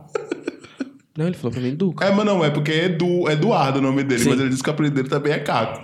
Não, 1.15 1.27
ele 1.27 1.35
falou 1.35 1.51
pra 1.51 1.61
mim 1.61 1.75
Duca. 1.75 2.05
É, 2.05 2.11
mas 2.11 2.25
não, 2.25 2.43
é 2.43 2.49
porque 2.49 2.71
é 2.71 2.85
Edu, 2.85 3.29
é 3.29 3.33
Eduardo 3.33 3.77
o 3.77 3.81
nome 3.81 4.03
dele, 4.03 4.23
Sim. 4.23 4.29
mas 4.29 4.39
ele 4.39 4.49
disse 4.49 4.63
que 4.63 4.69
o 4.69 4.73
apelido 4.73 4.95
dele 4.95 5.09
também 5.09 5.33
é 5.33 5.39
Caco. 5.39 5.81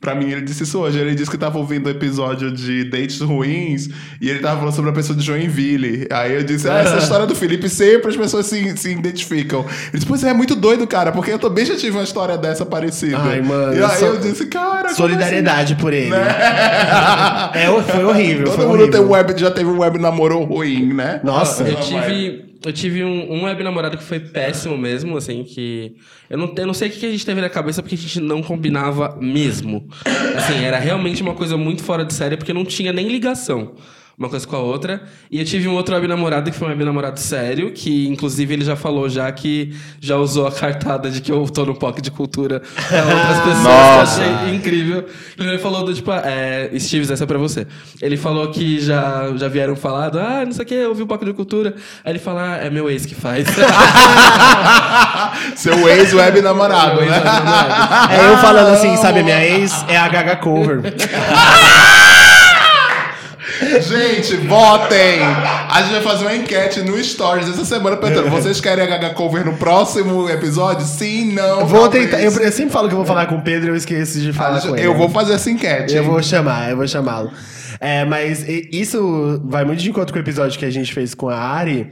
Pra 0.00 0.14
mim, 0.14 0.30
ele 0.30 0.42
disse 0.42 0.62
isso 0.62 0.78
hoje. 0.78 0.96
Ele 0.96 1.12
disse 1.12 1.28
que 1.28 1.36
tava 1.36 1.58
ouvindo 1.58 1.88
o 1.88 1.90
episódio 1.90 2.52
de 2.52 2.84
Dates 2.84 3.20
Ruins 3.20 3.88
e 4.20 4.30
ele 4.30 4.38
tava 4.38 4.58
falando 4.60 4.72
sobre 4.74 4.90
a 4.90 4.94
pessoa 4.94 5.18
de 5.18 5.24
Joinville. 5.24 6.06
Aí 6.12 6.34
eu 6.34 6.44
disse, 6.44 6.68
ah, 6.70 6.78
essa 6.78 6.98
história 7.02 7.26
do 7.26 7.34
Felipe 7.34 7.68
sempre 7.68 8.08
as 8.08 8.16
pessoas 8.16 8.46
se, 8.46 8.76
se 8.76 8.92
identificam. 8.92 9.62
Ele 9.62 9.94
disse, 9.94 10.06
pois 10.06 10.22
é, 10.22 10.28
é 10.30 10.32
muito 10.32 10.54
doido, 10.54 10.86
cara, 10.86 11.10
porque 11.10 11.32
eu 11.32 11.38
também 11.38 11.64
já 11.66 11.74
tive 11.74 11.96
uma 11.96 12.04
história 12.04 12.38
dessa 12.38 12.64
parecida. 12.64 13.18
Ai, 13.18 13.40
mano, 13.42 13.74
E 13.74 13.82
aí 13.82 13.98
só- 13.98 14.06
eu 14.06 14.18
disse, 14.18 14.46
cara. 14.46 14.90
Solidariedade 14.94 15.74
por 15.74 15.92
ele. 15.92 16.12
É, 17.54 17.66
foi 17.82 18.04
horrível. 18.04 18.44
assim? 18.46 18.56
foi 18.56 18.64
Todo 18.64 18.68
mundo 18.70 18.80
horrível. 18.82 18.90
tem 18.90 19.00
um 19.00 19.10
web, 19.10 19.34
já 19.36 19.50
teve 19.50 19.68
um 19.68 19.78
web 19.80 19.98
namoro 19.98 20.44
ruim, 20.44 20.92
né? 20.92 21.20
Nossa. 21.24 21.64
Eu 21.64 21.76
tive, 21.80 22.44
eu 22.68 22.72
tive 22.72 23.02
um, 23.02 23.32
um 23.32 23.44
web 23.44 23.62
namorado 23.62 23.96
que 23.96 24.02
foi 24.04 24.20
péssimo 24.20 24.76
mesmo, 24.76 25.16
assim, 25.16 25.42
que. 25.42 25.96
Eu 26.28 26.36
não, 26.36 26.52
eu 26.56 26.66
não 26.66 26.74
sei 26.74 26.88
o 26.88 26.92
que 26.92 27.06
a 27.06 27.10
gente 27.10 27.24
teve 27.24 27.40
na 27.40 27.48
cabeça 27.48 27.82
porque 27.82 27.94
a 27.94 27.98
gente 27.98 28.20
não 28.20 28.42
combinava 28.42 29.16
mesmo. 29.20 29.88
Assim, 30.36 30.64
era 30.64 30.78
realmente 30.78 31.22
uma 31.22 31.34
coisa 31.34 31.56
muito 31.56 31.82
fora 31.82 32.04
de 32.04 32.12
série 32.12 32.36
porque 32.36 32.52
não 32.52 32.64
tinha 32.64 32.92
nem 32.92 33.08
ligação. 33.08 33.74
Uma 34.18 34.28
coisa 34.28 34.44
com 34.44 34.56
a 34.56 34.58
outra. 34.58 35.00
E 35.30 35.38
eu 35.38 35.44
tive 35.44 35.68
um 35.68 35.74
outro 35.74 35.94
web 35.94 36.08
namorado 36.08 36.50
que 36.50 36.56
foi 36.56 36.66
um 36.66 36.70
web 36.70 36.84
namorado 36.84 37.20
sério, 37.20 37.70
que 37.70 38.08
inclusive 38.08 38.52
ele 38.52 38.64
já 38.64 38.74
falou 38.74 39.08
já 39.08 39.30
que 39.30 39.72
já 40.00 40.16
usou 40.16 40.48
a 40.48 40.50
cartada 40.50 41.08
de 41.08 41.20
que 41.20 41.30
eu 41.30 41.48
tô 41.48 41.64
no 41.64 41.74
POC 41.74 42.02
de 42.02 42.10
cultura 42.10 42.60
pra 42.88 43.04
outras 43.04 43.38
pessoas. 43.46 43.62
Nossa. 43.62 44.20
Que 44.20 44.28
eu 44.28 44.34
achei 44.34 44.54
incrível. 44.56 45.06
Ele 45.38 45.58
falou 45.58 45.84
do 45.84 45.94
tipo, 45.94 46.10
é, 46.10 46.68
Steves, 46.80 47.12
essa 47.12 47.22
é 47.22 47.26
pra 47.28 47.38
você. 47.38 47.64
Ele 48.02 48.16
falou 48.16 48.50
que 48.50 48.80
já, 48.80 49.30
já 49.36 49.46
vieram 49.46 49.76
falar, 49.76 50.08
do, 50.08 50.18
ah, 50.18 50.42
não 50.44 50.50
sei 50.50 50.64
o 50.64 50.66
que, 50.66 50.74
eu 50.74 50.88
ouvi 50.88 51.02
o 51.02 51.06
Paco 51.06 51.24
de 51.24 51.32
Cultura. 51.32 51.76
Aí 52.04 52.10
ele 52.10 52.18
fala, 52.18 52.54
ah, 52.54 52.56
é 52.56 52.70
meu 52.70 52.90
ex 52.90 53.06
que 53.06 53.14
faz. 53.14 53.46
Seu 55.54 55.88
ex-web 55.88 56.42
namorado, 56.42 57.02
né? 57.02 57.22
É 58.10 58.32
eu 58.32 58.38
falando 58.38 58.70
assim, 58.70 58.96
sabe, 58.96 59.22
minha 59.22 59.44
ex 59.44 59.84
é 59.86 59.96
a 59.96 60.08
Gaga 60.08 60.34
Cover. 60.36 60.82
Gente, 63.80 64.36
votem! 64.36 65.20
A 65.70 65.82
gente 65.82 65.92
vai 65.92 66.02
fazer 66.02 66.24
uma 66.24 66.34
enquete 66.34 66.80
no 66.80 67.02
Stories 67.02 67.48
essa 67.48 67.64
semana 67.64 67.96
perguntando: 67.96 68.30
vocês 68.30 68.60
querem 68.60 68.84
a 68.84 68.86
Gaga 68.86 69.10
Cover 69.10 69.44
no 69.44 69.56
próximo 69.56 70.28
episódio? 70.28 70.86
Sim, 70.86 71.32
não. 71.32 71.66
Vou 71.66 71.88
tentar. 71.88 72.20
Eu, 72.20 72.32
eu 72.32 72.52
sempre 72.52 72.72
falo 72.72 72.88
que 72.88 72.94
eu 72.94 72.98
vou 72.98 73.06
falar 73.06 73.26
com 73.26 73.36
o 73.36 73.42
Pedro 73.42 73.68
e 73.68 73.70
eu 73.70 73.76
esqueço 73.76 74.20
de 74.20 74.32
falar 74.32 74.60
com 74.60 74.76
ele. 74.76 74.86
Eu 74.86 74.94
vou 74.94 75.08
fazer 75.08 75.34
essa 75.34 75.50
enquete. 75.50 75.94
Eu 75.94 76.02
hein? 76.02 76.08
vou 76.08 76.22
chamar, 76.22 76.70
eu 76.70 76.76
vou 76.76 76.88
chamá-lo. 76.88 77.30
É, 77.80 78.04
mas 78.04 78.44
isso 78.48 79.40
vai 79.44 79.64
muito 79.64 79.80
de 79.80 79.90
encontro 79.90 80.12
com 80.12 80.18
o 80.18 80.22
episódio 80.22 80.58
que 80.58 80.64
a 80.64 80.70
gente 80.70 80.92
fez 80.92 81.14
com 81.14 81.28
a 81.28 81.38
Ari, 81.38 81.90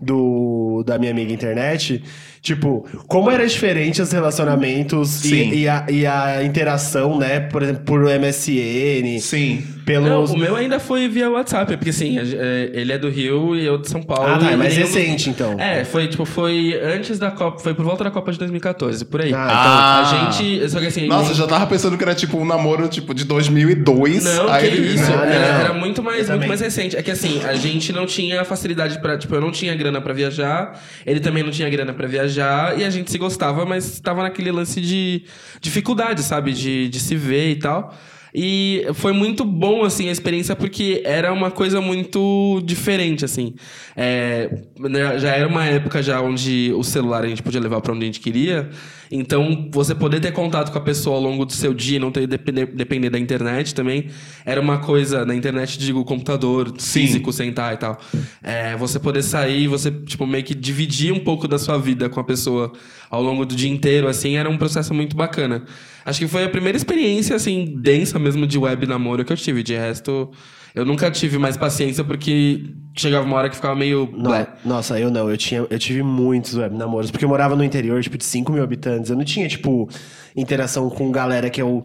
do, 0.00 0.82
da 0.86 0.98
minha 0.98 1.10
amiga 1.10 1.32
internet. 1.32 2.02
Tipo, 2.48 2.86
como 3.06 3.30
era 3.30 3.46
diferente 3.46 4.00
os 4.00 4.10
relacionamentos 4.10 5.22
e, 5.26 5.50
e 5.54 5.68
a, 5.68 5.84
e 5.90 6.06
a 6.06 6.42
interação, 6.42 7.18
né? 7.18 7.40
Por 7.40 7.62
exemplo, 7.62 7.82
por 7.84 8.00
MSN, 8.00 9.18
Sim. 9.20 9.62
pelos. 9.84 10.30
Não, 10.30 10.36
o 10.36 10.38
meu 10.38 10.56
ainda 10.56 10.80
foi 10.80 11.06
via 11.10 11.28
WhatsApp, 11.28 11.76
porque 11.76 11.90
assim, 11.90 12.18
é, 12.18 12.70
ele 12.72 12.90
é 12.90 12.96
do 12.96 13.10
Rio 13.10 13.54
e 13.54 13.66
eu 13.66 13.76
de 13.76 13.86
São 13.90 14.02
Paulo. 14.02 14.26
Ah, 14.32 14.38
tá, 14.38 14.50
é 14.50 14.56
mais 14.56 14.74
recente, 14.74 15.28
então. 15.28 15.60
É, 15.60 15.84
foi 15.84 16.08
tipo, 16.08 16.24
foi 16.24 16.80
antes 16.82 17.18
da 17.18 17.30
Copa, 17.30 17.58
foi 17.58 17.74
por 17.74 17.84
volta 17.84 18.04
da 18.04 18.10
Copa 18.10 18.32
de 18.32 18.38
2014, 18.38 19.04
por 19.04 19.20
aí. 19.20 19.34
Ah. 19.34 20.00
A 20.00 20.30
gente. 20.32 20.70
Só 20.70 20.80
que 20.80 20.86
assim. 20.86 21.06
Nossa, 21.06 21.32
eu 21.32 21.36
já 21.36 21.46
tava 21.46 21.66
pensando 21.66 21.98
que 21.98 22.02
era 22.02 22.14
tipo 22.14 22.38
um 22.38 22.46
namoro 22.46 22.88
tipo 22.88 23.12
de 23.12 23.24
2002. 23.26 24.24
Não, 24.24 24.48
Aí, 24.48 24.70
que 24.70 24.76
isso. 24.76 25.02
né? 25.02 25.16
Não, 25.16 25.24
Era, 25.24 25.52
não. 25.52 25.60
era 25.60 25.74
muito 25.74 26.02
mais, 26.02 26.30
muito 26.30 26.48
mais 26.48 26.62
recente. 26.62 26.96
É 26.96 27.02
que 27.02 27.10
assim, 27.10 27.42
a 27.44 27.52
gente 27.54 27.92
não 27.92 28.06
tinha 28.06 28.42
facilidade 28.42 28.98
pra. 29.00 29.18
Tipo, 29.18 29.34
eu 29.34 29.40
não 29.42 29.50
tinha 29.50 29.74
grana 29.74 30.00
pra 30.00 30.14
viajar, 30.14 30.80
ele 31.04 31.20
também 31.20 31.42
não 31.42 31.50
tinha 31.50 31.68
grana 31.68 31.92
pra 31.92 32.06
viajar, 32.06 32.37
e 32.76 32.84
a 32.84 32.90
gente 32.90 33.10
se 33.10 33.18
gostava, 33.18 33.64
mas 33.64 34.00
tava 34.00 34.22
naquele 34.22 34.50
lance 34.50 34.80
de 34.80 35.24
dificuldade, 35.60 36.22
sabe? 36.22 36.52
De, 36.52 36.88
de 36.88 37.00
se 37.00 37.14
ver 37.16 37.50
e 37.50 37.56
tal. 37.56 37.94
E 38.34 38.86
foi 38.94 39.12
muito 39.12 39.44
bom, 39.44 39.84
assim, 39.84 40.08
a 40.08 40.12
experiência, 40.12 40.54
porque 40.54 41.02
era 41.04 41.32
uma 41.32 41.50
coisa 41.50 41.80
muito 41.80 42.60
diferente, 42.64 43.24
assim. 43.24 43.54
É, 43.96 44.50
né, 44.78 45.18
já 45.18 45.30
era 45.30 45.48
uma 45.48 45.64
época 45.64 46.02
já 46.02 46.20
onde 46.20 46.72
o 46.74 46.82
celular 46.82 47.24
a 47.24 47.28
gente 47.28 47.42
podia 47.42 47.60
levar 47.60 47.80
pra 47.80 47.92
onde 47.92 48.02
a 48.02 48.06
gente 48.06 48.20
queria. 48.20 48.68
Então, 49.10 49.68
você 49.72 49.94
poder 49.94 50.20
ter 50.20 50.32
contato 50.32 50.70
com 50.70 50.78
a 50.78 50.80
pessoa 50.80 51.16
ao 51.16 51.22
longo 51.22 51.44
do 51.44 51.52
seu 51.52 51.72
dia 51.72 51.96
e 51.96 51.98
não 51.98 52.10
ter 52.10 52.26
depender, 52.26 52.66
depender 52.66 53.10
da 53.10 53.18
internet 53.18 53.74
também 53.74 54.08
era 54.44 54.60
uma 54.60 54.78
coisa. 54.78 55.24
Na 55.24 55.34
internet, 55.34 55.78
digo, 55.78 56.04
computador 56.04 56.72
Sim. 56.78 57.00
físico, 57.00 57.32
sentar 57.32 57.74
e 57.74 57.76
tal. 57.76 57.98
É, 58.42 58.76
você 58.76 58.98
poder 58.98 59.22
sair, 59.22 59.66
você, 59.66 59.90
tipo, 59.90 60.26
meio 60.26 60.44
que 60.44 60.54
dividir 60.54 61.12
um 61.12 61.20
pouco 61.20 61.48
da 61.48 61.58
sua 61.58 61.78
vida 61.78 62.08
com 62.08 62.20
a 62.20 62.24
pessoa 62.24 62.72
ao 63.10 63.22
longo 63.22 63.44
do 63.46 63.54
dia 63.54 63.70
inteiro, 63.70 64.08
assim, 64.08 64.36
era 64.36 64.48
um 64.48 64.58
processo 64.58 64.92
muito 64.92 65.16
bacana. 65.16 65.64
Acho 66.04 66.20
que 66.20 66.28
foi 66.28 66.44
a 66.44 66.48
primeira 66.48 66.76
experiência, 66.76 67.34
assim, 67.36 67.74
densa 67.76 68.18
mesmo 68.18 68.46
de 68.46 68.58
web 68.58 68.86
namoro 68.86 69.24
que 69.24 69.32
eu 69.32 69.36
tive. 69.36 69.62
De 69.62 69.74
resto, 69.74 70.30
eu 70.74 70.84
nunca 70.84 71.10
tive 71.10 71.38
mais 71.38 71.56
paciência 71.56 72.04
porque 72.04 72.64
chegava 72.96 73.24
uma 73.24 73.36
hora 73.36 73.48
que 73.48 73.56
ficava 73.56 73.74
meio. 73.74 74.06
Blé. 74.06 74.46
nossa, 74.64 74.98
eu 74.98 75.10
não. 75.10 75.28
Eu, 75.30 75.36
tinha, 75.36 75.66
eu 75.68 75.78
tive 75.78 76.02
muitos 76.02 76.54
web 76.54 76.76
namoros, 76.76 77.10
porque 77.10 77.24
eu 77.24 77.28
morava 77.28 77.56
no 77.56 77.64
interior, 77.64 78.02
tipo, 78.02 78.18
de 78.18 78.24
5 78.24 78.52
mil 78.52 78.62
habitantes. 78.62 79.10
Eu 79.10 79.16
não 79.16 79.24
tinha, 79.24 79.48
tipo, 79.48 79.88
interação 80.36 80.88
com 80.90 81.10
galera 81.10 81.48
que 81.50 81.60
eu 81.60 81.84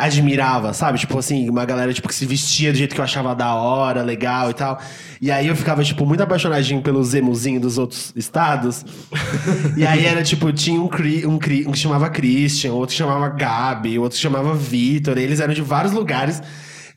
admirava, 0.00 0.72
sabe? 0.72 0.98
Tipo 0.98 1.18
assim, 1.18 1.48
uma 1.50 1.64
galera 1.64 1.92
tipo, 1.92 2.08
que 2.08 2.14
se 2.14 2.24
vestia 2.24 2.72
do 2.72 2.78
jeito 2.78 2.94
que 2.94 3.00
eu 3.00 3.04
achava 3.04 3.34
da 3.34 3.54
hora, 3.54 4.02
legal 4.02 4.50
e 4.50 4.54
tal. 4.54 4.80
E 5.20 5.30
aí 5.30 5.46
eu 5.46 5.54
ficava, 5.54 5.84
tipo, 5.84 6.06
muito 6.06 6.22
apaixonadinho 6.22 6.80
pelo 6.80 7.04
zemuzinho 7.04 7.60
dos 7.60 7.76
outros 7.76 8.12
estados. 8.16 8.84
e 9.76 9.86
aí 9.86 10.06
era, 10.06 10.22
tipo, 10.22 10.50
tinha 10.52 10.80
um, 10.80 10.88
cri, 10.88 11.26
um, 11.26 11.38
cri, 11.38 11.66
um 11.66 11.72
que 11.72 11.78
chamava 11.78 12.08
Christian, 12.08 12.72
outro 12.72 12.94
que 12.94 12.98
chamava 12.98 13.28
Gabi, 13.28 13.98
outro 13.98 14.16
que 14.16 14.22
chamava 14.22 14.54
Vitor. 14.54 15.18
Eles 15.18 15.38
eram 15.38 15.52
de 15.52 15.62
vários 15.62 15.92
lugares. 15.92 16.42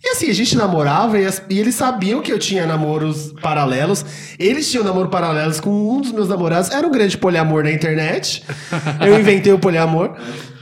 E 0.06 0.10
assim, 0.10 0.30
a 0.30 0.34
gente 0.34 0.58
namorava 0.58 1.18
e, 1.18 1.26
as- 1.26 1.42
e 1.50 1.58
eles 1.58 1.76
sabiam 1.76 2.22
que 2.22 2.32
eu 2.32 2.38
tinha 2.38 2.66
namoros 2.68 3.34
paralelos. 3.42 4.06
Eles 4.38 4.70
tinham 4.70 4.84
namoro 4.84 5.08
paralelos 5.08 5.62
com 5.62 5.70
um 5.70 6.02
dos 6.02 6.12
meus 6.12 6.28
namorados. 6.28 6.70
Era 6.72 6.86
um 6.86 6.92
grande 6.92 7.18
poliamor 7.18 7.64
na 7.64 7.72
internet. 7.72 8.44
Eu 9.00 9.18
inventei 9.18 9.54
o 9.54 9.60
poliamor 9.60 10.14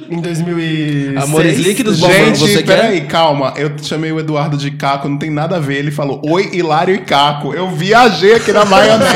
em 0.08 0.22
2006. 0.22 1.24
Amores 1.24 1.58
líquidos, 1.58 2.00
Bom, 2.00 2.08
Gente, 2.08 2.38
você 2.38 2.62
quer? 2.62 2.76
peraí, 2.82 3.02
calma. 3.02 3.54
Eu 3.58 3.72
chamei 3.82 4.12
o 4.12 4.20
Eduardo 4.20 4.58
de 4.58 4.70
Caco, 4.72 5.10
não 5.10 5.18
tem 5.18 5.32
nada 5.32 5.56
a 5.56 5.60
ver. 5.60 5.78
Ele 5.78 5.90
falou, 5.92 6.22
oi, 6.24 6.52
Hilário 6.54 6.94
e 6.94 7.00
Caco. 7.00 7.52
Eu 7.52 7.68
viajei 7.72 8.36
aqui 8.36 8.52
na 8.54 8.64
maionese. 8.64 9.10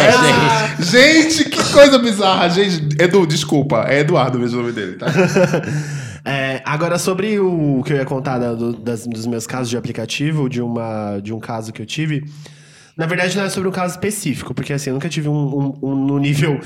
gente, 0.90 1.50
que 1.52 1.64
coisa 1.72 2.00
bizarra. 2.00 2.50
Gente, 2.50 2.96
Edu, 3.00 3.28
desculpa. 3.28 3.86
É 3.88 4.00
Eduardo 4.00 4.40
mesmo 4.40 4.58
o 4.58 4.62
nome 4.64 4.74
dele, 4.74 4.94
tá? 4.94 5.06
É, 6.26 6.62
agora, 6.66 6.98
sobre 6.98 7.40
o 7.40 7.84
que 7.86 7.94
eu 7.94 7.98
ia 7.98 8.06
contar 8.06 8.40
da- 8.40 8.54
do- 8.56 8.74
das- 8.74 9.06
dos 9.06 9.28
meus 9.28 9.46
casos 9.46 9.70
de 9.70 9.78
aplicativo, 9.78 10.50
de, 10.50 10.60
uma, 10.62 11.20
de 11.22 11.32
um 11.32 11.40
caso 11.40 11.72
que 11.72 11.82
eu 11.82 11.86
tive. 11.86 12.26
Na 12.98 13.06
verdade, 13.06 13.38
não 13.38 13.44
é 13.44 13.50
sobre 13.50 13.70
um 13.70 13.72
caso 13.72 13.94
específico, 13.94 14.54
porque 14.54 14.74
assim, 14.74 14.90
eu 14.90 14.94
nunca 14.96 15.08
tive 15.10 15.28
um, 15.30 15.34
um- 15.34 15.74
um 15.84 15.96
no 15.96 16.18
nível 16.18 16.60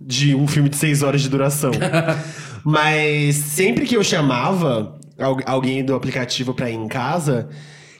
de 0.00 0.34
um 0.34 0.46
filme 0.46 0.68
de 0.68 0.76
seis 0.76 1.02
horas 1.02 1.22
de 1.22 1.28
duração. 1.28 1.70
Mas 2.64 3.34
sempre 3.36 3.84
que 3.86 3.96
eu 3.96 4.04
chamava 4.04 4.98
al- 5.18 5.38
alguém 5.46 5.84
do 5.84 5.94
aplicativo 5.94 6.52
pra 6.54 6.70
ir 6.70 6.74
em 6.74 6.86
casa, 6.86 7.48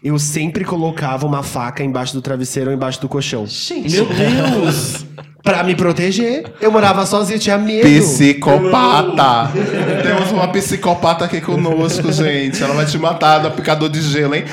eu 0.05 0.19
sempre 0.19 0.65
colocava 0.65 1.27
uma 1.27 1.43
faca 1.43 1.83
embaixo 1.83 2.13
do 2.15 2.23
travesseiro 2.23 2.71
ou 2.71 2.77
embaixo 2.77 3.01
do 3.01 3.09
colchão. 3.09 3.47
Meu 3.91 4.07
Deus! 4.07 5.05
Pra 5.43 5.63
me 5.63 5.75
proteger. 5.75 6.45
Eu 6.61 6.71
morava 6.71 7.07
sozinho, 7.07 7.39
tinha 7.39 7.57
medo. 7.57 7.83
Psicopata. 7.83 9.51
Temos 10.03 10.31
uma 10.33 10.49
psicopata 10.49 11.25
aqui 11.25 11.41
conosco, 11.41 12.13
gente. 12.13 12.63
Ela 12.63 12.75
vai 12.75 12.85
te 12.85 12.99
matar 12.99 13.39
do 13.39 13.49
aplicador 13.49 13.89
de 13.89 14.03
gelo, 14.03 14.35
hein? 14.35 14.45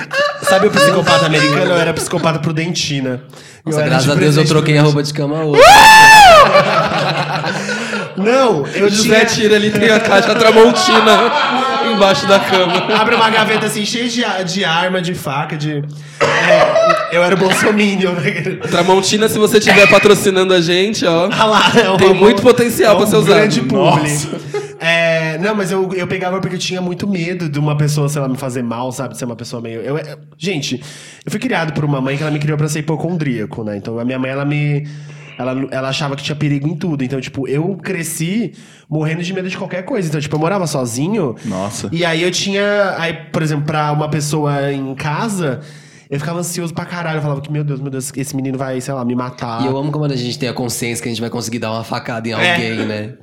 Sabe 0.43 0.67
o 0.67 0.71
psicopata 0.71 1.25
americano? 1.25 1.71
Eu 1.71 1.77
era 1.77 1.93
psicopata 1.93 2.39
prudentina. 2.39 3.21
Nossa, 3.65 3.83
graças 3.83 4.05
de 4.05 4.11
a 4.11 4.15
Deus 4.15 4.37
eu 4.37 4.45
troquei 4.45 4.77
a 4.77 4.81
roupa 4.81 5.03
de 5.03 5.13
cama 5.13 5.43
hoje. 5.43 5.61
Não, 8.15 8.65
eu 8.67 8.89
José 8.89 9.25
tinha... 9.25 9.25
tira 9.25 9.55
ali, 9.57 9.69
tem 9.69 9.89
a 9.89 9.99
caixa 9.99 10.33
Tramontina 10.33 11.31
embaixo 11.97 12.25
da 12.27 12.39
cama. 12.39 12.73
Abre 12.99 13.15
uma 13.15 13.29
gaveta 13.29 13.65
assim, 13.65 13.85
cheia 13.85 14.07
de, 14.07 14.53
de 14.53 14.63
arma, 14.65 15.01
de 15.01 15.13
faca, 15.13 15.57
de... 15.57 15.83
É, 16.21 17.15
eu 17.15 17.23
era 17.23 17.35
o 17.35 17.37
bolsominion. 17.37 18.13
né? 18.13 18.31
Tramontina, 18.69 19.27
se 19.27 19.37
você 19.37 19.57
estiver 19.57 19.87
patrocinando 19.91 20.53
a 20.53 20.61
gente, 20.61 21.05
ó. 21.05 21.29
Ah 21.31 21.45
lá, 21.45 21.71
é 21.83 21.89
um- 21.89 21.97
Tem 21.97 22.13
muito 22.13 22.41
potencial 22.41 22.93
é 22.95 22.97
pra 22.97 23.07
ser 23.07 23.15
usado. 23.17 23.35
grande 23.35 23.61
publi. 23.61 23.77
Nossa. 24.11 24.47
É, 24.79 25.39
não, 25.39 25.55
mas 25.55 25.71
eu, 25.71 25.91
eu 25.93 26.05
pegava 26.05 26.39
porque 26.39 26.55
eu 26.55 26.59
tinha 26.59 26.79
muito 26.79 27.07
medo 27.07 27.49
de 27.49 27.57
uma 27.59 27.75
pessoa, 27.75 28.07
sei 28.07 28.21
lá, 28.21 28.27
me 28.29 28.37
fazer 28.37 28.61
mal, 28.63 28.91
sabe? 28.91 29.13
De 29.13 29.17
ser 29.19 29.25
uma 29.25 29.35
pessoa 29.35 29.59
meio... 29.61 29.81
Eu, 29.81 29.97
eu- 29.97 30.17
gente, 30.37 30.81
eu 31.25 31.31
fui 31.31 31.39
criado 31.39 31.73
por 31.73 31.83
uma 31.83 31.99
mãe 31.99 32.15
que 32.15 32.21
ela 32.21 32.31
me 32.31 32.37
criou 32.39 32.57
pra 32.57 32.67
ser 32.67 32.79
hipocondríaco, 32.79 33.63
né? 33.63 33.75
Então 33.77 33.97
a 33.99 34.05
minha 34.05 34.19
mãe, 34.19 34.29
ela 34.29 34.45
me... 34.45 34.87
Ela, 35.37 35.67
ela 35.71 35.89
achava 35.89 36.15
que 36.15 36.23
tinha 36.23 36.35
perigo 36.35 36.67
em 36.67 36.75
tudo. 36.75 37.03
Então, 37.03 37.21
tipo, 37.21 37.47
eu 37.47 37.75
cresci 37.77 38.53
morrendo 38.89 39.21
de 39.21 39.33
medo 39.33 39.47
de 39.49 39.57
qualquer 39.57 39.83
coisa. 39.83 40.07
Então, 40.07 40.19
tipo, 40.19 40.35
eu 40.35 40.39
morava 40.39 40.65
sozinho. 40.65 41.35
Nossa. 41.45 41.89
E 41.91 42.03
aí 42.03 42.23
eu 42.23 42.31
tinha. 42.31 42.95
Aí, 42.97 43.13
por 43.31 43.41
exemplo, 43.43 43.65
pra 43.65 43.91
uma 43.91 44.09
pessoa 44.09 44.71
em 44.73 44.95
casa, 44.95 45.59
eu 46.09 46.19
ficava 46.19 46.39
ansioso 46.39 46.73
pra 46.73 46.85
caralho. 46.85 47.17
Eu 47.17 47.21
falava 47.21 47.41
que, 47.41 47.51
meu 47.51 47.63
Deus, 47.63 47.79
meu 47.79 47.91
Deus, 47.91 48.11
esse 48.15 48.35
menino 48.35 48.57
vai, 48.57 48.81
sei 48.81 48.93
lá, 48.93 49.05
me 49.05 49.13
matar. 49.13 49.61
E 49.61 49.67
eu 49.67 49.77
amo 49.77 49.91
como 49.91 50.05
a 50.05 50.15
gente 50.15 50.39
tem 50.39 50.49
a 50.49 50.53
consciência 50.53 51.03
que 51.03 51.09
a 51.09 51.11
gente 51.11 51.21
vai 51.21 51.29
conseguir 51.29 51.59
dar 51.59 51.71
uma 51.71 51.83
facada 51.83 52.27
em 52.27 52.31
É. 52.31 52.53
alguém, 52.53 52.85
né? 52.87 53.13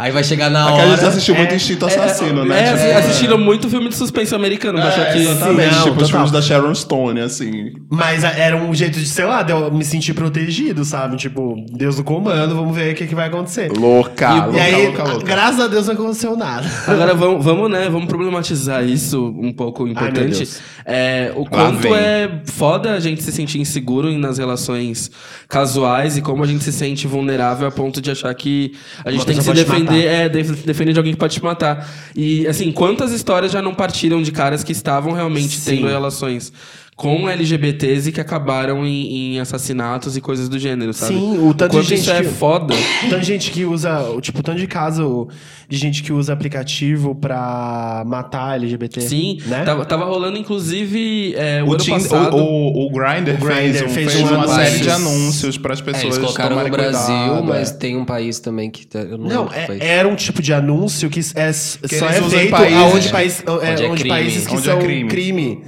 Aí 0.00 0.10
vai 0.10 0.24
chegar 0.24 0.48
na 0.50 0.64
Aquela 0.68 0.88
gente 0.90 0.98
hora. 1.00 1.08
assistiu 1.08 1.34
muito 1.34 1.54
Instinto 1.54 1.86
Assassino, 1.86 2.44
né? 2.44 2.60
É, 2.68 2.72
Tipo, 2.72 2.98
assistiram 2.98 3.38
muito 3.38 3.68
filme 3.68 3.88
de 3.88 3.94
suspense 3.96 4.34
americano, 4.34 4.78
é, 4.78 4.82
achou 4.82 5.04
que... 5.06 5.18
Exatamente, 5.18 5.74
Não, 5.74 5.82
tipo 5.84 5.90
os 5.90 5.94
total. 5.94 6.06
filmes 6.08 6.30
da 6.30 6.42
Sharon 6.42 6.74
Stone, 6.74 7.20
assim. 7.20 7.72
Mas 7.90 8.24
a- 8.24 8.30
era 8.32 8.56
um 8.56 8.74
jeito 8.74 8.98
de, 8.98 9.06
sei 9.06 9.24
lá, 9.24 9.42
de 9.42 9.52
eu 9.52 9.70
me 9.72 9.84
sentir 9.84 10.14
protegido, 10.14 10.84
sabe? 10.84 11.16
Tipo, 11.16 11.54
Deus 11.72 11.98
no 11.98 12.04
comando, 12.04 12.54
vamos 12.54 12.74
ver 12.74 12.92
o 12.92 12.96
que, 12.96 13.06
que 13.06 13.14
vai 13.14 13.28
acontecer. 13.28 13.70
Louca, 13.72 14.30
E, 14.30 14.40
louca, 14.40 14.62
aí, 14.62 14.86
louca, 14.86 15.04
louca. 15.04 15.24
graças 15.26 15.60
a 15.60 15.68
Deus 15.68 15.86
não 15.86 15.94
aconteceu 15.94 16.36
nada. 16.36 16.66
Agora 16.86 17.14
vamos, 17.14 17.44
vamos, 17.44 17.70
né? 17.70 17.88
Vamos 17.90 18.06
problematizar 18.06 18.84
isso 18.84 19.34
um 19.38 19.52
pouco 19.52 19.86
importante. 19.86 20.48
É, 20.86 21.32
o 21.36 21.42
Lá 21.42 21.46
quanto 21.50 21.80
vem. 21.82 21.94
é 21.94 22.40
foda 22.46 22.92
a 22.94 23.00
gente 23.00 23.22
se 23.22 23.30
sentir 23.30 23.58
inseguro 23.60 24.10
nas 24.18 24.38
relações 24.38 25.10
casuais 25.48 26.16
e 26.16 26.22
como 26.22 26.42
a 26.42 26.46
gente 26.46 26.64
se 26.64 26.72
sente 26.72 27.06
vulnerável 27.06 27.68
a 27.68 27.70
ponto 27.70 28.00
de 28.00 28.10
achar 28.10 28.32
que 28.34 28.72
a 29.04 29.10
gente 29.10 29.20
Uma 29.20 29.26
tem 29.26 29.36
que 29.36 29.42
se 29.42 29.52
te 29.52 29.64
defender, 29.90 30.06
é, 30.06 30.28
def- 30.28 30.64
defender 30.64 30.92
de 30.92 30.98
alguém 30.98 31.12
que 31.14 31.18
pode 31.18 31.34
te 31.34 31.42
matar. 31.42 31.88
E 32.14 32.46
assim, 32.46 32.70
quantas 32.72 33.12
histórias 33.12 33.52
já 33.52 33.60
não 33.62 33.74
partiram 33.74 34.22
de 34.22 34.32
caras 34.32 34.62
que 34.64 34.72
estavam 34.72 35.12
realmente 35.12 35.58
Sim. 35.58 35.76
tendo 35.76 35.88
relações 35.88 36.52
com 37.00 37.26
LGBTs 37.28 38.10
e 38.10 38.12
que 38.12 38.20
acabaram 38.20 38.86
em, 38.86 39.34
em 39.36 39.40
assassinatos 39.40 40.16
e 40.18 40.20
coisas 40.20 40.48
do 40.50 40.58
gênero, 40.58 40.92
sabe? 40.92 41.14
Sim, 41.14 41.38
o 41.38 41.54
tanto 41.54 41.70
de 41.70 41.76
quanto 41.78 41.88
gente 41.88 42.00
isso 42.00 42.10
é 42.12 42.20
que- 42.22 42.28
foda. 42.28 42.74
Tanto 43.08 43.20
de 43.20 43.26
gente 43.26 43.50
que 43.50 43.64
usa, 43.64 44.04
tipo, 44.20 44.42
tanto 44.42 44.58
de 44.58 44.66
caso 44.66 45.26
de 45.68 45.76
gente 45.78 46.02
que 46.02 46.12
usa 46.12 46.32
aplicativo 46.32 47.14
pra 47.14 48.02
matar 48.06 48.56
LGBT. 48.56 49.00
Sim, 49.00 49.38
né? 49.46 49.62
tava, 49.64 49.84
tava 49.86 50.04
rolando 50.04 50.36
inclusive 50.36 51.34
é, 51.36 51.62
o, 51.62 51.70
O, 51.70 51.76
Tinder- 51.76 52.02
passado. 52.02 52.36
o, 52.36 52.40
o, 52.40 52.86
o 52.86 52.90
Grindr 52.90 53.30
O 53.42 53.46
fez, 53.46 53.72
Grindr 53.72 53.84
um- 53.86 53.94
fez 53.94 54.12
fez 54.12 54.30
um 54.30 54.34
uma 54.34 54.48
série 54.48 54.78
de 54.80 54.90
anúncios 54.90 55.56
para 55.56 55.72
as 55.72 55.80
É, 55.80 55.82
pessoas 55.82 56.04
eles 56.04 56.18
colocaram 56.18 56.56
no 56.62 56.68
Brasil, 56.70 57.14
cuidado, 57.14 57.44
mas 57.44 57.70
é. 57.70 57.74
tem 57.74 57.96
um 57.96 58.04
país 58.04 58.38
também 58.40 58.70
que. 58.70 58.86
tá- 58.86 58.98
Eu 59.00 59.16
não, 59.16 59.26
Não, 59.28 59.52
é- 59.52 59.66
país. 59.66 59.80
era 59.80 60.06
um 60.08 60.14
tipo 60.16 60.42
de 60.42 60.52
anúncio 60.52 61.08
que 61.08 61.20
é, 61.34 61.50
Que 61.88 61.98
só 61.98 62.06
é 62.08 62.20
feito 62.22 62.50
países, 62.50 62.78
aonde, 62.78 63.08
é. 63.08 63.10
país, 63.10 63.42
é, 63.46 63.50
Onde 63.50 63.64
é 63.84 63.88
onde 63.88 64.00
crime. 64.02 64.08
países 64.08 64.46
que 64.46 64.52
Onde 64.54 64.68
é 64.68 64.72
são 64.72 64.80
crime. 64.82 65.08
crime. 65.08 65.62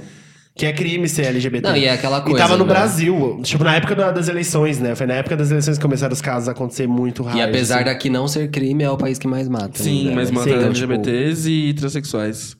Que 0.55 0.67
é 0.67 0.71
crime 0.73 1.09
ser 1.09 1.25
LGBT. 1.25 1.67
Não, 1.67 1.75
e 1.75 1.85
é 1.85 1.91
aquela 1.93 2.19
E 2.19 2.21
coisa, 2.21 2.37
tava 2.37 2.55
no 2.57 2.63
né? 2.63 2.69
Brasil, 2.73 3.39
tipo, 3.41 3.63
na 3.63 3.75
época 3.75 3.95
da- 3.95 4.11
das 4.11 4.27
eleições, 4.27 4.79
né? 4.79 4.93
Foi 4.93 5.07
na 5.07 5.15
época 5.15 5.35
das 5.35 5.49
eleições 5.49 5.77
que 5.77 5.81
começaram 5.81 6.13
os 6.13 6.21
casos 6.21 6.47
a 6.47 6.51
acontecer 6.51 6.87
muito 6.87 7.23
rápido. 7.23 7.39
E 7.39 7.41
apesar 7.41 7.83
daqui 7.83 8.07
não 8.07 8.27
ser 8.27 8.49
crime, 8.51 8.83
é 8.83 8.89
o 8.89 8.95
país 8.95 9.17
que 9.17 9.27
mais 9.27 9.49
mata. 9.49 9.71
Sim, 9.81 10.01
ainda, 10.09 10.15
mas 10.15 10.29
né? 10.29 10.35
mata 10.35 10.49
Sim, 10.49 10.55
então, 10.55 10.67
LGBTs 10.67 11.49
e 11.49 11.73
transexuais. 11.73 12.55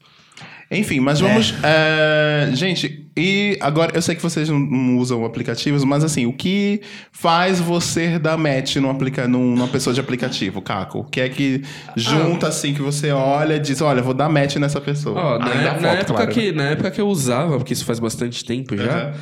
Enfim, 0.74 1.00
mas 1.00 1.20
vamos. 1.20 1.54
é, 1.64 2.50
gente, 2.54 3.06
e 3.16 3.58
agora 3.62 3.92
eu 3.96 4.02
sei 4.02 4.16
que 4.16 4.22
vocês 4.22 4.50
não, 4.50 4.98
usam 4.98 5.24
aplicativos, 5.24 5.84
mas 5.84 6.04
assim, 6.04 6.26
o 6.26 6.34
que 6.34 6.82
faz 7.12 7.60
você 7.60 8.18
dar 8.18 8.38
match 8.38 8.78
num 8.78 8.90
aplica, 8.90 9.28
num- 9.28 9.56
numa 9.56 9.68
pessoa 9.68 9.94
de 9.94 10.00
aplicativo, 10.00 10.62
Caco? 10.62 11.00
O 11.00 11.04
que 11.04 11.22
é 11.22 11.30
que 11.30 11.62
junta 11.96 12.48
assim 12.48 12.74
que 12.74 12.82
você 12.82 13.12
olha 13.12 13.56
e 13.56 13.60
diz, 13.60 13.82
olha, 13.82 14.02
vou 14.02 14.14
dar 14.14 14.30
match 14.30 14.56
nessa 14.56 14.82
pessoa? 14.82 15.20
Ó, 15.20 15.40
na, 15.40 15.46
Ainda 15.52 15.64
na 15.64 15.74
foto, 15.76 15.86
época 15.86 16.14
claro. 16.16 16.32
que, 16.32 16.52
na 16.52 16.64
época 16.64 16.92
que 16.92 17.00
eu 17.02 17.08
usava, 17.08 17.58
porque 17.58 17.74
isso 17.74 17.86
faz 17.86 18.00
bastante 18.00 18.44
tempo 18.44 18.76
já, 18.76 19.08
Uhum. 19.08 19.14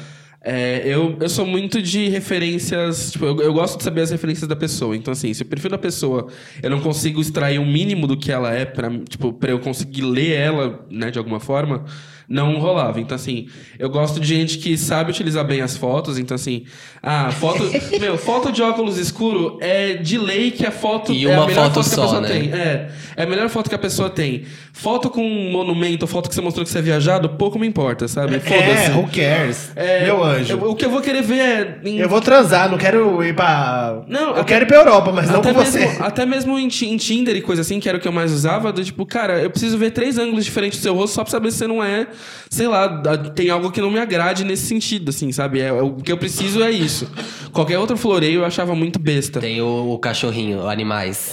É, 0.43 0.81
eu, 0.85 1.17
eu 1.19 1.29
sou 1.29 1.45
muito 1.45 1.81
de 1.81 2.09
referências. 2.09 3.11
Tipo, 3.11 3.25
eu, 3.25 3.41
eu 3.41 3.53
gosto 3.53 3.77
de 3.77 3.83
saber 3.83 4.01
as 4.01 4.09
referências 4.09 4.47
da 4.47 4.55
pessoa. 4.55 4.95
Então, 4.95 5.11
assim, 5.11 5.31
se 5.33 5.43
o 5.43 5.45
perfil 5.45 5.69
da 5.69 5.77
pessoa 5.77 6.27
eu 6.63 6.69
não 6.69 6.81
consigo 6.81 7.21
extrair 7.21 7.59
o 7.59 7.65
mínimo 7.65 8.07
do 8.07 8.17
que 8.17 8.31
ela 8.31 8.51
é, 8.51 8.65
pra, 8.65 8.89
tipo, 9.07 9.37
eu 9.47 9.59
conseguir 9.59 10.01
ler 10.01 10.31
ela, 10.31 10.83
né, 10.89 11.11
de 11.11 11.19
alguma 11.19 11.39
forma, 11.39 11.85
não 12.31 12.57
rolava. 12.59 12.99
Então, 12.99 13.15
assim, 13.15 13.47
eu 13.77 13.89
gosto 13.89 14.19
de 14.19 14.27
gente 14.27 14.57
que 14.57 14.77
sabe 14.77 15.11
utilizar 15.11 15.45
bem 15.45 15.61
as 15.61 15.75
fotos. 15.75 16.17
Então, 16.17 16.35
assim, 16.35 16.63
ah, 17.03 17.31
foto. 17.31 17.63
meu, 17.99 18.17
foto 18.17 18.51
de 18.51 18.61
óculos 18.61 18.97
escuro 18.97 19.57
é 19.61 19.95
de 19.95 20.17
lei 20.17 20.51
que 20.51 20.65
a 20.65 20.71
foto 20.71 21.11
E 21.11 21.27
é 21.27 21.33
a 21.33 21.45
melhor 21.45 21.49
foto 21.71 21.73
foto 21.73 21.73
que 21.73 21.79
a 21.79 21.83
só, 21.83 22.01
pessoa 22.03 22.21
né? 22.21 22.27
tem. 22.29 22.51
É, 22.53 22.89
é 23.17 23.23
a 23.23 23.25
melhor 23.27 23.49
foto 23.49 23.69
que 23.69 23.75
a 23.75 23.79
pessoa 23.79 24.09
tem. 24.09 24.45
Foto 24.73 25.09
com 25.09 25.21
um 25.21 25.51
monumento, 25.51 26.07
foto 26.07 26.29
que 26.29 26.35
você 26.35 26.41
mostrou 26.41 26.63
que 26.65 26.71
você 26.71 26.79
é 26.79 26.81
viajado, 26.81 27.29
pouco 27.31 27.59
me 27.59 27.67
importa, 27.67 28.07
sabe? 28.07 28.35
É, 28.35 28.39
Foda-se. 28.39 28.91
who 28.91 29.07
cares? 29.13 29.71
É, 29.75 30.05
Meu 30.05 30.23
anjo. 30.23 30.53
eu- 30.53 30.71
o 30.71 30.75
que 30.75 30.85
eu 30.85 30.89
vou 30.89 31.01
querer 31.01 31.21
ver 31.21 31.39
é. 31.39 31.79
em- 31.83 31.97
Eu 31.99 32.07
vou 32.09 32.21
transar, 32.21 32.69
não 32.71 32.77
quero 32.77 33.21
ir 33.23 33.35
pra. 33.35 34.01
Não, 34.07 34.29
eu 34.29 34.29
até- 34.31 34.43
quero 34.45 34.65
ir 34.65 34.67
pra 34.67 34.77
Europa, 34.77 35.11
mas 35.11 35.29
não 35.29 35.39
até 35.39 35.53
com 35.53 35.59
mesmo, 35.59 35.73
você. 35.79 35.97
Até 36.01 36.25
mesmo 36.25 36.57
em, 36.57 36.67
em 36.67 36.97
Tinder 36.97 37.35
e 37.35 37.41
coisa 37.41 37.61
assim, 37.61 37.79
que 37.79 37.89
era 37.89 37.97
o 37.97 38.01
que 38.01 38.07
eu 38.07 38.11
mais 38.11 38.31
usava, 38.31 38.71
do 38.71 38.83
tipo, 38.83 39.05
cara, 39.05 39.39
eu 39.39 39.49
preciso 39.49 39.77
ver 39.77 39.91
três 39.91 40.17
ângulos 40.17 40.45
diferentes 40.45 40.79
do 40.79 40.83
seu 40.83 40.93
rosto 40.95 41.15
só 41.15 41.23
pra 41.23 41.31
saber 41.31 41.51
se 41.51 41.57
você 41.57 41.67
não 41.67 41.83
é, 41.83 42.07
sei 42.49 42.67
lá, 42.67 42.87
tem 43.35 43.49
algo 43.49 43.71
que 43.71 43.81
não 43.81 43.91
me 43.91 43.99
agrade 43.99 44.43
nesse 44.43 44.65
sentido, 44.65 45.09
assim, 45.09 45.31
sabe? 45.31 45.59
É, 45.59 45.71
o 45.71 45.95
que 45.95 46.11
eu 46.11 46.17
preciso 46.17 46.63
é 46.63 46.71
isso. 46.71 47.09
Qualquer 47.51 47.77
outro 47.79 47.97
floreio 47.97 48.41
eu 48.41 48.45
achava 48.45 48.75
muito 48.75 48.99
besta. 48.99 49.39
Tem 49.39 49.61
o, 49.61 49.93
o 49.93 49.99
cachorrinho, 49.99 50.67
animais. 50.67 51.31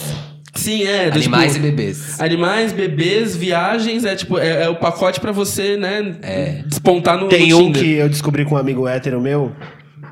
Sim, 0.55 0.83
é. 0.83 1.11
do 1.11 1.19
Animais 1.19 1.53
tipo, 1.55 1.67
e 1.67 1.71
bebês. 1.71 2.21
Animais, 2.21 2.73
bebês, 2.73 3.37
viagens, 3.37 4.05
é 4.05 4.17
tipo, 4.17 4.39
é, 4.39 4.65
é 4.65 4.69
o 4.69 4.75
pacote 4.75 5.21
pra 5.21 5.31
você, 5.31 5.77
né, 5.77 6.17
É. 6.21 6.63
despontar 6.67 7.17
no, 7.17 7.29
Tem 7.29 7.51
no 7.51 7.59
um 7.59 7.67
Tinder. 7.67 7.83
que 7.83 7.93
eu 7.93 8.09
descobri 8.09 8.45
com 8.45 8.57
um 8.57 8.59
amigo 8.59 8.89
hétero 8.89 9.21
meu, 9.21 9.53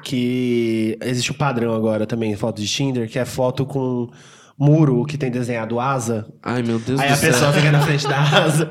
que 0.05 0.97
existe 1.03 1.33
um 1.33 1.35
padrão 1.35 1.75
agora 1.75 2.07
também, 2.07 2.37
foto 2.37 2.61
de 2.63 2.69
Tinder, 2.69 3.09
que 3.09 3.19
é 3.19 3.25
foto 3.25 3.67
com 3.67 4.09
muro 4.59 5.05
que 5.05 5.19
tem 5.19 5.31
desenhado 5.31 5.79
asa. 5.79 6.27
Ai, 6.43 6.63
meu 6.63 6.79
Deus 6.79 6.99
Aí 7.01 7.09
do 7.09 7.13
a 7.13 7.17
céu. 7.17 7.31
pessoa 7.33 7.53
fica 7.53 7.71
na 7.71 7.81
frente 7.81 8.07
da 8.09 8.19
asa. 8.21 8.71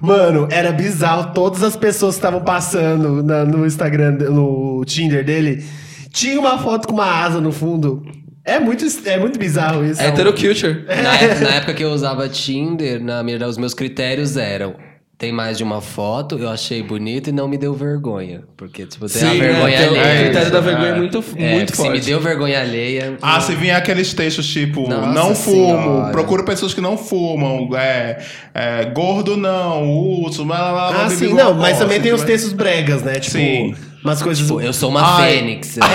Mano, 0.00 0.48
era 0.50 0.72
bizarro. 0.72 1.32
Todas 1.34 1.62
as 1.62 1.76
pessoas 1.76 2.14
que 2.14 2.18
estavam 2.20 2.40
passando 2.42 3.22
na- 3.22 3.44
no 3.44 3.66
Instagram, 3.66 4.12
no 4.12 4.82
Tinder 4.86 5.24
dele, 5.24 5.64
tinha 6.10 6.38
uma 6.40 6.58
foto 6.58 6.88
com 6.88 6.94
uma 6.94 7.22
asa 7.22 7.40
no 7.40 7.52
fundo. 7.52 8.02
É 8.44 8.58
muito, 8.60 8.84
é 9.04 9.18
muito 9.18 9.38
bizarro 9.38 9.84
isso. 9.84 10.00
Heteroculture. 10.00 10.84
Na, 10.86 11.14
época, 11.20 11.40
na 11.40 11.54
época 11.56 11.74
que 11.74 11.82
eu 11.84 11.90
usava 11.90 12.28
Tinder, 12.28 13.02
na 13.02 13.22
os 13.48 13.58
meus 13.58 13.74
critérios 13.74 14.36
eram. 14.36 14.74
Tem 15.18 15.32
mais 15.32 15.56
de 15.56 15.64
uma 15.64 15.80
foto, 15.80 16.36
eu 16.38 16.46
achei 16.50 16.82
bonito 16.82 17.30
e 17.30 17.32
não 17.32 17.48
me 17.48 17.56
deu 17.56 17.72
vergonha. 17.72 18.42
Porque, 18.54 18.84
tipo, 18.84 19.06
tem 19.08 19.22
a 19.26 19.30
Sim, 19.32 19.38
vergonha 19.38 19.74
é, 19.74 19.78
tem 19.78 19.86
o- 19.88 19.90
alheia. 20.00 20.14
O 20.20 20.24
critério 20.24 20.52
da 20.52 20.58
É. 20.58 20.60
vergonha 20.60 20.88
é 20.88 20.94
muito, 20.94 21.24
É, 21.38 21.52
muito 21.52 21.66
porque 21.68 21.76
se 21.76 21.88
forte. 21.88 21.92
me 22.00 22.00
deu 22.04 22.20
vergonha 22.20 22.60
alheia. 22.60 23.16
Ah, 23.22 23.40
se 23.40 23.54
vinha 23.54 23.78
aqueles 23.78 24.12
textos 24.12 24.46
tipo, 24.46 24.86
Nossa 24.86 25.12
não 25.14 25.34
fumo, 25.34 25.78
Senhora. 25.78 26.12
procuro 26.12 26.44
pessoas 26.44 26.74
que 26.74 26.82
não 26.82 26.98
fumam, 26.98 27.70
é, 27.74 28.18
é, 28.52 28.84
gordo 28.90 29.38
não, 29.38 29.90
urso, 29.90 30.44
blá, 30.44 30.58
blá, 30.58 30.72
blá, 30.72 30.88
Ah, 30.88 30.92
blá, 31.06 31.08
sim, 31.08 31.28
blá, 31.30 31.44
não, 31.44 31.52
blá, 31.54 31.62
mas 31.62 31.70
blá, 31.78 31.86
também 31.86 32.00
tem 32.02 32.12
os 32.12 32.20
blá. 32.20 32.26
textos 32.26 32.52
bregas, 32.52 33.02
né? 33.02 33.14
Tipo, 33.14 33.38
Sim. 33.38 33.74
Umas 34.06 34.22
coisas. 34.22 34.42
Tipo, 34.46 34.60
eu 34.60 34.72
sou 34.72 34.90
uma 34.90 35.16
Ai. 35.18 35.30
fênix. 35.38 35.76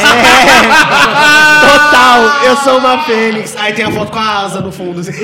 Total, 1.61 2.43
eu 2.45 2.55
sou 2.57 2.77
uma 2.77 2.99
fênix. 3.03 3.55
Aí 3.57 3.73
tem 3.73 3.85
a 3.85 3.91
foto 3.91 4.11
com 4.11 4.19
a 4.19 4.39
asa 4.39 4.61
no 4.61 4.71
fundo. 4.71 4.99
assim. 4.99 5.11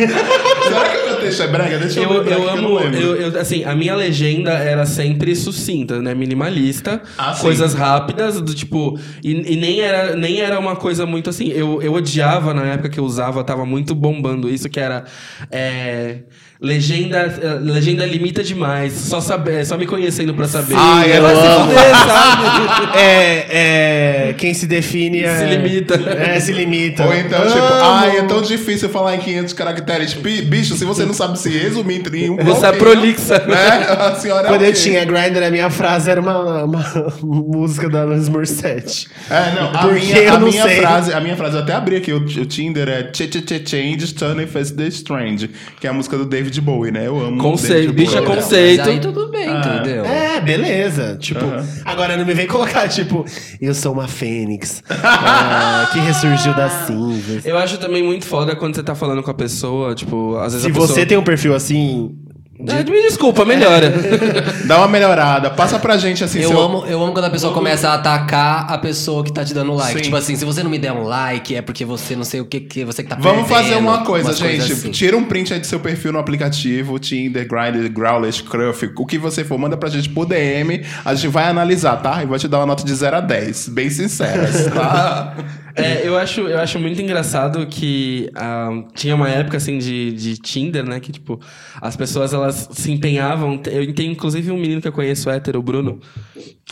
Será 0.67 0.89
que 0.89 0.97
o 0.97 1.05
meu 1.05 1.15
texto 1.19 1.43
é 1.43 1.47
brega? 1.47 1.77
Deixa 1.79 1.99
eu, 2.01 2.11
Eu, 2.11 2.23
eu 2.25 2.49
amo, 2.49 2.79
eu, 2.79 3.15
eu- 3.15 3.39
assim, 3.39 3.63
a 3.63 3.75
minha 3.75 3.95
legenda 3.95 4.51
era 4.51 4.85
sempre 4.85 5.35
sucinta, 5.35 6.01
né? 6.01 6.13
Minimalista, 6.13 7.01
Ah, 7.17 7.35
coisas 7.39 7.73
rápidas, 7.73 8.39
do 8.41 8.53
tipo. 8.53 8.97
E, 9.23 9.53
e 9.53 9.55
nem, 9.55 9.79
era, 9.81 10.15
nem 10.15 10.39
era 10.41 10.59
uma 10.59 10.75
coisa 10.75 11.05
muito 11.05 11.29
assim. 11.29 11.47
Eu, 11.49 11.81
eu 11.81 11.93
odiava 11.93 12.53
na 12.53 12.63
época 12.65 12.89
que 12.89 12.99
eu 12.99 13.03
usava, 13.05 13.43
tava 13.43 13.65
muito 13.65 13.93
bombando 13.95 14.49
isso, 14.49 14.69
que 14.69 14.79
era. 14.79 15.03
é, 15.51 16.19
legenda, 16.59 17.17
eh, 17.41 17.59
legenda 17.61 18.05
limita 18.05 18.43
demais. 18.43 18.93
Só, 18.93 19.21
saber, 19.21 19.65
só 19.65 19.77
me 19.77 19.85
conhecendo 19.85 20.33
pra 20.33 20.47
saber. 20.47 20.75
Ai, 20.77 21.17
eu 21.17 21.21
Vai 21.21 21.35
se 21.35 21.41
amo. 21.45 21.65
fuder, 21.65 21.95
sabe? 21.95 22.97
É, 22.97 24.29
é. 24.29 24.33
Quem 24.37 24.53
se 24.53 24.65
define 24.67 25.23
é. 25.23 25.37
Se 25.37 25.45
limita. 25.45 25.95
É, 25.95 26.39
se 26.39 26.51
limita. 26.51 27.05
Ou 27.05 27.13
então, 27.13 27.41
tipo, 27.47 27.57
Amo. 27.59 27.81
ai, 27.83 28.17
é 28.17 28.23
tão 28.23 28.41
difícil 28.41 28.89
falar 28.89 29.15
em 29.15 29.19
500 29.19 29.53
caracteres. 29.53 30.13
Bi- 30.13 30.41
Bicho, 30.41 30.75
se 30.75 30.85
você 30.85 31.05
não 31.05 31.13
sabe 31.13 31.37
se 31.39 31.49
resumir 31.49 32.03
em 32.15 32.29
um 32.29 32.37
Você 32.37 32.65
é 32.65 32.71
prolixa. 32.71 33.39
Né? 33.47 33.67
A 33.99 34.15
senhora 34.15 34.47
é 34.47 34.49
Quando 34.49 34.61
o 34.61 34.65
eu 34.65 34.73
tinha 34.73 35.03
Grindr, 35.05 35.43
a 35.43 35.49
minha 35.51 35.69
frase 35.69 36.09
era 36.09 36.19
uma, 36.21 36.63
uma 36.63 36.83
música 37.21 37.89
da 37.89 38.01
Alanis 38.01 38.29
Morissette. 38.29 39.07
É, 39.29 39.53
não, 39.59 39.69
a 39.69 39.77
Porque 39.79 39.99
minha, 40.05 40.17
eu 40.19 40.33
a 40.33 40.39
não 40.39 40.47
minha 40.47 40.63
sei. 40.63 40.77
frase, 40.77 41.13
a 41.13 41.19
minha 41.19 41.35
frase, 41.35 41.55
eu 41.55 41.61
até 41.61 41.73
abri 41.73 41.95
aqui, 41.97 42.11
o, 42.13 42.17
o 42.17 42.45
Tinder 42.45 42.87
é 42.89 43.09
Ch 43.13 43.27
Ch 43.31 43.41
Ch 43.45 43.69
Change, 43.69 44.13
Turning 44.13 44.47
Face 44.47 44.73
the 44.73 44.87
Strange, 44.87 45.49
que 45.79 45.87
é 45.87 45.89
a 45.89 45.93
música 45.93 46.17
do 46.17 46.25
David 46.25 46.46
Bowie, 46.61 46.91
né? 46.91 47.07
Eu 47.07 47.19
amo 47.19 47.37
Conceito, 47.41 47.87
David 47.91 47.93
bicho 48.05 48.17
é 48.17 48.21
Bowie. 48.21 48.35
conceito. 48.35 48.79
Mas 48.79 48.87
aí 48.89 48.99
tudo 48.99 49.29
bem, 49.29 49.47
Ah. 49.49 49.79
entendeu? 49.81 50.05
É, 50.05 50.41
beleza. 50.41 51.17
Tipo, 51.19 51.45
agora 51.85 52.15
não 52.17 52.25
me 52.25 52.33
vem 52.33 52.47
colocar, 52.47 52.87
tipo, 52.87 53.25
eu 53.61 53.73
sou 53.73 53.93
uma 53.93 54.07
fênix 54.07 54.83
ah, 54.89 55.89
que 55.91 55.99
ressurgiu 55.99 56.53
das 56.53 56.71
cinzas. 56.87 57.45
Eu 57.45 57.57
acho 57.57 57.77
também 57.77 58.03
muito 58.03 58.25
foda 58.25 58.55
quando 58.55 58.76
você 58.76 58.84
tá 58.84 58.95
falando 58.95 59.22
com 59.23 59.31
a 59.31 59.34
pessoa, 59.34 59.93
tipo, 59.95 60.35
às 60.38 60.53
vezes 60.53 60.61
Se 60.61 60.67
a 60.67 60.73
pessoa... 60.73 60.88
você 60.88 61.05
tem 61.05 61.17
um 61.17 61.23
perfil 61.23 61.55
assim, 61.55 62.15
Ah, 62.59 62.84
Me 62.89 63.01
desculpa, 63.03 63.45
melhora. 63.45 63.93
Dá 64.65 64.77
uma 64.79 64.88
melhorada. 64.88 65.51
Passa 65.51 65.77
pra 65.77 65.95
gente 65.97 66.23
assim. 66.23 66.39
Eu 66.39 66.49
seu- 66.49 66.59
amo, 66.59 66.85
eu 66.88 67.01
amo 67.03 67.13
quando 67.13 67.25
a 67.25 67.29
pessoa 67.29 67.53
começa 67.53 67.89
a 67.89 67.93
atacar 67.93 68.65
a 68.71 68.77
pessoa 68.79 69.23
que 69.23 69.31
tá 69.31 69.45
te 69.45 69.53
dando 69.53 69.73
like. 69.73 69.97
Sim. 69.99 70.03
Tipo 70.05 70.15
assim, 70.15 70.35
se 70.35 70.43
você 70.43 70.63
não 70.63 70.69
me 70.71 70.79
der 70.79 70.91
um 70.91 71.03
like, 71.03 71.55
é 71.55 71.61
porque 71.61 71.85
você 71.85 72.15
não 72.15 72.23
sei 72.23 72.41
o 72.41 72.45
que, 72.45 72.59
que 72.61 72.84
você 72.84 73.03
que 73.03 73.09
tá 73.09 73.15
Vamos 73.19 73.47
fazer 73.47 73.75
uma 73.75 74.03
coisa, 74.03 74.34
gente. 74.34 74.71
assim. 74.71 74.89
Tira 74.91 75.15
um 75.15 75.23
print 75.25 75.53
aí 75.53 75.59
do 75.59 75.67
seu 75.67 75.79
perfil 75.79 76.11
no 76.11 76.19
aplicativo, 76.19 76.97
Tinder, 76.97 77.47
Grindr, 77.47 77.89
Growler, 77.91 78.31
Scruff, 78.34 78.91
o 78.97 79.05
que 79.05 79.17
você 79.19 79.43
for, 79.43 79.57
manda 79.59 79.77
pra 79.77 79.89
gente 79.89 80.09
por 80.09 80.25
DM. 80.25 80.84
A 81.05 81.13
gente 81.13 81.27
vai 81.31 81.45
analisar, 81.45 81.97
tá? 81.97 82.23
E 82.23 82.25
vai 82.25 82.39
te 82.39 82.47
dar 82.47 82.57
uma 82.59 82.65
nota 82.65 82.84
de 82.84 82.93
0 82.95 83.17
a 83.17 83.21
10, 83.21 83.69
bem 83.69 83.89
sinceras, 83.89 84.65
tá? 84.73 85.35
É, 85.77 86.01
eu 86.07 86.17
acho, 86.17 86.41
eu 86.41 86.59
acho 86.59 86.79
muito 86.79 86.99
engraçado 87.01 87.65
que 87.67 88.29
ah, 88.35 88.69
tinha 88.95 89.13
uma 89.15 89.29
época 89.29 89.57
assim 89.57 89.77
de, 89.77 90.11
de 90.11 90.37
Tinder, 90.37 90.83
né? 90.83 90.99
Que 90.99 91.11
tipo, 91.11 91.39
as 91.79 91.95
pessoas 91.95 92.33
elas 92.33 92.67
se 92.71 92.91
empenhavam. 92.91 93.61
Eu 93.71 93.93
tenho 93.93 94.11
inclusive 94.11 94.51
um 94.51 94.57
menino 94.57 94.81
que 94.81 94.87
eu 94.87 94.91
conheço, 94.91 95.29
hétero, 95.29 95.59
o 95.59 95.61
Bruno, 95.61 95.99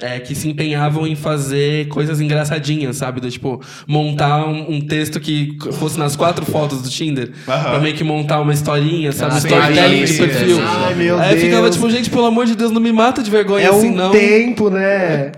é, 0.02 0.20
que 0.20 0.34
se 0.34 0.50
empenhavam 0.50 1.06
em 1.06 1.16
fazer 1.16 1.88
coisas 1.90 2.20
engraçadinhas, 2.20 2.98
sabe? 2.98 3.22
Do 3.22 3.30
tipo, 3.30 3.62
montar 3.88 4.48
um, 4.48 4.72
um 4.76 4.82
texto 4.82 5.20
que 5.20 5.56
fosse 5.74 6.00
nas 6.00 6.16
quatro 6.16 6.44
fotos 6.44 6.82
do 6.82 6.90
Tinder. 6.90 7.32
Aham. 7.48 7.64
Pra 7.70 7.80
meio 7.80 7.96
que 7.96 8.04
montar 8.04 8.42
uma 8.42 8.54
historinha, 8.54 9.12
sabe? 9.12 9.36
Ah, 9.36 9.38
Storytelling 9.38 10.02
de 10.04 10.08
sim, 10.08 10.18
perfil. 10.18 10.56
sim. 10.58 10.64
Ai, 10.66 10.96
meu 10.96 11.20
Aí 11.20 11.36
eu 11.36 11.40
ficava 11.40 11.62
Deus. 11.64 11.76
tipo, 11.76 11.90
gente, 11.92 12.10
pelo 12.10 12.26
amor 12.26 12.48
de 12.48 12.56
Deus, 12.56 12.72
não 12.72 12.82
me 12.82 12.92
mata 12.92 13.22
de 13.22 13.30
vergonha 13.30 13.68
É 13.68 13.70
assim, 13.70 13.92
um 13.92 13.96
não. 13.96 14.12
tempo, 14.12 14.70
né? 14.72 15.32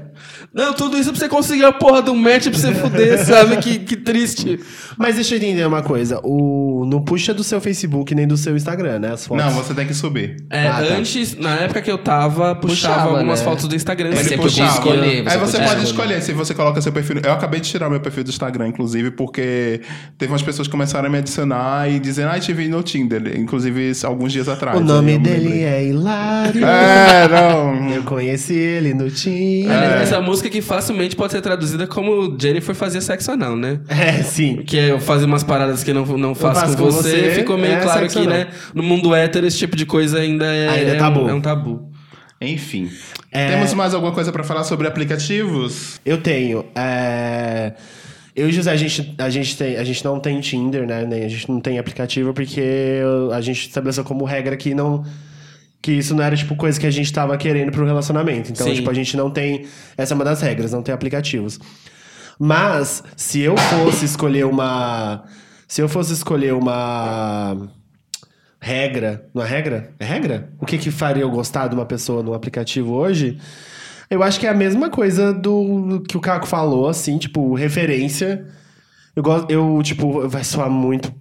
Não, 0.53 0.73
tudo 0.73 0.97
isso 0.97 1.11
pra 1.11 1.19
você 1.19 1.29
conseguir 1.29 1.65
a 1.65 1.71
porra 1.71 2.01
do 2.01 2.15
match 2.15 2.47
pra 2.49 2.57
você 2.57 2.73
fuder, 2.73 3.17
sabe? 3.25 3.57
Que, 3.57 3.79
que 3.79 3.95
triste. 3.95 4.59
Mas 4.97 5.15
deixa 5.15 5.35
eu 5.35 5.37
entender 5.37 5.65
uma 5.67 5.83
coisa. 5.83 6.19
O... 6.23 6.83
Não 6.87 7.01
puxa 7.01 7.33
do 7.33 7.43
seu 7.43 7.59
Facebook 7.61 8.15
nem 8.15 8.25
do 8.27 8.35
seu 8.37 8.55
Instagram, 8.55 8.99
né? 8.99 9.11
As 9.13 9.27
fotos. 9.27 9.43
Não, 9.45 9.51
você 9.51 9.73
tem 9.73 9.85
que 9.85 9.93
subir. 9.93 10.37
É, 10.49 10.67
Ah, 10.67 10.81
tá. 10.87 10.93
antes, 10.95 11.35
na 11.37 11.55
época 11.57 11.81
que 11.81 11.91
eu 11.91 11.97
tava, 11.97 12.55
puxava, 12.55 12.93
Puxava, 12.95 13.17
algumas 13.17 13.39
né? 13.39 13.45
fotos 13.45 13.67
do 13.67 13.75
Instagram. 13.75 14.11
Mas 14.15 14.27
você 14.27 14.37
Puxava. 14.37 14.81
podia 14.81 14.95
escolher. 14.95 15.27
Aí 15.29 15.37
você 15.37 15.57
podia 15.57 15.67
pode 15.73 15.83
escolher 15.83 16.21
se 16.21 16.33
você 16.33 16.53
coloca 16.55 16.81
seu 16.81 16.91
perfil. 16.91 17.17
Eu 17.23 17.33
acabei 17.33 17.59
de 17.59 17.69
tirar 17.69 17.89
meu 17.89 17.99
perfil 17.99 18.23
do 18.23 18.29
Instagram, 18.29 18.69
inclusive, 18.69 19.11
porque 19.11 19.81
teve 20.17 20.31
umas 20.31 20.41
pessoas 20.41 20.67
que 20.67 20.71
começaram 20.71 21.07
a 21.07 21.11
me 21.11 21.17
adicionar 21.19 21.89
e 21.91 21.99
dizendo, 21.99 22.29
ah, 22.31 22.39
te 22.39 22.51
vi 22.53 22.67
no 22.67 22.81
Tinder, 22.81 23.37
inclusive 23.37 23.91
alguns 24.03 24.31
dias 24.31 24.47
atrás. 24.49 24.77
O 24.79 24.83
nome 24.83 25.11
Aí 25.11 25.15
eu 25.17 25.19
me 25.21 25.23
dele 25.27 25.43
lembrei. 25.43 25.63
é 25.65 25.83
Hilário. 25.85 26.65
É, 26.65 27.27
não. 27.27 27.89
Eu 27.93 28.03
conheci 28.03 28.53
ele 28.55 28.93
no 28.93 29.09
Tinder. 29.11 29.71
É, 29.71 30.01
Essa 30.03 30.19
música 30.21 30.36
que 30.41 30.61
facilmente 30.61 31.15
pode 31.15 31.33
ser 31.33 31.41
traduzida 31.41 31.87
como 31.87 32.35
Jennifer 32.39 32.73
fazia 32.75 33.01
sexo 33.01 33.31
anal, 33.31 33.55
né? 33.55 33.79
É, 33.87 34.23
sim. 34.23 34.57
Que 34.57 34.77
é 34.77 34.91
eu 34.91 34.99
fazer 34.99 35.25
umas 35.25 35.43
paradas 35.43 35.83
que 35.83 35.91
não, 35.93 36.05
não 36.05 36.35
faço, 36.35 36.61
faço 36.61 36.77
com, 36.77 36.83
com 36.83 36.91
você. 36.91 37.09
você, 37.09 37.31
Ficou 37.31 37.57
meio 37.57 37.73
é 37.73 37.81
claro 37.81 38.07
que, 38.07 38.25
né? 38.25 38.47
No 38.73 38.83
mundo 38.83 39.13
hétero, 39.13 39.45
esse 39.47 39.57
tipo 39.57 39.75
de 39.75 39.85
coisa 39.85 40.19
ainda 40.19 40.45
é, 40.45 40.69
Ainda 40.69 40.91
é 40.91 40.95
tabu. 40.95 41.21
Um, 41.21 41.29
é 41.29 41.33
um 41.33 41.41
tabu. 41.41 41.91
Enfim. 42.39 42.89
É. 43.31 43.49
Temos 43.49 43.73
mais 43.73 43.93
alguma 43.93 44.11
coisa 44.11 44.31
pra 44.31 44.43
falar 44.43 44.63
sobre 44.63 44.87
aplicativos? 44.87 45.99
Eu 46.05 46.21
tenho. 46.21 46.65
é, 46.75 47.73
Eu 48.35 48.47
e 48.47 48.51
José, 48.51 48.71
a 48.71 48.75
gente, 48.75 49.15
a, 49.17 49.29
gente 49.29 49.57
tem, 49.57 49.75
a 49.75 49.83
gente 49.83 50.05
não 50.05 50.19
tem 50.19 50.39
Tinder, 50.39 50.85
né? 50.85 51.05
Nem, 51.05 51.23
a 51.25 51.27
gente 51.27 51.49
não 51.49 51.59
tem 51.59 51.79
aplicativo 51.79 52.33
porque 52.33 53.01
a 53.33 53.41
gente 53.41 53.67
estabeleceu 53.67 54.03
como 54.03 54.23
regra 54.23 54.55
que 54.55 54.75
não. 54.75 55.03
Que 55.81 55.91
isso 55.91 56.15
não 56.15 56.23
era, 56.23 56.35
tipo, 56.35 56.55
coisa 56.55 56.79
que 56.79 56.85
a 56.87 56.91
gente 56.91 57.11
tava 57.13 57.37
querendo 57.37 57.71
pro 57.71 57.85
relacionamento. 57.85 58.51
Então, 58.51 58.67
Sim. 58.67 58.73
tipo, 58.73 58.89
a 58.89 58.93
gente 58.93 59.15
não 59.15 59.29
tem. 59.29 59.65
Essa 59.97 60.13
é 60.13 60.15
uma 60.15 60.25
das 60.25 60.41
regras, 60.41 60.71
não 60.71 60.81
tem 60.81 60.93
aplicativos. 60.93 61.59
Mas, 62.39 63.03
se 63.15 63.41
eu 63.41 63.55
fosse 63.57 64.05
escolher 64.05 64.45
uma. 64.45 65.23
Se 65.67 65.81
eu 65.81 65.87
fosse 65.89 66.13
escolher 66.13 66.53
uma. 66.53 67.69
Regra. 68.59 69.25
Não 69.33 69.43
é 69.43 69.47
regra? 69.47 69.91
É 69.99 70.05
regra? 70.05 70.49
O 70.59 70.65
que 70.65 70.77
que 70.77 70.89
faria 70.91 71.23
eu 71.23 71.29
gostar 71.29 71.67
de 71.67 71.75
uma 71.75 71.85
pessoa 71.85 72.23
no 72.23 72.33
aplicativo 72.33 72.93
hoje? 72.93 73.37
Eu 74.09 74.23
acho 74.23 74.39
que 74.39 74.47
é 74.47 74.49
a 74.49 74.53
mesma 74.53 74.89
coisa 74.89 75.33
do 75.33 76.01
que 76.07 76.17
o 76.17 76.21
Caco 76.21 76.47
falou, 76.47 76.87
assim, 76.87 77.17
tipo, 77.17 77.53
referência. 77.53 78.45
Eu 79.15 79.21
gosto, 79.21 79.49
eu, 79.51 79.79
tipo, 79.83 80.27
vai 80.27 80.43
soar 80.43 80.69
muito 80.69 81.13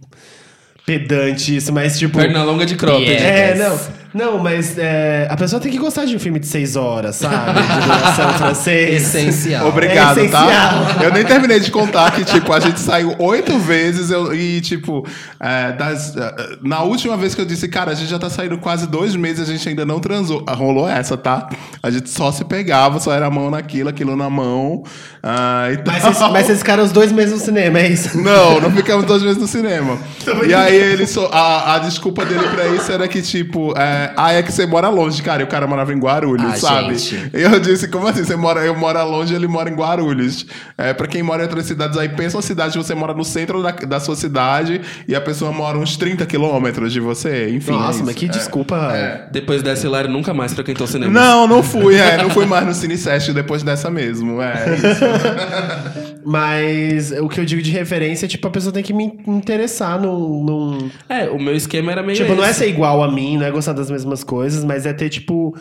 pedante 0.86 1.56
isso, 1.56 1.72
mas 1.72 1.98
tipo. 1.98 2.16
Perna 2.18 2.44
longa 2.44 2.64
de 2.64 2.76
cropped. 2.76 3.04
Yeah. 3.10 3.26
É, 3.26 3.50
Yes. 3.50 3.58
não. 3.58 4.05
Não, 4.16 4.38
mas 4.38 4.78
é, 4.78 5.26
a 5.30 5.36
pessoa 5.36 5.60
tem 5.60 5.70
que 5.70 5.78
gostar 5.78 6.04
de 6.06 6.16
um 6.16 6.18
filme 6.18 6.38
de 6.38 6.46
seis 6.46 6.74
horas, 6.76 7.16
sabe? 7.16 7.60
De 7.60 7.80
duração 7.84 8.28
francês. 8.38 9.02
Essencial. 9.02 9.68
Obrigado, 9.68 10.18
É 10.20 10.28
tá? 10.28 10.44
essencial. 10.46 11.02
Eu 11.04 11.12
nem 11.12 11.24
terminei 11.24 11.60
de 11.60 11.70
contar 11.70 12.10
que, 12.12 12.24
tipo, 12.24 12.52
a 12.52 12.60
gente 12.60 12.80
saiu 12.80 13.14
oito 13.18 13.58
vezes 13.58 14.10
eu- 14.10 14.34
e, 14.34 14.60
tipo, 14.60 15.06
é, 15.38 15.72
das- 15.72 16.16
é, 16.16 16.56
na 16.62 16.82
última 16.82 17.16
vez 17.16 17.34
que 17.34 17.40
eu 17.40 17.44
disse, 17.44 17.68
cara, 17.68 17.90
a 17.92 17.94
gente 17.94 18.08
já 18.08 18.18
tá 18.18 18.30
saindo 18.30 18.56
quase 18.58 18.86
dois 18.86 19.14
meses, 19.14 19.48
a 19.48 19.52
gente 19.52 19.68
ainda 19.68 19.84
não 19.84 20.00
transou. 20.00 20.42
Ah, 20.46 20.54
Rolou 20.54 20.88
essa, 20.88 21.16
tá? 21.16 21.48
A 21.82 21.90
gente 21.90 22.08
só 22.08 22.32
se 22.32 22.44
pegava, 22.44 22.98
só 22.98 23.12
era 23.12 23.26
a 23.26 23.30
mão 23.30 23.50
naquilo, 23.50 23.88
aquilo 23.90 24.16
na 24.16 24.30
mão. 24.30 24.82
e 25.22 25.78
Mas 25.86 26.02
vocês, 26.02 26.30
mas 26.32 26.46
vocês 26.46 26.58
ficaram 26.60 26.82
os 26.84 26.92
dois 26.92 27.12
meses 27.12 27.32
no 27.34 27.38
cinema, 27.40 27.78
é 27.80 27.88
isso? 27.88 28.16
Não, 28.20 28.60
não 28.60 28.70
ficamos 28.70 29.04
duas 29.04 29.20
vezes 29.22 29.36
no 29.38 29.46
cinema. 29.46 29.98
E 30.46 30.54
aí 30.54 30.74
ele 30.76 31.06
só, 31.06 31.28
a, 31.32 31.74
a 31.74 31.78
desculpa 31.80 32.24
dele 32.24 32.46
pra 32.48 32.66
isso 32.68 32.90
era 32.92 33.06
que, 33.08 33.20
tipo, 33.22 33.72
é, 33.76 34.05
ah, 34.16 34.32
é 34.32 34.42
que 34.42 34.52
você 34.52 34.66
mora 34.66 34.88
longe, 34.88 35.22
cara. 35.22 35.42
E 35.42 35.44
o 35.44 35.48
cara 35.48 35.66
morava 35.66 35.92
em 35.92 35.98
Guarulhos, 35.98 36.52
Ah, 36.52 36.56
sabe? 36.56 36.96
gente. 36.98 37.30
E 37.34 37.42
eu 37.42 37.58
disse, 37.60 37.88
como 37.88 38.06
assim? 38.06 38.24
Você 38.24 38.36
mora, 38.36 38.60
eu 38.64 38.74
moro 38.76 39.02
longe, 39.04 39.34
ele 39.34 39.46
mora 39.46 39.70
em 39.70 39.74
Guarulhos. 39.74 40.46
É, 40.76 40.92
pra 40.92 41.06
quem 41.06 41.22
mora 41.22 41.42
em 41.42 41.46
outras 41.46 41.66
cidades 41.66 41.96
aí, 41.98 42.08
pensa 42.08 42.36
uma 42.36 42.42
cidade, 42.42 42.76
você 42.78 42.94
mora 42.94 43.14
no 43.14 43.24
centro 43.24 43.62
da, 43.62 43.70
da 43.72 44.00
sua 44.00 44.16
cidade 44.16 44.80
e 45.08 45.14
a 45.14 45.20
pessoa 45.20 45.50
mora 45.52 45.78
uns 45.78 45.96
30 45.96 46.24
quilômetros 46.26 46.92
de 46.92 47.00
você. 47.00 47.48
Enfim. 47.50 47.72
é 47.72 47.74
Nossa, 47.74 47.96
isso. 47.98 48.04
mas 48.06 48.14
que 48.14 48.26
É. 48.26 48.28
desculpa. 48.28 48.92
Depois 49.32 49.62
dessa, 49.62 49.86
Hilário 49.86 50.10
nunca 50.10 50.32
mais 50.34 50.52
frequentou 50.54 50.84
o 50.86 50.88
cinema. 50.88 51.12
Não, 51.12 51.46
não 51.46 51.62
fui, 51.62 51.96
é, 51.96 52.16
não 52.22 52.30
fui 52.30 52.46
mais 52.46 52.66
no 52.66 52.74
Cine 52.74 52.96
Sesc 52.96 53.32
depois 53.32 53.62
dessa 53.62 53.90
mesmo. 53.90 54.40
É 54.42 54.74
isso. 54.74 56.15
Mas 56.28 57.12
o 57.12 57.28
que 57.28 57.38
eu 57.38 57.44
digo 57.44 57.62
de 57.62 57.70
referência 57.70 58.26
é, 58.26 58.28
tipo, 58.28 58.48
a 58.48 58.50
pessoa 58.50 58.72
tem 58.72 58.82
que 58.82 58.92
me 58.92 59.04
interessar 59.28 60.00
num. 60.00 60.42
num- 60.42 60.90
É, 61.08 61.28
o 61.30 61.38
meu 61.40 61.54
esquema 61.54 61.92
era 61.92 62.02
meio 62.02 62.16
Tipo, 62.18 62.34
não 62.34 62.42
é 62.44 62.50
esse. 62.50 62.58
ser 62.60 62.68
igual 62.68 63.00
a 63.00 63.10
mim, 63.12 63.38
não 63.38 63.46
é 63.46 63.50
gostar 63.52 63.72
das 63.72 63.88
mesmas 63.88 64.24
coisas, 64.24 64.64
mas 64.64 64.84
é 64.86 64.92
ter, 64.92 65.08
tipo, 65.08 65.56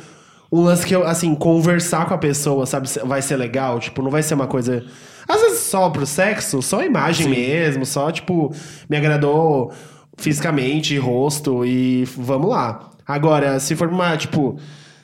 um 0.51 0.61
lance 0.63 0.83
que 0.83 0.95
eu, 0.95 1.05
assim, 1.05 1.35
conversar 1.35 2.07
com 2.07 2.15
a 2.15 2.17
pessoa, 2.17 2.65
sabe? 2.65 2.89
Vai 3.03 3.21
ser 3.21 3.35
legal. 3.37 3.79
Tipo, 3.79 4.01
não 4.01 4.09
vai 4.09 4.23
ser 4.23 4.33
uma 4.33 4.47
coisa. 4.47 4.83
Às 5.27 5.39
vezes 5.41 5.59
só 5.59 5.87
pro 5.91 6.03
sexo, 6.05 6.59
só 6.63 6.79
a 6.79 6.85
imagem 6.85 7.29
mesmo, 7.29 7.85
só, 7.85 8.11
tipo, 8.11 8.51
me 8.89 8.97
agradou 8.97 9.71
fisicamente, 10.17 10.97
rosto 10.97 11.63
e 11.63 12.05
vamos 12.17 12.49
lá. 12.49 12.89
Agora, 13.07 13.59
se 13.59 13.75
for 13.75 13.87
uma, 13.87 14.17
tipo. 14.17 14.57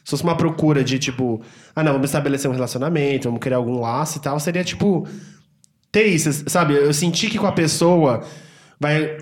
Se 0.04 0.10
fosse 0.10 0.24
uma 0.24 0.36
procura 0.36 0.84
de, 0.84 0.98
tipo, 0.98 1.40
ah, 1.76 1.84
não, 1.84 1.92
vamos 1.94 2.08
estabelecer 2.10 2.50
um 2.50 2.54
relacionamento, 2.56 3.26
vamos 3.28 3.40
criar 3.40 3.58
algum 3.58 3.80
laço 3.80 4.18
e 4.18 4.22
tal, 4.22 4.40
seria, 4.40 4.64
tipo, 4.64 5.08
ter 5.92 6.06
isso, 6.06 6.44
sabe? 6.48 6.76
Eu 6.76 6.94
senti 6.94 7.30
que 7.30 7.38
com 7.38 7.48
a 7.48 7.52
pessoa 7.52 8.24
vai 8.80 9.18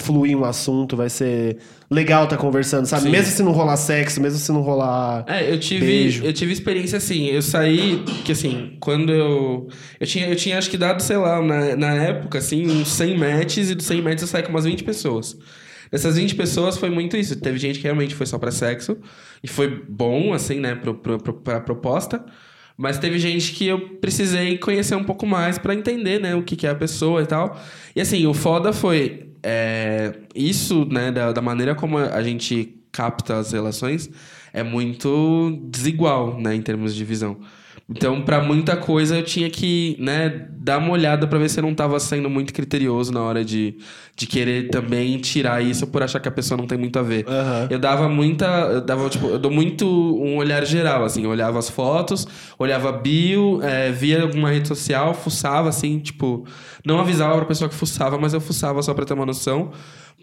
fluir 0.00 0.34
um 0.34 0.44
assunto, 0.44 0.96
vai 0.96 1.10
ser 1.10 1.58
legal 1.90 2.24
estar 2.24 2.38
conversando, 2.38 2.86
sabe? 2.86 3.02
Sim. 3.02 3.10
Mesmo 3.10 3.32
se 3.32 3.42
não 3.42 3.52
rolar 3.52 3.76
sexo, 3.76 4.18
mesmo 4.18 4.38
se 4.38 4.50
não 4.50 4.62
rolar. 4.62 5.26
É, 5.28 5.52
eu 5.52 5.60
tive, 5.60 5.84
Beijo. 5.84 6.24
eu 6.24 6.32
tive 6.32 6.52
experiência 6.52 6.96
assim. 6.96 7.26
Eu 7.26 7.42
saí, 7.42 8.02
que 8.24 8.32
assim, 8.32 8.76
quando 8.80 9.12
eu. 9.12 9.68
Eu 10.00 10.06
tinha, 10.06 10.26
eu 10.26 10.34
tinha 10.34 10.56
acho 10.56 10.70
que 10.70 10.78
dado, 10.78 11.02
sei 11.02 11.18
lá, 11.18 11.42
na, 11.42 11.76
na 11.76 11.94
época, 11.94 12.38
assim, 12.38 12.66
uns 12.66 12.88
100 12.88 13.18
matches, 13.18 13.70
e 13.70 13.74
dos 13.74 13.84
100 13.84 14.00
matches 14.00 14.22
eu 14.22 14.28
saí 14.28 14.42
com 14.42 14.50
umas 14.50 14.64
20 14.64 14.82
pessoas. 14.84 15.36
Dessas 15.92 16.16
20 16.16 16.34
pessoas 16.34 16.78
foi 16.78 16.88
muito 16.88 17.14
isso. 17.14 17.36
Teve 17.36 17.58
gente 17.58 17.78
que 17.78 17.84
realmente 17.84 18.14
foi 18.14 18.24
só 18.26 18.38
pra 18.38 18.50
sexo, 18.50 18.96
e 19.42 19.46
foi 19.46 19.68
bom, 19.86 20.32
assim, 20.32 20.60
né, 20.60 20.74
pro, 20.74 20.94
pro, 20.94 21.18
pro, 21.18 21.34
pra 21.34 21.60
proposta. 21.60 22.24
Mas 22.76 22.98
teve 22.98 23.18
gente 23.18 23.52
que 23.52 23.66
eu 23.66 23.80
precisei 24.00 24.58
conhecer 24.58 24.96
um 24.96 25.04
pouco 25.04 25.26
mais 25.26 25.58
pra 25.58 25.74
entender, 25.74 26.20
né, 26.20 26.34
o 26.34 26.42
que, 26.42 26.56
que 26.56 26.66
é 26.66 26.70
a 26.70 26.74
pessoa 26.74 27.22
e 27.22 27.26
tal. 27.26 27.60
E 27.94 28.00
assim, 28.00 28.26
o 28.26 28.34
foda 28.34 28.72
foi 28.72 29.28
é, 29.42 30.12
isso, 30.34 30.84
né, 30.86 31.12
da, 31.12 31.32
da 31.32 31.40
maneira 31.40 31.74
como 31.74 31.98
a 31.98 32.22
gente 32.22 32.74
capta 32.90 33.38
as 33.38 33.52
relações 33.52 34.08
é 34.54 34.62
muito 34.62 35.58
desigual, 35.64 36.40
né, 36.40 36.54
em 36.54 36.62
termos 36.62 36.94
de 36.94 37.04
visão. 37.04 37.36
Então, 37.88 38.22
pra 38.22 38.42
muita 38.42 38.76
coisa 38.76 39.16
eu 39.18 39.22
tinha 39.22 39.50
que, 39.50 39.94
né, 40.00 40.46
dar 40.56 40.78
uma 40.78 40.90
olhada 40.90 41.26
pra 41.26 41.38
ver 41.38 41.50
se 41.50 41.60
eu 41.60 41.62
não 41.62 41.74
tava 41.74 42.00
sendo 42.00 42.30
muito 42.30 42.54
criterioso 42.54 43.12
na 43.12 43.20
hora 43.20 43.44
de, 43.44 43.76
de 44.16 44.26
querer 44.26 44.70
também 44.70 45.18
tirar 45.18 45.62
isso 45.62 45.86
por 45.86 46.02
achar 46.02 46.18
que 46.18 46.26
a 46.26 46.30
pessoa 46.30 46.56
não 46.56 46.66
tem 46.66 46.78
muito 46.78 46.98
a 46.98 47.02
ver. 47.02 47.26
Aham. 47.28 47.68
Eu 47.70 47.78
dava 47.78 48.08
muita. 48.08 48.46
Eu 48.46 48.80
dava, 48.80 49.08
tipo, 49.10 49.26
eu 49.26 49.38
dou 49.38 49.50
muito 49.50 49.86
um 49.86 50.38
olhar 50.38 50.64
geral, 50.64 51.04
assim. 51.04 51.24
Eu 51.24 51.30
olhava 51.30 51.58
as 51.58 51.68
fotos, 51.68 52.26
olhava 52.58 52.90
bio, 52.90 53.60
é, 53.62 53.92
via 53.92 54.22
alguma 54.22 54.50
rede 54.50 54.66
social, 54.66 55.12
fuçava, 55.12 55.68
assim, 55.68 55.98
tipo. 55.98 56.46
Não 56.86 56.98
avisava 57.00 57.36
pra 57.36 57.44
pessoa 57.44 57.68
que 57.68 57.74
fuçava, 57.74 58.18
mas 58.18 58.32
eu 58.32 58.40
fuçava 58.40 58.82
só 58.82 58.94
pra 58.94 59.04
ter 59.04 59.12
uma 59.12 59.26
noção. 59.26 59.72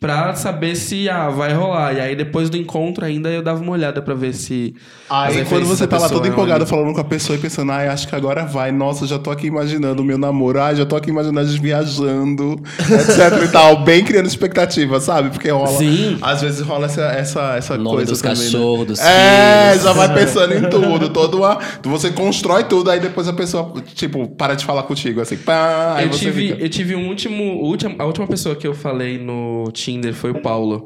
Pra 0.02 0.34
saber 0.34 0.76
se, 0.76 1.08
ah, 1.08 1.30
vai 1.30 1.54
rolar. 1.54 1.94
E 1.94 2.00
aí 2.00 2.16
depois 2.16 2.50
do 2.50 2.58
encontro 2.58 3.06
ainda 3.06 3.30
eu 3.30 3.44
dava 3.44 3.62
uma 3.62 3.72
olhada 3.74 4.02
pra 4.02 4.16
ver 4.16 4.34
se. 4.34 4.74
Aí 5.08 5.46
quando 5.46 5.66
você 5.68 5.86
tá 5.86 6.00
lá 6.00 6.10
todo 6.10 6.28
empolgado 6.28 6.66
falando 6.66 6.92
com 6.92 7.00
a 7.02 7.04
pessoa 7.04 7.38
e 7.38 7.40
pensando, 7.40 7.72
ai, 7.72 7.88
acho 7.88 8.08
que 8.08 8.16
agora 8.16 8.44
vai. 8.44 8.72
Nossa, 8.72 9.06
já 9.06 9.20
tô 9.20 9.30
aqui 9.30 9.46
imaginando 9.46 10.02
o 10.02 10.04
meu 10.04 10.18
namoro. 10.18 10.60
Ai, 10.60 10.76
já 10.76 10.88
tô 10.88 10.96
aqui 10.96 11.12
imaginando 11.12 11.42
a 11.42 11.44
gente 11.52 11.62
viajando, 11.62 12.56
etc 12.82 13.44
e 13.48 13.52
tal. 13.52 13.84
Bem 13.84 14.04
criando 14.04 14.26
expectativa, 14.26 15.00
sabe? 15.00 15.30
Porque 15.30 15.52
rola. 15.52 15.68
Sim. 15.68 16.18
Às 16.20 16.42
vezes 16.42 16.62
rola 16.62 16.88
essa, 16.88 17.04
essa, 17.04 17.56
essa 17.56 17.78
nome 17.78 17.98
coisa 17.98 18.12
dos 18.12 18.22
também, 18.24 18.38
né? 18.40 18.44
cachorros, 18.46 18.88
dos 18.88 19.00
É, 19.00 19.70
filhos. 19.70 19.84
já 19.84 19.94
vai 19.94 20.12
pensando 20.16 20.54
em 20.56 20.68
tudo. 20.68 21.10
Toda 21.10 21.38
uma, 21.38 21.60
você 21.84 22.10
constrói 22.10 22.64
tudo, 22.64 22.90
aí 22.90 23.00
depois 23.00 23.28
a 23.28 23.34
pessoa, 23.34 23.72
tipo, 23.94 24.28
para 24.30 24.56
de 24.56 24.66
falar 24.66 24.82
contigo, 24.82 25.22
assim, 25.22 25.38
pá, 25.38 25.94
aí 25.98 26.08
eu, 26.08 26.12
você 26.12 26.26
tive, 26.26 26.48
fica. 26.48 26.64
eu 26.64 26.70
tive 26.70 26.96
um 26.96 27.08
último, 27.08 27.44
o 27.44 27.66
último. 27.68 27.94
A 28.00 28.06
última 28.06 28.26
pessoa 28.26 28.56
que 28.56 28.66
eu 28.66 28.74
falei 28.74 29.20
no 29.20 29.70
Tinder 29.72 29.91
foi 30.14 30.32
o 30.32 30.42
Paulo. 30.42 30.86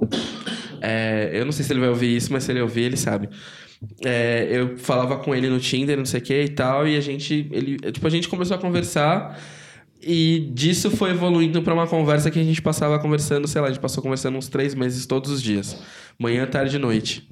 É, 0.81 1.31
eu 1.33 1.45
não 1.45 1.51
sei 1.51 1.65
se 1.65 1.73
ele 1.73 1.79
vai 1.79 1.89
ouvir 1.89 2.15
isso, 2.15 2.31
mas 2.31 2.43
se 2.43 2.51
ele 2.51 2.61
ouvir, 2.61 2.83
ele 2.83 2.97
sabe. 2.97 3.29
É, 4.03 4.47
eu 4.51 4.77
falava 4.77 5.17
com 5.17 5.33
ele 5.33 5.49
no 5.49 5.59
Tinder, 5.59 5.97
não 5.97 6.05
sei 6.05 6.19
o 6.19 6.23
que 6.23 6.41
e 6.43 6.49
tal, 6.49 6.87
e 6.87 6.95
a 6.95 7.01
gente. 7.01 7.47
Ele, 7.51 7.77
tipo, 7.91 8.05
a 8.05 8.09
gente 8.09 8.29
começou 8.29 8.55
a 8.55 8.59
conversar. 8.59 9.39
E 10.07 10.51
disso 10.53 10.91
foi 10.91 11.11
evoluindo 11.11 11.61
pra 11.63 11.73
uma 11.73 11.87
conversa 11.87 12.29
que 12.29 12.39
a 12.39 12.43
gente 12.43 12.61
passava 12.61 12.99
conversando, 12.99 13.47
sei 13.47 13.59
lá, 13.59 13.67
a 13.67 13.71
gente 13.71 13.81
passou 13.81 14.03
conversando 14.03 14.37
uns 14.37 14.47
três 14.47 14.75
meses 14.75 15.05
todos 15.07 15.31
os 15.31 15.41
dias. 15.41 15.75
Manhã, 16.19 16.45
tarde 16.45 16.75
e 16.75 16.79
noite. 16.79 17.27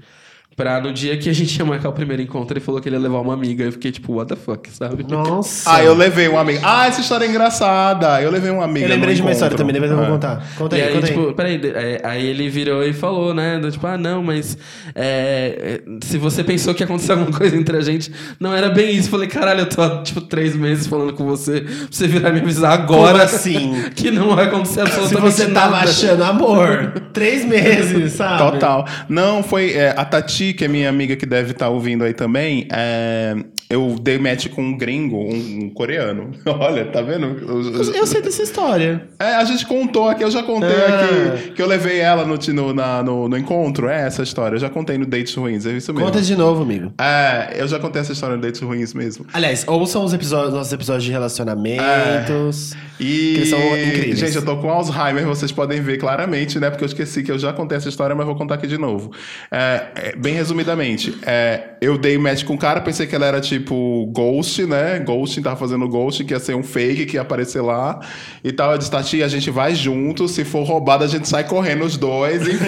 Pra 0.56 0.80
no 0.80 0.94
dia 0.94 1.18
que 1.18 1.30
a 1.30 1.34
gente 1.34 1.58
ia 1.58 1.66
marcar 1.66 1.90
o 1.90 1.94
primeiro 1.94 2.22
encontro, 2.22 2.54
ele 2.54 2.64
falou 2.64 2.80
que 2.80 2.88
ele 2.88 2.96
ia 2.96 3.02
levar 3.02 3.20
uma 3.20 3.34
amiga. 3.34 3.64
Eu 3.64 3.72
fiquei 3.72 3.92
tipo, 3.92 4.14
what 4.14 4.30
the 4.30 4.36
fuck, 4.36 4.70
sabe? 4.72 5.04
Nossa. 5.08 5.72
Ah, 5.74 5.84
eu 5.84 5.96
levei 5.96 6.28
um 6.30 6.38
amigo. 6.38 6.60
Ah, 6.64 6.88
essa 6.88 7.02
história 7.02 7.26
é 7.26 7.30
engraçada. 7.30 8.22
Eu 8.22 8.30
levei 8.32 8.52
uma 8.52 8.64
amiga. 8.66 8.86
Eu 8.86 8.90
lembrei 8.90 9.12
no 9.12 9.16
de 9.16 9.22
uma 9.22 9.32
história 9.32 9.56
também, 9.58 9.74
depois 9.74 9.90
eu 9.92 9.98
vou 9.98 10.06
É. 10.06 10.10
contar. 10.10 10.44
Conta 10.58 10.78
e 10.78 10.82
aí, 10.82 10.88
aí, 10.90 10.94
conta 10.94 11.08
tipo, 11.08 11.28
aí. 11.28 11.34
peraí, 11.34 11.62
é, 11.74 12.02
aí 12.04 12.26
ele 12.26 12.50
virou 12.50 12.84
e 12.84 12.94
falou, 12.94 13.34
né? 13.34 13.60
do 13.60 13.72
tipo, 13.72 13.86
ah, 13.88 13.98
não, 13.98 14.22
mas 14.24 14.58
é, 14.96 15.82
é, 15.86 16.06
se 16.06 16.18
você 16.18 16.44
pensou 16.44 16.74
que 16.74 16.82
ia 16.84 16.86
acontecer 16.86 17.14
alguma 17.14 17.32
coisa 17.38 17.56
entre 17.56 17.78
a 17.78 17.82
gente, 17.82 18.12
não 18.40 18.54
era 18.54 18.70
bem 18.70 18.96
isso. 18.96 19.10
Falei, 19.10 19.28
caralho, 19.28 19.62
eu 19.62 19.66
tô 19.70 20.04
tipo, 20.04 20.22
três 20.22 20.56
meses 20.56 20.88
falando 20.88 21.14
com 21.14 21.26
você, 21.26 21.62
pra 21.62 21.74
você 21.90 22.08
virar 22.08 22.32
me 22.32 22.40
avisar 22.40 22.74
agora. 22.74 23.12
Como 23.14 23.24
assim? 23.24 23.74
Que 23.96 24.12
não 24.12 24.36
vai 24.36 24.46
acontecer 24.46 24.74
Se 24.76 24.82
absolutamente 24.82 25.34
você 25.36 25.48
tava 25.52 25.78
nada. 25.78 25.90
achando 25.90 26.24
amor, 26.24 26.94
três 27.14 27.46
meses, 27.46 28.14
sabe? 28.14 28.38
Total. 28.52 28.86
Não, 29.08 29.42
foi 29.44 29.74
é, 29.74 29.94
a 29.96 30.04
Tati, 30.04 30.43
que 30.52 30.65
é 30.65 30.68
minha 30.68 30.90
amiga 30.90 31.15
que 31.15 31.26
deve 31.26 31.52
estar 31.52 31.70
ouvindo 31.70 32.03
aí 32.03 32.14
também. 32.14 32.68
é, 32.72 33.36
eu 33.74 33.95
dei 34.02 34.18
match 34.18 34.48
com 34.50 34.62
um 34.64 34.78
gringo, 34.78 35.18
um, 35.18 35.60
um 35.64 35.70
coreano. 35.70 36.32
Olha, 36.45 36.86
tá 36.86 37.02
vendo? 37.02 37.26
Eu- 37.26 37.94
eu- 37.94 38.08
sei 38.08 38.22
dessa 38.22 38.44
história. 38.44 39.08
É, 39.20 39.36
a 39.36 39.44
gente 39.45 39.66
contou 39.66 40.08
aqui, 40.10 40.24
eu 40.24 40.30
já 40.32 40.44
contei 40.44 40.70
Ah. 40.70 41.34
aqui 41.36 41.52
que 41.52 41.62
eu 41.62 41.66
levei 41.68 42.00
ela 42.00 42.26
no, 42.26 42.36
no, 42.54 42.74
na- 42.74 43.02
no, 43.02 43.28
no 43.30 43.38
encontro. 43.38 43.88
É 43.88 44.06
essa 44.06 44.22
história. 44.24 44.56
Eu 44.56 44.60
já 44.60 44.70
contei 44.70 44.98
no 44.98 45.06
Dates 45.06 45.34
Ruins, 45.36 45.66
é 45.66 45.72
isso 45.72 45.94
mesmo. 45.94 46.06
Conta 46.08 46.22
de 46.22 46.36
novo, 46.36 46.64
amigo. 46.64 46.94
É, 47.00 47.54
eu 47.58 47.68
já 47.68 47.80
contei 47.80 48.02
essa 48.02 48.12
história 48.12 48.36
no 48.36 48.41
Dates 48.41 48.62
Ruins 48.62 48.94
mesmo. 48.94 49.26
Aliás, 49.34 49.64
ouçam 49.68 50.04
os 50.04 50.14
episódios, 50.14 50.54
nossos 50.54 50.72
episódios 50.74 51.04
de 51.06 51.12
relacionamentos. 51.12 52.74
E, 53.00 53.36
Que 53.40 53.45
são 53.48 53.60
incríveis. 53.60 54.20
gente, 54.20 54.36
eu 54.36 54.45
tô 54.45 54.58
com 54.58 54.70
Alzheimer, 54.70 55.26
vocês 55.26 55.52
podem 55.52 55.82
ver 55.82 55.98
claramente, 55.98 56.60
né? 56.60 56.70
Porque 56.70 56.84
eu 56.84 56.88
esqueci 56.88 57.24
que 57.24 57.32
eu 57.32 57.40
já 57.40 57.52
contei 57.52 57.78
essa 57.78 57.90
história, 57.90 58.16
mas 58.16 58.26
vou 58.26 58.36
contar 58.36 58.56
aqui 58.56 58.68
de 58.68 58.78
novo. 58.78 59.12
É, 59.52 59.84
é, 59.95 60.16
bem 60.16 60.34
resumidamente, 60.36 61.18
é, 61.26 61.72
eu 61.82 61.98
dei 61.98 62.18
match 62.18 62.44
com 62.44 62.54
um 62.54 62.58
cara, 62.58 62.80
pensei 62.82 63.08
que 63.08 63.16
ela 63.16 63.26
era 63.26 63.41
tipo 63.41 63.62
Ghost, 64.11 64.65
né? 64.65 64.99
Ghost, 64.99 65.41
tava 65.41 65.56
fazendo 65.56 65.88
Ghost, 65.88 66.23
que 66.23 66.34
ia 66.34 66.40
ser 66.40 66.56
um 66.56 66.64
fake, 66.64 67.06
que 67.06 67.15
ia 67.15 67.22
aparecer 67.22 67.61
lá 67.61 67.99
e 68.44 68.52
tal. 68.52 68.72
Eu 68.72 68.77
disse, 68.77 68.91
Tati, 68.91 69.23
a 69.23 69.27
gente 69.27 69.49
vai 69.49 69.76
junto, 69.76 70.27
se 70.27 70.44
for 70.44 70.64
roubado, 70.64 71.03
a 71.03 71.07
gente 71.07 71.27
sai 71.27 71.44
correndo 71.44 71.85
os 71.85 71.98
dois, 71.98 72.41
enfim. 72.48 72.65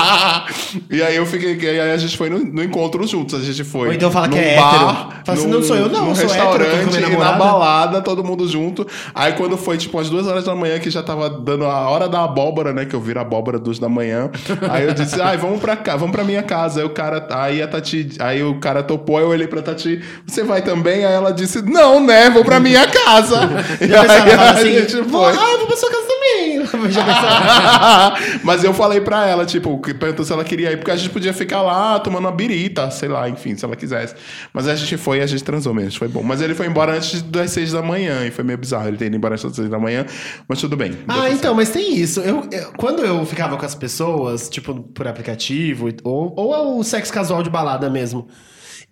e 0.90 1.02
aí 1.02 1.16
eu 1.16 1.26
fiquei, 1.26 1.56
e 1.56 1.80
aí 1.80 1.92
a 1.92 1.96
gente 1.96 2.16
foi 2.16 2.28
no, 2.28 2.38
no 2.38 2.62
encontro 2.62 3.06
juntos, 3.06 3.40
a 3.40 3.44
gente 3.44 3.64
foi. 3.64 3.88
Ou 3.88 3.94
então 3.94 4.10
fala 4.10 4.28
que 4.28 4.38
é 4.38 4.56
bar, 4.56 4.74
hétero. 4.74 5.22
Fala 5.24 5.38
assim, 5.38 5.48
não 5.48 5.62
sou 5.62 5.76
eu, 5.76 5.88
não, 5.88 6.06
num 6.06 6.14
sou 6.14 6.24
hétero, 6.24 6.64
restaurante 6.64 6.96
minha 6.96 7.08
e 7.08 7.16
na 7.16 7.32
balada, 7.32 8.00
todo 8.00 8.24
mundo 8.24 8.46
junto. 8.48 8.86
Aí 9.14 9.32
quando 9.32 9.56
foi, 9.56 9.76
tipo, 9.78 9.96
umas 9.96 10.10
duas 10.10 10.26
horas 10.26 10.44
da 10.44 10.54
manhã, 10.54 10.78
que 10.78 10.90
já 10.90 11.02
tava 11.02 11.30
dando 11.30 11.64
a 11.64 11.88
hora 11.88 12.08
da 12.08 12.24
abóbora, 12.24 12.72
né? 12.72 12.84
Que 12.84 12.94
eu 12.94 13.00
viro 13.00 13.20
abóbora 13.20 13.58
duas 13.58 13.78
da 13.78 13.88
manhã. 13.88 14.30
Aí 14.68 14.84
eu 14.84 14.94
disse, 14.94 15.20
ai, 15.20 15.36
vamos 15.36 15.60
pra 15.60 15.76
cá, 15.76 15.96
vamos 15.96 16.14
pra 16.14 16.24
minha 16.24 16.42
casa. 16.42 16.80
Aí 16.80 16.86
o 16.86 16.90
cara, 16.90 17.26
aí 17.30 17.62
a 17.62 17.68
Tati, 17.68 18.10
aí 18.18 18.42
o 18.42 18.58
cara 18.58 18.82
topou, 18.82 19.20
eu 19.20 19.28
olhei 19.28 19.46
pra 19.46 19.62
Tati, 19.62 19.99
você 20.26 20.42
vai 20.42 20.62
também? 20.62 21.04
Aí 21.04 21.12
ela 21.12 21.32
disse, 21.32 21.62
não, 21.62 22.04
né? 22.04 22.30
Vou 22.30 22.44
pra 22.44 22.58
minha 22.60 22.86
casa. 22.86 23.36
e 23.80 23.88
Já 23.88 24.00
pensava, 24.02 24.24
aí 24.24 24.30
fala 24.30 24.42
a 24.42 24.50
assim, 24.52 24.72
gente 24.72 24.96
foi. 25.04 25.32
ah, 25.36 25.50
eu 25.52 25.58
vou 25.58 25.66
pra 25.66 25.76
sua 25.76 25.90
casa 25.90 26.06
também. 26.06 26.66
Já 26.90 27.04
pensava. 27.04 28.16
Mas 28.44 28.64
eu 28.64 28.72
falei 28.74 29.00
pra 29.00 29.26
ela, 29.26 29.44
tipo, 29.46 29.78
perguntou 29.78 30.24
se 30.24 30.32
ela 30.32 30.44
queria 30.44 30.72
ir, 30.72 30.76
porque 30.76 30.90
a 30.90 30.96
gente 30.96 31.10
podia 31.10 31.32
ficar 31.32 31.62
lá 31.62 31.98
tomando 32.00 32.24
uma 32.24 32.32
birita, 32.32 32.90
sei 32.90 33.08
lá, 33.08 33.28
enfim, 33.28 33.56
se 33.56 33.64
ela 33.64 33.76
quisesse. 33.76 34.14
Mas 34.52 34.66
a 34.68 34.74
gente 34.74 34.96
foi 34.96 35.18
e 35.18 35.20
a 35.22 35.26
gente 35.26 35.42
transou 35.44 35.72
mesmo, 35.74 35.98
foi 35.98 36.08
bom. 36.08 36.22
Mas 36.22 36.40
ele 36.40 36.54
foi 36.54 36.66
embora 36.66 36.94
antes 36.96 37.22
das 37.22 37.50
seis 37.50 37.72
da 37.72 37.82
manhã, 37.82 38.24
e 38.26 38.30
foi 38.30 38.44
meio 38.44 38.58
bizarro 38.58 38.88
ele 38.88 38.96
ter 38.96 39.06
ido 39.06 39.16
embora 39.16 39.34
antes 39.34 39.44
das 39.44 39.54
seis 39.56 39.68
da 39.68 39.78
manhã, 39.78 40.04
mas 40.48 40.60
tudo 40.60 40.76
bem. 40.76 40.96
Ah, 41.08 41.28
então, 41.30 41.54
mas 41.54 41.70
tem 41.70 41.94
isso. 41.96 42.20
Eu, 42.20 42.46
eu- 42.50 42.72
quando 42.76 43.04
eu 43.04 43.24
ficava 43.26 43.56
com 43.56 43.64
as 43.66 43.74
pessoas, 43.74 44.48
tipo, 44.48 44.74
por 44.74 45.06
aplicativo, 45.08 45.88
ou, 46.04 46.32
ou 46.36 46.54
é 46.54 46.58
o 46.58 46.82
sexo 46.82 47.12
casual 47.12 47.42
de 47.42 47.50
balada 47.50 47.88
mesmo, 47.90 48.28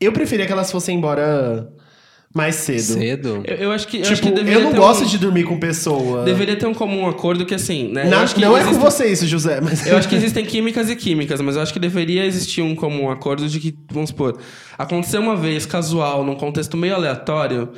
eu 0.00 0.12
preferia 0.12 0.46
que 0.46 0.52
elas 0.52 0.70
fossem 0.70 0.96
embora 0.96 1.68
mais 2.34 2.56
cedo. 2.56 2.80
Cedo? 2.82 3.42
Eu, 3.46 3.56
eu 3.56 3.72
acho 3.72 3.88
que. 3.88 3.96
eu 3.98 4.02
acho 4.02 4.16
Tipo, 4.16 4.34
que 4.34 4.50
eu, 4.50 4.60
não 4.60 4.70
ter 4.70 4.76
gosto 4.76 5.02
um- 5.04 5.06
de 5.06 5.18
dormir 5.18 5.44
com 5.44 5.58
pessoa. 5.58 6.24
Deveria 6.24 6.56
ter 6.56 6.66
um 6.66 6.74
comum 6.74 7.08
acordo 7.08 7.46
que, 7.46 7.54
assim, 7.54 7.88
né? 7.90 8.04
acho 8.14 8.34
que 8.34 8.40
não 8.40 8.56
é 8.56 8.60
com 8.62 8.70
existe- 8.70 8.84
você 8.84 9.06
isso, 9.10 9.26
José, 9.26 9.60
mas... 9.60 9.86
Eu 9.86 9.96
acho 9.96 10.08
que 10.08 10.14
existem 10.14 10.44
químicas 10.44 10.90
e 10.90 10.94
químicas, 10.96 11.40
mas 11.40 11.56
eu 11.56 11.62
acho 11.62 11.72
que 11.72 11.78
deveria 11.80 12.24
existir 12.26 12.60
um 12.62 12.74
comum 12.74 13.10
acordo 13.10 13.48
de 13.48 13.58
que, 13.58 13.74
vamos 13.90 14.10
supor, 14.10 14.38
aconteceu 14.76 15.20
uma 15.20 15.34
vez 15.36 15.64
casual, 15.64 16.22
num 16.24 16.34
contexto 16.34 16.76
meio 16.76 16.94
aleatório, 16.94 17.70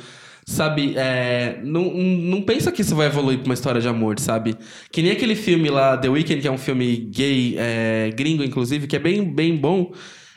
sabe? 0.45 0.95
É, 0.97 1.59
não, 1.63 1.85
não 1.93 2.41
pensa 2.41 2.73
que 2.73 2.81
isso 2.81 2.93
vai 2.93 3.07
evoluir 3.07 3.37
pra 3.39 3.45
uma 3.45 3.53
história 3.53 3.79
de 3.79 3.87
amor, 3.87 4.19
sabe? 4.19 4.55
Que 4.91 5.01
nem 5.01 5.13
aquele 5.13 5.35
filme 5.35 5.69
lá, 5.69 5.95
The 5.95 6.09
Weeknd, 6.09 6.41
que 6.41 6.47
é 6.47 6.51
um 6.51 6.57
filme 6.57 6.97
gay, 7.09 7.55
é, 7.57 8.11
gringo, 8.13 8.43
inclusive, 8.43 8.85
que 8.85 8.97
é 8.97 8.99
bem, 8.99 9.23
bem 9.23 9.55
bom. 9.55 9.91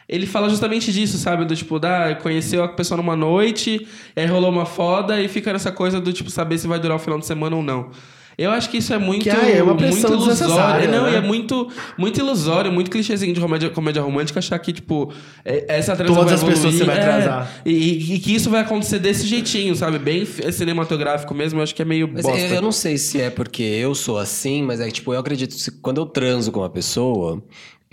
Ele 0.09 0.27
fala 0.27 0.49
justamente 0.49 0.93
disso, 0.93 1.17
sabe? 1.19 1.45
Do 1.45 1.57
tipo, 1.57 1.79
da, 1.79 2.15
conheceu 2.17 2.63
a 2.63 2.69
pessoa 2.69 2.97
numa 2.99 3.17
noite, 3.17 3.87
aí 4.15 4.27
rolou 4.27 4.51
uma 4.51 4.67
foda 4.67 5.21
e 5.21 5.29
fica 5.29 5.53
nessa 5.53 5.73
coisa 5.73 6.01
do 6.01 6.13
tipo, 6.13 6.31
saber 6.31 6.59
se 6.59 6.67
vai 6.67 6.79
durar 6.79 6.97
o 6.97 7.01
final 7.01 7.19
de 7.19 7.27
semana 7.27 7.57
ou 7.57 7.63
não. 7.63 7.91
Eu 8.37 8.51
acho 8.51 8.69
que 8.69 8.79
isso 8.79 8.93
é 8.93 8.99
muito, 8.99 9.23
Que, 9.23 9.31
ah, 9.31 9.49
é 9.49 9.63
uma 9.63 9.75
muito 9.75 9.97
ilusório. 9.97 10.91
Não, 10.91 11.05
né? 11.05 11.13
e 11.13 11.15
é 11.15 11.21
muito, 11.21 11.69
muito 11.97 12.19
ilusório, 12.19 12.73
muito 12.73 12.91
clichêzinho 12.91 13.33
de 13.33 13.41
comédia, 13.41 13.71
comédia 13.71 14.03
romântica 14.03 14.41
achar 14.41 14.59
que, 14.59 14.73
tipo, 14.73 15.13
é- 15.45 15.65
essa 15.69 15.95
transa 15.95 16.13
Todas 16.13 16.25
vai 16.25 16.35
as 16.35 16.43
pessoas 16.43 16.75
evoluir, 16.75 16.79
você 16.79 16.85
vai 16.85 16.99
é, 16.99 17.01
transar. 17.23 17.53
e, 17.65 17.71
e- 17.73 18.15
e 18.15 18.19
que 18.19 18.35
isso 18.35 18.51
vai 18.51 18.63
acontecer 18.63 18.99
desse 18.99 19.25
jeitinho, 19.25 19.77
sabe? 19.77 20.01
Bem 20.01 20.25
cinematográfico 20.25 21.33
mesmo, 21.33 21.61
eu 21.61 21.63
acho 21.63 21.75
que 21.77 21.83
é 21.83 21.85
meio 21.85 22.11
Mas 22.13 22.25
bosta. 22.25 22.41
eu, 22.41 22.55
eu 22.57 22.63
não 22.63 22.73
sei 22.73 22.99
se 22.99 23.21
é 23.21 23.31
porque 23.31 23.63
eu 23.63 23.95
sou 23.95 24.19
assim, 24.19 24.65
mas 24.65 24.81
é 24.81 24.87
que, 24.87 24.95
tipo, 24.95 25.15
eu 25.15 25.21
acredito 25.21 25.55
que 25.55 25.71
quando 25.81 25.99
eu 26.01 26.07
transo 26.07 26.51
com 26.51 26.59
uma 26.59 26.71
pessoa, 26.71 27.41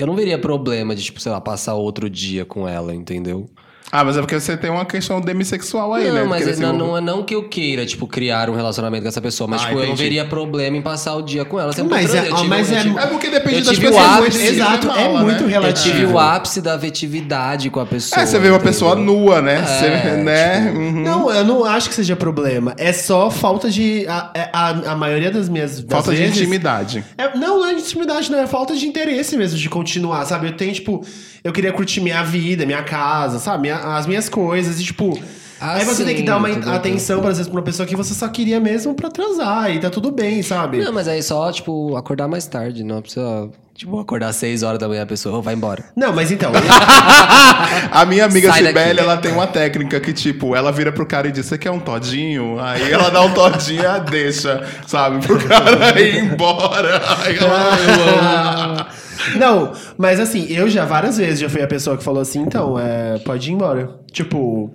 eu 0.04 0.08
não 0.08 0.16
veria 0.16 0.40
problema 0.40 0.96
de, 0.96 1.04
tipo, 1.04 1.20
sei 1.20 1.32
lá, 1.32 1.40
passar 1.42 1.76
outro 1.76 2.10
dia 2.10 2.46
com 2.46 2.68
ela, 2.68 2.94
entendeu? 2.94 3.50
Ah, 3.92 4.04
mas 4.06 4.16
é 4.16 4.22
porque 4.22 4.40
você 4.40 4.56
tem 4.56 4.70
uma 4.72 4.86
questão 4.86 5.20
demissexual 5.20 5.94
aí, 5.94 6.08
não, 6.08 6.14
né? 6.14 6.24
mas 6.24 6.44
se 6.46 6.62
não, 6.62 6.70
envolver. 6.76 6.88
não 6.92 6.98
é 6.98 7.02
não 7.02 7.24
que 7.24 7.36
eu 7.36 7.44
queira, 7.50 7.86
tipo, 7.86 8.08
criar 8.08 8.50
um 8.50 8.56
relacionamento 8.56 9.04
com 9.04 9.10
essa 9.10 9.20
pessoa, 9.22 9.48
mas, 9.48 9.62
Ah, 9.64 9.68
tipo, 9.68 9.80
eu 9.80 9.88
não 9.90 9.96
veria 9.96 10.24
problema 10.26 10.78
em 10.78 10.82
passar 10.82 11.16
o 11.16 11.22
dia 11.22 11.44
com 11.44 11.60
ela. 11.60 11.74
Sempre 11.74 11.92
Mas 11.92 12.14
eu 12.14 12.22
é- 12.22 12.30
eu 12.30 12.36
tive- 12.36 12.48
mas 12.48 12.72
eu 12.72 12.78
é- 12.78 12.82
tive- 12.84 13.00
É 13.00 13.06
porque 13.08 13.30
depende 13.30 13.56
Eu 13.60 13.66
das 13.66 13.76
tive 13.76 13.88
o 13.88 13.92
pessoas. 13.92 14.06
ápice- 14.08 14.22
muito 14.40 14.40
de 14.54 14.60
Exato, 14.60 14.92
é 14.92 15.08
muito 15.10 15.26
né? 15.44 15.44
Eu 15.44 15.48
relativo. 15.50 15.96
tive 15.96 16.06
o 16.06 16.18
ápice 16.20 16.62
da 16.62 16.76
afetividade 16.76 17.70
com 17.70 17.80
a 17.80 17.86
pessoa. 17.86 18.22
É, 18.22 18.26
você 18.26 18.40
vê 18.40 18.50
uma 18.50 18.60
pessoa 18.60 18.96
nua, 18.96 19.42
né? 19.42 19.56
É, 19.60 19.66
Você, 19.66 19.90
né? 20.24 20.66
tipo, 20.68 20.80
Uhum. 20.80 20.92
Não, 21.04 21.32
eu 21.32 21.44
não 21.46 21.66
acho 21.66 21.90
que 21.90 21.96
seja 21.96 22.16
problema. 22.16 22.74
É 22.78 22.94
só 22.94 23.30
falta 23.30 23.70
de. 23.70 24.06
A, 24.08 24.32
a, 24.54 24.70
a 24.92 24.96
maioria 24.96 25.32
das 25.32 25.50
minhas. 25.50 25.82
Das 25.82 25.86
Falta 25.92 26.12
de 26.12 26.18
vezes, 26.22 26.38
intimidade. 26.38 27.04
É, 27.18 27.36
não, 27.38 27.60
não 27.60 27.68
é 27.68 27.74
de 27.74 27.82
intimidade, 27.82 28.32
não. 28.32 28.40
É 28.40 28.48
falta 28.48 28.76
de 28.76 28.88
interesse 28.88 29.36
mesmo 29.36 29.58
de 29.58 29.70
continuar, 29.70 30.26
sabe? 30.26 30.48
Eu 30.48 30.54
tenho, 30.56 30.72
tipo, 30.74 31.04
eu 31.44 31.52
queria 31.52 31.72
curtir 31.74 32.02
minha 32.02 32.24
vida, 32.24 32.66
minha 32.66 32.84
casa, 32.84 33.40
sabe? 33.40 33.62
Minha- 33.64 33.96
as 33.98 34.06
minhas 34.08 34.30
coisas. 34.30 34.80
E, 34.80 34.84
tipo. 34.84 35.20
Ah, 35.64 35.74
aí 35.76 35.86
você 35.86 36.04
tem 36.04 36.16
que 36.16 36.22
sim, 36.22 36.26
dar 36.26 36.38
uma 36.38 36.50
tudo 36.50 36.66
bem. 36.66 36.74
atenção, 36.76 37.20
às 37.20 37.38
vezes, 37.38 37.48
pra 37.48 37.58
uma 37.60 37.64
pessoa 37.64 37.86
que 37.88 37.96
você 37.96 38.16
só 38.16 38.28
queria 38.28 38.60
mesmo 38.60 38.96
pra 38.96 39.10
transar. 39.12 39.70
E 39.72 39.80
tá 39.80 39.92
tudo 39.92 40.12
bem, 40.12 40.42
sabe? 40.42 40.80
Não, 40.84 40.92
mas 40.92 41.08
aí 41.08 41.22
só, 41.22 41.52
tipo, 41.52 41.96
acordar 41.96 42.28
mais 42.28 42.48
tarde, 42.48 42.84
não 42.84 43.00
precisa, 43.00 43.48
tipo, 43.76 44.00
acordar 44.00 44.30
às 44.30 44.38
6 44.38 44.64
horas 44.64 44.80
da 44.80 44.88
manhã 44.88 45.04
a 45.04 45.06
pessoa 45.06 45.40
vai 45.40 45.54
embora. 45.54 45.84
Não, 45.96 46.12
mas 46.14 46.32
então. 46.32 46.52
A 47.92 48.06
minha 48.06 48.26
amiga 48.26 48.52
Sibeli, 48.54 49.00
ela 49.00 49.18
tem 49.18 49.32
uma 49.32 49.46
técnica 49.46 50.00
que, 50.00 50.14
tipo, 50.14 50.56
ela 50.56 50.72
vira 50.72 50.92
pro 50.92 51.06
cara 51.06 51.28
e 51.28 51.32
diz: 51.32 51.46
Você 51.46 51.58
quer 51.60 51.70
um 51.70 51.80
todinho? 51.80 52.60
Aí 52.60 52.92
ela 52.92 53.10
dá 53.12 53.22
um 53.22 53.32
todinho 53.32 53.84
e 53.84 53.86
a 53.86 54.00
deixa, 54.00 54.66
sabe? 54.88 55.26
Pro 55.26 55.38
cara 55.48 56.00
ir 56.02 56.24
embora. 56.24 57.02
Aí 57.24 57.38
ela... 57.38 58.88
Não, 59.38 59.74
mas 59.98 60.20
assim, 60.20 60.46
eu 60.50 60.68
já 60.70 60.86
várias 60.86 61.18
vezes 61.18 61.40
já 61.40 61.50
fui 61.50 61.62
a 61.62 61.68
pessoa 61.68 61.98
que 61.98 62.04
falou 62.04 62.22
assim, 62.22 62.40
então, 62.42 62.78
é, 62.80 63.18
pode 63.20 63.50
ir 63.50 63.54
embora. 63.54 64.00
Tipo, 64.12 64.72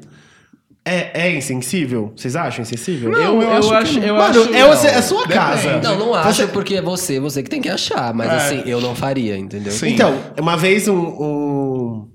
é, 0.84 1.26
é 1.28 1.36
insensível? 1.36 2.12
Vocês 2.16 2.36
acham 2.36 2.62
insensível? 2.62 3.10
Não, 3.10 3.42
eu 3.42 3.50
acho 3.52 3.68
que 3.68 3.74
acho, 3.74 4.00
não. 4.00 4.06
eu 4.06 4.14
Mano, 4.16 4.40
acho, 4.42 4.54
é, 4.54 4.68
você, 4.68 4.86
é 4.88 5.02
sua 5.02 5.22
Depende. 5.26 5.34
casa. 5.38 5.80
Não, 5.82 5.98
não 5.98 6.14
acho 6.14 6.32
Você- 6.32 6.46
porque 6.46 6.76
é 6.76 6.82
você, 6.82 7.18
você 7.18 7.42
que 7.42 7.50
tem 7.50 7.60
que 7.60 7.68
achar, 7.68 8.14
mas 8.14 8.30
É. 8.30 8.36
assim, 8.36 8.62
eu 8.70 8.80
não 8.80 8.94
faria, 8.94 9.36
entendeu? 9.36 9.72
Sim. 9.72 9.88
Então, 9.94 10.16
uma 10.40 10.56
vez 10.56 10.86
um. 10.88 10.96
um- 10.96 12.08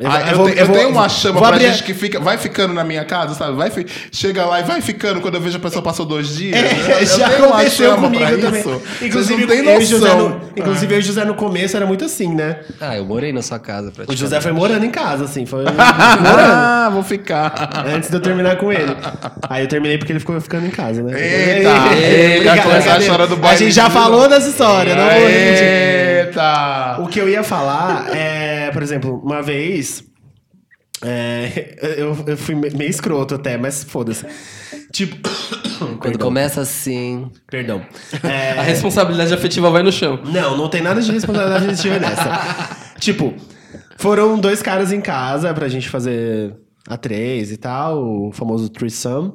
Eu, 0.00 0.10
Ah, 0.10 0.20
eu, 0.30 0.36
vou- 0.36 0.50
te- 0.50 0.58
eu 0.58 0.66
vou- 0.66 0.76
tenho 0.76 0.88
uma 0.88 1.08
chama 1.08 1.38
pra 1.38 1.48
abrir- 1.50 1.68
gente 1.70 1.82
que 1.84 1.94
fica, 1.94 2.18
vai 2.18 2.36
ficando 2.38 2.72
na 2.74 2.82
minha 2.82 3.04
casa, 3.04 3.34
sabe? 3.34 3.56
Vai, 3.56 3.70
fi- 3.70 3.86
chega 4.10 4.44
lá 4.44 4.60
e 4.60 4.62
vai 4.64 4.80
ficando 4.80 5.20
quando 5.20 5.34
eu 5.34 5.40
vejo 5.40 5.56
a 5.56 5.60
pessoa 5.60 5.82
passou 5.82 6.04
dois 6.06 6.34
dias. 6.36 6.56
É, 6.56 6.92
Eu- 6.94 6.98
eu 7.00 7.06
já 7.06 7.28
tenho 7.28 7.46
uma 7.46 7.56
aconteceu 7.56 7.90
chama 7.90 8.02
comigo 8.08 8.38
também. 8.40 8.60
isso. 8.60 8.82
Inclusive, 9.02 9.46
Vocês 9.46 9.64
não 9.64 9.72
eu 9.72 9.80
e 9.80 9.84
José 9.84 10.08
noção. 10.14 10.28
no, 10.28 10.40
inclusive 10.56 10.94
eu 10.94 10.98
e 10.98 11.02
José 11.02 11.24
no 11.24 11.34
começo 11.34 11.76
era 11.76 11.86
muito 11.86 12.04
assim, 12.04 12.34
né? 12.34 12.60
Ah, 12.80 12.96
eu 12.96 13.04
morei 13.04 13.32
na 13.32 13.42
sua 13.42 13.58
casa 13.58 13.92
O. 14.08 14.16
José 14.16 14.40
foi 14.40 14.52
morando 14.52 14.84
em 14.84 14.90
casa, 14.90 15.24
assim, 15.24 15.46
foi 15.46 15.64
morando. 16.20 16.52
Ah, 16.52 16.90
vou 16.92 17.02
ficar. 17.02 17.84
Antes 17.86 18.08
de 18.10 18.16
eu 18.16 18.20
terminar 18.20 18.56
com 18.56 18.72
ele. 18.72 18.96
Aí 19.48 19.62
eu 19.64 19.68
terminei 19.68 19.98
porque 19.98 20.12
ele 20.12 20.20
ficou 20.20 20.40
ficando 20.40 20.66
em 20.66 20.70
casa, 20.70 21.02
né? 21.02 21.12
Eita, 21.12 21.94
Ei, 21.94 22.38
eita, 22.38 22.62
começar 22.62 22.94
a 22.94 22.98
história 22.98 23.26
do 23.26 23.46
A 23.46 23.54
gente 23.56 23.72
já 23.72 23.88
falou 23.90 24.28
dessa 24.28 24.48
história, 24.48 24.94
não 24.96 25.04
vou 25.04 25.12
repetir. 25.28 25.66
Eita! 25.66 26.96
O 27.00 27.06
que 27.06 27.18
eu 27.20 27.28
ia 27.28 27.42
falar 27.42 28.06
é, 28.14 28.70
por 28.72 28.82
exemplo, 28.82 29.20
uma 29.24 29.42
vez. 29.42 29.81
É, 31.02 31.76
eu, 31.98 32.16
eu 32.26 32.36
fui 32.36 32.54
me- 32.54 32.70
meio 32.70 32.90
escroto 32.90 33.34
até, 33.34 33.56
mas 33.56 33.82
foda-se. 33.84 34.24
Tipo. 34.92 35.16
Quando 35.78 36.00
Perdão. 36.00 36.28
começa 36.28 36.60
assim. 36.60 37.28
Perdão. 37.50 37.84
É, 38.22 38.52
A 38.58 38.62
responsabilidade 38.62 39.34
afetiva 39.34 39.68
vai 39.70 39.82
no 39.82 39.90
chão. 39.90 40.20
Não, 40.24 40.56
não 40.56 40.68
tem 40.68 40.80
nada 40.80 41.00
de 41.00 41.10
responsabilidade 41.10 41.64
afetiva 41.66 41.98
nessa. 41.98 42.76
tipo, 43.00 43.34
foram 43.96 44.38
dois 44.38 44.62
caras 44.62 44.92
em 44.92 45.00
casa 45.00 45.52
pra 45.52 45.68
gente 45.68 45.88
fazer 45.88 46.54
a 46.86 46.96
três 46.96 47.50
e 47.50 47.56
tal, 47.56 47.98
o 48.28 48.32
famoso 48.32 48.68
threesome. 48.68 49.32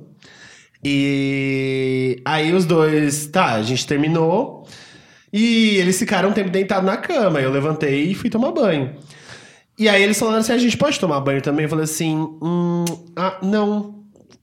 E 0.84 2.22
aí 2.24 2.54
os 2.54 2.66
dois, 2.66 3.28
tá, 3.28 3.54
a 3.56 3.62
gente 3.64 3.86
terminou. 3.86 4.66
E 5.34 5.76
eles 5.78 6.00
ficaram 6.00 6.30
um 6.30 6.34
tempo 6.34 6.50
deitados 6.50 6.86
na 6.86 6.96
cama. 6.98 7.42
Eu 7.42 7.52
levantei 7.52 8.04
e 8.12 8.16
fui 8.16 8.30
tomar 8.30 8.52
banho. 8.52 8.96
E 9.78 9.88
aí 9.88 10.02
eles 10.02 10.18
falaram 10.18 10.40
assim: 10.40 10.54
a 10.54 10.58
gente 10.58 10.76
pode 10.78 11.00
tomar 11.00 11.20
banho 11.20 11.42
também? 11.42 11.64
Eu 11.64 11.70
falei 11.70 11.86
assim: 11.86 12.18
hum, 12.42 12.86
ah, 13.16 13.38
não. 13.42 13.96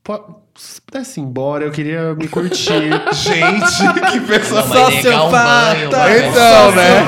Po- 0.02 0.43
Se 0.56 0.81
pudesse 0.82 1.19
ir 1.19 1.23
embora, 1.24 1.65
eu 1.65 1.70
queria 1.73 2.15
me 2.15 2.28
curtir. 2.28 2.90
Gente, 3.15 4.11
que 4.12 4.20
pessoa 4.20 4.62
negar 4.90 5.24
um 5.24 5.31
banho. 5.31 5.89
Então, 5.89 6.70
né? 6.73 6.98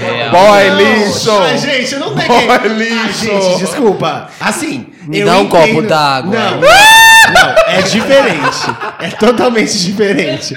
É, 0.00 0.28
Boy 0.30 0.70
Não, 0.70 0.76
lixo! 1.06 1.30
Ah, 1.32 1.56
gente, 1.56 1.94
eu 1.94 2.00
não 2.00 2.14
tenho 2.14 2.28
Boy 2.28 2.58
que... 2.60 2.68
lixo. 2.68 3.30
Ah, 3.32 3.40
gente, 3.40 3.58
desculpa. 3.58 4.28
Assim, 4.38 4.86
Me 5.08 5.20
eu 5.20 5.26
dá 5.26 5.38
um 5.38 5.44
entendo- 5.44 5.66
copo 5.68 5.82
d'água. 5.82 6.30
Não, 6.34 6.60
não, 7.32 7.54
é 7.68 7.82
diferente. 7.82 8.76
É 9.00 9.08
totalmente 9.08 9.78
diferente. 9.82 10.54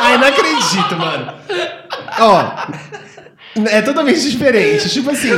Ai, 0.00 0.16
não 0.18 0.26
acredito, 0.28 0.96
mano. 0.96 1.34
Ó, 2.20 2.50
é 3.70 3.82
totalmente 3.82 4.20
diferente. 4.28 4.88
Tipo 4.88 5.10
assim, 5.10 5.30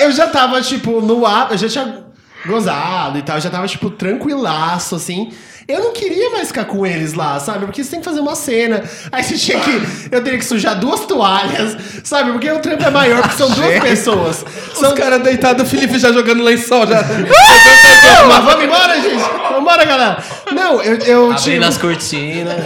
eu 0.00 0.12
já 0.12 0.26
tava, 0.26 0.60
tipo, 0.60 1.00
no 1.00 1.24
ar, 1.26 1.50
eu 1.50 1.58
já 1.58 1.68
tinha 1.68 2.03
gozado 2.46 3.18
e 3.18 3.22
tal, 3.22 3.36
eu 3.36 3.42
já 3.42 3.50
tava, 3.50 3.66
tipo, 3.66 3.90
tranquilaço, 3.90 4.94
assim. 4.94 5.32
Eu 5.66 5.82
não 5.82 5.92
queria 5.94 6.28
mais 6.28 6.48
ficar 6.48 6.66
com 6.66 6.84
eles 6.84 7.14
lá, 7.14 7.40
sabe? 7.40 7.64
Porque 7.64 7.82
você 7.82 7.92
tem 7.92 8.00
que 8.00 8.04
fazer 8.04 8.20
uma 8.20 8.34
cena. 8.34 8.84
Aí 9.10 9.24
você 9.24 9.34
tinha 9.34 9.58
que. 9.58 9.70
Eu 10.12 10.22
teria 10.22 10.38
que 10.38 10.44
sujar 10.44 10.78
duas 10.78 11.06
toalhas, 11.06 11.74
sabe? 12.04 12.32
Porque 12.32 12.50
o 12.50 12.58
trampo 12.58 12.84
é 12.84 12.90
maior, 12.90 13.22
porque 13.22 13.38
são 13.38 13.48
duas 13.48 13.80
pessoas. 13.80 14.44
São... 14.74 14.90
Os 14.90 14.98
caras 14.98 15.22
deitados, 15.22 15.66
o 15.66 15.66
Felipe 15.66 15.98
já 15.98 16.12
jogando 16.12 16.42
lençol. 16.42 16.86
Já... 16.86 17.02
Mas 18.28 18.44
vamos 18.44 18.64
embora, 18.64 19.00
gente? 19.00 19.22
Vamos 19.22 19.60
embora, 19.60 19.84
galera. 19.86 20.24
Não, 20.52 20.82
eu, 20.82 20.98
eu 20.98 21.32
Abrindo 21.32 21.40
tipo... 21.40 21.64
as 21.64 21.78
cortinas. 21.78 22.56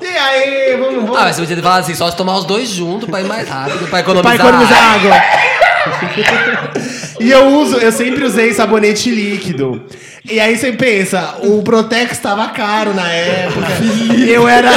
E 0.00 0.06
aí, 0.06 0.76
vamos, 0.78 0.94
vamos. 1.02 1.16
Ah, 1.18 1.24
mas 1.24 1.36
você 1.36 1.42
podia 1.42 1.62
falar 1.62 1.76
assim, 1.76 1.94
só 1.94 2.10
se 2.10 2.16
tomar 2.16 2.36
os 2.36 2.44
dois 2.44 2.68
juntos 2.68 3.08
pra 3.08 3.20
ir 3.20 3.26
mais 3.26 3.48
rápido, 3.48 3.86
pra 3.88 4.00
economizar. 4.00 4.36
Pra 4.36 4.46
economizar 4.48 4.94
água. 4.94 5.14
água. 5.14 6.70
e 7.30 7.32
eu 7.32 7.46
uso, 7.46 7.76
eu 7.76 7.92
sempre 7.92 8.24
usei 8.24 8.52
sabonete 8.52 9.08
líquido. 9.08 9.84
E 10.28 10.40
aí 10.40 10.58
você 10.58 10.72
pensa, 10.72 11.36
o 11.44 11.62
Protex 11.62 12.18
tava 12.18 12.48
caro 12.48 12.92
na 12.92 13.08
época. 13.08 13.68
eu 14.26 14.48
era. 14.48 14.70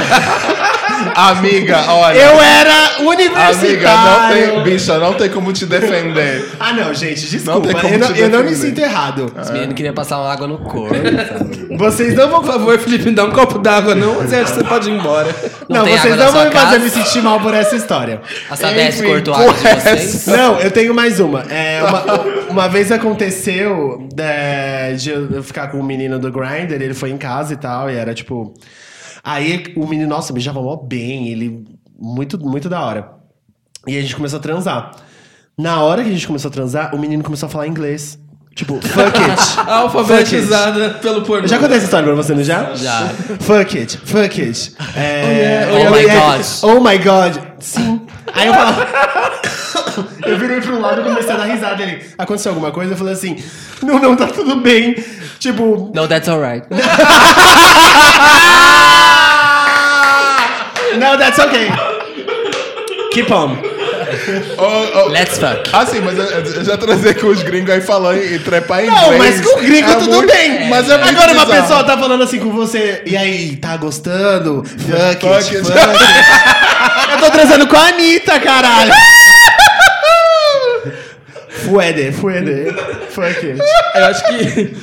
Amiga, 1.15 1.91
olha. 1.91 2.17
Eu 2.17 2.41
era 2.41 2.73
Amiga, 2.73 2.99
não 2.99 3.07
universitário. 3.09 4.35
tem. 4.53 4.63
Bicha, 4.63 4.97
não 4.97 5.13
tem 5.13 5.29
como 5.29 5.51
te 5.53 5.65
defender. 5.65 6.49
Ah, 6.59 6.73
não, 6.73 6.93
gente, 6.93 7.23
Não 7.23 7.61
desculpa. 7.61 7.67
tem 7.67 7.75
como 7.75 7.93
eu, 7.93 7.99
não, 7.99 8.15
eu 8.15 8.29
não 8.29 8.43
me 8.43 8.55
sinto 8.55 8.79
errado. 8.79 9.31
Os 9.39 9.49
meninos 9.51 9.75
queriam 9.75 9.93
passar 9.93 10.17
uma 10.19 10.31
água 10.31 10.47
no 10.47 10.57
corpo, 10.59 10.95
sabe? 10.95 11.77
Vocês 11.77 12.13
não 12.15 12.29
vão. 12.29 12.43
Por 12.43 12.51
favor, 12.51 12.77
Felipe, 12.79 13.05
me 13.05 13.11
dá 13.15 13.23
um 13.23 13.31
copo 13.31 13.57
d'água, 13.59 13.95
não. 13.95 14.15
Você 14.15 14.35
acha 14.35 14.45
que 14.45 14.59
você 14.59 14.63
pode 14.63 14.89
ir 14.89 14.93
embora. 14.93 15.33
Não, 15.69 15.83
tem 15.85 15.97
vocês 15.97 16.17
não 16.17 16.31
vão 16.31 16.45
me 16.45 16.51
fazer 16.51 16.79
me 16.79 16.89
sentir 16.89 17.21
mal 17.21 17.39
por 17.39 17.53
essa 17.53 17.75
história. 17.75 18.21
A 18.49 18.87
Enfim, 18.87 19.05
cortou 19.05 19.33
a 19.33 19.39
água 19.39 19.53
de 19.53 19.81
vocês. 19.81 20.27
Não, 20.27 20.59
eu 20.59 20.71
tenho 20.71 20.93
mais 20.93 21.19
uma. 21.19 21.41
É, 21.49 21.81
uma, 21.83 22.03
uma 22.49 22.67
vez 22.69 22.91
aconteceu 22.91 24.07
é, 24.17 24.93
de 24.93 25.09
eu 25.11 25.43
ficar 25.43 25.67
com 25.67 25.79
o 25.79 25.83
menino 25.83 26.19
do 26.19 26.31
Grindr, 26.31 26.73
ele 26.81 26.93
foi 26.93 27.11
em 27.11 27.17
casa 27.17 27.53
e 27.53 27.57
tal, 27.57 27.89
e 27.89 27.95
era 27.95 28.13
tipo. 28.13 28.53
Aí 29.23 29.73
o 29.77 29.87
menino, 29.87 30.09
nossa, 30.09 30.33
beijava 30.33 30.61
mó 30.61 30.75
bem, 30.75 31.29
ele. 31.29 31.63
Muito, 31.97 32.37
muito 32.37 32.67
da 32.67 32.81
hora. 32.81 33.11
E 33.87 33.97
a 33.97 34.01
gente 34.01 34.15
começou 34.15 34.39
a 34.39 34.41
transar. 34.41 34.91
Na 35.57 35.81
hora 35.81 36.03
que 36.03 36.09
a 36.09 36.11
gente 36.11 36.27
começou 36.27 36.49
a 36.49 36.51
transar, 36.51 36.93
o 36.93 36.99
menino 36.99 37.23
começou 37.23 37.47
a 37.47 37.49
falar 37.49 37.67
inglês. 37.67 38.19
Tipo, 38.55 38.79
fuck 38.81 39.17
it. 39.17 39.41
Alfabetizada 39.67 40.91
pelo 41.01 41.23
pornô. 41.23 41.45
Eu 41.45 41.47
já 41.47 41.57
contei 41.57 41.77
essa 41.77 41.85
história 41.85 42.05
pra 42.05 42.15
você, 42.15 42.35
não 42.35 42.43
já? 42.43 42.75
Já. 42.75 43.09
Fuck 43.39 43.77
it, 43.77 43.97
fuck 44.05 44.41
it. 44.41 44.75
É, 44.95 45.67
Oh, 45.71 45.89
my 45.91 45.97
yeah. 46.01 46.37
God. 46.37 46.45
Oh 46.63 46.79
my 46.79 46.97
god. 46.99 47.37
Sim. 47.59 48.01
Aí 48.31 48.47
eu 48.47 48.53
falava. 48.53 48.87
eu 50.27 50.37
virei 50.37 50.61
pro 50.61 50.79
lado 50.79 51.01
e 51.01 51.03
comecei 51.03 51.31
a 51.31 51.37
dar 51.37 51.45
risada. 51.45 51.81
Ele, 51.81 52.05
aconteceu 52.17 52.51
alguma 52.51 52.71
coisa? 52.71 52.93
Eu 52.93 52.97
falei 52.97 53.13
assim: 53.13 53.37
não, 53.81 53.99
não, 53.99 54.15
tá 54.15 54.27
tudo 54.27 54.57
bem. 54.57 54.95
Tipo. 55.39 55.91
No, 55.95 56.07
that's 56.07 56.29
alright. 56.29 56.67
No, 61.03 61.17
that's 61.17 61.39
okay. 61.39 61.69
Keep 63.13 63.31
on. 63.31 63.57
Ô, 64.57 64.99
ô, 64.99 65.07
Let's 65.09 65.37
fuck. 65.37 65.69
Assim, 65.73 65.99
mas 66.01 66.17
eu, 66.17 66.25
eu 66.25 66.63
já 66.63 66.77
trazei 66.77 67.13
com 67.15 67.27
os 67.27 67.41
gringos 67.43 67.69
aí 67.73 67.81
falando 67.81 68.23
e 68.23 68.39
trepar 68.39 68.83
em 68.83 68.87
Não, 68.87 69.13
inglês. 69.13 69.39
mas 69.41 69.45
com 69.51 69.59
o 69.59 69.61
gringo 69.63 69.91
É 69.91 69.95
tudo 69.95 70.11
muito- 70.13 70.31
bem. 70.33 70.69
Mas 70.69 70.89
é 70.89 70.97
muito 70.97 71.09
Agora 71.17 71.33
uma 71.33 71.45
bizarro. 71.45 71.61
pessoa 71.61 71.83
tá 71.83 71.97
falando 71.97 72.23
assim 72.23 72.39
com 72.39 72.51
você. 72.51 73.01
E 73.05 73.15
aí, 73.17 73.55
tá 73.57 73.75
gostando? 73.77 74.63
Fuck 74.63 75.27
it, 75.27 75.63
Fuck 75.63 75.65
fuck 75.65 75.77
it. 75.77 77.11
Eu 77.11 77.17
tô 77.19 77.31
transando 77.31 77.67
com 77.67 77.75
a 77.75 77.87
Anitta, 77.87 78.39
caralho. 78.39 78.91
Fuede, 81.49 82.11
fuede. 82.11 82.73
Fuck 83.09 83.45
it. 83.45 83.59
Eu 83.95 84.05
acho 84.05 84.23
que 84.25 84.75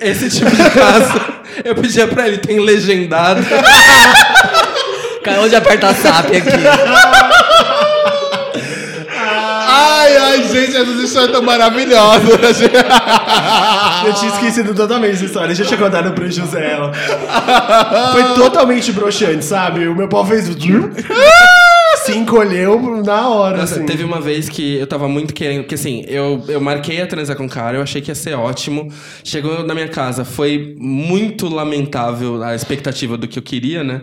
esse 0.00 0.30
tipo 0.30 0.50
de 0.50 0.70
caso, 0.70 1.20
eu 1.64 1.74
pedia 1.74 2.06
pra 2.08 2.26
ele, 2.28 2.38
tem 2.38 2.58
legendado. 2.60 3.40
Cara, 5.24 5.40
onde 5.40 5.56
aperta 5.56 5.88
a 5.88 5.94
SAP 5.94 6.26
aqui? 6.26 6.50
Ai, 9.66 10.16
ai, 10.16 10.42
gente, 10.42 10.76
essas 10.76 11.00
histórias 11.02 11.32
tão 11.32 11.42
maravilhosas. 11.42 12.60
Eu 14.06 14.12
tinha 14.12 14.30
esquecido 14.32 14.74
totalmente 14.74 15.14
essa 15.14 15.24
história. 15.24 15.48
Deixa 15.48 15.62
eu 15.62 15.66
te 15.66 15.76
contar 15.76 16.02
pro 16.12 16.30
José 16.30 16.72
ela. 16.72 16.92
Foi 18.12 18.34
totalmente 18.34 18.92
broxante, 18.92 19.44
sabe? 19.44 19.88
O 19.88 19.96
meu 19.96 20.08
pau 20.08 20.26
fez. 20.26 20.44
Se 22.04 22.12
encolheu 22.12 23.02
na 23.02 23.28
hora. 23.28 23.56
Nossa, 23.56 23.76
assim. 23.76 23.86
teve 23.86 24.04
uma 24.04 24.20
vez 24.20 24.46
que 24.46 24.76
eu 24.76 24.86
tava 24.86 25.08
muito 25.08 25.32
querendo, 25.32 25.62
porque 25.62 25.74
assim, 25.74 26.04
eu, 26.06 26.44
eu 26.48 26.60
marquei 26.60 27.00
a 27.00 27.06
transar 27.06 27.34
com 27.34 27.46
o 27.46 27.48
cara, 27.48 27.78
eu 27.78 27.82
achei 27.82 28.02
que 28.02 28.10
ia 28.10 28.14
ser 28.14 28.34
ótimo. 28.34 28.92
Chegou 29.22 29.64
na 29.64 29.72
minha 29.74 29.88
casa, 29.88 30.22
foi 30.22 30.76
muito 30.78 31.48
lamentável 31.48 32.42
a 32.42 32.54
expectativa 32.54 33.16
do 33.16 33.26
que 33.26 33.38
eu 33.38 33.42
queria, 33.42 33.82
né? 33.82 34.02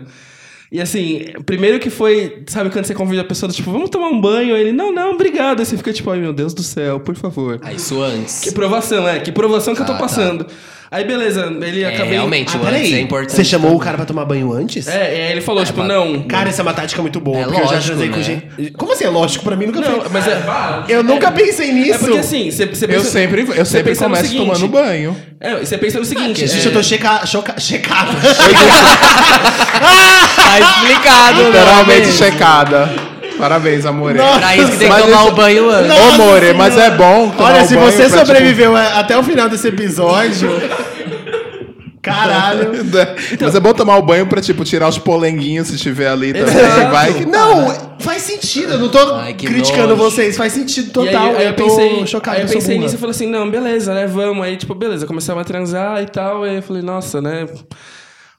E 0.72 0.80
assim, 0.80 1.26
primeiro 1.44 1.78
que 1.78 1.90
foi, 1.90 2.44
sabe, 2.46 2.70
quando 2.70 2.86
você 2.86 2.94
convida 2.94 3.20
a 3.20 3.24
pessoa, 3.26 3.52
tipo, 3.52 3.70
vamos 3.70 3.90
tomar 3.90 4.08
um 4.08 4.18
banho? 4.18 4.56
Ele, 4.56 4.72
não, 4.72 4.90
não, 4.90 5.12
obrigado. 5.12 5.60
Aí 5.60 5.66
você 5.66 5.76
fica 5.76 5.92
tipo, 5.92 6.10
ai 6.10 6.18
meu 6.18 6.32
Deus 6.32 6.54
do 6.54 6.62
céu, 6.62 6.98
por 6.98 7.14
favor. 7.14 7.60
Ah, 7.62 7.74
isso 7.74 8.00
antes. 8.00 8.40
Que 8.40 8.52
provação, 8.52 9.06
é, 9.06 9.20
que 9.20 9.30
provação 9.30 9.74
que 9.74 9.82
eu 9.82 9.84
tô 9.84 9.92
Ah, 9.92 9.96
tá. 9.96 10.00
Aí 10.92 11.04
beleza, 11.04 11.50
ele 11.62 11.82
É, 11.84 11.88
acabei. 11.88 12.12
realmente, 12.12 12.54
Ah, 12.54 12.58
o 12.60 12.62
antes 12.66 12.76
é 12.76 12.82
peraí. 12.82 13.00
importante. 13.00 13.32
Você 13.32 13.44
chamou 13.44 13.74
o 13.74 13.78
cara 13.78 13.96
pra 13.96 14.04
tomar 14.04 14.26
banho 14.26 14.52
antes? 14.52 14.86
É, 14.86 15.06
aí 15.26 15.32
ele 15.32 15.40
falou, 15.40 15.64
tipo, 15.64 15.82
não. 15.82 16.20
Cara, 16.24 16.50
essa 16.50 16.60
é 16.60 16.64
uma 16.64 16.74
tática 16.74 17.00
muito 17.00 17.18
boa. 17.18 17.38
É 17.38 17.44
porque 17.44 17.60
eu 17.62 17.64
já 17.64 17.70
lógico, 17.72 17.86
transei 17.86 18.08
com 18.10 18.16
né? 18.18 18.22
gente. 18.22 18.70
Como 18.72 18.92
assim 18.92 19.04
é 19.04 19.08
lógico? 19.08 19.42
Pra 19.42 19.56
mim 19.56 19.64
nunca 19.66 19.80
Não, 19.80 20.00
foi. 20.02 20.10
mas 20.10 20.28
é. 20.28 20.42
Eu 20.88 21.02
nunca 21.02 21.32
pensei 21.32 21.72
nisso. 21.72 21.94
É 21.94 21.98
porque 21.98 22.18
assim, 22.18 22.50
você, 22.50 22.66
você 22.66 22.84
Eu 22.84 22.88
pensa- 22.90 23.04
sempre, 23.10 23.40
eu 23.40 23.46
você 23.46 23.64
sempre 23.64 23.82
pensa 23.92 24.04
no 24.04 24.10
começo 24.10 24.28
seguinte, 24.30 24.46
tomando 24.46 24.68
banho. 24.68 25.16
É, 25.40 25.56
você 25.56 25.78
pensa 25.78 25.98
no 25.98 26.04
seguinte. 26.04 26.46
Gente, 26.46 26.62
é- 26.62 26.68
eu 26.68 26.72
tô 26.74 26.82
checa... 26.82 27.24
choca... 27.24 27.58
checado. 27.58 28.12
Tá 30.36 30.58
explicado, 30.60 31.42
Literalmente 31.44 32.06
né? 32.08 32.12
checada. 32.12 32.90
Parabéns, 33.42 33.84
amore. 33.84 34.16
Nossa. 34.16 34.38
Pra 34.38 34.56
isso 34.56 34.70
que 34.70 34.78
tem 34.78 34.86
que 34.86 34.92
Mas 34.94 35.02
tomar 35.04 35.20
isso- 35.22 35.28
o 35.28 35.34
banho 35.34 35.68
antes. 35.70 35.90
Ô, 35.90 36.02
amore, 36.14 36.52
mas 36.54 36.78
é 36.78 36.90
bom 36.92 37.30
tomar 37.30 37.50
Olha, 37.54 37.62
o 37.62 37.66
se 37.66 37.74
banho 37.74 37.90
você 37.90 38.08
pra, 38.08 38.18
sobreviveu 38.24 38.76
a- 38.76 39.00
até 39.00 39.18
o 39.18 39.22
final 39.24 39.48
desse 39.48 39.66
episódio. 39.66 40.48
Caralho. 42.00 42.72
Mas 43.40 43.54
é 43.54 43.60
bom 43.60 43.72
tomar 43.72 43.96
o 43.96 44.02
banho 44.02 44.26
pra, 44.26 44.40
tipo, 44.40 44.64
tirar 44.64 44.88
os 44.88 44.98
polenguinhos 44.98 45.68
se 45.68 45.76
estiver 45.76 46.08
ali 46.08 46.32
também. 46.32 46.52
Exato. 46.56 46.90
Vai 46.90 47.12
que 47.14 47.24
Não, 47.26 47.72
faz 48.00 48.22
sentido. 48.22 48.72
Eu 48.72 48.78
não 48.80 48.88
tô 48.88 49.14
Ai, 49.14 49.34
que 49.34 49.46
criticando 49.46 49.94
nojo. 49.96 50.02
vocês. 50.10 50.36
Faz 50.36 50.52
sentido 50.52 50.88
E 50.88 50.90
total. 50.90 51.30
aí, 51.30 51.36
aí 51.36 51.46
eu 51.46 51.54
tô 51.54 51.62
pensei, 51.64 52.06
chocado. 52.08 52.36
aí 52.38 52.42
eu 52.42 52.48
sou 52.48 52.56
pensei 52.56 52.74
burra. 52.74 52.84
nisso 52.86 52.96
e 52.96 52.98
falei 52.98 53.10
assim, 53.14 53.26
não, 53.28 53.48
beleza, 53.48 53.94
né? 53.94 54.06
Vamos. 54.08 54.44
Aí, 54.44 54.56
tipo, 54.56 54.74
beleza, 54.74 55.06
começamos 55.06 55.40
a 55.42 55.44
transar 55.44 56.02
e 56.02 56.06
tal. 56.06 56.42
Aí 56.42 56.56
eu 56.56 56.62
falei, 56.62 56.82
nossa, 56.82 57.20
né? 57.22 57.46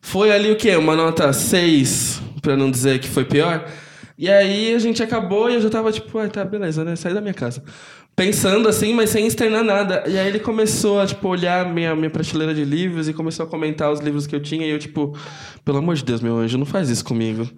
Foi 0.01 0.29
ali 0.29 0.51
o 0.51 0.57
quê? 0.57 0.75
Uma 0.75 0.93
nota 0.97 1.31
6, 1.31 2.21
pra 2.41 2.57
não 2.57 2.69
dizer 2.69 2.99
que 2.99 3.07
foi 3.07 3.23
pior. 3.23 3.63
E 4.17 4.29
aí 4.29 4.73
a 4.73 4.79
gente 4.79 5.01
acabou 5.01 5.49
e 5.49 5.55
eu 5.55 5.61
já 5.61 5.69
tava 5.69 5.91
tipo, 5.91 6.17
ah, 6.19 6.27
tá, 6.27 6.45
beleza, 6.45 6.83
né? 6.83 6.95
Saí 6.95 7.13
da 7.13 7.21
minha 7.21 7.33
casa. 7.33 7.63
Pensando 8.15 8.69
assim, 8.69 8.93
mas 8.93 9.09
sem 9.09 9.25
externar 9.25 9.63
nada. 9.63 10.03
E 10.05 10.19
aí 10.19 10.27
ele 10.27 10.37
começou 10.39 10.99
a, 11.01 11.05
tipo, 11.07 11.27
olhar 11.27 11.65
minha, 11.73 11.95
minha 11.95 12.11
prateleira 12.11 12.53
de 12.53 12.63
livros 12.63 13.09
e 13.09 13.13
começou 13.13 13.43
a 13.43 13.49
comentar 13.49 13.91
os 13.91 14.01
livros 14.01 14.27
que 14.27 14.35
eu 14.35 14.39
tinha. 14.39 14.67
E 14.67 14.69
eu, 14.69 14.77
tipo, 14.77 15.17
pelo 15.65 15.79
amor 15.79 15.95
de 15.95 16.03
Deus, 16.05 16.21
meu 16.21 16.37
anjo, 16.37 16.55
não 16.55 16.65
faz 16.65 16.91
isso 16.91 17.03
comigo. 17.03 17.49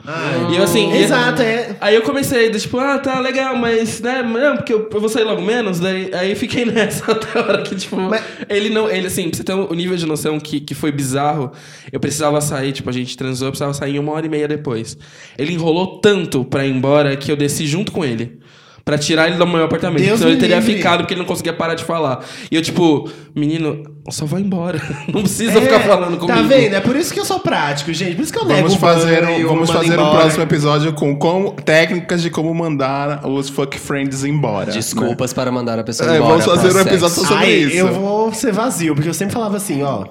e 0.49 0.55
eu 0.55 0.63
assim. 0.63 0.93
e- 0.93 1.03
Exato, 1.03 1.41
é. 1.41 1.75
Aí 1.81 1.93
eu 1.93 2.03
comecei, 2.03 2.49
tipo, 2.51 2.79
ah, 2.79 2.97
tá 2.97 3.19
legal, 3.19 3.57
mas, 3.57 3.99
né, 3.99 4.23
não, 4.23 4.55
porque 4.55 4.73
eu, 4.73 4.87
eu 4.93 4.99
vou 5.01 5.09
sair 5.09 5.25
logo 5.25 5.41
menos, 5.41 5.77
daí 5.81 6.09
aí 6.13 6.33
fiquei 6.35 6.63
nessa 6.71 7.11
até 7.11 7.37
a 7.37 7.41
hora 7.43 7.61
que, 7.61 7.75
tipo, 7.75 7.97
Mas- 7.97 8.23
ele 8.47 8.69
não, 8.69 8.89
ele 8.89 9.07
assim, 9.07 9.27
pra 9.27 9.35
você 9.37 9.43
ter 9.43 9.53
o 9.53 9.73
nível 9.73 9.97
de 9.97 10.05
noção 10.05 10.39
que, 10.39 10.61
que 10.61 10.73
foi 10.73 10.89
bizarro, 10.89 11.51
eu 11.91 11.99
precisava 11.99 12.39
sair, 12.39 12.71
tipo, 12.71 12.89
a 12.89 12.93
gente 12.93 13.17
transou, 13.17 13.49
eu 13.49 13.51
precisava 13.51 13.73
sair 13.73 13.99
uma 13.99 14.13
hora 14.13 14.25
e 14.25 14.29
meia 14.29 14.47
depois. 14.47 14.97
Ele 15.37 15.51
enrolou 15.51 15.99
tanto 15.99 16.45
pra 16.45 16.65
ir 16.65 16.71
embora 16.71 17.13
que 17.17 17.29
eu 17.29 17.35
desci 17.35 17.67
junto 17.67 17.91
com 17.91 18.05
ele. 18.05 18.39
Pra 18.85 18.99
tirar 18.99 19.27
ele 19.27 19.37
do 19.37 19.47
meu 19.47 19.63
apartamento. 19.63 20.03
Deus 20.05 20.19
Senão 20.19 20.31
ele 20.31 20.39
teria 20.39 20.59
livre. 20.59 20.75
ficado 20.75 20.99
porque 20.99 21.15
ele 21.15 21.21
não 21.21 21.27
conseguia 21.27 21.51
parar 21.53 21.73
de 21.73 21.83
falar. 21.83 22.23
E 22.51 22.55
eu, 22.55 22.61
tipo, 22.61 23.09
menino, 23.35 23.81
só 24.11 24.27
vai 24.27 24.41
embora. 24.41 24.79
Não 25.11 25.21
precisa 25.23 25.57
É, 25.57 25.61
ficar 25.61 25.79
falando 25.79 26.17
comigo. 26.19 26.27
Tá 26.27 26.43
vendo? 26.43 26.75
É 26.75 26.79
por 26.79 26.95
isso 26.95 27.11
que 27.11 27.19
eu 27.19 27.25
sou 27.25 27.39
prático, 27.39 27.91
gente. 27.91 28.13
Por 28.15 28.21
isso 28.21 28.31
que 28.31 28.37
eu 28.37 28.45
nego 28.45 28.61
Vamos 28.67 28.75
fazer, 28.75 29.23
um, 29.27 29.47
vamos 29.47 29.71
fazer 29.71 29.99
um 29.99 30.11
próximo 30.11 30.43
episódio 30.43 30.93
com 30.93 31.15
como, 31.17 31.53
técnicas 31.53 32.21
de 32.21 32.29
como 32.29 32.53
mandar 32.53 33.27
os 33.27 33.49
fuck 33.49 33.75
friends 33.79 34.23
embora. 34.23 34.71
Desculpas 34.71 35.33
para 35.33 35.51
mandar 35.51 35.79
a 35.79 35.83
pessoa 35.83 36.07
É, 36.13 36.17
embora. 36.17 36.37
vamos 36.37 36.45
fazer 36.45 36.77
um 36.77 36.81
episódio 36.81 37.09
sexo. 37.15 37.27
sobre 37.27 37.43
Ai, 37.43 37.51
isso. 37.53 37.75
eu 37.77 37.91
vou 37.91 38.31
ser 38.35 38.53
vazio, 38.53 38.93
porque 38.93 39.09
eu 39.09 39.15
sempre 39.15 39.33
falava 39.33 39.57
assim, 39.57 39.81
ó. 39.81 40.05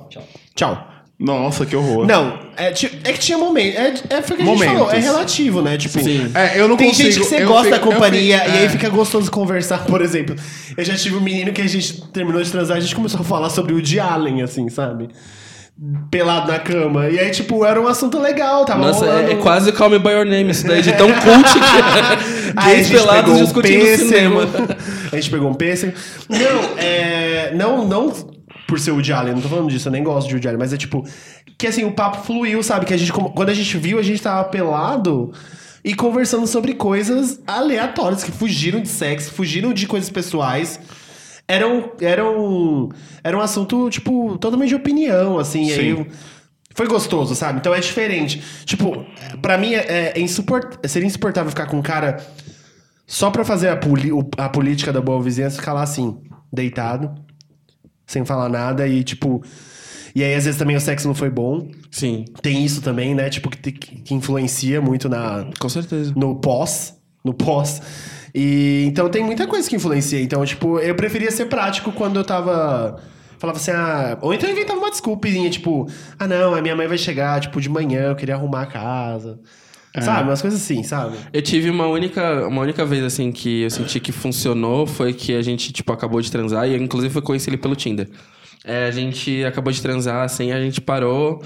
Tchau. 0.56 0.84
Nossa, 1.18 1.64
que 1.64 1.76
horror. 1.76 2.06
Não, 2.06 2.38
é, 2.56 2.68
é 2.68 2.72
que 3.12 3.18
tinha 3.18 3.38
momento. 3.38 3.76
É, 3.78 3.94
é 4.16 4.22
foi 4.22 4.34
o 4.34 4.36
que 4.36 4.42
a 4.42 4.46
gente 4.46 4.54
Momentos. 4.58 4.74
falou, 4.78 4.90
é 4.92 4.98
relativo, 4.98 5.62
né? 5.62 5.76
Tipo, 5.78 6.00
Sim. 6.02 6.30
É, 6.34 6.58
eu 6.60 6.66
não 6.66 6.76
tem 6.76 6.88
consigo. 6.88 7.08
gente 7.10 7.20
que 7.22 7.26
você 7.28 7.42
eu 7.42 7.46
gosta 7.48 7.64
fico- 7.72 7.76
da 7.78 7.86
eu 7.86 7.92
companhia 7.92 8.38
fico- 8.40 8.50
e 8.50 8.58
aí 8.58 8.64
é. 8.64 8.68
fica 8.68 8.88
gostoso 8.88 9.30
conversar. 9.30 9.84
Por 9.86 10.02
exemplo, 10.02 10.34
eu 10.76 10.84
já 10.84 10.94
tive 10.96 11.16
um 11.16 11.20
menino 11.20 11.52
que 11.52 11.62
a 11.62 11.68
gente 11.68 12.02
terminou 12.08 12.42
de 12.42 12.50
transar, 12.50 12.76
a 12.76 12.80
gente 12.80 12.94
começou 12.96 13.20
a 13.20 13.24
falar 13.24 13.48
sobre 13.48 13.72
o 13.74 13.80
de 13.80 14.00
Allen, 14.00 14.42
assim, 14.42 14.68
sabe? 14.68 15.08
Pelado 16.10 16.50
na 16.50 16.58
cama. 16.58 17.08
E 17.08 17.18
aí, 17.18 17.30
tipo, 17.30 17.64
era 17.64 17.80
um 17.80 17.86
assunto 17.88 18.18
legal, 18.20 18.64
tava 18.64 18.80
Nossa, 18.86 19.06
rolando. 19.06 19.28
é, 19.30 19.32
é 19.32 19.36
quase 19.36 19.72
Call 19.72 19.90
Me 19.90 19.98
By 20.00 20.10
Your 20.10 20.24
Name 20.26 20.50
isso 20.50 20.66
daí, 20.66 20.82
de 20.82 20.92
tão 20.92 21.08
cult 21.12 21.52
que 21.52 21.58
Aí 22.56 22.72
a 22.72 22.74
Gays 22.74 22.86
gente 22.88 22.98
pelados 22.98 23.22
pegou 23.24 23.34
um 23.40 23.44
discutindo 23.44 23.80
pêssego. 23.80 24.08
cinema. 24.08 24.48
A 25.12 25.16
gente 25.16 25.30
pegou 25.30 25.50
um 25.50 25.54
pêssego. 25.54 25.92
Não, 26.28 26.78
é. 26.78 27.52
Não, 27.56 27.84
não 27.88 28.33
por 28.66 28.78
ser 28.80 28.90
o 28.92 28.96
Allen, 29.14 29.34
não 29.34 29.40
tô 29.42 29.48
falando 29.48 29.68
disso, 29.70 29.88
eu 29.88 29.92
nem 29.92 30.02
gosto 30.02 30.28
de 30.28 30.34
Woody 30.34 30.48
Allen, 30.48 30.58
mas 30.58 30.72
é 30.72 30.76
tipo. 30.76 31.04
Que 31.56 31.66
assim, 31.68 31.84
o 31.84 31.92
papo 31.92 32.24
fluiu, 32.24 32.62
sabe? 32.62 32.84
Que 32.86 32.94
a 32.94 32.96
gente, 32.96 33.12
quando 33.12 33.48
a 33.48 33.54
gente 33.54 33.76
viu, 33.78 33.98
a 33.98 34.02
gente 34.02 34.20
tava 34.20 34.44
pelado 34.48 35.32
e 35.84 35.94
conversando 35.94 36.46
sobre 36.46 36.74
coisas 36.74 37.40
aleatórias 37.46 38.24
que 38.24 38.32
fugiram 38.32 38.80
de 38.80 38.88
sexo, 38.88 39.30
fugiram 39.32 39.72
de 39.72 39.86
coisas 39.86 40.10
pessoais. 40.10 40.80
Era 41.46 41.68
um, 41.68 41.90
era 42.00 42.24
um, 42.28 42.88
era 43.22 43.36
um 43.36 43.40
assunto, 43.40 43.88
tipo, 43.90 44.36
totalmente 44.38 44.70
de 44.70 44.74
opinião, 44.74 45.38
assim. 45.38 45.68
E 45.68 45.72
aí, 45.74 45.96
Sim. 45.96 46.06
foi 46.74 46.88
gostoso, 46.88 47.34
sabe? 47.34 47.58
Então 47.60 47.74
é 47.74 47.80
diferente. 47.80 48.42
Tipo, 48.64 49.04
pra 49.42 49.58
mim 49.58 49.74
é, 49.74 50.12
é 50.16 50.20
insuport... 50.20 50.78
seria 50.86 51.06
insuportável 51.06 51.50
ficar 51.50 51.66
com 51.66 51.76
um 51.76 51.82
cara 51.82 52.16
só 53.06 53.30
pra 53.30 53.44
fazer 53.44 53.68
a, 53.68 53.76
poli- 53.76 54.10
o- 54.10 54.26
a 54.38 54.48
política 54.48 54.90
da 54.92 55.02
boa 55.02 55.22
vizinhança, 55.22 55.56
ficar 55.58 55.74
lá 55.74 55.82
assim, 55.82 56.16
deitado, 56.50 57.14
sem 58.06 58.24
falar 58.24 58.48
nada 58.48 58.86
e 58.86 59.02
tipo. 59.02 59.42
E 60.14 60.22
aí, 60.22 60.34
às 60.34 60.44
vezes, 60.44 60.58
também 60.58 60.76
o 60.76 60.80
sexo 60.80 61.08
não 61.08 61.14
foi 61.14 61.28
bom. 61.28 61.68
Sim, 61.90 62.24
Tem 62.40 62.64
isso 62.64 62.80
também, 62.80 63.16
né? 63.16 63.28
Tipo, 63.28 63.50
que, 63.50 63.72
que 63.72 64.14
influencia 64.14 64.80
muito 64.80 65.08
na, 65.08 65.48
com 65.58 65.68
certeza. 65.68 66.12
no 66.14 66.36
pós. 66.36 66.96
No 67.24 67.34
pós. 67.34 67.82
E 68.34 68.84
então 68.86 69.08
tem 69.08 69.24
muita 69.24 69.46
coisa 69.46 69.68
que 69.68 69.76
influencia. 69.76 70.20
Então, 70.20 70.44
tipo, 70.44 70.78
eu 70.78 70.94
preferia 70.94 71.30
ser 71.30 71.46
prático 71.46 71.92
quando 71.92 72.16
eu 72.16 72.24
tava. 72.24 73.00
Falava 73.38 73.58
assim, 73.58 73.70
ah. 73.72 74.18
Ou 74.20 74.32
então 74.32 74.48
eu 74.48 74.54
inventava 74.54 74.78
uma 74.78 74.90
desculpinha, 74.90 75.50
tipo, 75.50 75.88
ah 76.18 76.26
não, 76.26 76.54
a 76.54 76.62
minha 76.62 76.74
mãe 76.74 76.86
vai 76.86 76.98
chegar, 76.98 77.40
tipo, 77.40 77.60
de 77.60 77.68
manhã, 77.68 78.08
eu 78.08 78.16
queria 78.16 78.34
arrumar 78.34 78.62
a 78.62 78.66
casa. 78.66 79.40
Sabe? 80.02 80.28
Umas 80.28 80.42
coisas 80.42 80.60
assim, 80.60 80.82
sabe? 80.82 81.16
Eu 81.32 81.40
tive 81.40 81.70
uma 81.70 81.86
única, 81.86 82.48
uma 82.48 82.62
única 82.62 82.84
vez, 82.84 83.04
assim, 83.04 83.30
que 83.30 83.62
eu 83.62 83.70
senti 83.70 84.00
que 84.00 84.10
funcionou, 84.10 84.86
foi 84.86 85.12
que 85.12 85.34
a 85.34 85.42
gente, 85.42 85.72
tipo, 85.72 85.92
acabou 85.92 86.20
de 86.20 86.30
transar, 86.30 86.68
e 86.68 86.72
eu, 86.72 86.82
inclusive 86.82 87.12
foi 87.12 87.22
conheci 87.22 87.48
ele 87.48 87.56
pelo 87.56 87.76
Tinder. 87.76 88.08
É, 88.64 88.86
a 88.86 88.90
gente 88.90 89.44
acabou 89.44 89.72
de 89.72 89.80
transar, 89.80 90.24
assim, 90.24 90.50
a 90.50 90.60
gente 90.60 90.80
parou, 90.80 91.42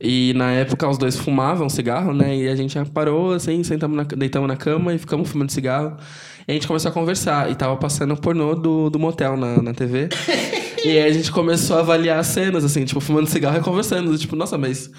e 0.00 0.32
na 0.34 0.50
época 0.50 0.88
os 0.88 0.96
dois 0.96 1.14
fumavam 1.14 1.68
cigarro, 1.68 2.14
né? 2.14 2.34
E 2.34 2.48
a 2.48 2.56
gente 2.56 2.78
parou, 2.86 3.34
assim, 3.34 3.62
sentamos 3.62 3.94
na, 3.94 4.04
deitamos 4.04 4.48
na 4.48 4.56
cama 4.56 4.94
e 4.94 4.98
ficamos 4.98 5.28
fumando 5.28 5.50
cigarro. 5.50 5.98
E 6.48 6.52
a 6.52 6.54
gente 6.54 6.66
começou 6.66 6.90
a 6.90 6.94
conversar, 6.94 7.50
e 7.50 7.54
tava 7.54 7.76
passando 7.76 8.16
pornô 8.16 8.54
do, 8.54 8.88
do 8.88 8.98
motel 8.98 9.36
na, 9.36 9.60
na 9.60 9.74
TV. 9.74 10.08
e 10.82 10.88
aí 10.88 11.02
a 11.02 11.12
gente 11.12 11.30
começou 11.30 11.76
a 11.76 11.80
avaliar 11.80 12.18
as 12.18 12.28
cenas, 12.28 12.64
assim, 12.64 12.82
tipo, 12.86 12.98
fumando 12.98 13.28
cigarro 13.28 13.58
e 13.58 13.60
conversando. 13.60 14.16
Tipo, 14.16 14.34
nossa, 14.36 14.56
mas... 14.56 14.90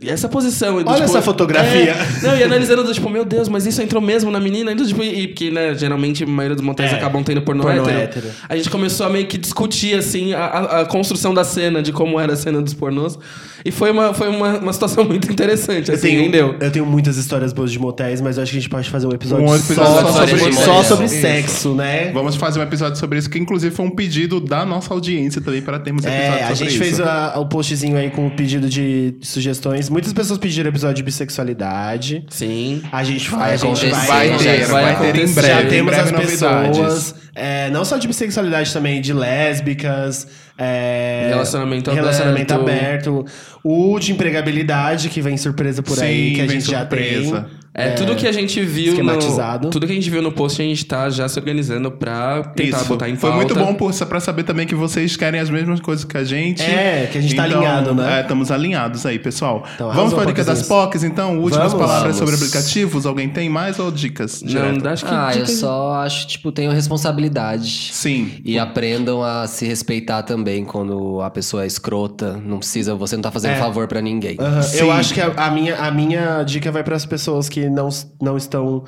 E 0.00 0.10
essa 0.10 0.28
posição... 0.28 0.80
e 0.80 0.84
do, 0.84 0.90
Olha 0.90 0.96
tipo, 1.02 1.10
essa 1.10 1.22
fotografia. 1.22 1.92
é, 1.92 2.26
não, 2.26 2.36
e 2.36 2.42
analisando, 2.42 2.82
do, 2.82 2.92
tipo, 2.92 3.08
meu 3.08 3.24
Deus, 3.24 3.48
mas 3.48 3.64
isso 3.64 3.80
entrou 3.80 4.02
mesmo 4.02 4.30
na 4.30 4.40
menina? 4.40 4.72
E, 4.72 4.74
do, 4.74 4.84
tipo, 4.86 5.02
e 5.02 5.28
porque, 5.28 5.50
né, 5.50 5.72
geralmente 5.74 6.24
a 6.24 6.26
maioria 6.26 6.56
dos 6.56 6.64
motéis 6.64 6.92
É, 6.92 6.96
acabam 6.96 7.22
tendo 7.22 7.40
pornô, 7.42 7.62
pornô 7.62 7.82
hétero. 7.82 7.98
hétero. 7.98 8.26
A 8.48 8.56
gente 8.56 8.68
começou 8.70 9.06
a 9.06 9.08
meio 9.08 9.26
que 9.26 9.38
discutir, 9.38 9.94
assim, 9.96 10.32
a, 10.34 10.44
a- 10.44 10.80
a 10.80 10.84
construção 10.86 11.32
da 11.32 11.44
cena, 11.44 11.80
de 11.80 11.92
como 11.92 12.18
era 12.18 12.32
a 12.32 12.36
cena 12.36 12.60
dos 12.60 12.74
pornôs. 12.74 13.16
E 13.64 13.70
foi 13.70 13.92
uma, 13.92 14.12
foi 14.12 14.28
uma, 14.28 14.58
uma 14.58 14.72
situação 14.74 15.04
muito 15.08 15.30
interessante, 15.32 15.88
Eu 15.88 15.94
assim, 15.94 16.08
tenho, 16.08 16.22
rendeu. 16.22 16.56
eu 16.60 16.70
tenho 16.70 16.84
muitas 16.84 17.16
histórias 17.16 17.52
boas 17.52 17.70
de 17.72 17.78
motéis, 17.78 18.20
mas 18.20 18.36
eu 18.36 18.42
acho 18.42 18.52
que 18.52 18.58
a 18.58 18.60
gente 18.60 18.68
pode 18.70 18.90
fazer 18.90 19.06
um 19.06 19.12
episódio, 19.12 19.46
Um 19.46 19.54
episódio 19.56 19.92
só, 19.92 20.02
só 20.12 20.26
sobre, 20.26 20.52
só 20.52 20.82
sobre 20.82 21.06
Isso. 21.06 21.20
sexo, 21.20 21.74
né? 21.74 22.10
Vamos 22.12 22.34
fazer 22.36 22.58
um 22.58 22.62
episódio 22.62 22.98
sobre 22.98 23.18
isso, 23.18 23.30
que 23.30 23.38
inclusive 23.38 23.74
foi 23.74 23.86
um 23.86 23.90
pedido 23.90 24.38
da 24.38 24.66
nossa 24.66 24.92
audiência 24.92 25.40
também 25.40 25.62
para 25.62 25.78
termos 25.78 26.04
episódios 26.04 26.34
É, 26.36 26.42
a 26.42 26.48
sobre 26.48 26.56
gente 26.56 26.68
isso. 26.74 26.78
fez 26.84 27.00
a- 27.00 27.34
o 27.38 27.46
postzinho 27.46 27.96
aí 27.96 28.10
com 28.10 28.26
o 28.26 28.30
pedido 28.32 28.68
de 28.68 29.14
sugestões. 29.22 29.83
Muitas 29.88 30.12
pessoas 30.12 30.38
pediram 30.38 30.68
episódio 30.70 30.96
de 30.96 31.02
bissexualidade. 31.02 32.24
Sim. 32.28 32.82
A 32.92 33.02
gente 33.04 33.30
vai, 33.30 33.52
a 33.54 33.56
gente 33.56 33.86
Vai 33.86 34.06
vai, 34.06 34.38
ter, 34.38 34.66
vai 34.66 34.94
vai, 34.94 35.12
ter 35.12 35.28
em 35.28 35.32
breve. 35.32 35.48
já 35.48 35.62
em 35.62 35.68
temos 35.68 35.92
breve 35.94 36.08
as 36.08 36.12
novidades. 36.12 36.78
pessoas, 36.78 37.14
é, 37.34 37.70
não 37.70 37.84
só 37.84 37.96
de 37.96 38.06
bissexualidade 38.08 38.72
também, 38.72 39.00
de 39.00 39.12
lésbicas, 39.12 40.26
é, 40.56 41.26
Relacionamento 41.30 41.90
relacionamento 41.90 42.54
aberto. 42.54 43.08
aberto, 43.10 43.26
o 43.62 43.98
de 43.98 44.12
empregabilidade 44.12 45.08
que 45.08 45.20
vem 45.20 45.36
surpresa 45.36 45.82
por 45.82 45.98
aí, 46.00 46.28
Sim, 46.30 46.34
que 46.34 46.40
a 46.40 46.46
gente 46.46 46.70
já 46.70 46.80
surpresa. 46.80 47.40
tem. 47.42 47.53
É, 47.76 47.90
tudo 47.90 48.14
que 48.14 48.24
a 48.26 48.30
gente 48.32 48.60
viu 48.62 48.90
esquematizado. 48.92 49.64
no... 49.66 49.70
Tudo 49.72 49.84
que 49.86 49.92
a 49.92 49.94
gente 49.96 50.08
viu 50.08 50.22
no 50.22 50.30
post, 50.30 50.62
a 50.62 50.64
gente 50.64 50.84
tá 50.86 51.10
já 51.10 51.28
se 51.28 51.36
organizando 51.38 51.90
pra 51.90 52.44
tentar 52.44 52.76
Isso. 52.78 52.86
botar 52.86 53.08
em 53.08 53.16
Foi 53.16 53.30
pauta. 53.30 53.44
muito 53.52 53.54
bom 53.66 53.74
por, 53.74 53.92
pra 54.06 54.20
saber 54.20 54.44
também 54.44 54.64
que 54.66 54.74
vocês 54.76 55.16
querem 55.16 55.40
as 55.40 55.50
mesmas 55.50 55.80
coisas 55.80 56.04
que 56.04 56.16
a 56.16 56.22
gente. 56.22 56.62
É, 56.62 57.08
que 57.10 57.18
a 57.18 57.20
gente 57.20 57.34
tá 57.34 57.48
Então, 57.48 57.58
alinhado, 57.60 57.94
né? 57.94 58.18
É, 58.18 58.20
estamos 58.22 58.50
alinhados 58.52 59.04
aí, 59.04 59.18
pessoal. 59.18 59.64
Então, 59.74 59.88
Vamos 59.88 60.12
arrasou, 60.12 60.18
para 60.20 60.30
a 60.30 60.32
dica 60.32 60.44
das. 60.44 60.62
POCs, 60.68 61.02
então? 61.02 61.38
Últimas 61.40 61.72
Vamos. 61.72 61.86
palavras 61.86 62.16
Vamos. 62.16 62.30
sobre 62.30 62.34
aplicativos. 62.46 63.06
Alguém 63.06 63.28
tem 63.28 63.48
mais 63.48 63.78
ou 63.80 63.90
dicas? 63.90 64.40
Não, 64.42 64.90
acho 64.92 65.04
que... 65.04 65.10
Ah, 65.12 65.30
eu 65.34 65.44
dica- 65.44 65.58
só 65.58 65.94
acho, 65.94 66.26
tipo, 66.28 66.52
tenho 66.52 66.70
responsabilidade. 66.70 67.90
Sim. 67.92 68.32
E 68.44 68.58
aprendam 68.58 69.22
a 69.22 69.46
se 69.46 69.66
respeitar 69.66 70.22
também 70.22 70.64
quando 70.64 71.20
a 71.20 71.30
pessoa 71.30 71.64
é 71.64 71.66
escrota. 71.66 72.40
Não 72.44 72.58
precisa, 72.58 72.94
você 72.94 73.16
não 73.16 73.22
tá 73.22 73.30
fazendo 73.30 73.52
É. 73.54 73.58
favor 73.58 73.86
pra 73.88 74.00
ninguém. 74.00 74.36
Aham, 74.38 74.62
Sim. 74.62 74.78
Eu 74.78 74.92
acho 74.92 75.12
que 75.12 75.20
a, 75.20 75.26
a 75.36 75.50
minha, 75.50 75.76
a 75.76 75.90
minha 75.90 76.42
dica 76.44 76.70
vai 76.70 76.82
para 76.84 76.96
as 76.96 77.04
pessoas 77.04 77.48
que 77.48 77.63
não, 77.70 77.88
não 78.20 78.36
estão 78.36 78.84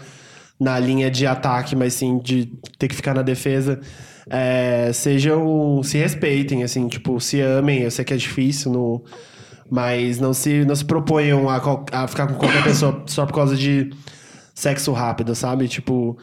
na 0.58 0.78
linha 0.78 1.10
de 1.10 1.26
ataque, 1.26 1.76
mas 1.76 1.94
sim 1.94 2.18
de 2.18 2.46
ter 2.78 2.88
que 2.88 2.94
ficar 2.94 3.14
na 3.14 3.22
defesa. 3.22 3.80
É, 4.28 4.90
sejam. 4.92 5.82
Se 5.82 5.98
respeitem, 5.98 6.64
assim, 6.64 6.88
tipo, 6.88 7.20
se 7.20 7.40
amem. 7.40 7.82
Eu 7.82 7.90
sei 7.90 8.04
que 8.04 8.14
é 8.14 8.16
difícil, 8.16 8.72
no, 8.72 9.04
mas 9.70 10.18
não 10.18 10.34
se, 10.34 10.64
não 10.64 10.74
se 10.74 10.84
proponham 10.84 11.48
a, 11.48 11.60
a 11.92 12.08
ficar 12.08 12.26
com 12.26 12.34
qualquer 12.34 12.64
pessoa 12.64 13.04
só 13.06 13.24
por 13.26 13.34
causa 13.34 13.56
de 13.56 13.90
sexo 14.54 14.92
rápido, 14.92 15.34
sabe? 15.34 15.68
Tipo. 15.68 16.18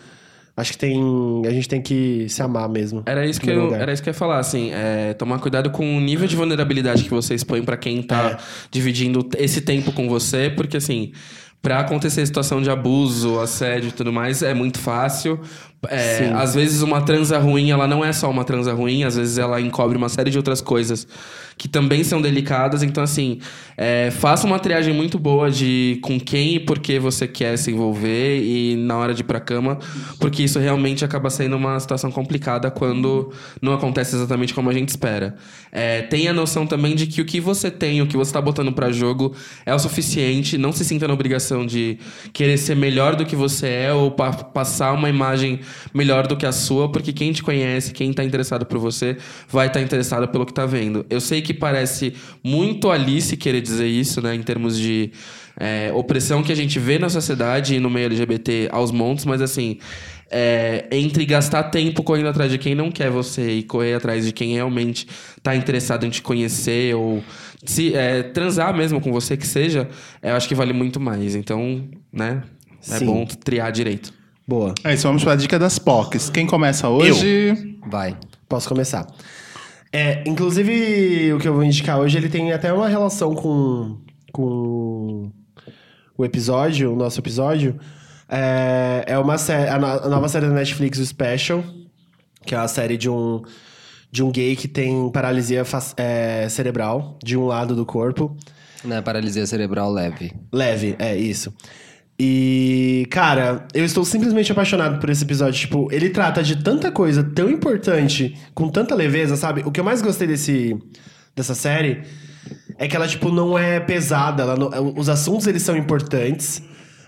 Acho 0.55 0.73
que 0.73 0.77
tem. 0.77 1.01
A 1.47 1.49
gente 1.49 1.67
tem 1.67 1.81
que 1.81 2.29
se 2.29 2.39
amar 2.43 2.69
mesmo. 2.69 3.01
Era 3.07 3.25
isso, 3.25 3.41
que 3.41 3.49
eu, 3.49 3.65
lugar. 3.65 3.81
era 3.81 3.91
isso 3.91 4.03
que 4.03 4.09
eu 4.09 4.11
ia 4.11 4.17
falar, 4.17 4.37
assim, 4.37 4.69
é, 4.71 5.15
tomar 5.15 5.39
cuidado 5.39 5.71
com 5.71 5.97
o 5.97 5.99
nível 5.99 6.27
de 6.27 6.35
vulnerabilidade 6.35 7.03
que 7.03 7.09
você 7.09 7.33
expõe 7.33 7.63
pra 7.63 7.75
quem 7.75 8.03
tá 8.03 8.37
dividindo 8.69 9.27
esse 9.35 9.61
tempo 9.61 9.91
com 9.91 10.07
você, 10.07 10.51
porque 10.51 10.77
assim, 10.77 11.11
pra 11.63 11.79
acontecer 11.79 12.25
situação 12.25 12.61
de 12.61 12.69
abuso, 12.69 13.39
assédio 13.39 13.87
e 13.87 13.91
tudo 13.93 14.11
mais, 14.11 14.43
é 14.43 14.53
muito 14.53 14.77
fácil. 14.77 15.39
É, 15.87 16.29
às 16.35 16.53
vezes 16.53 16.81
uma 16.81 17.01
transa 17.01 17.39
ruim, 17.39 17.71
ela 17.71 17.87
não 17.87 18.03
é 18.03 18.11
só 18.11 18.29
uma 18.29 18.43
transa 18.43 18.73
ruim, 18.73 19.05
às 19.05 19.15
vezes 19.15 19.37
ela 19.37 19.59
encobre 19.61 19.97
uma 19.97 20.09
série 20.09 20.29
de 20.29 20.37
outras 20.37 20.59
coisas 20.59 21.07
que 21.57 21.67
também 21.67 22.03
são 22.03 22.21
delicadas. 22.21 22.83
Então, 22.83 23.03
assim, 23.03 23.39
é, 23.77 24.11
faça 24.11 24.45
uma 24.45 24.59
triagem 24.59 24.93
muito 24.93 25.17
boa 25.17 25.49
de 25.49 25.99
com 26.01 26.19
quem 26.19 26.55
e 26.55 26.59
por 26.59 26.79
que 26.79 26.99
você 26.99 27.27
quer 27.27 27.57
se 27.57 27.71
envolver 27.71 28.41
e 28.41 28.75
na 28.75 28.97
hora 28.97 29.13
de 29.13 29.21
ir 29.21 29.25
pra 29.25 29.39
cama, 29.39 29.79
porque 30.19 30.43
isso 30.43 30.59
realmente 30.59 31.03
acaba 31.03 31.29
sendo 31.29 31.55
uma 31.55 31.79
situação 31.79 32.11
complicada 32.11 32.69
quando 32.69 33.31
não 33.61 33.73
acontece 33.73 34.15
exatamente 34.15 34.53
como 34.53 34.69
a 34.69 34.73
gente 34.73 34.89
espera. 34.89 35.35
É, 35.71 36.03
tenha 36.03 36.31
noção 36.33 36.67
também 36.67 36.95
de 36.95 37.07
que 37.07 37.21
o 37.21 37.25
que 37.25 37.39
você 37.39 37.71
tem, 37.71 38.01
o 38.01 38.07
que 38.07 38.15
você 38.15 38.31
tá 38.31 38.41
botando 38.41 38.71
pra 38.71 38.91
jogo 38.91 39.35
é 39.65 39.73
o 39.73 39.79
suficiente. 39.79 40.57
Não 40.57 40.71
se 40.71 40.85
sinta 40.85 41.07
na 41.07 41.13
obrigação 41.13 41.65
de 41.65 41.97
querer 42.31 42.57
ser 42.57 42.75
melhor 42.75 43.15
do 43.15 43.25
que 43.25 43.35
você 43.35 43.67
é 43.67 43.93
ou 43.93 44.11
pa 44.11 44.31
passar 44.31 44.93
uma 44.93 45.09
imagem 45.09 45.59
melhor 45.93 46.27
do 46.27 46.35
que 46.35 46.45
a 46.45 46.51
sua, 46.51 46.91
porque 46.91 47.11
quem 47.11 47.31
te 47.31 47.41
conhece, 47.41 47.91
quem 47.91 48.13
tá 48.13 48.23
interessado 48.23 48.65
por 48.65 48.77
você, 48.77 49.17
vai 49.47 49.67
estar 49.67 49.79
tá 49.79 49.85
interessado 49.85 50.27
pelo 50.27 50.45
que 50.45 50.53
tá 50.53 50.65
vendo. 50.65 51.05
Eu 51.09 51.19
sei 51.19 51.41
que 51.43 51.53
parece 51.53 52.13
muito 52.43 52.89
Alice 52.89 53.37
querer 53.37 53.61
dizer 53.61 53.87
isso, 53.87 54.21
né, 54.21 54.33
em 54.33 54.41
termos 54.41 54.77
de 54.77 55.11
é, 55.59 55.91
opressão 55.93 56.41
que 56.41 56.51
a 56.51 56.55
gente 56.55 56.79
vê 56.79 56.97
na 56.97 57.09
sociedade 57.09 57.75
e 57.75 57.79
no 57.79 57.89
meio 57.89 58.07
LGBT 58.07 58.69
aos 58.71 58.91
montes, 58.91 59.25
mas 59.25 59.41
assim, 59.41 59.77
é, 60.31 60.87
entre 60.91 61.25
gastar 61.25 61.63
tempo 61.63 62.01
correndo 62.01 62.29
atrás 62.29 62.51
de 62.51 62.57
quem 62.57 62.73
não 62.73 62.89
quer 62.89 63.11
você 63.11 63.51
e 63.51 63.63
correr 63.63 63.93
atrás 63.93 64.25
de 64.25 64.31
quem 64.31 64.53
realmente 64.53 65.07
está 65.37 65.55
interessado 65.55 66.05
em 66.05 66.09
te 66.09 66.21
conhecer 66.21 66.95
ou 66.95 67.23
se 67.65 67.95
é, 67.95 68.23
transar 68.23 68.75
mesmo 68.75 68.99
com 68.99 69.11
você 69.11 69.37
que 69.37 69.45
seja, 69.45 69.87
é, 70.21 70.31
eu 70.31 70.35
acho 70.35 70.47
que 70.47 70.55
vale 70.55 70.73
muito 70.73 70.99
mais. 70.99 71.35
Então, 71.35 71.87
né, 72.11 72.43
é 72.89 72.97
Sim. 72.97 73.05
bom 73.05 73.25
triar 73.25 73.71
direito. 73.71 74.13
Boa. 74.45 74.73
É 74.83 74.93
isso, 74.93 75.07
vamos 75.07 75.23
para 75.23 75.33
a 75.33 75.35
dica 75.35 75.57
das 75.57 75.79
POCs. 75.79 76.29
Quem 76.29 76.45
começa 76.45 76.89
hoje? 76.89 77.77
Vai. 77.87 78.17
Posso 78.49 78.67
começar. 78.67 79.07
É, 79.95 80.23
inclusive, 80.27 81.31
o 81.33 81.37
que 81.39 81.47
eu 81.47 81.53
vou 81.53 81.63
indicar 81.63 81.99
hoje, 81.99 82.17
ele 82.17 82.27
tem 82.27 82.51
até 82.51 82.73
uma 82.73 82.87
relação 82.87 83.35
com, 83.35 83.97
com 84.31 85.31
o 86.17 86.25
episódio, 86.25 86.91
o 86.91 86.95
nosso 86.95 87.19
episódio. 87.19 87.79
É, 88.27 89.03
é 89.07 89.19
uma 89.19 89.37
série, 89.37 89.69
a, 89.69 89.77
no- 89.77 89.85
a 89.85 90.09
nova 90.09 90.27
série 90.27 90.47
da 90.47 90.53
Netflix, 90.53 90.97
o 90.97 91.05
Special, 91.05 91.63
que 92.43 92.55
é 92.55 92.57
a 92.57 92.67
série 92.67 92.97
de 92.97 93.07
um, 93.07 93.43
de 94.11 94.23
um 94.23 94.31
gay 94.31 94.55
que 94.55 94.67
tem 94.67 95.09
paralisia 95.11 95.61
é, 95.95 96.47
cerebral 96.49 97.19
de 97.23 97.37
um 97.37 97.45
lado 97.45 97.75
do 97.75 97.85
corpo. 97.85 98.35
Não 98.83 98.95
é 98.97 99.01
paralisia 99.01 99.45
cerebral 99.45 99.91
leve. 99.91 100.33
Leve, 100.51 100.95
é 100.97 101.15
isso. 101.15 101.53
E, 102.19 103.07
cara, 103.09 103.65
eu 103.73 103.83
estou 103.83 104.05
simplesmente 104.05 104.51
apaixonado 104.51 104.99
por 104.99 105.09
esse 105.09 105.23
episódio. 105.23 105.59
Tipo, 105.59 105.87
ele 105.91 106.09
trata 106.09 106.43
de 106.43 106.63
tanta 106.63 106.91
coisa 106.91 107.23
tão 107.23 107.49
importante, 107.49 108.37
com 108.53 108.69
tanta 108.69 108.93
leveza, 108.95 109.35
sabe? 109.35 109.61
O 109.65 109.71
que 109.71 109.79
eu 109.79 109.83
mais 109.83 110.01
gostei 110.01 110.27
desse, 110.27 110.77
dessa 111.35 111.55
série 111.55 112.03
é 112.77 112.87
que 112.87 112.95
ela, 112.95 113.07
tipo, 113.07 113.29
não 113.31 113.57
é 113.57 113.79
pesada. 113.79 114.43
Ela 114.43 114.55
não- 114.55 114.93
os 114.95 115.09
assuntos, 115.09 115.47
eles 115.47 115.63
são 115.63 115.75
importantes, 115.75 116.61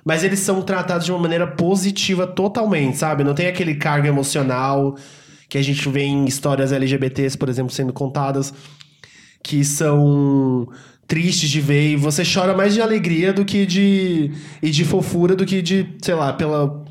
mas 0.04 0.24
eles 0.24 0.40
são 0.40 0.62
tratados 0.62 1.06
de 1.06 1.12
uma 1.12 1.20
maneira 1.20 1.48
positiva 1.48 2.26
totalmente, 2.26 2.98
sabe? 2.98 3.24
Não 3.24 3.34
tem 3.36 3.48
aquele 3.48 3.76
cargo 3.76 4.08
emocional 4.08 4.96
que 5.48 5.58
a 5.58 5.62
gente 5.64 5.88
vê 5.90 6.02
em 6.04 6.26
histórias 6.26 6.72
LGBTs, 6.72 7.38
por 7.38 7.48
exemplo, 7.48 7.72
sendo 7.72 7.94
contadas 7.94 8.54
que 9.44 9.64
são 9.64 10.68
tristes 11.08 11.50
de 11.50 11.62
ver 11.62 11.92
e 11.92 11.96
você 11.96 12.24
chora 12.26 12.56
mais 12.56 12.74
de 12.74 12.82
alegria 12.82 13.32
do 13.32 13.46
que 13.46 13.66
de 13.66 14.32
e 14.62 14.72
de 14.72 14.84
fofura 14.84 15.36
do 15.36 15.46
que 15.46 15.62
de, 15.62 15.88
sei 16.02 16.16
lá, 16.16 16.34
pela 16.34 16.84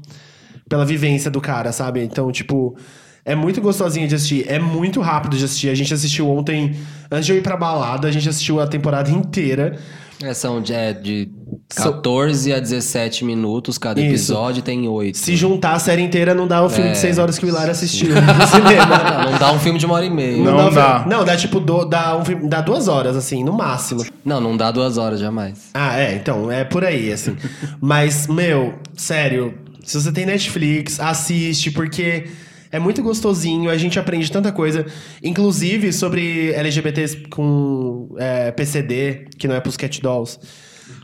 pela 0.69 0.85
vivência 0.85 1.31
do 1.31 1.41
cara, 1.41 1.73
sabe? 1.73 2.03
Então, 2.03 2.33
tipo, 2.33 2.77
é 3.25 3.35
muito 3.35 3.61
gostosinho 3.61 4.09
de 4.09 4.15
assistir, 4.15 4.45
é 4.49 4.59
muito 4.59 5.01
rápido 5.01 5.37
de 5.37 5.45
assistir. 5.45 5.69
A 5.69 5.75
gente 5.75 5.93
assistiu 5.93 6.29
ontem, 6.29 6.77
antes 7.11 7.27
de 7.27 7.33
eu 7.33 7.39
ir 7.39 7.43
pra 7.43 7.57
balada, 7.57 8.09
a 8.09 8.11
gente 8.11 8.29
assistiu 8.29 8.61
a 8.61 8.67
temporada 8.67 9.11
inteira. 9.11 9.79
É, 10.23 10.33
são 10.33 10.61
de, 10.61 10.73
é, 10.73 10.93
de 10.93 11.31
14 11.75 12.53
a 12.53 12.61
17 12.61 13.25
minutos 13.25 13.79
cada 13.79 14.01
Isso. 14.01 14.09
episódio, 14.11 14.63
tem 14.63 14.87
8. 14.89 15.17
Se 15.19 15.35
juntar 15.37 15.73
a 15.75 15.79
série 15.79 16.03
inteira, 16.03 16.35
não 16.35 16.47
dá 16.47 16.63
o 16.65 16.69
filme 16.71 16.91
É. 16.91 16.93
de 16.93 16.99
seis 16.99 17.19
horas 17.19 17.39
que 17.39 17.45
o 17.45 17.49
Hilário 17.49 17.71
assistiu 17.71 18.09
no 18.15 18.47
cinema. 18.47 19.31
Não 19.31 19.39
dá 19.39 19.53
um 19.53 19.59
filme 19.59 19.79
de 19.79 19.87
uma 19.87 19.95
hora 19.97 20.05
e 20.07 20.11
meia. 20.11 20.37
Não 20.43 20.57
dá. 20.57 20.67
o 20.67 20.71
dá. 20.71 20.99
filme- 21.01 21.15
Não, 21.15 21.25
dá 21.25 21.37
tipo, 21.37 21.61
do- 21.61 21.85
dá, 21.85 22.17
um 22.17 22.25
filme- 22.25 22.49
dá 22.49 22.61
duas 22.61 22.89
horas, 22.89 23.17
assim, 23.17 23.43
no 23.43 23.53
máximo. 23.53 24.05
Não, 24.25 24.41
não 24.41 24.57
dá 24.57 24.71
duas 24.71 24.97
horas 24.99 25.19
jamais. 25.21 25.71
Ah, 25.75 25.99
é, 25.99 26.15
então, 26.15 26.51
é 26.51 26.65
por 26.65 26.85
aí, 26.85 27.13
assim. 27.13 27.37
Mas, 27.81 28.27
meu, 28.27 28.75
sério, 28.95 29.55
se 29.83 30.01
você 30.01 30.13
tem 30.13 30.25
Netflix, 30.27 31.01
assiste, 31.01 31.71
porque 31.71 32.25
é 32.71 32.79
muito 32.79 33.03
gostosinho, 33.03 33.69
a 33.71 33.77
gente 33.77 33.99
aprende 33.99 34.31
tanta 34.33 34.51
coisa, 34.53 34.87
inclusive 35.23 35.93
sobre 35.93 36.53
LGBTs 36.53 37.17
com 37.31 38.09
é, 38.19 38.51
PCD, 38.51 39.27
que 39.39 39.47
não 39.47 39.55
é 39.55 39.61
pros 39.61 39.77
cat 39.77 40.01
dolls. 40.01 40.39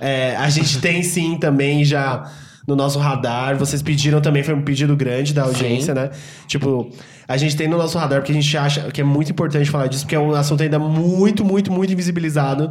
É, 0.00 0.34
a 0.36 0.48
gente 0.48 0.78
tem 0.78 1.02
sim 1.02 1.36
também 1.36 1.84
já 1.84 2.30
no 2.66 2.74
nosso 2.76 2.98
radar. 2.98 3.56
Vocês 3.56 3.82
pediram 3.82 4.20
também, 4.20 4.42
foi 4.42 4.54
um 4.54 4.62
pedido 4.62 4.94
grande 4.96 5.32
da 5.34 5.42
audiência, 5.42 5.92
né? 5.94 6.10
Tipo, 6.46 6.90
a 7.26 7.36
gente 7.36 7.56
tem 7.56 7.68
no 7.68 7.76
nosso 7.76 7.98
radar 7.98 8.20
porque 8.20 8.32
a 8.32 8.34
gente 8.34 8.56
acha 8.56 8.82
que 8.90 9.00
é 9.00 9.04
muito 9.04 9.30
importante 9.30 9.68
falar 9.70 9.86
disso, 9.88 10.04
porque 10.04 10.14
é 10.14 10.20
um 10.20 10.32
assunto 10.32 10.62
ainda 10.62 10.78
muito, 10.78 11.44
muito, 11.44 11.72
muito 11.72 11.92
invisibilizado. 11.92 12.70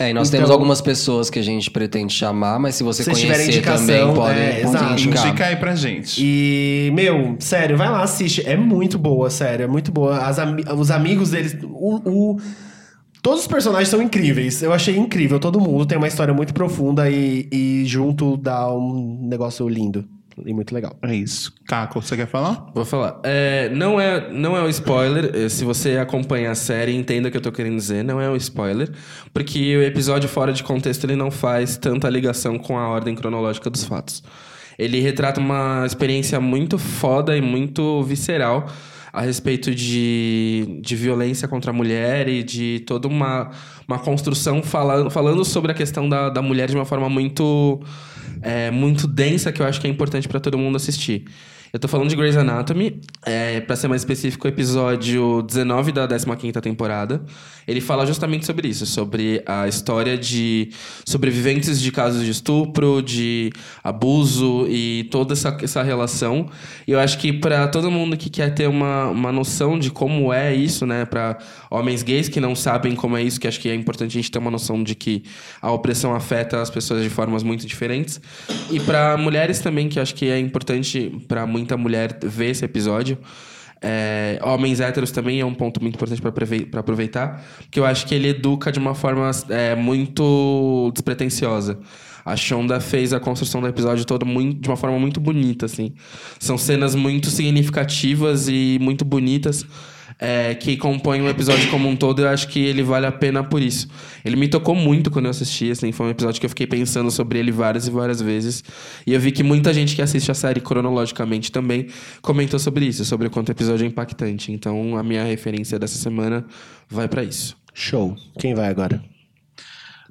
É, 0.00 0.10
e 0.10 0.12
nós 0.14 0.28
Então- 0.28 0.38
temos 0.38 0.50
algumas 0.52 0.80
pessoas 0.80 1.28
que 1.28 1.40
a 1.40 1.42
gente 1.42 1.70
pretende 1.72 2.12
chamar, 2.14 2.56
mas 2.60 2.76
se 2.76 2.84
você 2.84 3.02
Se 3.02 3.10
tiverem 3.12 3.46
conhecer 3.46 3.50
indicação, 3.58 3.86
também, 3.86 4.14
pode, 4.14 4.38
é, 4.38 4.60
pode 4.62 4.92
indicar. 4.92 5.26
Indica 5.26 5.46
aí 5.46 5.56
pra 5.56 5.74
gente. 5.74 6.20
E, 6.24 6.92
meu, 6.94 7.36
sério, 7.40 7.76
vai 7.76 7.90
lá, 7.90 8.02
assiste. 8.04 8.46
É 8.46 8.56
muito 8.56 8.96
boa, 8.96 9.28
sério, 9.28 9.64
é 9.64 9.66
muito 9.66 9.90
boa. 9.90 10.18
As 10.18 10.36
os 10.78 10.90
amigos 10.92 11.30
deles. 11.30 11.56
O, 11.64 11.96
o- 12.08 12.36
Todos 13.22 13.40
os 13.40 13.46
personagens 13.46 13.88
são 13.88 14.00
incríveis. 14.00 14.62
Eu 14.62 14.72
achei 14.72 14.96
incrível. 14.96 15.38
Todo 15.40 15.60
mundo 15.60 15.84
tem 15.86 15.98
uma 15.98 16.08
história 16.08 16.32
muito 16.32 16.54
profunda 16.54 17.10
e, 17.10 17.48
e 17.52 17.82
junto 17.86 18.36
dá 18.36 18.72
um 18.72 19.26
negócio 19.28 19.68
lindo. 19.68 20.04
E 20.46 20.54
muito 20.54 20.72
legal. 20.72 20.96
É 21.02 21.12
isso. 21.12 21.52
Caco, 21.66 22.00
você 22.00 22.16
quer 22.16 22.28
falar? 22.28 22.70
Vou 22.72 22.84
falar. 22.84 23.18
É, 23.24 23.68
não, 23.70 24.00
é, 24.00 24.32
não 24.32 24.56
é 24.56 24.62
um 24.62 24.68
spoiler. 24.68 25.32
eh, 25.34 25.48
Se 25.48 25.64
você 25.64 25.98
acompanha 25.98 26.52
a 26.52 26.54
série, 26.54 26.94
entenda 26.94 27.26
o 27.26 27.30
que 27.30 27.36
eu 27.36 27.40
tô 27.40 27.50
querendo 27.50 27.74
dizer. 27.74 28.04
Não 28.04 28.20
é 28.20 28.30
um 28.30 28.36
spoiler. 28.36 28.88
Porque 29.34 29.76
o 29.76 29.82
episódio 29.82 30.28
fora 30.28 30.52
de 30.52 30.62
contexto 30.62 31.02
ele 31.02 31.16
não 31.16 31.28
faz 31.30 31.76
tanta 31.76 32.08
ligação 32.08 32.56
com 32.56 32.78
a 32.78 32.88
ordem 32.88 33.16
cronológica 33.16 33.68
dos 33.68 33.82
fatos. 33.84 34.22
Ele 34.78 35.00
retrata 35.00 35.40
uma 35.40 35.82
experiência 35.84 36.38
muito 36.38 36.78
foda 36.78 37.36
e 37.36 37.40
muito 37.40 38.00
visceral 38.04 38.68
a 39.18 39.22
respeito 39.22 39.74
de, 39.74 40.78
de 40.80 40.94
violência 40.94 41.48
contra 41.48 41.72
a 41.72 41.74
mulher 41.74 42.28
e 42.28 42.44
de 42.44 42.84
toda 42.86 43.08
uma, 43.08 43.50
uma 43.88 43.98
construção 43.98 44.62
falando, 44.62 45.10
falando 45.10 45.44
sobre 45.44 45.72
a 45.72 45.74
questão 45.74 46.08
da, 46.08 46.28
da 46.28 46.40
mulher 46.40 46.68
de 46.68 46.76
uma 46.76 46.84
forma 46.84 47.08
muito, 47.08 47.80
é, 48.40 48.70
muito 48.70 49.08
densa 49.08 49.50
que 49.50 49.60
eu 49.60 49.66
acho 49.66 49.80
que 49.80 49.88
é 49.88 49.90
importante 49.90 50.28
para 50.28 50.38
todo 50.38 50.56
mundo 50.56 50.76
assistir. 50.76 51.24
Eu 51.70 51.78
tô 51.78 51.86
falando 51.86 52.08
de 52.08 52.16
Grey's 52.16 52.36
Anatomy, 52.36 52.98
é, 53.26 53.60
para 53.60 53.76
ser 53.76 53.88
mais 53.88 54.00
específico, 54.00 54.46
o 54.46 54.48
episódio 54.48 55.42
19 55.42 55.92
da 55.92 56.08
15ª 56.08 56.62
temporada. 56.62 57.22
Ele 57.66 57.82
fala 57.82 58.06
justamente 58.06 58.46
sobre 58.46 58.68
isso, 58.68 58.86
sobre 58.86 59.42
a 59.44 59.68
história 59.68 60.16
de 60.16 60.70
sobreviventes 61.04 61.78
de 61.78 61.92
casos 61.92 62.24
de 62.24 62.30
estupro, 62.30 63.02
de 63.02 63.52
abuso 63.84 64.66
e 64.66 65.06
toda 65.10 65.34
essa, 65.34 65.54
essa 65.62 65.82
relação. 65.82 66.48
E 66.86 66.92
eu 66.92 66.98
acho 66.98 67.18
que 67.18 67.34
para 67.34 67.68
todo 67.68 67.90
mundo 67.90 68.16
que 68.16 68.30
quer 68.30 68.54
ter 68.54 68.66
uma, 68.66 69.08
uma 69.08 69.30
noção 69.30 69.78
de 69.78 69.90
como 69.90 70.32
é 70.32 70.54
isso, 70.54 70.86
né, 70.86 71.04
para 71.04 71.36
homens 71.70 72.02
gays 72.02 72.30
que 72.30 72.40
não 72.40 72.54
sabem 72.54 72.94
como 72.94 73.14
é 73.14 73.22
isso, 73.22 73.38
que 73.38 73.46
acho 73.46 73.60
que 73.60 73.68
é 73.68 73.74
importante 73.74 74.12
a 74.12 74.20
gente 74.22 74.30
ter 74.30 74.38
uma 74.38 74.50
noção 74.50 74.82
de 74.82 74.94
que 74.94 75.22
a 75.60 75.70
opressão 75.70 76.14
afeta 76.14 76.62
as 76.62 76.70
pessoas 76.70 77.02
de 77.02 77.10
formas 77.10 77.42
muito 77.42 77.66
diferentes. 77.66 78.18
E 78.70 78.80
para 78.80 79.18
mulheres 79.18 79.60
também, 79.60 79.90
que 79.90 80.00
acho 80.00 80.14
que 80.14 80.30
é 80.30 80.38
importante 80.38 81.12
para 81.28 81.46
muita 81.58 81.76
mulher 81.76 82.18
ver 82.22 82.50
esse 82.50 82.64
episódio. 82.64 83.18
É, 83.80 84.40
homens 84.42 84.80
héteros 84.80 85.10
também 85.12 85.40
é 85.40 85.44
um 85.44 85.54
ponto 85.54 85.80
muito 85.80 85.94
importante 85.94 86.20
para 86.20 86.80
aproveitar, 86.80 87.44
porque 87.60 87.78
eu 87.78 87.86
acho 87.86 88.06
que 88.06 88.14
ele 88.14 88.28
educa 88.28 88.72
de 88.72 88.78
uma 88.78 88.94
forma 88.94 89.30
é, 89.50 89.74
muito 89.74 90.90
despretensiosa. 90.92 91.78
A 92.24 92.36
Shonda 92.36 92.80
fez 92.80 93.12
a 93.12 93.20
construção 93.20 93.60
do 93.60 93.68
episódio 93.68 94.04
todo 94.04 94.26
muito, 94.26 94.60
de 94.60 94.68
uma 94.68 94.76
forma 94.76 94.98
muito 94.98 95.20
bonita, 95.20 95.66
assim. 95.66 95.94
São 96.38 96.58
cenas 96.58 96.94
muito 96.94 97.30
significativas 97.30 98.48
e 98.48 98.78
muito 98.80 99.04
bonitas 99.04 99.64
é, 100.18 100.54
que 100.54 100.76
compõem 100.76 101.22
o 101.22 101.28
episódio 101.28 101.70
como 101.70 101.88
um 101.88 101.94
todo. 101.94 102.22
Eu 102.22 102.28
acho 102.28 102.48
que 102.48 102.58
ele 102.58 102.82
vale 102.82 103.06
a 103.06 103.12
pena 103.12 103.44
por 103.44 103.62
isso. 103.62 103.88
Ele 104.24 104.36
me 104.36 104.48
tocou 104.48 104.74
muito 104.74 105.10
quando 105.10 105.26
eu 105.26 105.30
assisti, 105.30 105.70
assim. 105.70 105.92
Foi 105.92 106.06
um 106.06 106.10
episódio 106.10 106.40
que 106.40 106.46
eu 106.46 106.50
fiquei 106.50 106.66
pensando 106.66 107.10
sobre 107.10 107.38
ele 107.38 107.52
várias 107.52 107.86
e 107.86 107.90
várias 107.90 108.20
vezes. 108.20 108.64
E 109.06 109.14
eu 109.14 109.20
vi 109.20 109.30
que 109.30 109.42
muita 109.42 109.72
gente 109.72 109.94
que 109.94 110.02
assiste 110.02 110.30
a 110.30 110.34
série 110.34 110.60
cronologicamente 110.60 111.52
também 111.52 111.86
comentou 112.20 112.58
sobre 112.58 112.86
isso, 112.86 113.04
sobre 113.04 113.28
o 113.28 113.30
quanto 113.30 113.50
o 113.50 113.52
episódio 113.52 113.84
é 113.84 113.86
impactante. 113.86 114.50
Então, 114.50 114.96
a 114.96 115.02
minha 115.02 115.24
referência 115.24 115.78
dessa 115.78 115.96
semana 115.96 116.44
vai 116.88 117.06
pra 117.06 117.22
isso. 117.22 117.56
Show. 117.72 118.16
Quem 118.38 118.54
vai 118.54 118.68
agora? 118.68 119.00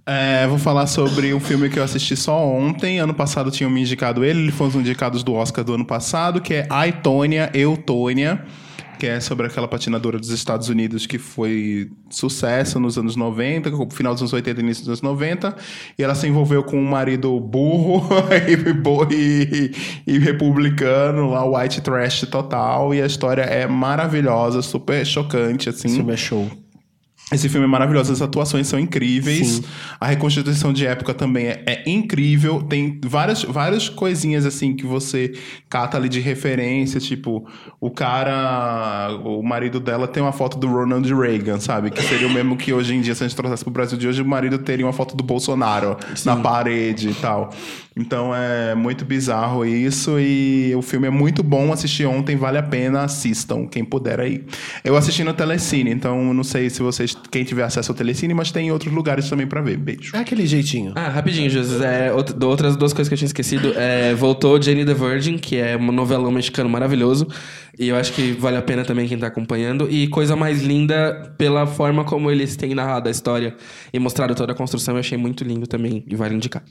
É, 0.06 0.48
vou 0.48 0.58
falar 0.58 0.88
sobre 0.88 1.34
um 1.34 1.40
filme 1.40 1.70
que 1.70 1.78
eu 1.78 1.84
assisti 1.84 2.16
só 2.16 2.48
ontem. 2.48 2.98
Ano 3.00 3.14
passado 3.14 3.52
tinham 3.52 3.70
me 3.70 3.82
indicado 3.82 4.24
ele. 4.24 4.40
Ele 4.40 4.52
foi 4.54 4.68
um 4.68 4.70
dos 4.70 4.80
indicados 4.80 5.22
do 5.22 5.34
Oscar 5.34 5.66
do 5.66 5.74
ano 5.74 5.84
passado, 5.84 6.40
que 6.40 6.54
é 6.54 6.68
I, 6.88 6.94
Tônia, 6.94 7.52
Eu, 7.54 7.76
Tônia. 7.76 8.42
Que 8.98 9.06
é 9.07 9.19
sobre 9.19 9.45
aquela 9.48 9.68
patinadora 9.68 10.18
dos 10.18 10.30
Estados 10.30 10.69
Unidos 10.69 11.06
que 11.06 11.18
foi 11.19 11.90
sucesso 12.10 12.80
nos 12.80 12.98
anos 12.98 13.15
90, 13.15 13.69
no 13.69 13.90
final 13.91 14.14
dos 14.14 14.22
anos 14.24 14.34
80 14.34 14.60
e 14.60 14.64
início 14.64 14.82
dos 14.84 14.90
anos 14.90 15.02
90. 15.02 15.56
E 15.99 16.03
ela 16.03 16.15
se 16.15 16.28
envolveu 16.28 16.64
com 16.64 16.78
um 16.80 16.86
marido 16.90 17.40
burro 17.40 18.07
e, 19.11 19.72
e- 20.07 20.14
e 20.15 20.18
republicano, 20.19 21.30
lá, 21.30 21.45
white 21.45 21.82
trash 21.82 22.22
total. 22.22 22.94
E 22.94 23.02
a 23.02 23.06
história 23.06 23.44
é 23.44 23.68
maravilhosa, 23.68 24.61
super 24.61 25.06
chocante, 25.06 25.69
assim. 25.69 25.88
É 26.11 26.18
show. 26.18 26.49
Esse 27.30 27.49
filme 27.49 27.66
é 27.66 27.68
maravilhoso, 27.68 28.14
as 28.14 28.22
atuações 28.22 28.68
são 28.68 28.80
incríveis. 28.80 29.62
A 29.99 30.08
reconstituição 30.08 30.72
de 30.72 30.86
época 30.86 31.14
também 31.14 31.48
é, 31.48 31.64
é 31.66 31.90
incrível. 31.90 32.62
Tem 32.62 33.02
várias, 33.06 33.44
várias 33.44 33.90
coisinhas 33.90 34.45
assim 34.45 34.74
que 34.74 34.86
você 34.86 35.34
cata 35.70 35.98
ali 35.98 36.08
de 36.08 36.22
referência, 36.22 37.02
tipo, 37.02 37.45
o 37.82 37.91
cara, 37.91 39.10
o 39.26 39.44
marido 39.44 39.78
dela 39.80 40.08
tem 40.08 40.24
uma 40.24 40.32
foto 40.32 40.58
do 40.58 40.68
Ronald 40.68 41.14
Reagan, 41.14 41.60
sabe? 41.60 41.91
Que 41.91 42.02
seria 42.02 42.28
o 42.28 42.32
mesmo 42.32 42.56
que 42.56 42.72
hoje 42.72 42.95
em 42.95 43.02
dia, 43.02 43.14
se 43.14 43.24
a 43.24 43.28
gente 43.28 43.36
trouxesse 43.36 43.64
pro 43.64 43.74
Brasil 43.74 43.98
de 43.98 44.08
hoje, 44.08 44.22
o 44.22 44.26
marido 44.26 44.58
teria 44.60 44.86
uma 44.86 44.94
foto 44.94 45.16
do 45.16 45.24
Bolsonaro 45.24 45.98
na 46.24 46.38
parede 46.38 47.10
e 47.10 47.14
tal. 47.14 47.54
Então 47.99 48.34
é 48.36 48.76
muito 48.76 49.03
bizarro 49.03 49.65
isso 49.65 50.19
e 50.19 50.72
o 50.76 50.82
filme 50.82 51.07
é 51.07 51.10
muito 51.10 51.41
bom. 51.41 51.74
Assisti 51.74 52.06
ontem, 52.06 52.36
vale 52.36 52.57
a 52.57 52.64
pena, 52.64 53.02
assistam, 53.02 53.65
quem 53.68 53.84
puder 53.84 54.19
aí. 54.19 54.44
Eu 54.84 54.95
assisti 54.95 55.24
no 55.24 55.34
Telecine, 55.34 55.90
então 55.91 56.34
não 56.34 56.44
sei 56.44 56.69
se 56.69 56.82
vocês, 56.82 57.18
quem 57.32 57.44
tiver 57.44 57.64
acesso 57.64 57.91
ao 57.91 57.98
Telecine, 57.98 58.34
mas 58.34 58.52
tem 58.52 58.68
em 58.68 58.72
outros 58.72 58.94
lugares 58.94 59.30
também 59.30 59.48
pra 59.48 59.61
ver. 59.61 59.78
Beijo. 59.78 60.15
É 60.15 60.19
aquele 60.19 60.45
jeitinho. 60.45 60.94
Ah, 60.95 61.10
rapidinho, 61.10 61.49
Jesus. 61.49 61.82
É, 61.82 62.10
out- 62.10 62.36
outras 62.45 62.76
duas 62.76 62.94
coisas 62.94 63.07
que 63.10 63.14
eu 63.14 63.18
tinha 63.18 63.28
esquecido. 63.28 63.74
É, 63.76 64.14
voltou 64.14 64.61
Jane 64.61 64.86
the 64.86 64.94
Virgin, 64.94 65.38
que 65.38 65.57
é 65.57 65.76
um 65.76 65.91
novelão 65.91 66.32
mexicano 66.32 66.69
maravilhoso. 66.69 67.28
E 67.80 67.88
eu 67.90 67.95
acho 67.95 68.11
que 68.14 68.32
vale 68.34 68.57
a 68.57 68.61
pena 68.61 68.84
também 68.84 69.07
quem 69.07 69.18
tá 69.18 69.28
acompanhando. 69.28 69.88
E 69.90 70.07
coisa 70.07 70.36
mais 70.36 70.61
linda 70.64 71.34
pela 71.38 71.65
forma 71.65 72.03
como 72.03 72.30
eles 72.32 72.56
têm 72.56 72.74
narrado 72.76 73.07
a 73.07 73.11
história 73.11 73.56
e 73.94 73.99
mostrado 73.99 74.34
toda 74.36 74.52
a 74.52 74.56
construção. 74.56 74.95
Eu 74.95 74.99
achei 74.99 75.18
muito 75.18 75.44
lindo 75.44 75.65
também 75.68 76.03
e 76.07 76.15
vale 76.15 76.36
indicar. 76.36 76.64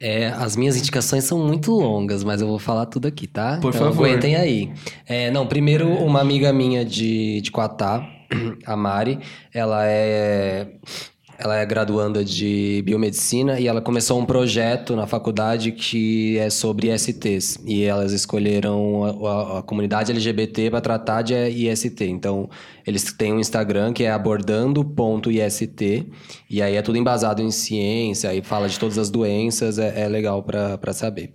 É, 0.00 0.28
as 0.28 0.56
minhas 0.56 0.76
indicações 0.76 1.24
são 1.24 1.38
muito 1.38 1.70
longas, 1.72 2.24
mas 2.24 2.40
eu 2.40 2.48
vou 2.48 2.58
falar 2.58 2.86
tudo 2.86 3.06
aqui, 3.06 3.26
tá? 3.26 3.58
Por 3.60 3.74
então, 3.74 3.86
favor. 3.88 4.06
aguentem 4.06 4.36
aí. 4.36 4.72
É, 5.06 5.30
não, 5.30 5.46
primeiro, 5.46 5.88
uma 5.88 6.20
amiga 6.20 6.52
minha 6.52 6.84
de, 6.84 7.40
de 7.40 7.50
Quatá, 7.50 8.06
a 8.66 8.76
Mari, 8.76 9.18
ela 9.52 9.86
é. 9.86 10.68
Ela 11.36 11.58
é 11.58 11.66
graduanda 11.66 12.24
de 12.24 12.80
biomedicina 12.84 13.58
e 13.58 13.66
ela 13.66 13.80
começou 13.80 14.20
um 14.20 14.24
projeto 14.24 14.94
na 14.94 15.06
faculdade 15.06 15.72
que 15.72 16.38
é 16.38 16.48
sobre 16.48 16.92
ISTs. 16.94 17.58
E 17.66 17.82
elas 17.82 18.12
escolheram 18.12 19.04
a, 19.04 19.08
a- 19.30 19.58
a 19.58 19.62
comunidade 19.62 20.12
LGBT 20.12 20.70
para 20.70 20.80
tratar 20.80 21.22
de 21.22 21.34
IST. 21.34 22.04
Então, 22.04 22.48
eles 22.86 23.12
têm 23.12 23.32
um 23.32 23.40
Instagram 23.40 23.92
que 23.92 24.04
é 24.04 24.10
abordando.ist. 24.12 26.06
E 26.48 26.62
aí 26.62 26.76
é 26.76 26.82
tudo 26.82 26.98
embasado 26.98 27.42
em 27.42 27.50
ciência, 27.50 28.30
aí 28.30 28.40
fala 28.42 28.68
de 28.68 28.78
todas 28.78 28.96
as 28.96 29.10
doenças, 29.10 29.78
é, 29.78 30.02
é 30.02 30.08
legal 30.08 30.42
para 30.42 30.92
saber. 30.92 31.32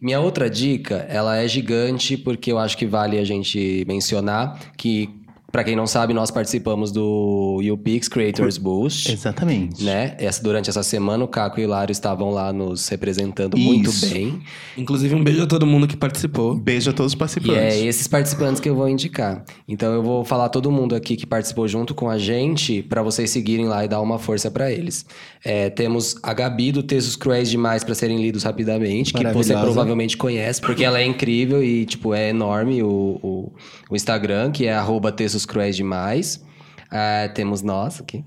Minha 0.00 0.20
outra 0.20 0.48
dica, 0.50 1.06
ela 1.08 1.36
é 1.36 1.48
gigante 1.48 2.16
porque 2.16 2.52
eu 2.52 2.58
acho 2.58 2.76
que 2.76 2.86
vale 2.86 3.18
a 3.18 3.24
gente 3.24 3.84
mencionar 3.88 4.58
que, 4.76 5.08
para 5.50 5.62
quem 5.64 5.76
não 5.76 5.86
sabe, 5.86 6.12
nós 6.12 6.30
participamos 6.30 6.90
do 6.90 7.60
UPix 7.72 8.08
Creators 8.08 8.58
Boost. 8.58 9.10
Exatamente. 9.12 9.82
Né? 9.82 10.14
Essa, 10.18 10.42
durante 10.42 10.68
essa 10.68 10.82
semana, 10.82 11.24
o 11.24 11.28
Caco 11.28 11.60
e 11.60 11.62
o 11.62 11.64
Hilário 11.64 11.92
estavam 11.92 12.30
lá 12.30 12.52
nos 12.52 12.88
representando 12.88 13.56
muito 13.56 13.90
Isso. 13.90 14.12
bem. 14.12 14.40
Inclusive, 14.76 15.14
um 15.14 15.22
beijo 15.22 15.42
a 15.42 15.46
todo 15.46 15.66
mundo 15.66 15.86
que 15.86 15.96
participou. 15.96 16.56
Beijo 16.56 16.90
a 16.90 16.92
todos 16.92 17.12
os 17.12 17.16
E 17.16 17.18
participantes. 17.18 17.56
é 17.62 17.80
esses 17.86 18.06
participantes 18.08 18.60
que 18.60 18.68
eu 18.68 18.74
vou 18.74 18.88
indicar. 18.88 19.44
Então 19.68 19.92
eu 19.94 20.02
vou 20.02 20.24
falar 20.24 20.48
todo 20.48 20.70
mundo 20.70 20.94
aqui 20.94 21.16
que 21.16 21.26
participou 21.26 21.66
junto 21.68 21.94
com 21.94 22.10
a 22.10 22.18
gente 22.18 22.82
para 22.82 23.02
vocês 23.02 23.30
seguirem 23.30 23.66
lá 23.66 23.84
e 23.84 23.88
dar 23.88 24.00
uma 24.00 24.18
força 24.18 24.50
para 24.50 24.70
eles. 24.70 25.06
É, 25.44 25.70
temos 25.70 26.16
a 26.22 26.34
Gabi 26.34 26.72
do 26.72 26.82
Textos 26.82 27.14
Cruéis 27.14 27.48
Demais 27.48 27.84
para 27.84 27.94
serem 27.94 28.20
lidos 28.20 28.42
rapidamente, 28.42 29.12
que 29.12 29.24
você 29.32 29.52
provavelmente 29.54 30.16
conhece, 30.16 30.60
porque 30.60 30.84
ela 30.84 31.00
é 31.00 31.04
incrível 31.06 31.62
e 31.62 31.84
tipo 31.86 32.12
é 32.12 32.30
enorme 32.30 32.82
o, 32.82 32.88
o, 33.22 33.52
o 33.88 33.96
Instagram, 33.96 34.50
que 34.50 34.66
é 34.66 34.74
arroba 34.74 35.12
Textos 35.12 35.35
Cruéis 35.44 35.76
Demais. 35.76 36.42
Ah, 36.90 37.28
temos 37.34 37.62
nós 37.62 38.00
aqui. 38.00 38.24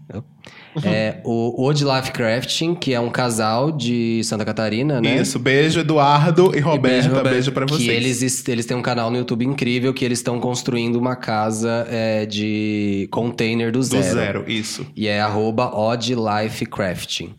É, 0.83 1.21
o 1.23 1.61
Old 1.63 1.83
Life 1.83 2.11
Crafting, 2.11 2.75
que 2.75 2.93
é 2.93 2.99
um 2.99 3.09
casal 3.09 3.71
de 3.71 4.21
Santa 4.23 4.43
Catarina, 4.45 4.99
né? 5.01 5.21
Isso, 5.21 5.39
beijo 5.39 5.79
Eduardo 5.79 6.51
e 6.55 6.59
Roberta, 6.59 7.07
Roberta. 7.07 7.29
beijo 7.29 7.51
pra 7.51 7.65
vocês. 7.65 7.83
Que 7.83 7.89
eles, 7.89 8.47
eles 8.47 8.65
têm 8.65 8.75
um 8.75 8.81
canal 8.81 9.09
no 9.09 9.17
YouTube 9.17 9.45
incrível 9.45 9.93
que 9.93 10.03
eles 10.03 10.19
estão 10.19 10.39
construindo 10.39 10.97
uma 10.97 11.15
casa 11.15 11.87
é, 11.89 12.25
de 12.25 13.07
container 13.11 13.71
do 13.71 13.79
do 13.79 13.83
zero. 13.85 14.03
zero, 14.03 14.43
isso. 14.45 14.85
E 14.95 15.07
é 15.07 15.21
arroba 15.21 15.73
Odd 15.73 16.13
Life 16.15 16.65
Crafting. 16.65 17.33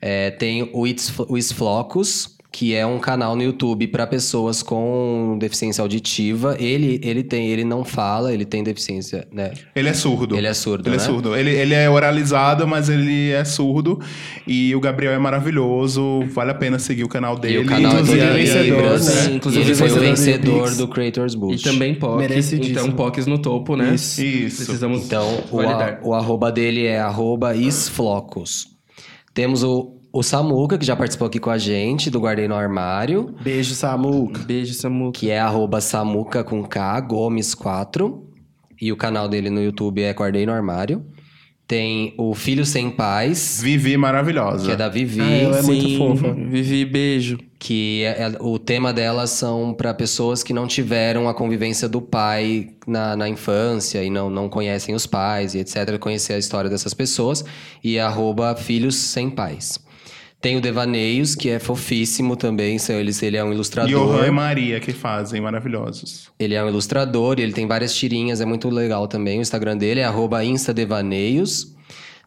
É, 0.00 0.30
tem 0.30 0.70
o 0.72 0.86
It's, 0.86 1.12
o 1.28 1.36
It's 1.36 1.52
Flocos, 1.52 2.35
que 2.58 2.74
é 2.74 2.86
um 2.86 2.98
canal 2.98 3.36
no 3.36 3.42
YouTube 3.42 3.86
para 3.88 4.06
pessoas 4.06 4.62
com 4.62 5.36
deficiência 5.38 5.82
auditiva. 5.82 6.56
Ele, 6.58 6.98
ele 7.02 7.22
tem, 7.22 7.48
ele 7.48 7.64
não 7.64 7.84
fala, 7.84 8.32
ele 8.32 8.46
tem 8.46 8.64
deficiência, 8.64 9.28
né? 9.30 9.52
Ele 9.74 9.90
é 9.90 9.92
surdo. 9.92 10.34
Ele 10.34 10.46
é 10.46 10.54
surdo, 10.54 10.88
Ele 10.88 10.96
né? 10.96 11.02
é 11.02 11.04
surdo. 11.06 11.36
Ele, 11.36 11.50
ele 11.50 11.74
é 11.74 11.90
oralizado, 11.90 12.66
mas 12.66 12.88
ele 12.88 13.30
é 13.30 13.44
surdo. 13.44 14.00
E 14.46 14.74
o 14.74 14.80
Gabriel 14.80 15.12
é 15.12 15.18
maravilhoso. 15.18 16.22
Vale 16.32 16.52
a 16.52 16.54
pena 16.54 16.78
seguir 16.78 17.04
o 17.04 17.08
canal 17.10 17.38
dele. 17.38 17.56
E 17.56 17.58
o 17.58 17.66
canal 17.66 17.92
é 17.92 18.00
Inclusive, 18.00 18.24
em 18.24 18.32
vencedor, 18.32 18.64
Libras. 18.80 19.06
né? 19.26 19.32
E 19.32 19.36
Inclusive, 19.36 19.64
ele 19.66 19.74
foi 19.74 19.90
o 19.90 20.00
vencedor 20.00 20.74
do 20.76 20.88
Creators 20.88 21.34
E 21.34 21.36
Boost. 21.36 21.62
também 21.70 21.94
POC. 21.94 22.18
Merecidíssimo. 22.20 22.78
Então, 22.80 22.92
POCs 22.92 23.26
no 23.26 23.36
topo, 23.38 23.76
né? 23.76 23.94
Isso. 23.94 24.22
Isso. 24.24 24.56
Precisamos 24.64 25.04
Então, 25.04 25.44
o, 25.50 25.60
a- 25.60 25.98
o 26.02 26.14
arroba 26.14 26.50
dele 26.50 26.86
é 26.86 26.98
arroba 27.00 27.54
isflocos. 27.54 28.74
Temos 29.34 29.62
o, 29.62 29.95
o 30.18 30.22
Samuca, 30.22 30.78
que 30.78 30.84
já 30.86 30.96
participou 30.96 31.26
aqui 31.28 31.38
com 31.38 31.50
a 31.50 31.58
gente, 31.58 32.10
do 32.10 32.18
Guardei 32.20 32.48
no 32.48 32.54
Armário, 32.54 33.34
Beijo, 33.42 33.74
Samuca. 33.74 34.40
Beijo, 34.42 34.74
Samuca. 34.74 35.18
que 35.18 35.30
é 35.30 35.38
arroba 35.38 35.80
Samuca 35.80 36.42
com 36.44 36.62
K, 36.64 37.00
Gomes 37.00 37.54
4. 37.54 38.22
E 38.80 38.92
o 38.92 38.96
canal 38.96 39.28
dele 39.28 39.48
no 39.50 39.62
YouTube 39.62 40.02
é 40.02 40.12
Guardei 40.12 40.44
no 40.46 40.52
Armário. 40.52 41.04
Tem 41.68 42.14
o 42.16 42.32
Filho 42.34 42.64
Sem 42.64 42.90
Pais, 42.90 43.58
Vivi 43.60 43.96
maravilhosa. 43.96 44.66
que 44.66 44.70
é 44.70 44.76
da 44.76 44.88
Vivi. 44.88 45.20
Ah, 45.20 45.30
ela 45.30 45.58
é 45.58 45.62
muito 45.62 45.88
Sim, 45.88 45.98
fofa. 45.98 46.32
Vivi, 46.32 46.84
beijo. 46.84 47.38
que 47.58 48.02
é- 48.04 48.22
é- 48.22 48.36
o 48.40 48.56
tema 48.58 48.92
delas 48.92 49.30
são 49.30 49.74
para 49.74 49.92
pessoas 49.92 50.42
que 50.44 50.52
não 50.52 50.66
tiveram 50.68 51.28
a 51.28 51.34
convivência 51.34 51.88
do 51.88 52.00
pai 52.00 52.68
na, 52.86 53.16
na 53.16 53.28
infância 53.28 54.04
e 54.04 54.10
não, 54.10 54.30
não 54.30 54.48
conhecem 54.48 54.94
os 54.94 55.06
pais 55.06 55.54
e 55.54 55.58
etc. 55.58 55.98
Conhecer 55.98 56.34
a 56.34 56.38
história 56.38 56.70
dessas 56.70 56.94
pessoas. 56.94 57.44
E 57.82 57.96
é 57.96 58.02
arroba 58.02 58.54
Filhos 58.54 58.94
Sem 58.94 59.28
Pais. 59.28 59.84
Tem 60.40 60.56
o 60.56 60.60
Devaneios, 60.60 61.34
que 61.34 61.48
é 61.48 61.58
fofíssimo 61.58 62.36
também. 62.36 62.78
são 62.78 62.94
eles- 62.96 63.22
Ele 63.22 63.36
é 63.36 63.42
um 63.44 63.52
ilustrador. 63.52 63.90
Johan 63.90 64.26
e 64.26 64.30
Maria 64.30 64.78
que 64.80 64.92
fazem, 64.92 65.40
maravilhosos. 65.40 66.28
Ele 66.38 66.54
é 66.54 66.62
um 66.62 66.68
ilustrador 66.68 67.38
e 67.38 67.42
ele 67.42 67.52
tem 67.52 67.66
várias 67.66 67.94
tirinhas, 67.94 68.40
é 68.40 68.44
muito 68.44 68.68
legal 68.68 69.08
também. 69.08 69.38
O 69.38 69.42
Instagram 69.42 69.76
dele 69.76 70.00
é 70.00 70.04
arroba 70.04 70.44
instadevaneios. 70.44 71.74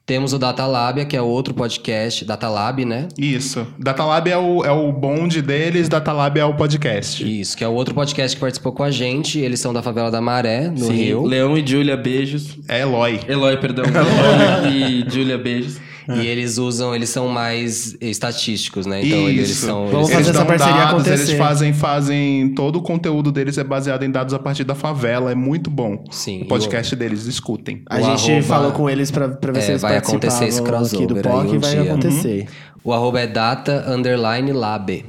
Temos 0.05 0.33
o 0.33 0.39
Datalabia, 0.39 1.05
que 1.05 1.15
é 1.15 1.21
outro 1.21 1.53
podcast, 1.53 2.25
Datalab, 2.25 2.83
né? 2.83 3.07
Isso. 3.15 3.67
Datalab 3.77 4.27
é 4.27 4.35
o, 4.35 4.65
é 4.65 4.71
o 4.71 4.91
bonde 4.91 5.39
deles, 5.39 5.87
Datalab 5.87 6.35
é 6.39 6.43
o 6.43 6.55
podcast. 6.55 7.23
Isso, 7.23 7.55
que 7.55 7.63
é 7.63 7.67
o 7.67 7.73
outro 7.73 7.93
podcast 7.93 8.35
que 8.35 8.41
participou 8.41 8.71
com 8.71 8.81
a 8.81 8.89
gente. 8.89 9.37
Eles 9.37 9.59
são 9.59 9.71
da 9.71 9.83
favela 9.83 10.09
da 10.09 10.19
Maré, 10.19 10.67
no 10.67 10.85
Sim. 10.87 10.93
Rio. 10.93 11.25
Leão 11.25 11.55
e 11.55 11.63
Júlia, 11.65 11.95
beijos. 11.95 12.57
É 12.67 12.81
Eloy. 12.81 13.19
Eloy, 13.27 13.55
perdão. 13.57 13.85
Eloy 14.65 15.03
e 15.05 15.05
Júlia, 15.07 15.37
beijos. 15.37 15.77
E 16.15 16.25
eles 16.27 16.57
usam, 16.57 16.95
eles 16.95 17.09
são 17.09 17.27
mais 17.27 17.95
estatísticos, 18.01 18.85
né? 18.85 19.05
Então 19.05 19.29
eles 19.29 19.49
Isso. 19.49 19.65
são. 19.65 19.87
Vamos 19.87 20.09
eles- 20.09 20.09
fazer 20.09 20.15
eles 20.15 20.27
essa 20.29 20.37
dão 20.39 20.45
parceria 20.47 20.73
dados, 20.75 20.93
acontecer. 20.93 21.31
Eles 21.31 21.37
fazem, 21.37 21.73
fazem. 21.73 22.53
Todo 22.55 22.77
o 22.77 22.81
conteúdo 22.81 23.31
deles 23.31 23.57
é 23.57 23.63
baseado 23.63 24.03
em 24.03 24.11
dados 24.11 24.33
a 24.33 24.39
partir 24.39 24.63
da 24.63 24.75
favela. 24.75 25.31
É 25.31 25.35
muito 25.35 25.69
bom. 25.69 26.03
Sim, 26.11 26.41
O 26.41 26.45
podcast 26.45 26.95
deles, 26.95 27.25
escutem. 27.25 27.81
A 27.89 27.97
O 27.99 28.01
gente 28.03 28.31
arroba- 28.31 28.47
falou 28.47 28.71
com 28.71 28.89
eles 28.89 29.11
pra, 29.11 29.29
pra 29.29 29.51
ver 29.51 29.59
É, 29.59 29.61
se 29.61 29.71
eles 29.71 29.81
vai 29.81 29.97
acontecer 29.97 30.45
esse 30.45 30.61
participavam 30.61 30.85
aqui 30.87 31.05
do 31.07 31.15
crossover 31.15 31.41
aí 31.41 31.43
POC 31.43 31.53
e 31.53 31.57
um 31.57 31.59
vai 31.61 31.71
dia. 31.71 31.91
acontecer. 31.93 32.47
O 32.83 32.93
arroba 32.93 33.19
é 33.19 33.27
data 33.27 33.85
underline 33.87 34.51
lab. 34.51 35.05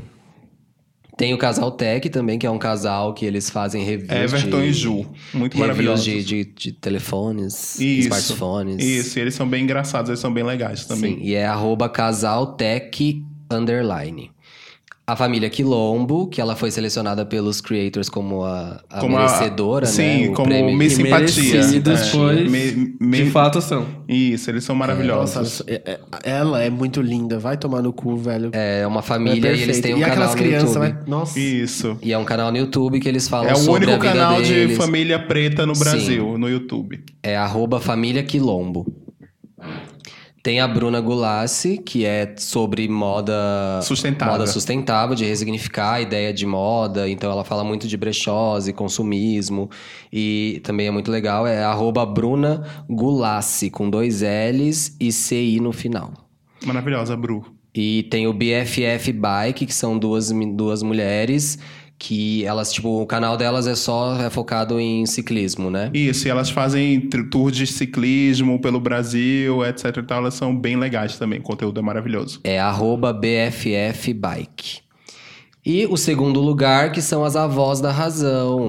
Tem 1.20 1.34
o 1.34 1.36
Casal 1.38 1.70
Tech 1.72 2.08
também, 2.08 2.38
que 2.38 2.46
é 2.46 2.50
um 2.50 2.56
casal 2.56 3.12
que 3.12 3.26
eles 3.26 3.50
fazem 3.50 3.84
reviews. 3.84 4.10
Everton 4.10 4.62
de, 4.62 4.68
e 4.68 4.72
Ju. 4.72 5.06
Muito 5.34 5.52
Reviews 5.52 5.58
maravilhosos. 5.58 6.04
de, 6.06 6.24
de, 6.24 6.44
de 6.46 6.72
telefones, 6.72 7.78
Isso. 7.78 8.08
smartphones. 8.08 8.82
Isso, 8.82 9.18
e 9.18 9.20
eles 9.20 9.34
são 9.34 9.46
bem 9.46 9.64
engraçados, 9.64 10.08
eles 10.08 10.18
são 10.18 10.32
bem 10.32 10.42
legais 10.42 10.86
também. 10.86 11.16
Sim, 11.16 11.22
e 11.22 11.34
é 11.34 11.44
arroba 11.44 11.90
casaltech 11.90 13.22
underline. 13.50 14.30
A 15.10 15.16
família 15.16 15.50
Quilombo, 15.50 16.28
que 16.28 16.40
ela 16.40 16.54
foi 16.54 16.70
selecionada 16.70 17.26
pelos 17.26 17.60
creators 17.60 18.08
como 18.08 18.44
a, 18.44 18.80
a 18.88 19.00
Como 19.00 19.16
a- 19.16 19.22
merecedora, 19.22 19.86
né? 19.86 19.92
sim, 19.92 20.28
O 20.28 20.32
como 20.34 20.48
prêmio- 20.48 20.76
Miss 20.76 20.92
E 20.92 20.96
Simpatia. 20.96 21.52
merecidos, 21.52 22.14
É. 22.14 22.48
Me- 22.48 22.94
me- 23.00 23.24
de 23.24 23.30
fato 23.30 23.60
são. 23.60 23.86
Isso, 24.08 24.48
eles 24.50 24.62
são 24.62 24.76
maravilhosos. 24.76 25.34
Nossa, 25.34 25.64
é- 25.66 25.82
é- 25.84 26.00
ela 26.22 26.62
é 26.62 26.70
muito 26.70 27.02
linda. 27.02 27.40
Vai 27.40 27.56
tomar 27.56 27.82
no 27.82 27.92
cu, 27.92 28.16
velho. 28.16 28.50
É 28.52 28.86
uma 28.86 29.00
É 29.00 29.02
família 29.02 29.52
e 29.52 29.62
eles 29.62 29.80
têm 29.80 29.94
um 29.94 29.98
e 29.98 30.00
canal 30.00 30.12
aquelas 30.14 30.30
no 30.30 30.36
crianças, 30.36 30.74
YouTube. 30.76 30.88
né? 30.92 31.02
Nossa. 31.08 31.40
Isso. 31.40 31.98
E 32.02 32.12
é 32.12 32.18
um 32.18 32.24
canal 32.24 32.52
no 32.52 32.58
YouTube 32.58 33.00
que 33.00 33.08
eles 33.08 33.26
falam 33.26 33.48
É 33.50 33.52
o 33.52 33.56
sobre 33.56 33.86
único 33.86 33.92
a 33.92 33.98
vida 33.98 34.12
canal 34.12 34.40
de 34.40 34.76
família 34.76 35.18
preta 35.18 35.66
no 35.66 35.74
Sim. 35.74 35.82
Brasil, 35.82 36.38
no 36.38 36.48
YouTube. 36.48 37.00
É 37.20 37.36
arroba 37.36 37.80
família 37.80 38.22
Quilombo. 38.22 38.86
Tem 40.42 40.58
a 40.58 40.66
Bruna 40.66 41.00
Gulassi, 41.00 41.76
que 41.76 42.06
é 42.06 42.34
sobre 42.38 42.88
moda 42.88 43.80
Sustentável. 43.82 44.32
moda 44.34 44.46
sustentável, 44.46 45.14
de 45.14 45.24
resignificar 45.24 45.94
a 45.94 46.00
ideia 46.00 46.32
de 46.32 46.46
moda. 46.46 47.08
Então 47.08 47.30
ela 47.30 47.44
fala 47.44 47.62
muito 47.62 47.86
de 47.86 47.96
brechós 47.96 48.66
e 48.66 48.72
consumismo. 48.72 49.68
E 50.10 50.60
também 50.64 50.86
é 50.86 50.90
muito 50.90 51.10
legal, 51.10 51.46
é 51.46 51.62
arroba 51.62 52.06
Bruna 52.06 52.64
Gulassi, 52.88 53.68
com 53.68 53.90
dois 53.90 54.22
L's 54.22 54.96
e 54.98 55.12
CI 55.12 55.60
no 55.60 55.72
final. 55.72 56.12
Maravilhosa, 56.64 57.14
Bru. 57.16 57.44
E 57.74 58.04
tem 58.10 58.26
o 58.26 58.32
BFF 58.32 59.12
Bike, 59.12 59.66
que 59.66 59.74
são 59.74 59.98
duas, 59.98 60.32
duas 60.56 60.82
mulheres 60.82 61.58
que 62.02 62.42
elas, 62.46 62.72
tipo, 62.72 63.02
o 63.02 63.06
canal 63.06 63.36
delas 63.36 63.66
é 63.66 63.74
só 63.74 64.16
é 64.16 64.30
focado 64.30 64.80
em 64.80 65.04
ciclismo, 65.04 65.70
né? 65.70 65.90
Isso, 65.92 66.26
e 66.26 66.30
elas 66.30 66.48
fazem 66.48 66.98
tr- 66.98 67.28
tour 67.30 67.50
de 67.50 67.66
ciclismo 67.66 68.58
pelo 68.58 68.80
Brasil, 68.80 69.62
etc 69.66 69.98
e 69.98 70.02
tal. 70.02 70.18
Elas 70.20 70.34
são 70.34 70.56
bem 70.56 70.76
legais 70.76 71.18
também, 71.18 71.40
o 71.40 71.42
conteúdo 71.42 71.78
é 71.78 71.82
maravilhoso. 71.82 72.40
É 72.42 72.58
arroba 72.58 73.12
BFF 73.12 74.14
Bike. 74.14 74.78
E 75.64 75.86
o 75.90 75.96
segundo 75.98 76.40
lugar, 76.40 76.90
que 76.90 77.02
são 77.02 77.22
as 77.22 77.36
avós 77.36 77.82
da 77.82 77.92
razão. 77.92 78.68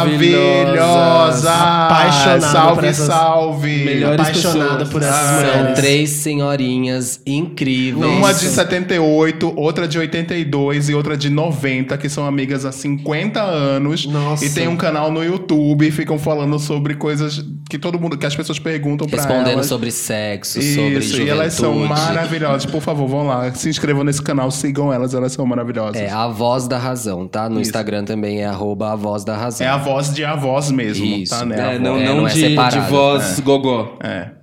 Maravilhosa! 0.00 1.50
Apaixonado 1.52 2.40
Salve, 2.52 2.74
por 2.76 2.84
essas- 2.84 3.06
salve! 3.06 3.84
Melhores 3.84 4.20
Apaixonada 4.20 4.70
pessoas. 4.70 4.88
por 4.88 5.02
essas 5.02 5.14
Ah, 5.14 5.40
São 5.40 5.58
mulheres. 5.58 5.78
três 5.78 6.10
senhorinhas 6.10 7.20
incríveis. 7.26 8.10
Uma 8.16 8.32
de 8.32 8.46
78, 8.46 9.52
outra 9.54 9.86
de 9.86 9.98
82 9.98 10.88
e 10.88 10.94
outra 10.94 11.14
de 11.14 11.28
90, 11.28 11.98
que 11.98 12.08
são 12.08 12.24
amigas 12.26 12.64
há 12.64 12.72
50 12.72 13.42
anos. 13.42 14.06
Nossa. 14.06 14.42
E 14.44 14.50
tem 14.50 14.66
um 14.66 14.76
canal 14.76 15.10
no 15.12 15.22
YouTube 15.22 15.86
e 15.86 15.90
ficam 15.90 16.18
falando 16.18 16.58
sobre 16.58 16.94
coisas 16.94 17.44
que 17.68 17.78
todo 17.78 18.00
mundo, 18.00 18.16
que 18.16 18.24
as 18.26 18.34
pessoas 18.34 18.58
perguntam 18.58 19.06
pra 19.06 19.18
Respondendo 19.18 19.48
elas. 19.52 19.66
sobre 19.66 19.90
sexo, 19.90 20.54
sobre 20.54 20.64
Isso, 20.70 20.74
juventude. 21.10 21.22
e 21.22 21.28
elas 21.28 21.52
são 21.52 21.74
maravilhosas. 21.86 22.64
Por 22.66 22.80
favor, 22.80 23.06
vão 23.06 23.26
lá, 23.26 23.52
se 23.52 23.68
inscrevam 23.68 24.02
nesse 24.04 24.22
canal, 24.22 24.50
sigam 24.50 24.90
elas, 24.92 25.12
elas 25.14 25.32
são 25.32 25.49
maravilhosas. 25.50 26.00
É 26.00 26.10
a 26.10 26.26
voz 26.28 26.66
da 26.66 26.78
razão, 26.78 27.28
tá? 27.28 27.48
No 27.48 27.60
Isso. 27.60 27.70
Instagram 27.70 28.04
também 28.04 28.40
é 28.40 28.46
arroba 28.46 28.92
a 28.92 28.96
voz 28.96 29.24
da 29.24 29.36
razão. 29.36 29.66
É 29.66 29.70
a 29.70 29.76
voz 29.76 30.14
de 30.14 30.24
avós 30.24 30.70
mesmo, 30.70 31.04
Isso. 31.04 31.38
tá? 31.38 31.44
Né? 31.44 31.58
É, 31.58 31.76
A 31.76 31.78
não, 31.78 31.92
voz. 31.92 32.02
É, 32.02 32.06
não, 32.06 32.16
não 32.16 32.28
é 32.28 32.32
de, 32.32 32.40
separado. 32.40 32.80
de 32.80 32.90
voz 32.90 33.40
gogó. 33.40 33.98
É. 34.02 34.39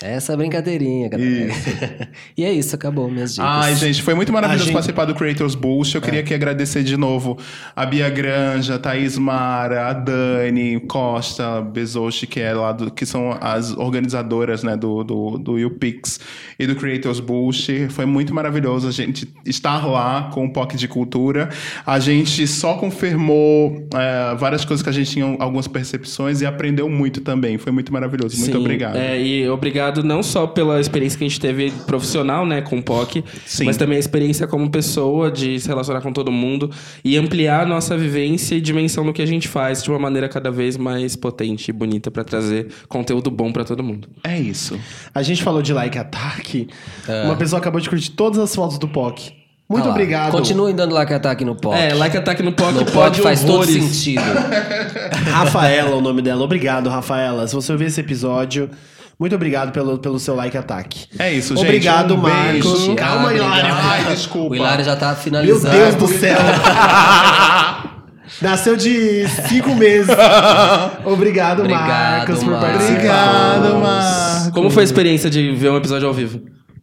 Essa 0.00 0.36
brincadeirinha, 0.36 1.08
galera. 1.08 1.52
e 2.36 2.44
é 2.44 2.52
isso, 2.52 2.74
acabou 2.74 3.10
minhas 3.10 3.34
dicas. 3.34 3.48
Ai, 3.48 3.74
gente, 3.74 4.00
foi 4.00 4.14
muito 4.14 4.32
maravilhoso 4.32 4.66
gente- 4.66 4.74
participar 4.74 5.04
do 5.06 5.14
Creators 5.14 5.56
Boost. 5.56 5.96
Eu 5.96 6.00
queria 6.00 6.20
aqui 6.20 6.32
agradecer 6.32 6.84
de 6.84 6.96
novo 6.96 7.36
a 7.74 7.84
Bia 7.84 8.08
Granja, 8.08 8.76
a 8.76 8.78
Thaís 8.78 9.18
Mara, 9.18 9.88
a 9.88 9.92
Dani 9.92 10.78
Costa, 10.86 11.60
Bezoshi, 11.60 12.28
que 12.28 12.38
é 12.38 12.52
lá 12.52 12.70
do, 12.70 12.92
que 12.92 13.04
são 13.04 13.36
as 13.40 13.76
organizadoras 13.76 14.62
né, 14.62 14.76
do, 14.76 15.02
do, 15.02 15.36
do 15.36 15.66
UPix 15.66 16.20
e 16.58 16.66
do 16.66 16.76
Creators 16.76 17.18
Boost. 17.18 17.88
Foi 17.90 18.06
muito 18.06 18.32
maravilhoso 18.32 18.86
a 18.86 18.92
gente 18.92 19.28
estar 19.44 19.84
lá 19.84 20.30
com 20.32 20.44
o 20.44 20.52
POC 20.52 20.76
de 20.76 20.86
Cultura. 20.86 21.48
A 21.84 21.98
gente 21.98 22.46
só 22.46 22.74
confirmou 22.74 23.88
é, 23.94 24.36
várias 24.36 24.64
coisas 24.64 24.80
que 24.82 24.88
a 24.88 24.92
gente 24.92 25.10
tinha 25.10 25.24
algumas 25.40 25.66
percepções 25.66 26.40
e 26.40 26.46
aprendeu 26.46 26.88
muito 26.88 27.20
também. 27.20 27.58
Foi 27.58 27.72
muito 27.72 27.92
maravilhoso. 27.92 28.36
Muito 28.38 28.52
Sim, 28.52 28.58
obrigado. 28.58 28.96
é, 28.96 29.20
e 29.20 29.48
obrigado 29.48 29.87
não 29.96 30.22
só 30.22 30.46
pela 30.46 30.80
experiência 30.80 31.18
que 31.18 31.24
a 31.24 31.28
gente 31.28 31.40
teve 31.40 31.70
profissional, 31.86 32.46
né, 32.46 32.60
com 32.60 32.78
o 32.78 32.82
POC, 32.82 33.24
Sim. 33.46 33.64
mas 33.64 33.76
também 33.76 33.96
a 33.96 34.00
experiência 34.00 34.46
como 34.46 34.70
pessoa 34.70 35.30
de 35.30 35.58
se 35.58 35.68
relacionar 35.68 36.00
com 36.00 36.12
todo 36.12 36.30
mundo 36.30 36.70
e 37.04 37.16
ampliar 37.16 37.62
a 37.62 37.66
nossa 37.66 37.96
vivência 37.96 38.54
e 38.54 38.60
dimensão 38.60 39.04
do 39.04 39.12
que 39.12 39.22
a 39.22 39.26
gente 39.26 39.48
faz 39.48 39.82
de 39.82 39.90
uma 39.90 39.98
maneira 39.98 40.28
cada 40.28 40.50
vez 40.50 40.76
mais 40.76 41.16
potente 41.16 41.68
e 41.68 41.72
bonita 41.72 42.10
pra 42.10 42.24
trazer 42.24 42.68
conteúdo 42.88 43.30
bom 43.30 43.52
pra 43.52 43.64
todo 43.64 43.82
mundo. 43.82 44.08
É 44.24 44.38
isso. 44.38 44.78
A 45.14 45.22
gente 45.22 45.42
falou 45.42 45.62
de 45.62 45.72
like 45.72 45.98
attack. 45.98 46.68
É. 47.08 47.24
Uma 47.24 47.36
pessoa 47.36 47.58
acabou 47.58 47.80
de 47.80 47.88
curtir 47.88 48.10
todas 48.12 48.38
as 48.38 48.54
fotos 48.54 48.78
do 48.78 48.88
POC. 48.88 49.38
Muito 49.68 49.86
Ah 49.86 49.90
obrigado. 49.90 50.32
Continuem 50.32 50.74
dando 50.74 50.94
like 50.94 51.12
ataque 51.12 51.44
no 51.44 51.54
pop. 51.54 51.76
É, 51.76 51.92
like 51.92 52.16
ataque 52.16 52.42
no 52.42 52.52
POC 52.52 52.72
no 52.72 52.84
pode 52.86 52.92
pop 52.92 53.22
faz 53.22 53.42
todo 53.44 53.56
horrores. 53.56 53.84
sentido. 53.84 54.22
Rafaela, 55.30 55.94
o 55.96 56.00
nome 56.00 56.22
dela. 56.22 56.42
Obrigado, 56.42 56.88
Rafaela. 56.88 57.46
Se 57.46 57.54
você 57.54 57.70
ouvir 57.72 57.86
esse 57.86 58.00
episódio, 58.00 58.70
muito 59.18 59.34
obrigado 59.34 59.72
pelo, 59.72 59.98
pelo 59.98 60.18
seu 60.18 60.34
like 60.34 60.56
attack. 60.56 61.06
É 61.18 61.32
isso, 61.32 61.54
gente. 61.56 61.64
Obrigado, 61.64 62.14
Um 62.14 62.20
beijo. 62.22 62.68
Marcos. 62.68 62.94
Calma, 62.96 63.28
Ah, 63.30 63.34
Hilário. 63.34 63.74
Ai, 63.74 64.04
desculpa. 64.14 64.52
O 64.52 64.56
Hilário 64.56 64.84
já 64.84 64.94
tá 64.96 65.08
Meu 65.08 65.16
finalizando. 65.16 65.74
Deus 65.76 65.94
do 65.96 66.08
céu. 66.08 66.38
Nasceu 68.40 68.76
de 68.76 69.26
cinco 69.48 69.74
meses. 69.74 70.08
Obrigado, 71.04 71.60
Obrigado, 71.60 71.88
Marcos, 71.88 72.38
por 72.44 72.50
Marcos. 72.52 72.68
participar. 72.70 73.56
Obrigado, 73.56 73.78
Marcos. 73.80 74.50
Como 74.52 74.70
foi 74.70 74.82
a 74.82 74.84
experiência 74.84 75.28
de 75.28 75.52
ver 75.54 75.70
um 75.70 75.76
episódio 75.76 76.06
ao 76.06 76.14
vivo? 76.14 76.40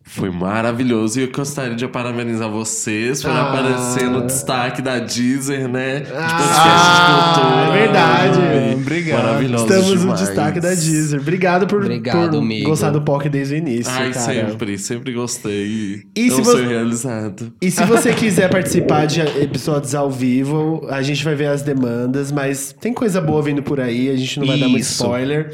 Foi 0.08 0.30
maravilhoso 0.30 1.20
e 1.20 1.24
eu 1.24 1.32
gostaria 1.32 1.76
de 1.76 1.88
parabenizar 1.88 2.48
vocês 2.50 3.24
por 3.24 3.32
Ah. 3.32 3.50
aparecer 3.50 4.08
no 4.08 4.22
destaque 4.26 4.80
da 4.82 5.00
Deezer, 5.00 5.68
né? 5.68 6.02
De 6.02 6.06
podcast 6.12 6.60
Ah, 6.62 7.34
de 7.34 7.42
cultura. 7.42 7.66
é 7.66 7.82
verdade. 7.82 8.76
Obrigado. 8.76 9.24
Maravilhoso 9.24 9.64
Estamos 9.66 9.90
no 9.90 9.98
demais. 10.00 10.20
destaque 10.22 10.60
da 10.60 10.70
Deezer. 10.70 11.20
Obrigado 11.20 11.66
por, 11.68 11.82
Obrigado, 11.82 12.30
por 12.34 12.38
amigo. 12.38 12.70
gostar 12.70 12.92
do 12.92 13.02
POC 13.02 13.30
desde 13.30 13.56
o 13.56 13.58
início, 13.58 13.92
Ai, 13.92 14.12
cara. 14.14 14.26
sempre, 14.26 14.78
sempre 14.78 15.12
gostei. 15.12 16.04
E 16.16 16.28
é 16.28 16.30
se 16.30 16.42
você- 16.42 16.66
realizado. 16.66 17.52
E 17.60 17.72
se 17.72 17.84
você 17.84 18.14
quiser 18.14 18.48
participar 18.50 19.08
de 19.08 19.22
episódios 19.22 19.96
ao 19.96 20.12
vivo, 20.12 20.86
a 20.90 21.02
gente 21.02 21.26
vai 21.26 21.34
ver 21.34 21.48
as 21.48 21.64
demandas, 21.64 22.32
mas 22.32 22.74
tem 22.80 22.94
coisa 22.94 23.20
boa 23.20 23.42
vindo 23.42 23.64
por 23.64 23.80
aí, 23.82 24.10
a 24.12 24.16
gente 24.16 24.40
não 24.40 24.46
vai 24.48 24.60
dar 24.60 24.68
muito 24.70 24.84
Isso. 24.84 25.04
spoiler. 25.04 25.52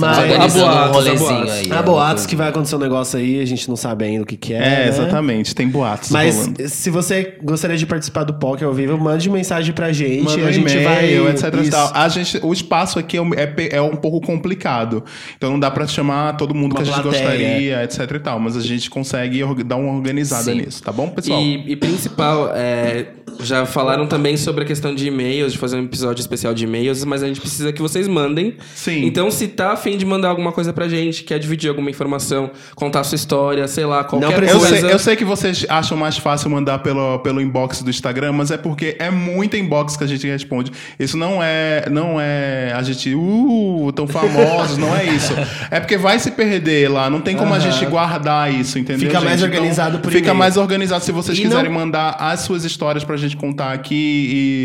Mas 0.00 0.18
organizando 0.18 0.64
Há 0.66 0.68
um 0.68 0.74
boatos, 0.74 0.90
há 0.90 0.92
rolezinho 0.92 1.28
boatos. 1.30 1.52
aí. 1.52 1.72
há 1.72 1.82
boatos 1.82 2.26
que 2.26 2.36
vai 2.36 2.48
acontecer 2.48 2.76
um 2.76 2.78
negócio 2.78 3.18
aí, 3.18 3.40
a 3.40 3.44
gente 3.46 3.68
não 3.68 3.76
sabe 3.76 4.04
ainda 4.04 4.22
o 4.22 4.26
que, 4.26 4.36
que 4.36 4.52
é. 4.52 4.56
É, 4.56 4.60
né? 4.60 4.88
exatamente. 4.88 5.54
Tem 5.54 5.68
boatos 5.68 6.10
Mas 6.10 6.36
rolando. 6.36 6.68
se 6.68 6.90
você 6.90 7.36
gostaria 7.42 7.76
de 7.76 7.86
participar 7.86 8.24
do 8.24 8.34
POC 8.34 8.64
ao 8.64 8.72
vivo, 8.72 8.96
mande 8.98 9.28
mensagem 9.30 9.72
pra 9.74 9.92
gente. 9.92 10.22
Manda 10.22 10.42
um 10.42 10.46
a 10.46 10.52
gente 10.52 10.76
e-mail, 10.76 11.24
vai. 11.24 11.32
etc. 11.32 11.70
tal. 11.70 11.90
A 11.94 12.08
gente, 12.08 12.38
o 12.42 12.52
espaço 12.52 12.98
aqui 12.98 13.16
é, 13.16 13.22
um- 13.22 13.34
é 13.34 13.52
é 13.70 13.80
um 13.80 13.96
pouco 13.96 14.20
complicado. 14.20 15.04
Então 15.36 15.50
não 15.50 15.58
dá 15.60 15.70
pra 15.70 15.86
chamar 15.86 16.36
todo 16.36 16.54
mundo 16.54 16.72
Uma 16.72 16.76
que 16.76 16.82
a 16.82 16.84
gente 16.84 17.00
plateia. 17.02 17.22
gostaria, 17.24 17.84
etc 17.84 18.10
e 18.14 18.18
tal. 18.20 18.40
Mas 18.40 18.56
a 18.56 18.60
gente 18.60 18.90
consegue 18.90 19.42
dar 19.64 19.76
uma 19.76 19.92
organizada 19.92 20.44
Sim. 20.44 20.60
nisso, 20.62 20.82
tá 20.82 20.92
bom, 20.92 21.08
pessoal? 21.08 21.40
E, 21.40 21.72
e 21.72 21.76
principal, 21.76 22.50
é, 22.54 23.06
já 23.40 23.64
falaram 23.66 24.06
também 24.06 24.36
sobre 24.36 24.64
a 24.64 24.66
questão 24.66 24.94
de 24.94 25.06
e-mails, 25.06 25.52
de 25.52 25.58
fazer 25.58 25.76
um 25.76 25.84
episódio 25.84 26.20
especial 26.20 26.52
de 26.54 26.64
e-mails, 26.64 27.04
mas 27.04 27.22
a 27.22 27.26
gente 27.26 27.40
precisa 27.40 27.72
que 27.72 27.80
vocês 27.82 28.06
mandem. 28.08 28.54
Sim. 28.74 29.04
Então, 29.04 29.30
se 29.30 29.48
tá 29.48 29.76
afim 29.84 29.98
de 29.98 30.04
mandar 30.06 30.28
alguma 30.30 30.50
coisa 30.50 30.72
pra 30.72 30.88
gente, 30.88 31.24
quer 31.24 31.38
dividir 31.38 31.68
alguma 31.68 31.90
informação, 31.90 32.50
contar 32.74 33.00
a 33.00 33.04
sua 33.04 33.16
história, 33.16 33.68
sei 33.68 33.84
lá, 33.84 34.02
qualquer 34.02 34.34
precisa- 34.34 34.56
Eu 34.56 34.60
coisa. 34.60 34.80
sei, 34.80 34.92
eu 34.92 34.98
sei 34.98 35.16
que 35.16 35.24
vocês 35.24 35.66
acham 35.68 35.96
mais 35.96 36.16
fácil 36.16 36.48
mandar 36.48 36.78
pelo, 36.78 37.18
pelo 37.18 37.40
inbox 37.40 37.82
do 37.82 37.90
Instagram, 37.90 38.32
mas 38.32 38.50
é 38.50 38.56
porque 38.56 38.96
é 38.98 39.10
muito 39.10 39.56
inbox 39.56 39.96
que 39.96 40.04
a 40.04 40.06
gente 40.06 40.26
responde. 40.26 40.72
Isso 40.98 41.16
não 41.18 41.42
é, 41.42 41.86
não 41.90 42.16
é 42.18 42.72
a 42.74 42.82
gente, 42.82 43.14
uh, 43.14 43.92
tão 43.94 44.06
famosos, 44.06 44.78
não 44.78 44.96
é 44.96 45.04
isso. 45.04 45.34
É 45.70 45.78
porque 45.80 45.98
vai 45.98 46.18
se 46.18 46.30
perder 46.30 46.88
lá, 46.90 47.10
não 47.10 47.20
tem 47.20 47.36
como 47.36 47.52
a 47.52 47.58
gente 47.58 47.84
guardar 47.86 48.52
isso, 48.52 48.78
entendeu? 48.78 49.06
Fica 49.08 49.20
mais 49.20 49.40
gente? 49.40 49.48
Então, 49.48 49.58
organizado 49.58 49.98
por 49.98 50.10
Fica 50.10 50.20
e-mail. 50.28 50.34
mais 50.38 50.56
organizado 50.56 51.04
se 51.04 51.12
vocês 51.12 51.38
E 51.38 51.42
quiserem 51.42 51.70
não- 51.70 51.78
mandar 51.78 52.16
as 52.18 52.40
suas 52.40 52.64
histórias 52.64 53.04
pra 53.04 53.16
gente 53.18 53.36
contar 53.36 53.72
aqui 53.72 53.94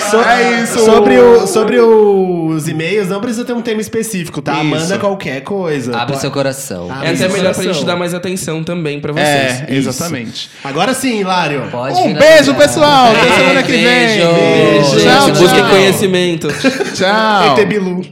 So- 0.10 0.20
É 0.22 0.62
isso. 0.62 0.78
Sobre, 0.84 1.18
o, 1.18 1.46
sobre 1.46 1.78
os 1.80 2.68
e-mails, 2.68 3.08
não 3.08 3.20
precisa 3.20 3.44
ter 3.44 3.52
um 3.52 3.60
tema 3.62 3.80
específico, 3.80 4.40
tá? 4.40 4.54
Isso. 4.54 4.64
Manda 4.64 4.98
qualquer 4.98 5.42
coisa. 5.42 5.92
Abre 5.94 6.06
Pode- 6.12 6.20
seu 6.20 6.30
coração. 6.30 6.90
Abre 6.90 7.08
É 7.08 7.10
até 7.12 7.28
melhor 7.28 7.52
pra 7.52 7.54
coração. 7.54 7.72
gente 7.74 7.84
dar 7.84 7.96
mais 7.96 8.14
atenção 8.14 8.62
também 8.62 9.00
pra 9.00 9.12
vocês. 9.12 9.26
É, 9.26 9.66
Isso. 9.70 9.88
exatamente. 9.88 10.48
Agora 10.64 10.94
sim, 10.94 11.20
Hilário. 11.20 11.68
Pode 11.70 11.98
Um 11.98 12.14
beijo, 12.14 12.54
pessoal. 12.54 13.08
Até 13.12 13.32
semana 13.32 13.62
que 13.62 13.72
vem. 13.72 13.84
Beijo. 13.84 14.26
Beijo. 14.32 15.00
Tchau, 15.00 15.32
tchau. 15.32 15.68
conhecimento. 15.70 16.48
Tchau. 16.94 17.56
ET 17.58 17.64
Bilu. 17.66 18.02